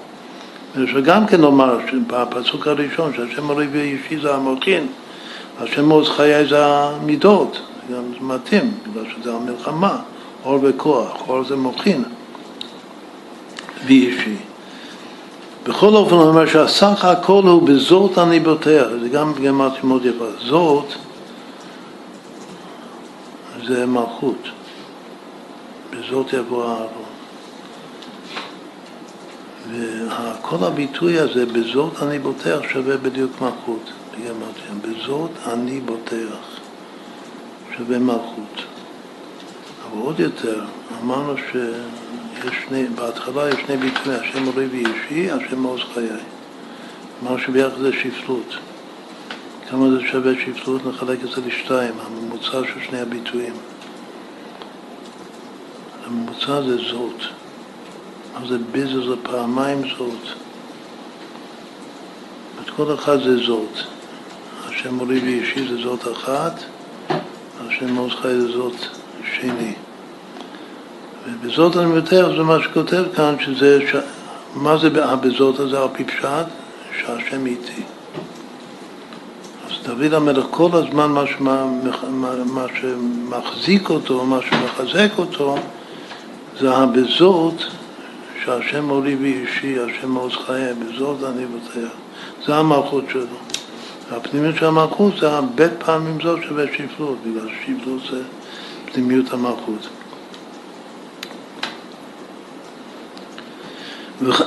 [0.86, 4.86] שגם כן נאמר בפסוק הראשון שהשם מורי ואישי זה המוחין,
[5.60, 7.60] השם מעוז חיי זה המידות,
[7.92, 9.97] גם זה מתאים, בגלל שזה המלחמה,
[10.44, 12.05] אור וכוח, אור זה מוחין
[13.86, 14.36] ואישי.
[15.65, 20.25] בכל אופן הוא אומר שהסך הכל הוא בזאת אני בוטח, זה גם גמרתי מאוד יפה,
[20.39, 20.86] זאת
[23.66, 24.48] זה מלכות.
[25.90, 27.06] בזאת יבוא אהרון.
[29.70, 33.92] וכל הביטוי הזה, בזאת אני בוטח, שווה בדיוק מלכות.
[34.82, 36.60] בזאת אני בוטח,
[37.76, 38.62] שווה מלכות.
[39.90, 40.64] אבל עוד יותר,
[41.02, 46.08] אמרנו שיש שני, בהתחלה יש שני ביטויים, השם מורי ואישי, השם מעוז חיי.
[47.22, 48.56] אמרנו שביחד זה שפלות.
[49.70, 53.52] כמה זה שווה שפלות, נחלק את זה לשתיים, הממוצע של שני הביטויים.
[56.06, 57.20] הממוצע זה זאת.
[58.34, 60.34] מה זה ביזה זה פעמיים זאת.
[62.62, 63.78] את כל אחד זה זאת.
[64.68, 66.62] השם מורי ואישי זה זאת אחת,
[67.60, 68.76] השם מעוז חי זה זאת
[69.34, 69.74] שני.
[71.26, 73.96] ובזאת אני מבטח זה מה שכותב כאן, שזה, ש...
[74.54, 76.46] מה זה בזאת הזה על פי פשט?
[76.98, 77.95] שהשם איתי.
[79.86, 81.10] דוד המלך כל הזמן
[82.47, 85.56] מה, שמחזיק אותו, מה שמחזק אותו,
[86.60, 87.55] זה הבזאת
[88.44, 91.89] שהשם מורי ואישי, השם מעוז חיי, בזאת אני בוטח.
[92.47, 93.36] זה המלכות שלו.
[94.10, 98.23] הפנימיות של המלכות זה הרבה פעמים זאת שווה שפלות, בגלל שפלות זה
[98.92, 99.89] פנימיות המלכות.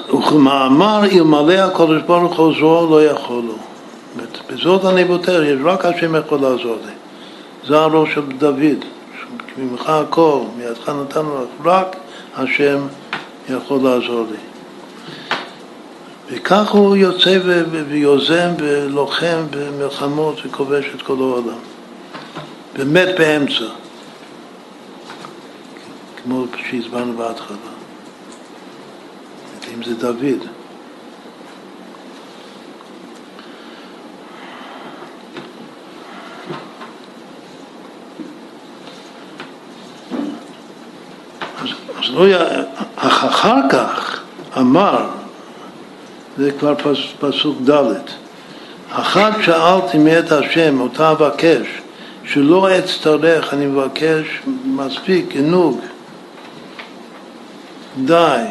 [0.09, 3.68] וכמאמר אלמלא הקדוש ברוך הוא זרוע לא יכול לו.
[4.49, 6.91] בזאת אני בוטר, יש רק השם יכול לעזור לי.
[7.67, 8.85] זה הראש של דוד,
[9.57, 11.95] ממך הכל, מידך נתנו לך, רק
[12.35, 12.87] השם
[13.49, 14.37] יכול לעזור לי.
[16.31, 17.39] וכך הוא יוצא
[17.87, 21.59] ויוזם ולוחם במלחמות וכובש את כל העולם.
[22.73, 23.65] באמת באמצע,
[26.23, 27.57] כמו שהסברנו בהתחלה.
[29.73, 30.58] אם זה דוד.
[42.09, 42.43] לא היה,
[42.95, 44.19] אחר כך
[44.57, 45.07] אמר,
[46.37, 47.93] זה כבר פס, פסוק ד',
[48.91, 51.67] אחת שאלתי מאת השם, אותה אבקש,
[52.23, 55.79] שלא אצטרך, אני מבקש מספיק, ענוג,
[58.05, 58.43] די,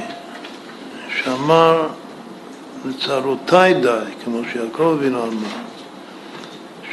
[1.22, 1.88] שאמר
[2.84, 3.88] לצרותיי די,
[4.24, 5.48] כמו שיעקב אבינו אמר,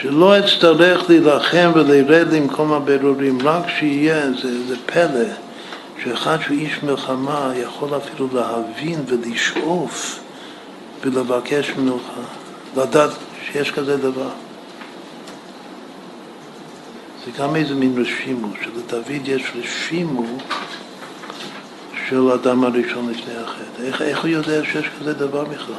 [0.02, 5.45] שלא אצטרך להילחם ולרד למקום הבירורים, רק שיהיה, זה, זה פלא,
[6.04, 10.20] שאחד שהוא איש מלחמה יכול אפילו להבין ולשאוף
[11.02, 12.22] ולבקש מנוחה,
[12.78, 13.12] לדעת
[13.46, 14.30] שיש כזה דבר.
[17.26, 20.26] זה גם איזה מין רשימו, שלדוד יש רשימו
[22.10, 23.82] של האדם הראשון לפני החטא.
[23.84, 25.76] איך, איך הוא יודע שיש כזה דבר בכלל?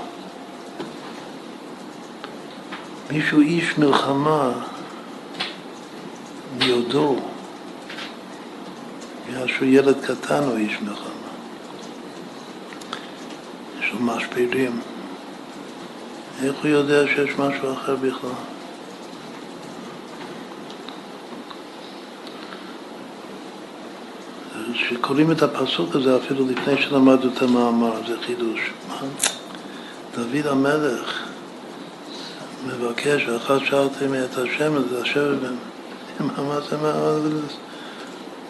[3.11, 4.53] מישהו איש מלחמה
[6.59, 7.17] מיודו,
[9.29, 11.11] בגלל שהוא ילד קטן הוא איש מלחמה.
[13.81, 14.81] יש לו משפירים.
[16.43, 18.31] איך הוא יודע שיש משהו אחר בכלל?
[24.73, 28.71] כשקוראים את הפסוק הזה אפילו לפני שלמדנו את המאמר, זה חידוש.
[30.15, 31.25] דוד המלך
[32.67, 35.35] מבקש, ואחת שאלתם את השם, זה השם,
[36.37, 36.77] מה זה,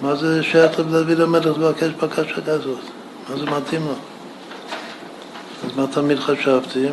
[0.01, 2.79] מה, זה שייך לדוד המלך לבקש בקשה כזאת?
[3.29, 3.95] מה זה מתאים לו?
[5.67, 6.87] אז מה תמיד חשבתי,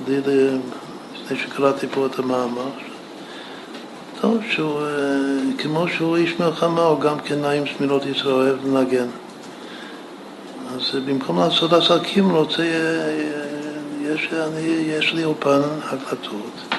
[0.00, 2.70] לפני שקראתי פה את המאמר,
[4.20, 4.86] טוב, שהוא, אה,
[5.58, 9.06] כמו שהוא איש מלחמה, הוא גם כן נעים שמירות ישראל, אוהב לנגן.
[10.74, 13.38] אז במקום לעשות עסקים, רוצה, אה,
[14.02, 16.74] יש, אני, יש לי אופן הקלטות,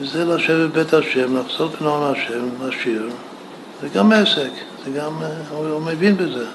[0.00, 3.10] וזה לשבת בבית השם, לחזור בנועם השם, לשיר,
[3.84, 4.50] זה גם עסק,
[4.84, 6.46] זה גם, אה, הוא, מבין בזה.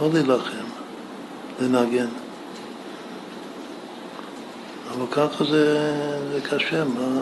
[0.00, 0.64] לא להילחם,
[1.60, 2.06] לנגן.
[4.90, 5.92] אבל ככה זה,
[6.32, 7.20] זה קשה, מה,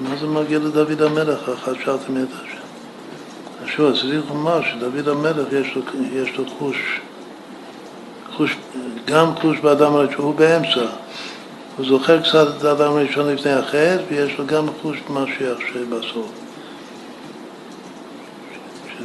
[0.00, 3.66] מה זה מגיע לדוד המלך, אחת שאלתם את השם.
[3.66, 7.00] שוב, צריך לומר שדוד המלך יש לו, יש לו חוש,
[8.36, 8.56] חוש,
[9.04, 10.86] גם חוש באדם הראשון, הוא באמצע.
[11.80, 16.30] הוא זוכר קצת את האדם הראשון לפני החטא, ויש לו גם חוש משיח שבסוף.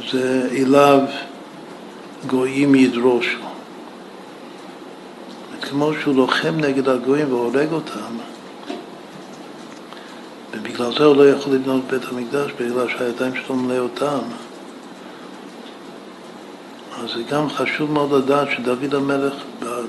[0.00, 1.00] שזה אליו
[2.26, 3.38] גויים ידרושו.
[5.62, 8.16] כמו שהוא לוחם נגד הגויים והורג אותם,
[10.52, 14.22] ובגלל זה הוא לא יכול לבנות בית המקדש, בגלל שהידיים שלו מלא אותם.
[17.02, 19.34] אז זה גם חשוב מאוד לדעת שדוד המלך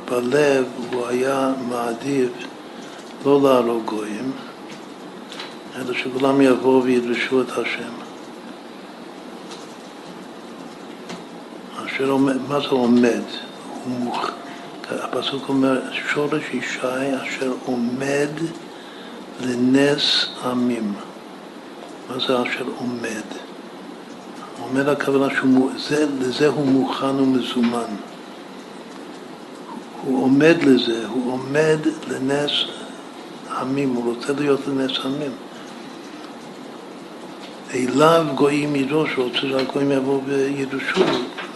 [0.09, 2.29] בלב הוא היה מעדיף
[3.27, 4.31] לא להרוג גויים,
[5.75, 7.91] אלא שכולם יבואו וידרשו את השם.
[11.85, 13.21] אשר עומד, מה זה עומד?
[13.83, 14.31] הוא מוכן.
[14.89, 15.81] הפסוק אומר,
[16.13, 16.79] שורש ישי
[17.23, 18.29] אשר עומד
[19.41, 20.93] לנס עמים.
[22.09, 23.27] מה זה אשר עומד?
[24.59, 25.27] עומד הכוונה
[25.77, 27.95] שלזה הוא מוכן ומזומן.
[30.03, 32.51] הוא עומד לזה, הוא עומד לנס
[33.61, 35.31] עמים, הוא רוצה להיות לנס עמים.
[37.73, 41.01] אליו גויים ידרוש, הוא רוצה שהגויים יבואו וידרשו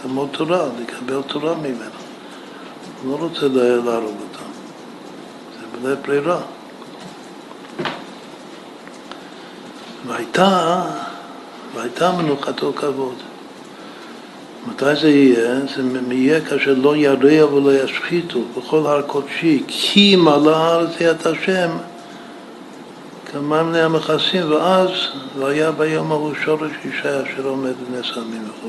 [0.04, 2.00] ללמוד תורה, לקבל תורה ממנו.
[3.02, 3.48] הוא לא רוצה
[3.84, 4.50] להרוג אותם.
[5.60, 6.40] זה בלב ברירה.
[10.06, 10.82] והייתה,
[11.74, 13.14] והייתה מנוחתו כבוד.
[14.66, 15.60] מתי זה יהיה?
[15.60, 21.70] זה יהיה כאשר לא ירע ולא ישחיתו בכל הר קודשי, כי מלא הארץ את השם
[23.32, 24.90] כמים המכסים, ואז,
[25.38, 28.68] והיה ביום ההוא שורש אישה אשר עומד בנס עמים וכו'.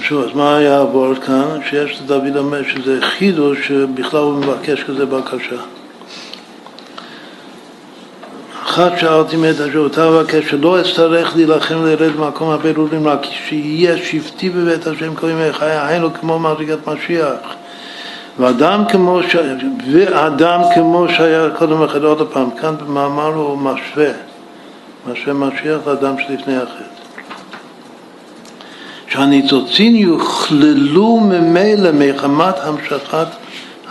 [0.00, 1.58] שוב, אז מה היה עבור כאן?
[1.70, 5.79] שיש לדוד המלך שזה חידוש שבכלל הוא מבקש כזה בקשה.
[8.80, 14.50] אחת שאלתי מאת אשר אותה אבקש שלא אצטרך להילחם לרד במקום הבירורים רק שיהיה שבטי
[14.50, 17.54] בבית השם כל ימי חיי היינו כמו מדרגת משיח.
[18.38, 19.36] ואדם כמו, ש...
[19.92, 24.10] ואדם כמו שהיה קודם לכן עוד פעם כאן במאמר הוא משווה.
[25.10, 27.00] משווה משיח לאדם שלפני החטא
[29.08, 33.26] שהניצוצין יוכללו ממילא מחמת המשכת,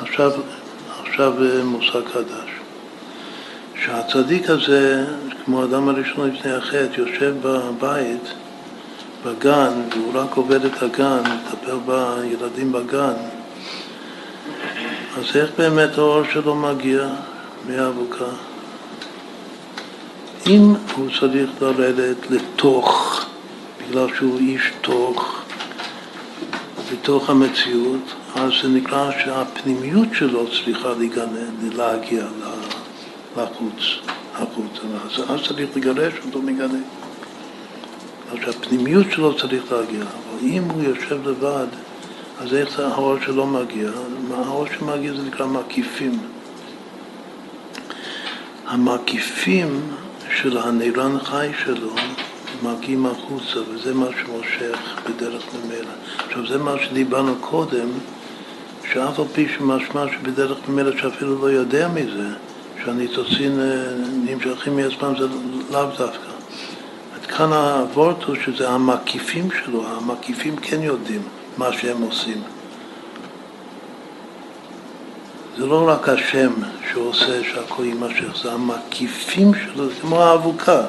[0.02, 0.32] עכשיו,
[1.06, 2.49] עכשיו אה, מושג חדש,
[3.86, 5.06] שהצדיק הזה,
[5.46, 8.34] כמו האדם הראשון לפני החטא, יושב בבית,
[9.26, 13.14] בגן, והוא רק עובד את הגן, מטפל בילדים בגן,
[15.18, 17.08] אז איך באמת האור שלו מגיע
[17.68, 18.26] מהאבוקה?
[20.48, 23.20] אם הוא צריך לרדת לתוך,
[23.90, 25.42] בגלל שהוא איש תוך,
[26.92, 32.24] בתוך המציאות, אז זה נקרא שהפנימיות שלו צריכה להיגנן, להגיע
[33.44, 34.82] לחוץ, החוצה.
[35.30, 36.80] אז, צריך לגרש אותו מגנה.
[38.32, 40.02] אז הפנימיות שלו צריך להגיע.
[40.02, 41.68] אבל אם הוא יושב לבד,
[42.42, 43.90] אז איך האור שלו מגיע?
[44.36, 46.20] האור שמגיע זה נקרא מקיפים.
[48.68, 49.82] המקיפים
[50.36, 51.96] של הנרן חי שלו
[52.64, 55.92] מגיעים החוצה, וזה מה שמושך בדרך ממילא.
[56.28, 57.88] עכשיו, זה מה שדיברנו קודם,
[58.94, 62.30] שאף על פי שמשמע שבדרך ממילא שאפילו לא יודע מזה,
[62.86, 63.66] שהניצוצין אה,
[64.26, 65.28] נמשכים מעצמם, זה
[65.72, 66.30] לאו דווקא.
[67.38, 71.22] כאן הוורט הוא שזה המקיפים שלו, המקיפים כן יודעים
[71.58, 72.42] מה שהם עושים.
[75.58, 76.52] זה לא רק השם
[76.92, 80.82] שעושה שהכל יימשך, זה המקיפים שלו, זה כמו האבוקה,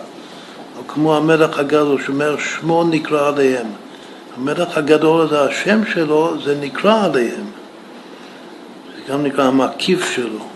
[0.79, 3.67] או כמו המלך הגדול שאומר שמו נקרא עליהם.
[4.37, 7.45] המלך הגדול הזה, השם שלו, זה נקרא עליהם.
[8.97, 10.47] זה גם נקרא המקיף שלו.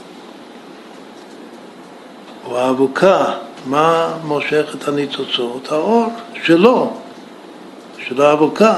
[2.46, 3.24] או האבוקה,
[3.66, 5.72] מה מושך את הניצוצות?
[5.72, 6.06] האור
[6.42, 6.96] שלו,
[7.98, 8.74] של האבוקה,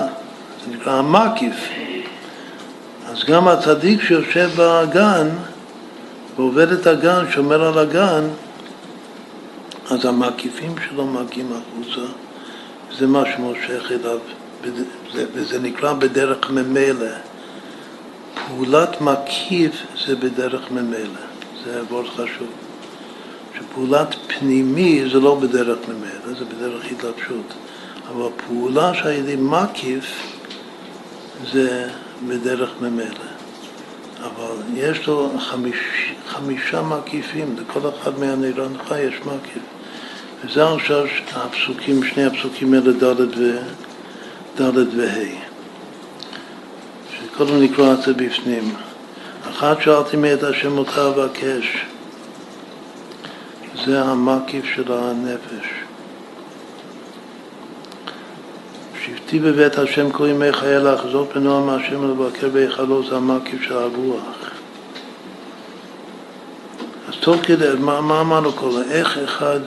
[0.64, 1.68] זה נקרא המקיף.
[3.06, 5.28] אז גם הצדיק שיושב בגן
[6.36, 8.24] ועובד את הגן, שומר על הגן,
[9.90, 12.12] אז המקיפים שלו מגיעים החוצה,
[12.98, 14.18] זה מה שמושך אליו,
[15.34, 17.06] וזה נקרא בדרך ממילא.
[18.48, 21.20] פעולת מקיף זה בדרך ממילא,
[21.64, 22.65] זה מאוד חשוב.
[23.59, 27.55] שפעולת פנימי זה לא בדרך ממילא, זה בדרך התלבשות.
[28.09, 30.05] אבל פעולה שהידי מקיף
[31.52, 31.89] זה
[32.28, 33.26] בדרך ממילא.
[34.23, 35.78] אבל יש לו חמיש,
[36.28, 39.62] חמישה מקיפים, לכל אחד מהנילונך יש מקיף.
[40.44, 43.20] וזה עכשיו הפסוקים, שני הפסוקים האלה ד'.
[44.60, 45.47] ד' וה'.
[47.17, 48.75] שקודם נקרא את זה בפנים.
[49.51, 51.86] אחת שאלתי מאת השם אותה אבקש.
[53.84, 55.66] זה המקיף של הנפש.
[59.05, 64.50] שבתי בבית השם כל ימי חיי לחזור בנועם השם ולבקר בהיכלו זה המקיף של הרוח.
[67.08, 69.60] אז תוך כדי, מה, מה אמרנו כל איך אחד,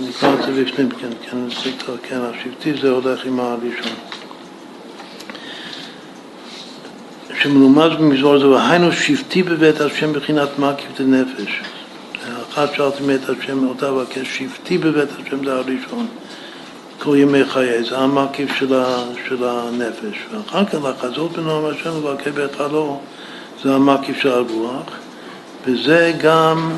[0.00, 1.36] נקרא את זה בפנים, כן, כן,
[2.02, 3.92] כן, השבטי זה הולך עם הראשון.
[7.42, 11.60] שמלומד במזמור זה, והיינו שבטי בבית השם בחינת מקיף דנפש.
[12.56, 16.06] אחת שאלתי מאת השם אותה אבקש שבטי בבית השם זה הראשון.
[16.98, 18.82] כל ימי חיי, זה המקיף של,
[19.28, 20.16] של הנפש.
[20.30, 23.00] ואחר כך לחזור בנועם השם ולבקר בהיכלו,
[23.62, 24.82] זה המקיף של הרוח.
[25.66, 26.72] וזה גם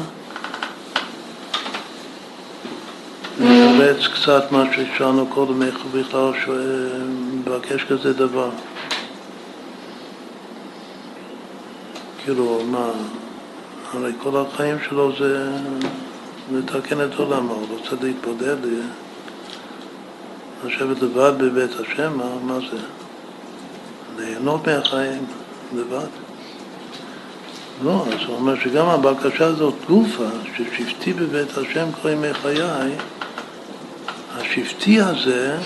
[3.40, 6.32] מתרץ קצת מה ששאלנו קודם, איך הוא בכלל
[7.32, 8.50] מבקש כזה דבר.
[12.24, 12.90] כאילו, מה,
[13.92, 15.50] הרי כל החיים שלו זה
[16.52, 18.57] לתקן את עולמו, הוא רוצה להתבודד,
[20.65, 22.78] לשבת לבד בבית השם, מה, מה זה?
[24.18, 25.26] ליהנות מהחיים
[25.76, 26.07] לבד.
[27.84, 32.92] לא, אז הוא אומר שגם הבקשה הזאת גופה, ששבטי בבית השם כל ימי חיי,
[34.36, 35.57] השבטי הזה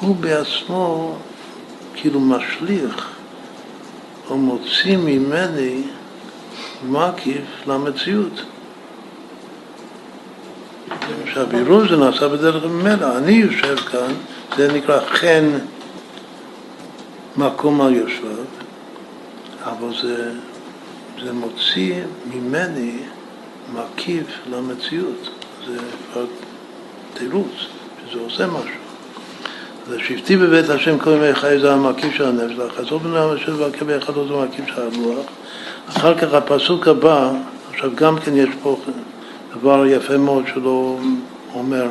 [0.00, 1.14] הוא בעצמו
[1.94, 3.08] כאילו משליך
[4.30, 5.82] או מוציא ממני
[6.86, 8.42] מקיף למציאות.
[11.32, 13.18] שהבירור זה נעשה בדרך ממילא.
[13.18, 14.14] אני יושב כאן,
[14.56, 15.50] זה נקרא חן
[17.36, 18.44] מקום על יושביו,
[19.64, 20.32] אבל זה,
[21.24, 21.94] זה מוציא
[22.34, 22.96] ממני
[23.74, 25.28] מקיף למציאות.
[25.66, 25.76] זה
[26.12, 26.24] כבר
[27.14, 27.66] תירוץ,
[28.10, 28.78] שזה עושה משהו.
[29.88, 33.84] אז שבטי בבית השם כל ימי חיי זה המקיף של הנפש, והחזור בנו המשל והקב
[33.84, 35.26] ביחדו זה המקיף של הרוח.
[35.88, 37.30] אחר כך הפסוק הבא,
[37.70, 38.80] עכשיו גם כן יש פה
[39.56, 40.98] דבר יפה מאוד שלו
[41.54, 41.86] אומר,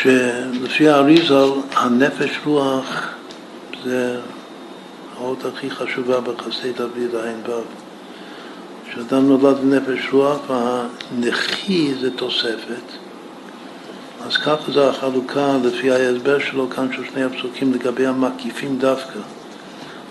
[0.00, 3.08] שלפי האריזל הנפש רוח
[3.84, 4.20] זה
[5.16, 7.62] האות הכי חשובה בחסי דוד עין ו'.
[8.90, 12.82] כשאדם נולד בנפש רוח והנכי זה תוספת,
[14.26, 19.18] אז ככה זה החלוקה לפי ההסבר שלו כאן של שני הפסוקים לגבי המקיפים דווקא.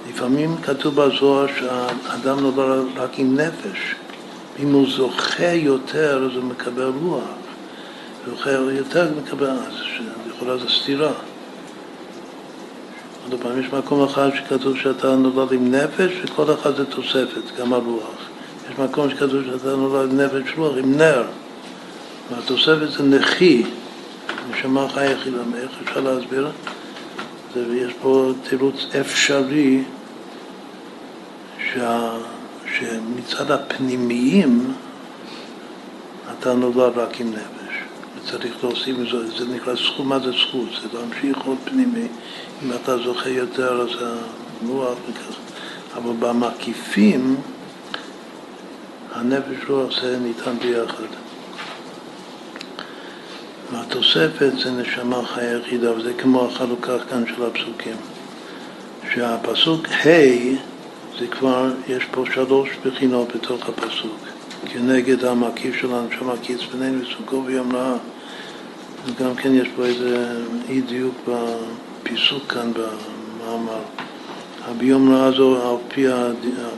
[0.10, 3.96] לפעמים כתוב בזוהר שהאדם נולד רק עם נפש.
[4.60, 7.24] אם הוא זוכה יותר, אז הוא מקבל רוח.
[8.28, 9.74] זוכה יותר, מקבל, אז
[10.30, 11.12] יכולה זו סתירה.
[13.32, 17.74] עוד פעם, יש מקום אחד שכתוב שאתה נולד עם נפש, וכל אחד זה תוספת, גם
[17.74, 18.30] הרוח.
[18.72, 21.24] יש מקום שכתוב שאתה נולד נפש רוח עם נר,
[22.32, 23.64] והתוספת זה נכי,
[24.52, 26.48] נשמה חי יחידה, איך אפשר להסביר?
[27.56, 29.84] ויש פה תירוץ אפשרי
[31.74, 32.18] שה,
[32.78, 34.74] שמצד הפנימיים
[36.32, 37.76] אתה נולד רק עם נפש.
[38.18, 40.70] וצריך להוסיף, זה, זה נקרא זכות, מה זה זכות?
[40.82, 42.08] זה להמשיך עוד פנימי.
[42.64, 43.90] אם אתה זוכה יותר אז
[44.64, 45.36] הרוח וכך.
[45.98, 47.36] אבל במקיפים
[49.14, 51.04] הנפש רוח זה ניתן ביחד.
[53.72, 57.98] והתוספת זה נשמה חיה יחידה, וזה כמו החלוקה כאן של הפסוקים.
[59.14, 60.77] שהפסוק ה'
[61.20, 64.18] זה כבר, יש פה שלוש בחינות בתוך הפסוק.
[64.66, 67.96] כנגד המקיף של הנשמה, כי יצפננו וסוכו ויום רעה.
[69.06, 70.40] וגם כן יש פה איזה
[70.70, 73.82] אי דיוק בפיסוק כאן במאמר.
[74.66, 76.06] הביום רעה זו, על פי,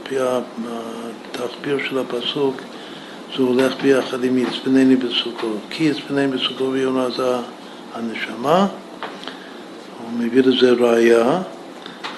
[0.03, 2.55] פי התחביר של הפסוק,
[3.37, 5.47] זה הולך ביחד עם יצפנני בסוכו.
[5.69, 7.35] כי יצפנני בסוכו ויום רעה זה
[7.93, 8.67] הנשמה,
[9.97, 11.41] הוא מביא לזה ראייה.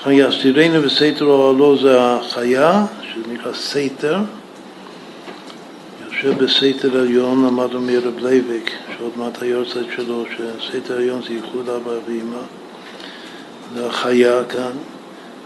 [0.10, 4.20] יסתירנו וסתר אוהלו זה החיה, שזה נקרא סתר.
[6.06, 11.92] יושב בסתר עליון, למדנו מרב לייבק, שעוד מעט היארצייט שלו, שסתר עליון זה ייחוד אבא
[12.08, 12.42] ואמא,
[13.76, 14.72] זה החיה כאן.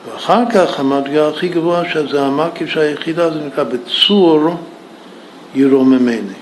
[0.06, 4.50] ואחר כך המדרגה הכי גבוהה, שזה המקיף שהיחידה, זה נקרא בצור
[5.56, 6.34] ירוממני.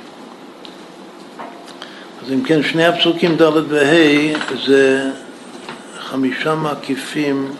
[2.25, 5.11] אז אם כן, שני הפסוקים ד' וה' זה
[5.99, 7.51] חמישה מקיפים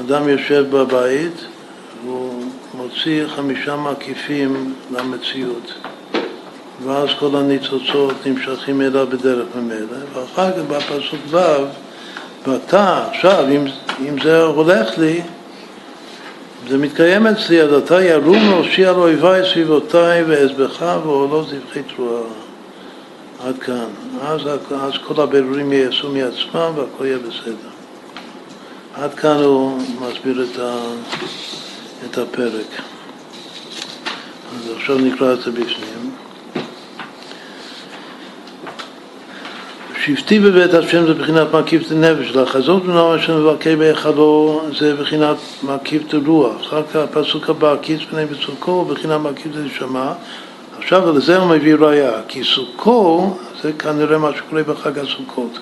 [0.00, 1.44] אדם יושב בבית
[2.04, 5.72] והוא מוציא חמישה מקיפים למציאות
[6.84, 11.36] ואז כל הניצוצות נמשכים אליו בדרך ממילא ואחר כך בפסוק ו'
[12.46, 13.64] ואתה עכשיו, אם,
[14.08, 15.20] אם זה הולך לי,
[16.68, 22.22] זה מתקיים אצלי, אז אתה ירום להושיע על אויביי סביבותיי ואעזבך ועולו זבחי תרועה.
[23.46, 23.86] עד כאן.
[24.22, 24.40] אז,
[24.70, 27.71] אז כל הבירורים ייעשו מעצמם והכל יהיה בסדר.
[28.94, 30.76] עד כאן הוא מסביר את, ה,
[32.04, 32.66] את הפרק.
[34.54, 36.10] אז עכשיו נקרא את זה בפנים.
[40.04, 45.36] שבטי בבית השם זה בחינת מקיף את הנפש, לחזות בנאום השם מבקר בהיכלו זה בחינת
[45.62, 46.60] מקיף את הרוח.
[46.60, 50.14] אחר כך הפסוק הבא, כיס פני בסוכו, בחינת מקיף את הנשמה.
[50.78, 55.58] עכשיו לזה הוא מביא ראייה, כי סוכו זה כנראה מה שקורה בחג הסוכות.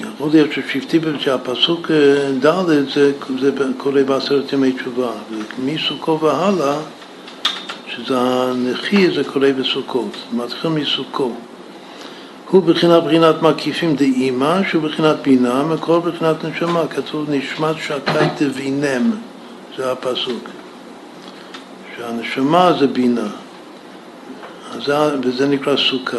[0.00, 5.10] יכול להיות ששבטי, שהפסוק אה, ד' זה, זה קורה בעשרת ימי תשובה,
[5.58, 6.78] ומסוכו והלאה,
[7.88, 11.32] שזה הנכי, זה קורה בסוכות, מתחיל מסוכו.
[12.50, 19.10] הוא בחינת בחינת מקיפים דאימא, שהוא בחינת בינה, מקור בחינת נשמה, כתוב נשמת שקי תבינם,
[19.76, 20.48] זה הפסוק.
[21.96, 23.28] שהנשמה זה בינה,
[25.22, 26.16] וזה נקרא סוכה.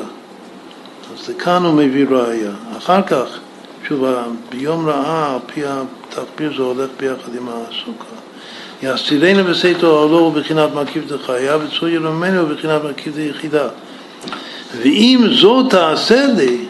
[1.14, 2.52] אז כאן הוא מביא ראייה.
[2.78, 3.40] אחר כך,
[3.88, 4.06] שוב,
[4.50, 8.16] ביום רעה, על פי התחביר זה הולך ביחד עם הסוכה.
[8.84, 13.68] יסתירנו בסתר עולו בבחינת מקיף דחיה וצור ירומנו בבחינת מקיף דיחידה.
[14.78, 16.66] ואם זאת תעשה לי,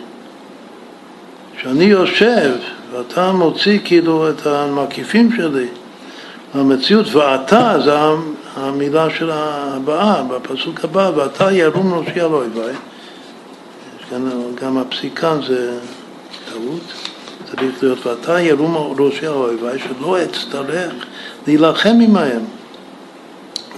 [1.62, 2.52] שאני יושב
[2.92, 5.68] ואתה מוציא כאילו את המקיפים שלי
[6.56, 7.94] למציאות, ואתה זה
[8.56, 12.76] המילה של הבאה, בפסוק הבא, ואתה ירום ראשי על אויביי.
[14.62, 15.80] גם הפסיקן זה
[16.50, 17.07] טעות,
[17.60, 20.94] צריך להיות ואתה ירום ראשי על אויביי, שלא אצטרך
[21.48, 22.42] להילחם עמהם.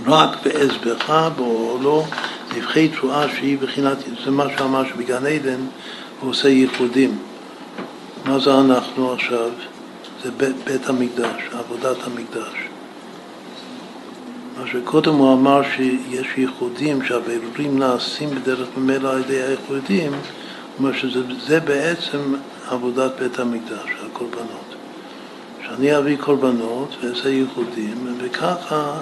[0.05, 2.05] רק באזבך באוהלו
[2.57, 5.59] נבחי תרועה שהיא בחינת, זה מה שאמר שבגן עדן
[6.21, 7.17] הוא עושה ייחודים.
[8.25, 9.49] מה זה אנחנו עכשיו?
[10.23, 12.53] זה בית, בית המקדש, עבודת המקדש.
[14.59, 20.19] מה שקודם הוא אמר שיש ייחודים, שהבירורים נעשים בדרך ממילא על ידי הייחודים, הוא
[20.79, 22.19] אומר שזה בעצם
[22.71, 24.75] עבודת בית המקדש, הקורבנות.
[25.65, 28.93] שאני אביא קורבנות ואעשה ייחודים, וככה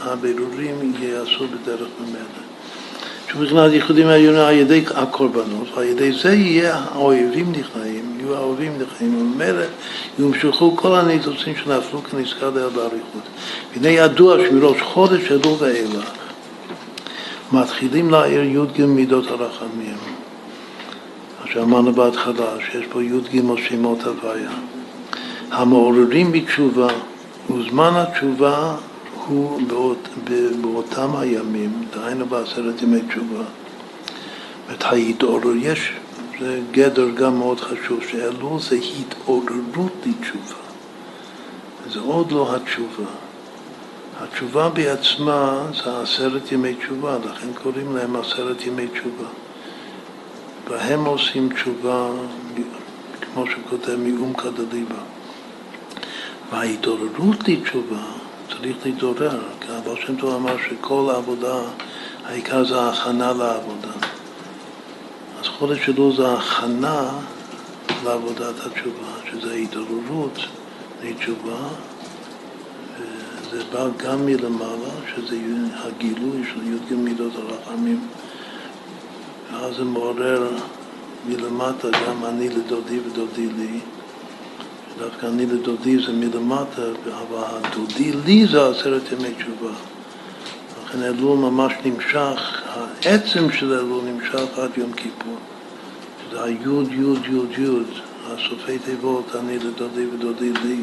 [0.00, 2.44] הבירורים ייעשו בדרך ממילא.
[3.28, 9.18] שבחינת ייחודים העליונים על ידי הקורבנות, ועל ידי זה יהיה האויבים נכנעים, יהיו האויבים נכנעים,
[9.18, 9.64] וממילא
[10.18, 13.22] יומשכו כל הניצוצים שנפלו כנזכר דעה באריכות.
[13.72, 16.10] והנה ידוע שמראש חודש אלול ואילך
[17.52, 20.13] מתחילים להעיר י"ג מידות הרחמים.
[21.54, 24.50] שאמרנו בהתחלה, שיש פה י"ג שמות הוויה.
[25.50, 26.88] המעוררים בתשובה,
[27.50, 28.76] וזמן התשובה
[29.26, 30.08] הוא באות,
[30.60, 33.44] באותם הימים, דהיינו בעשרת ימי תשובה.
[34.70, 35.92] זאת ההתעורר, יש,
[36.40, 40.60] זה גדר גם מאוד חשוב, שאלול זה התעוררות לתשובה.
[41.90, 43.10] זה עוד לא התשובה.
[44.20, 49.43] התשובה בעצמה זה עשרת ימי תשובה, לכן קוראים להם עשרת ימי תשובה.
[50.68, 52.10] והם עושים תשובה,
[53.20, 55.02] כמו שכותב מאומקא דליבה.
[56.52, 58.02] וההתעוררות לתשובה,
[58.48, 61.60] צריך להתעורר, כי הבעל שם טוב אמר שכל העבודה,
[62.24, 63.92] העיקר זה ההכנה לעבודה.
[65.40, 67.10] אז חודש שלו זה ההכנה
[68.04, 70.38] לעבודת התשובה, שזה ההתעוררות
[71.02, 71.68] לתשובה,
[73.50, 75.36] זה בא גם מלמעלה, שזה
[75.74, 78.08] הגילוי של י"ג מידות הרחמים,
[79.52, 80.48] ואז זה מעורר
[81.28, 83.80] מלמטה גם אני לדודי ודודי לי.
[84.98, 89.72] דווקא אני לדודי זה מלמטה, אבל הדודי לי זה עשרת ימי תשובה.
[90.84, 95.36] לכן אלול ממש נמשך, העצם של אלול נמשך עד יום כיפור.
[96.30, 97.86] זה היוד, יוד, יוד, יוד,
[98.26, 100.82] הסופי תיבות, אני לדודי ודודי לי.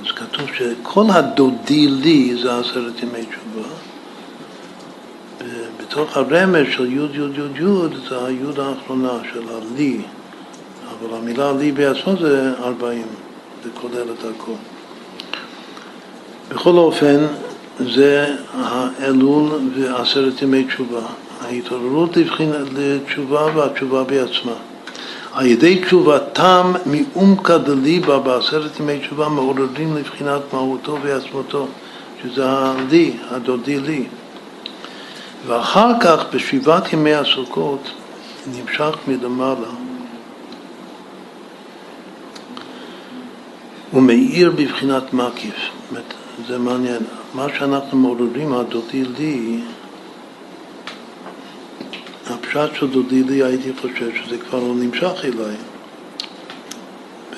[0.00, 3.68] אז כתוב שכל הדודי לי זה עשרת ימי תשובה.
[5.92, 10.00] בתוך הרמז של יוד יוד יוד יוד זה היוד האחרונה של הלי,
[10.88, 13.06] אבל המילה לי בעצמו זה ארבעים,
[13.64, 14.52] זה כולל את הכל.
[16.48, 17.26] בכל אופן,
[17.80, 21.00] זה האלול ועשרת ימי תשובה.
[21.40, 22.16] ההתעוררות
[22.76, 24.54] לתשובה והתשובה בעצמה.
[25.32, 31.66] על ידי תשובתם מעומקא דליבה בעשרת ימי תשובה מעוררים לבחינת מהותו ועצמותו,
[32.22, 34.04] שזה הלי, הדודי לי.
[35.46, 37.90] ואחר כך, בשבעת ימי הסוכות,
[38.46, 39.68] נמשך מלמעלה.
[43.90, 45.54] הוא מאיר בבחינת מקיף.
[46.48, 47.02] זה מעניין.
[47.34, 49.60] מה שאנחנו מעוררים, הדודי לי,
[52.30, 55.56] הפשט של דודי לי הייתי חושב שזה כבר לא נמשך אליי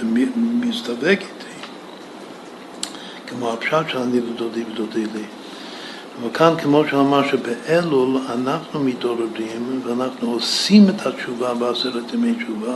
[0.01, 1.55] ומסתבק איתי
[3.27, 5.23] כמו הפשט של אני ודודי ודודי לי
[6.21, 12.75] אבל כאן כמו שאמר שבאלול אנחנו מתעוררים ואנחנו עושים את התשובה בעשרת ימי תשובה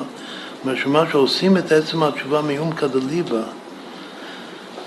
[0.64, 3.42] משמע שעושים את עצם התשובה מעומקא דליבה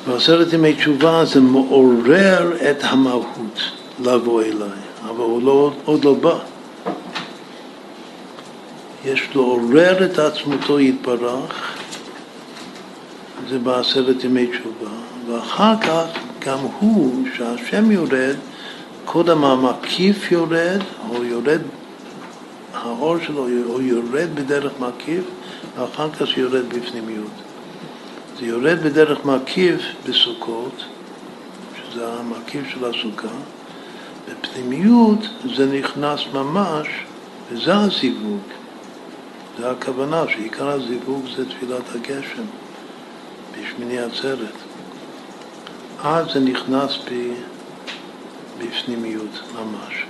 [0.08, 3.62] בעשרת ימי תשובה זה מעורר את המהות
[4.00, 6.38] לבוא אליי אבל הוא לא, עוד לא בא.
[9.06, 11.78] יש לעורר את עצמותו יתברך,
[13.50, 14.92] זה בעשרת ימי תשובה,
[15.28, 16.06] ואחר כך
[16.46, 18.36] גם הוא, שהשם יורד,
[19.06, 21.62] קודם המקיף יורד, או יורד,
[22.74, 25.24] האור שלו, או יורד בדרך מקיף,
[25.78, 27.32] ואחר כך יורד בפנימיות.
[28.40, 30.84] זה יורד בדרך מקיף בסוכות,
[31.76, 33.36] שזה המקיף של הסוכה,
[34.30, 35.20] בפנימיות
[35.56, 36.88] זה נכנס ממש,
[37.52, 38.42] וזה הזיווג.
[39.60, 42.44] זה הכוונה, שעיקר הזיווג זה תפילת הגשם
[43.52, 44.61] בשמיני עצרת.
[46.04, 46.98] אז זה נכנס
[48.60, 50.06] בפנימיות ממש.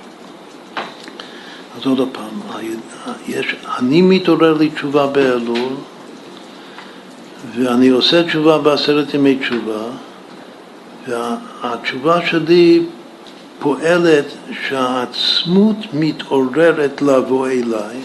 [1.78, 2.40] אז עוד פעם,
[3.28, 5.74] יש, אני מתעורר לי תשובה באלול
[7.56, 9.84] ואני עושה תשובה בעשרת ימי תשובה
[11.08, 12.84] והתשובה שלי
[13.60, 14.26] פועלת
[14.68, 18.00] שהעצמות מתעוררת לבוא אליי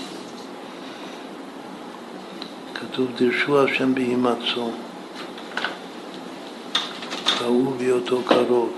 [2.75, 4.71] כתוב דרשו השם בהימצאו,
[7.41, 8.71] ראו בהיותו קרוב.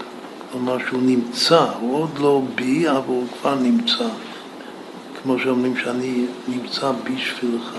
[0.52, 4.08] כלומר שהוא נמצא, הוא עוד לא בי, אבל הוא כבר נמצא.
[5.22, 7.76] כמו שאומרים שאני נמצא בשבילך.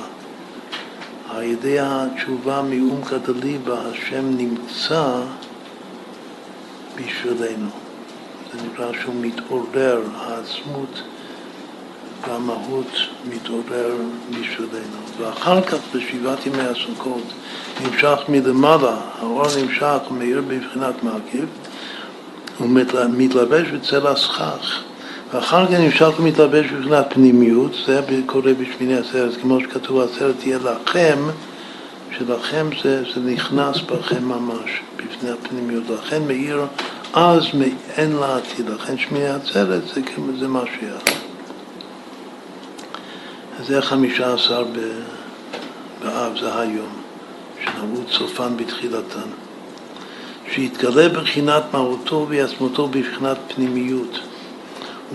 [1.29, 5.21] על ידי התשובה מעומקא דליבה, השם נמצא
[6.95, 7.69] בשבילנו.
[8.53, 11.01] זה נקרא שהוא מתעורר, העצמות
[12.27, 12.91] והמהות
[13.29, 13.95] מתעורר
[14.29, 14.99] בשבילנו.
[15.17, 17.23] ואחר כך בשבעת ימי הסוכות
[17.83, 21.45] נמשך מלמעלה, האור נמשך ומאיר בבחינת מרכיב,
[22.57, 22.69] הוא
[23.09, 24.83] מתלבש בצל הסכך.
[25.33, 31.17] ואחר כך נמשך ומתלבש בבחינת פנימיות, זה קורה בשמיני הסרט, כמו שכתוב, הסרט תהיה לכם,
[32.17, 35.83] שלכם זה, זה נכנס בכם ממש, בפני הפנימיות.
[35.89, 36.65] לכן מאיר
[37.13, 37.43] אז
[37.97, 40.01] אין לעתיד, לכן שמיני עצרת זה,
[40.39, 41.28] זה משיח.
[43.63, 44.63] זה חמישה עשר
[46.03, 46.89] באב, זה היום,
[47.63, 49.29] שנראו צופן בתחילתן,
[50.51, 54.19] שהתגלה בבחינת מהותו ועצמותו בבחינת פנימיות.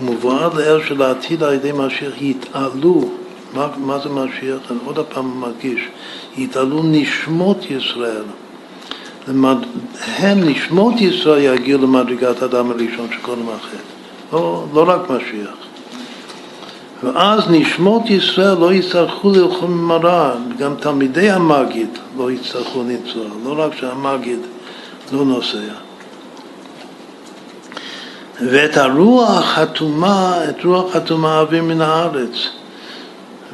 [0.00, 3.10] ומבואר לאל של העתיד על ידי משיח יתעלו,
[3.54, 4.58] מה, מה זה משיח?
[4.70, 5.88] אני עוד הפעם מדגיש,
[6.36, 8.24] יתעלו נשמות ישראל.
[9.28, 9.56] למד...
[10.16, 13.76] הם, נשמות ישראל, יגיעו למדרגת האדם הראשון שקודם החטא.
[14.32, 15.63] לא, לא רק משיח.
[17.04, 23.74] ואז נשמות ישראל לא יצטרכו ללכו ממראה, גם תלמידי המגיד לא יצטרכו לנסוע, לא רק
[23.74, 24.38] שהמגיד
[25.12, 25.58] לא נוסע,
[28.40, 32.48] ואת הרוח הטומאה, את רוח הטומאה אוויר מן הארץ.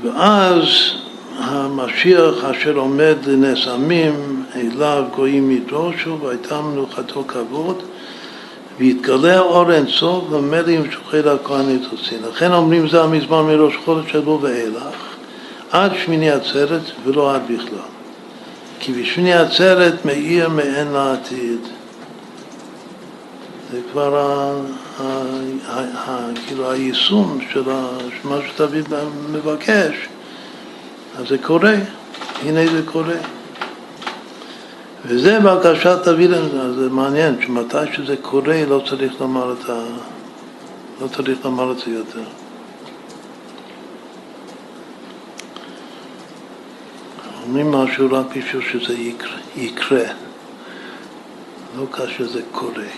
[0.03, 0.67] ואז
[1.39, 7.83] המשיח אשר עומד לנס עמים, אליו גויים ידרושו, והייתה מנוחתו כבוד,
[8.81, 12.19] ויתגלה אור אינסוף למלים שוחד הכהנית עושים.
[12.29, 15.17] לכן אומרים זה המזמור מראש חודש שלו ואילך,
[15.71, 17.89] עד שמיני עצרת ולא עד בכלל.
[18.81, 21.61] כי בשמיני עצרת מאיר מעין לעתיד.
[23.73, 24.53] זה כבר
[26.47, 27.63] כאילו היישום של
[28.25, 28.95] מה שדוד
[29.33, 30.09] מבקש,
[31.19, 31.75] אז זה קורה,
[32.43, 33.17] הנה זה קורה.
[35.05, 36.31] וזה בקשת דוד,
[36.79, 39.83] זה מעניין, שמתי שזה קורה לא צריך לומר את ה...
[41.01, 42.23] לא צריך לומר את זה יותר.
[47.47, 50.05] אומרים משהו רק בשביל שזה יקרה, יקרה.
[51.79, 52.91] לא כאשר זה קורה.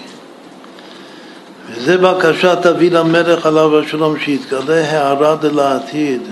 [1.70, 6.22] וזה בקשת דוד המלך עליו השלום, שיתגלה הערה דלעתיד.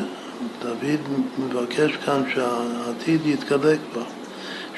[0.62, 1.00] דוד
[1.38, 4.02] מבקש כאן שהעתיד יתגלה כבר,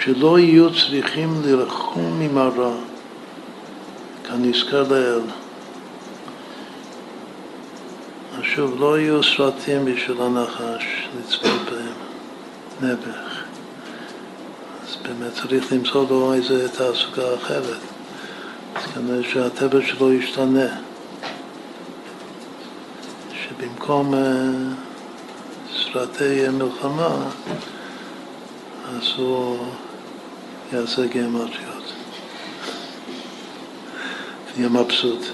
[0.04, 2.74] שלא יהיו צריכים לרחום עם הרע,
[4.24, 5.20] כנזכר לאל.
[8.42, 11.94] שוב, לא יהיו סרטים בשביל הנחש לצפות בהם,
[12.80, 13.42] נעבך.
[14.82, 17.80] אז באמת צריך למצוא לו איזה תעסוקה אחרת.
[18.74, 20.68] אז כנראה שהטבע שלו ישתנה.
[23.32, 24.16] שבמקום uh,
[25.92, 27.16] סרטי מלחמה,
[28.88, 29.58] אז הוא
[30.72, 31.92] יעשה גימטריות.
[34.56, 35.26] יהיה מבסוט.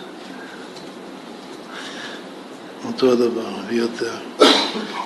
[2.86, 4.14] אותו הדבר, ויותר.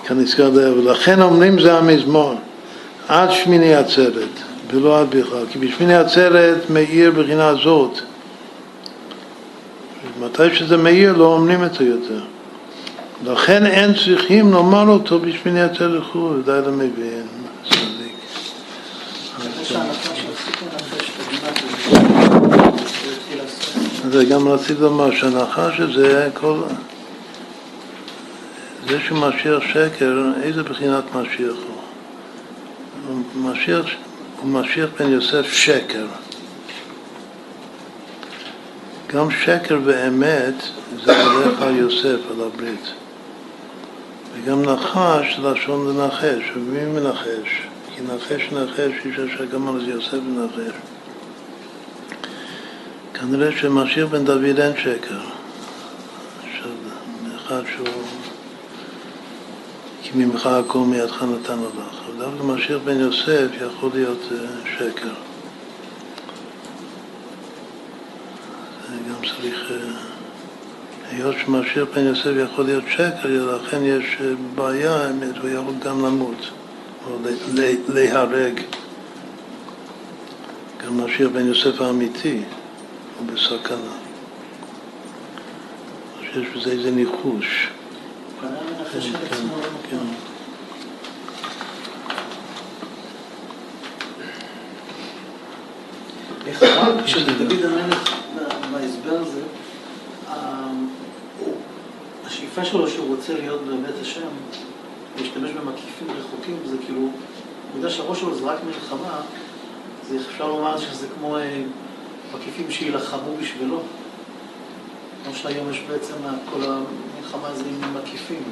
[0.06, 2.34] כאן נזכר דייר, ולכן אומרים זה המזמור,
[3.08, 4.28] עד שמיני עצרת,
[4.70, 7.98] ולא עד בכלל, כי בשמיני עצרת מאיר בחינה זאת.
[10.20, 12.20] מתי שזה מאיר לא אומרים את זה יותר.
[13.24, 17.26] לכן אין צריכים לומר אותו בשמיני עצרת וכו', די למבין,
[17.68, 18.12] צדיק.
[24.10, 26.62] זה גם רציתי לומר שהנחש הזה, כל...
[28.88, 33.22] זה שמשיח שקר, איזה בחינת משיח הוא?
[33.36, 33.86] משיח,
[34.40, 36.06] הוא משיח בן יוסף שקר.
[39.06, 40.54] גם שקר ואמת
[41.04, 42.92] זה הולך על יוסף, על הברית.
[44.34, 47.62] וגם נחש לשון לנחש, ומי מנחש?
[47.94, 50.72] כי נחש נחש, איש אשר גמר זה יוסף מנחש.
[53.22, 55.20] כנראה שמשיח בן דוד אין שקר.
[56.38, 56.70] עכשיו,
[57.36, 57.86] אחד שהוא
[60.02, 62.00] כי ממך הכל מידך נתנו לך.
[62.06, 64.18] אבל דווקא משיח בן יוסף יכול להיות
[64.64, 65.14] שקר.
[69.08, 69.72] גם צריך,
[71.10, 74.16] היות שמשיח בן יוסף יכול להיות שקר, לכן יש
[74.54, 75.08] בעיה,
[75.40, 76.50] הוא יכול גם למות,
[77.06, 77.16] או
[77.88, 78.60] להיהרג.
[80.84, 82.42] גם משיח בן יוסף האמיתי
[83.22, 83.92] הוא בסכנה.
[86.22, 87.68] יש בזה איזה ניחוש.
[88.40, 88.48] כן,
[88.90, 89.46] כן,
[89.90, 89.96] כן.
[97.04, 98.16] כשדוד המלך
[98.72, 99.42] בהסבר הזה,
[102.26, 104.28] השאיפה שלו שהוא רוצה להיות באמת השם,
[105.18, 107.10] להשתמש במקיפים רחוקים, זה כאילו, הוא
[107.76, 109.20] יודע שהראש שלו זה רק מלחמה,
[110.02, 111.36] אז אפשר לומר שזה כמו
[112.34, 113.82] מקיפים שיילחמו בשבילו.
[115.24, 116.14] כמו שהיום יש בעצם
[116.50, 118.42] כל המלחמה הזו עם מקיפים.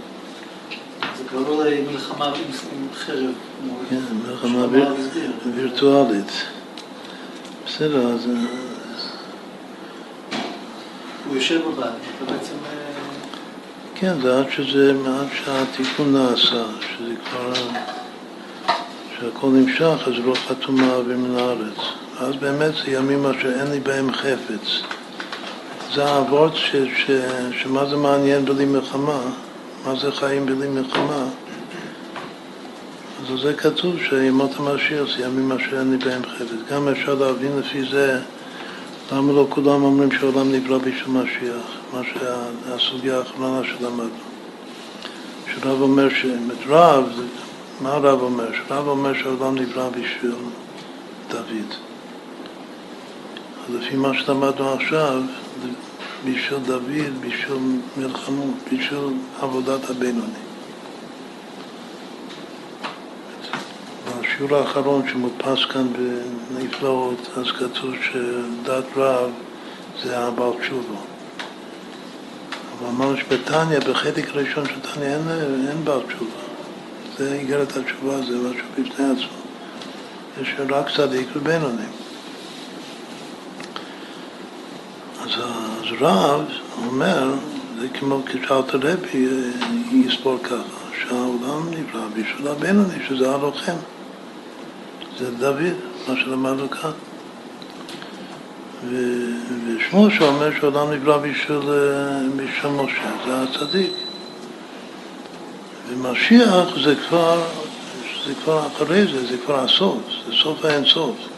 [1.16, 3.30] זה כבר לא מלחמה עם חרב.
[3.90, 4.66] כן, מלחמה
[5.54, 6.32] וירטואלית.
[7.66, 8.26] בסדר, אז...
[11.28, 12.54] הוא יושב בבית, אתה בעצם...
[13.94, 17.52] כן, זה עד שזה, עד שהתיקון נעשה, שזה כבר...
[19.18, 21.78] שהכל נמשך, אז לא חתומה ומן הארץ.
[22.20, 24.82] אז באמת זה ימים אשר אין לי בהם חפץ.
[25.94, 27.10] זה האבות ש, ש,
[27.62, 29.20] שמה זה מעניין בלי מלחמה,
[29.86, 31.24] מה זה חיים בלי מלחמה.
[33.22, 36.70] אז זה כתוב שימות המשיח זה ימים אשר אין לי בהם חפץ.
[36.70, 38.20] גם אפשר להבין לפי זה
[39.12, 44.08] למה לא כולם אומרים שהעולם נברא בשביל משיח, מה שהסוגיה האחרונה שלמדנו.
[45.54, 47.04] שרב אומר שאת רב,
[47.80, 48.48] מה הרב אומר?
[48.52, 50.34] שרב אומר שהעולם נברא בשביל
[51.30, 51.89] דוד.
[53.68, 55.22] לפי מה שלמדנו עכשיו,
[56.24, 59.00] בשביל דוד, בשביל מלחמות, בשביל
[59.40, 60.50] עבודת הבינוני.
[64.20, 65.86] בשיעור האחרון שמודפס כאן
[66.50, 69.30] בנפלאות, אז כתוב שדת רב
[70.02, 70.96] זה הבעל תשובו.
[72.80, 75.28] הוא אמר שבתניא, בחלק הראשון של תניא אין,
[75.68, 76.40] אין בעל תשובה.
[77.18, 79.40] זה איגרת התשובה, זה משהו בפני עצמו.
[80.42, 81.99] יש רק צדיק ובינוני.
[85.30, 86.44] אז, אז רב
[86.86, 87.34] אומר,
[87.80, 89.26] זה כמו כשאלת רבי
[89.92, 90.54] יסבור ככה,
[91.00, 93.76] שהעולם נברא בשביל הבינוני, שזה הלוחם.
[95.18, 95.74] זה דוד,
[96.08, 96.90] מה שלמדנו כאן.
[98.90, 101.58] ושמו שאומר שהעולם נברא בשביל,
[102.36, 103.92] בשביל משה, זה הצדיק.
[105.88, 107.42] ומשיח זה כבר,
[108.26, 111.16] זה כבר אחרי זה, זה כבר הסוף, זה סוף האין סוף.
[111.16, 111.29] זה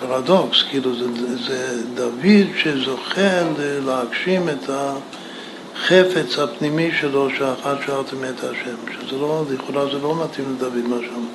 [0.00, 3.40] פרדוקס, כאילו זה, זה דוד שזוכה
[3.86, 10.56] להגשים את החפץ הפנימי שלו שאחת שאלתם את השם, שזה לא, לכאורה זה לא מתאים
[10.56, 11.28] לדוד מה שאמר,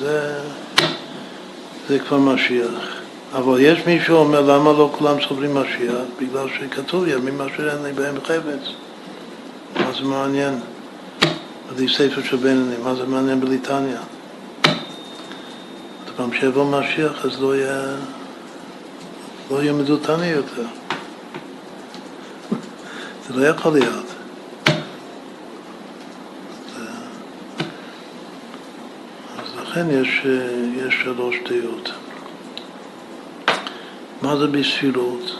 [0.00, 0.40] זה,
[1.88, 3.00] זה כבר משיח.
[3.32, 5.94] אבל יש מי שאומר למה לא כולם סובלים משיח?
[6.20, 8.72] בגלל שכתוב ימים אשר אין לי בהם חפץ.
[9.76, 10.60] מה זה מעניין?
[11.76, 14.00] בלי ספר של בינוני, מה זה מעניין בליטניה?
[16.16, 17.96] פעם שיבוא משיח אז לא יהיה,
[19.50, 20.66] לא ילמדו תניא יותר.
[23.28, 24.06] זה לא יכול להיות.
[29.38, 30.22] אז לכן יש,
[30.76, 31.90] יש שלוש דעות.
[34.22, 35.36] מה זה בספירות?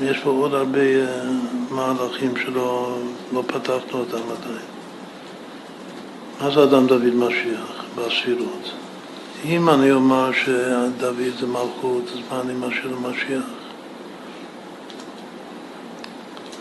[0.00, 1.30] יש פה עוד הרבה אה,
[1.70, 2.98] מהלכים שלא
[3.32, 4.66] לא פתחנו אותם עדיין.
[6.40, 8.85] מה זה אדם דוד משיח בספירות?
[9.48, 13.44] אם אני אומר שדוד זה מלכות, אז מה אני משאיר למשיח?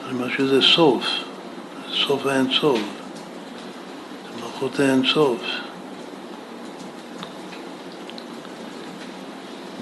[0.10, 1.04] אני משאיר זה סוף,
[1.92, 5.40] סוף האין סוף, זה מלכות האין סוף.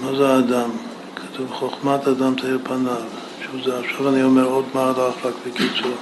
[0.00, 0.70] מה זה האדם?
[1.16, 3.02] כתוב חוכמת אדם תאיר פניו,
[3.42, 5.94] שזה עכשיו אני אומר עוד מהלך רק בקיצור.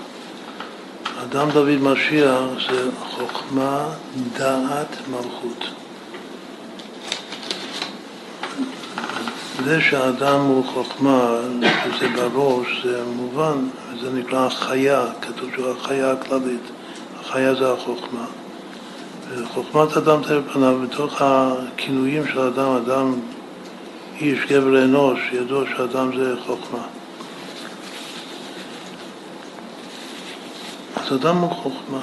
[1.23, 2.41] אדם דוד משיח
[2.71, 3.89] זה חוכמה,
[4.39, 5.82] דעת, מלכות.
[9.65, 11.37] זה שהאדם הוא חוכמה,
[11.85, 13.59] שזה בראש, זה מובן,
[14.01, 16.63] זה נקרא החיה, כתוב שהוא החיה הכללית,
[17.21, 18.25] החיה זה החוכמה.
[19.29, 23.15] וחוכמת אדם תאיר פניו, בתוך הכינויים של אדם, אדם
[24.21, 26.83] איש, גבר אנוש, ידוע שאדם זה חוכמה.
[30.97, 32.03] אז אדם הוא חוכמה.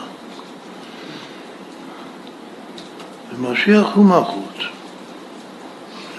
[3.34, 4.79] ומשיח הוא מלכות.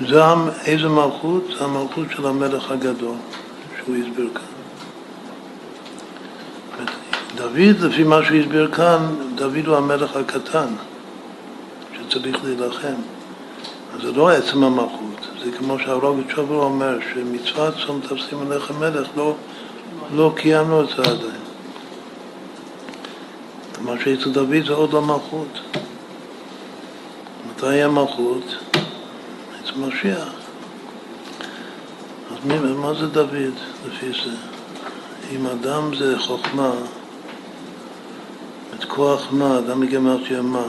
[0.08, 0.22] זה
[0.64, 1.44] איזה מלכות?
[1.58, 3.16] זה המלכות של המלך הגדול,
[3.76, 4.50] שהוא הסביר כאן.
[7.34, 10.66] דוד, לפי מה שהוא הסביר כאן, דוד הוא המלך הקטן,
[11.96, 12.94] שצריך להילחם.
[13.94, 15.28] אז זה לא עצם המלכות.
[15.44, 19.34] זה כמו שהרוב צ'ובר אומר, שמצוות צום תפסים עליך מלך, לא,
[20.14, 21.40] לא קיימנו את זה עדיין.
[23.80, 25.60] מה שאצל דוד זה עוד לא מלכות.
[27.50, 27.88] מתי יהיה
[29.70, 30.28] אצל משיח.
[32.30, 33.54] אז מי, מה זה דוד
[33.88, 34.36] לפי זה?
[35.32, 36.72] אם אדם זה חוכמה,
[38.74, 40.66] את כוח מה, אדם מגמר מה,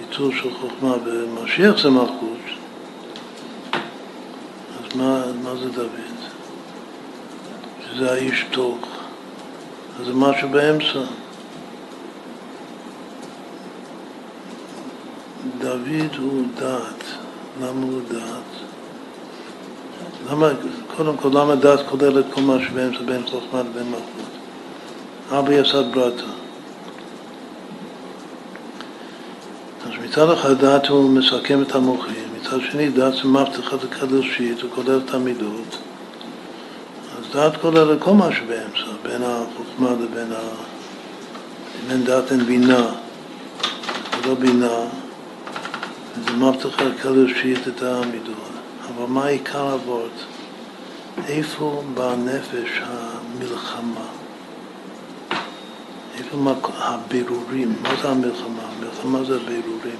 [0.00, 2.38] ניצול של חוכמה, ומשיח זה מלכות.
[4.94, 5.88] מה, מה זה דוד?
[7.86, 8.78] שזה האיש טוב.
[10.00, 11.00] אז זה משהו באמצע.
[15.58, 17.23] דוד הוא דעת.
[17.60, 18.64] למה הוא דעת?
[20.30, 20.48] למה,
[20.96, 24.34] קודם כל, למה דעת כוללת כל מה שבאמצע בין חוכמה לבין מלכות?
[25.30, 26.22] אבא יסד ברטה.
[29.86, 34.70] אז מצד אחד דעת הוא מסכם את המוחים, מצד שני דעת זה מבטיחת הקדושית, הוא
[34.74, 35.78] כולל את המידות.
[37.18, 40.40] אז דעת כולל כל מה שבאמצע, בין החוכמה לבין ה...
[41.88, 42.86] בין דעת אין בינה,
[44.26, 44.78] לא בינה,
[46.22, 48.36] זה מבטיח הקדושית את המידות.
[48.88, 50.10] אבל מה עיקר הוורד?
[51.28, 54.06] איפה בנפש המלחמה?
[56.18, 56.36] איפה
[56.76, 57.76] הבירורים?
[57.82, 58.62] מה זה המלחמה?
[58.62, 59.98] המלחמה זה הבירורים.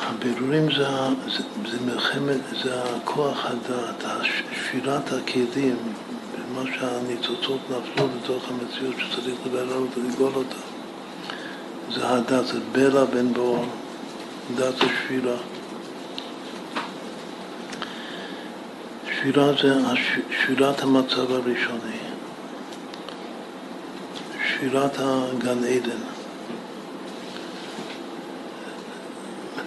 [0.00, 0.86] הבירורים זה,
[1.26, 5.76] זה, זה מלחמת, זה הכוח הדעת, שפירת הכלים,
[6.54, 9.38] מה שהניצוצות נפלו לתוך המציאות שצריך
[9.96, 10.56] לגאול אותה.
[11.90, 13.64] זה הדת, זה בלע בין בואו,
[14.56, 15.36] דת זה שפירה.
[19.06, 19.74] שפירה זה
[20.30, 21.98] שפירת המצב הראשוני,
[24.48, 26.12] שפירת הגן עדן.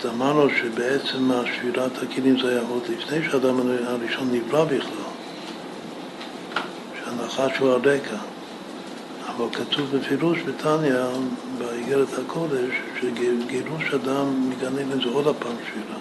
[0.09, 5.05] אמרנו שבעצם שבירת הכלים זה היה עוד לפני שהאדם הראשון נברא בכלל,
[7.03, 8.17] שהנחש הוא הרקע.
[9.37, 10.93] אבל כתוב בפירוש בתניא,
[11.57, 15.99] באיגרת הקודש, שגירוש אדם מגן עדן זה עוד הפעם שבירה.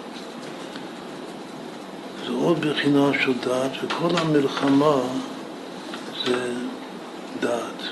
[2.25, 4.95] זה עוד בחינה של דעת, וכל המלחמה
[6.25, 6.53] זה
[7.39, 7.83] דעת.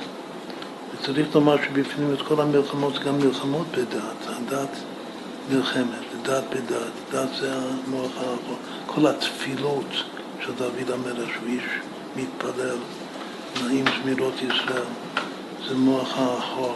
[0.94, 4.28] וצריך לומר שבפנים את כל המלחמות גם מלחמות בדעת.
[4.28, 4.78] הדעת
[5.50, 6.94] נלחמת, ודעת בדעת.
[7.12, 8.58] דעת זה המוח האחרון.
[8.86, 9.90] כל התפילות
[10.46, 11.64] של דוד המלך, שהוא איש
[12.16, 12.78] מתפלל,
[13.64, 14.84] נעים זמירות ישראל.
[15.74, 16.76] זה מוח האחור,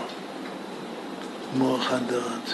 [1.57, 2.53] מוח הדעת.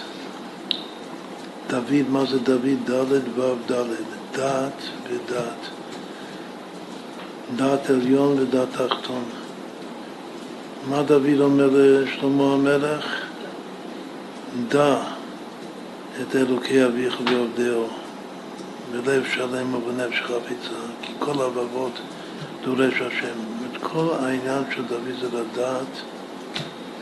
[1.67, 2.91] דוד, מה זה דוד?
[2.91, 3.85] ד' ו' ד',
[4.31, 5.67] דעת ודעת.
[7.55, 9.23] דעת עליון ודעת תחתון.
[10.89, 13.05] מה דוד אומר לשלמה המלך?
[14.67, 14.97] דע
[16.21, 17.87] את אלוקי אביך ועובדהו
[18.91, 21.99] בלב שלם ובנפש חפיצה, כי כל הלבבות
[22.63, 23.37] דורש השם.
[23.81, 26.12] כל העניין של דוד זה לדעת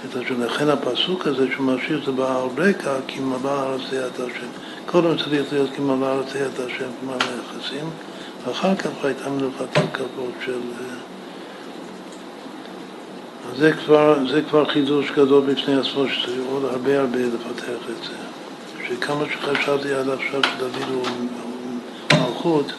[0.09, 0.43] את השם.
[0.43, 4.47] לכן הפסוק הזה שהוא משאיר זה בעל רקע כי מלא ארצי את השם.
[4.85, 7.89] קודם צריך להיות כי מלא ארצי את השם כמו היחסים,
[8.45, 10.59] ואחר כך הייתה מנוחת הכבוד של...
[13.51, 18.03] אז זה כבר, זה כבר חידוש גדול בפני עצמו, שצריך עוד הרבה הרבה לפתח את
[18.03, 18.13] זה.
[18.87, 21.03] שכמה שחשבתי עד עכשיו שדוד הוא
[22.13, 22.71] מלכות,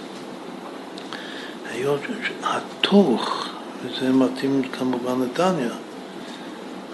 [1.71, 3.49] היות שהתוך,
[3.85, 5.71] וזה מתאים כמובן לטניה,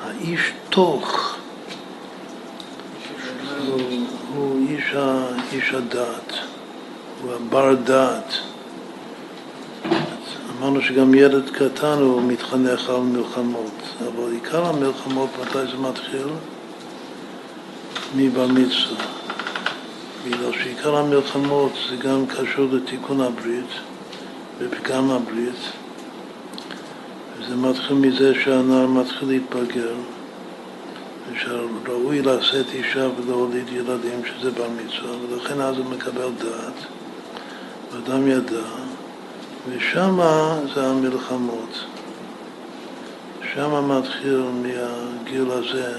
[0.02, 1.36] האיש תוך
[4.34, 4.94] הוא, איש,
[5.52, 6.32] איש הדת,
[7.22, 8.34] הוא הבר דת.
[10.58, 16.28] אמרנו שגם ילד קטן הוא מתחנך על מלחמות, אבל עיקר המלחמות, מתי זה מתחיל?
[18.16, 19.04] מבר מצווה.
[20.26, 23.70] בגלל שעיקר המלחמות זה גם קשור לתיקון הברית
[24.58, 25.87] ופגם הברית.
[27.46, 29.94] זה מתחיל מזה שהנער מתחיל להתבגר,
[31.32, 36.86] ושראוי לשאת אישה ולהוליד ילדים, שזה בר מצווה, ולכן אז הוא מקבל דעת,
[37.92, 38.66] ואדם ידע,
[39.68, 41.84] ושמה זה המלחמות.
[43.54, 45.94] שמה מתחיל מהגיל הזה,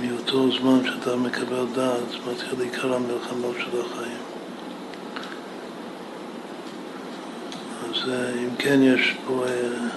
[0.00, 4.25] מאותו זמן שאתה מקבל דעת, מתחיל עיקר המלחמות של החיים.
[7.96, 9.88] אז אם כן יש פה אה,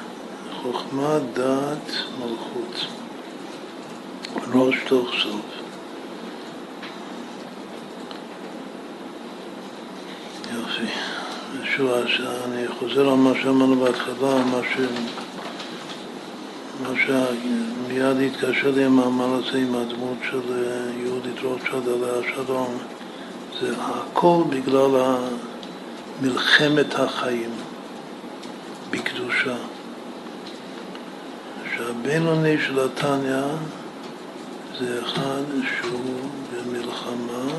[0.61, 2.86] חוכמה, דעת, מלכות.
[4.53, 5.42] ראש תוך סוף.
[10.53, 10.92] יופי.
[11.64, 11.92] שוב,
[12.45, 14.78] אני חוזר על מה שאמרנו בהתחלה, מה, ש...
[16.84, 22.78] מה שמיד התקשר לי המאמר הזה עם הדמות של אה, יהודית רוטשילד עליה השלום,
[23.61, 24.92] זה הכל בגלל
[26.22, 27.52] מלחמת החיים
[28.92, 29.58] בקדושה.
[31.76, 33.43] שהבינוני של התניא
[34.80, 37.53] זה אחד שהוא במלחמה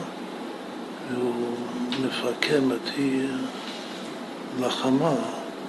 [1.13, 1.57] והוא
[2.01, 3.27] מפקד מתי
[4.61, 5.15] לחמה,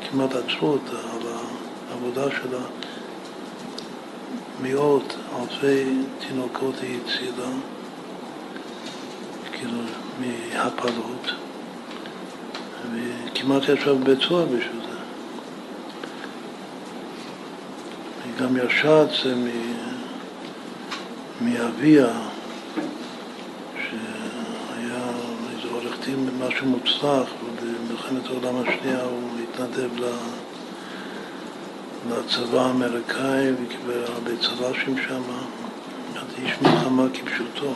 [0.09, 1.27] כמעט עצרו אותה על
[1.91, 2.61] העבודה שלה.
[4.61, 5.85] מאות, אלפי
[6.27, 7.49] תינוקות היא הצילה,
[9.51, 9.81] כאילו,
[10.19, 11.31] מהפלות,
[12.93, 14.91] וכמעט ישב בבית סוהר בשביל זה.
[18.39, 19.35] גם ירשה את זה
[21.41, 22.07] מאביה,
[23.75, 25.03] שהיה
[25.53, 29.89] איזה עורך דין משהו מוצלח, ובמלחמת העולם השנייה הוא התנדב
[32.09, 35.21] לצבא האמריקאי וקיבל הרבה צל"שים שם,
[36.43, 37.73] איש מלחמה כפשוטו.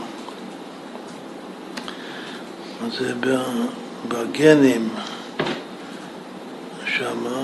[2.86, 3.14] אז זה
[4.08, 4.90] בגנים
[6.86, 7.44] שמה,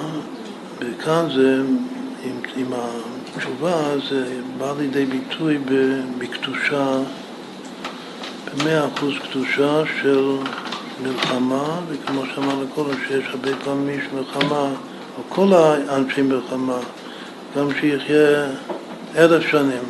[0.79, 1.61] וכאן זה
[2.23, 5.57] עם, עם התשובה זה בא לידי ביטוי
[6.17, 6.97] בקדושה,
[8.45, 10.37] במאה אחוז קדושה של
[11.03, 14.69] מלחמה, וכמו שאמרנו קודם, שיש הרבה פעמים יש מלחמה,
[15.17, 16.77] או כל האנשי מלחמה,
[17.57, 18.45] גם שיחיה
[19.15, 19.83] אלף שנים,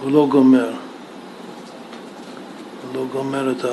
[0.00, 0.70] הוא לא גומר.
[2.82, 3.64] הוא לא גומר את,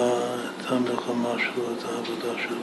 [0.68, 2.58] המלחמה שלו, את העבודה שלו.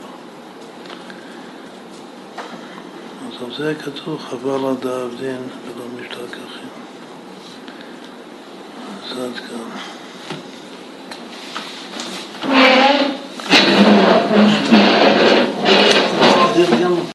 [3.27, 6.69] אז על זה כתוב חבל על דאבדין ולא משתכחים.
[9.03, 9.90] אז עד כאן.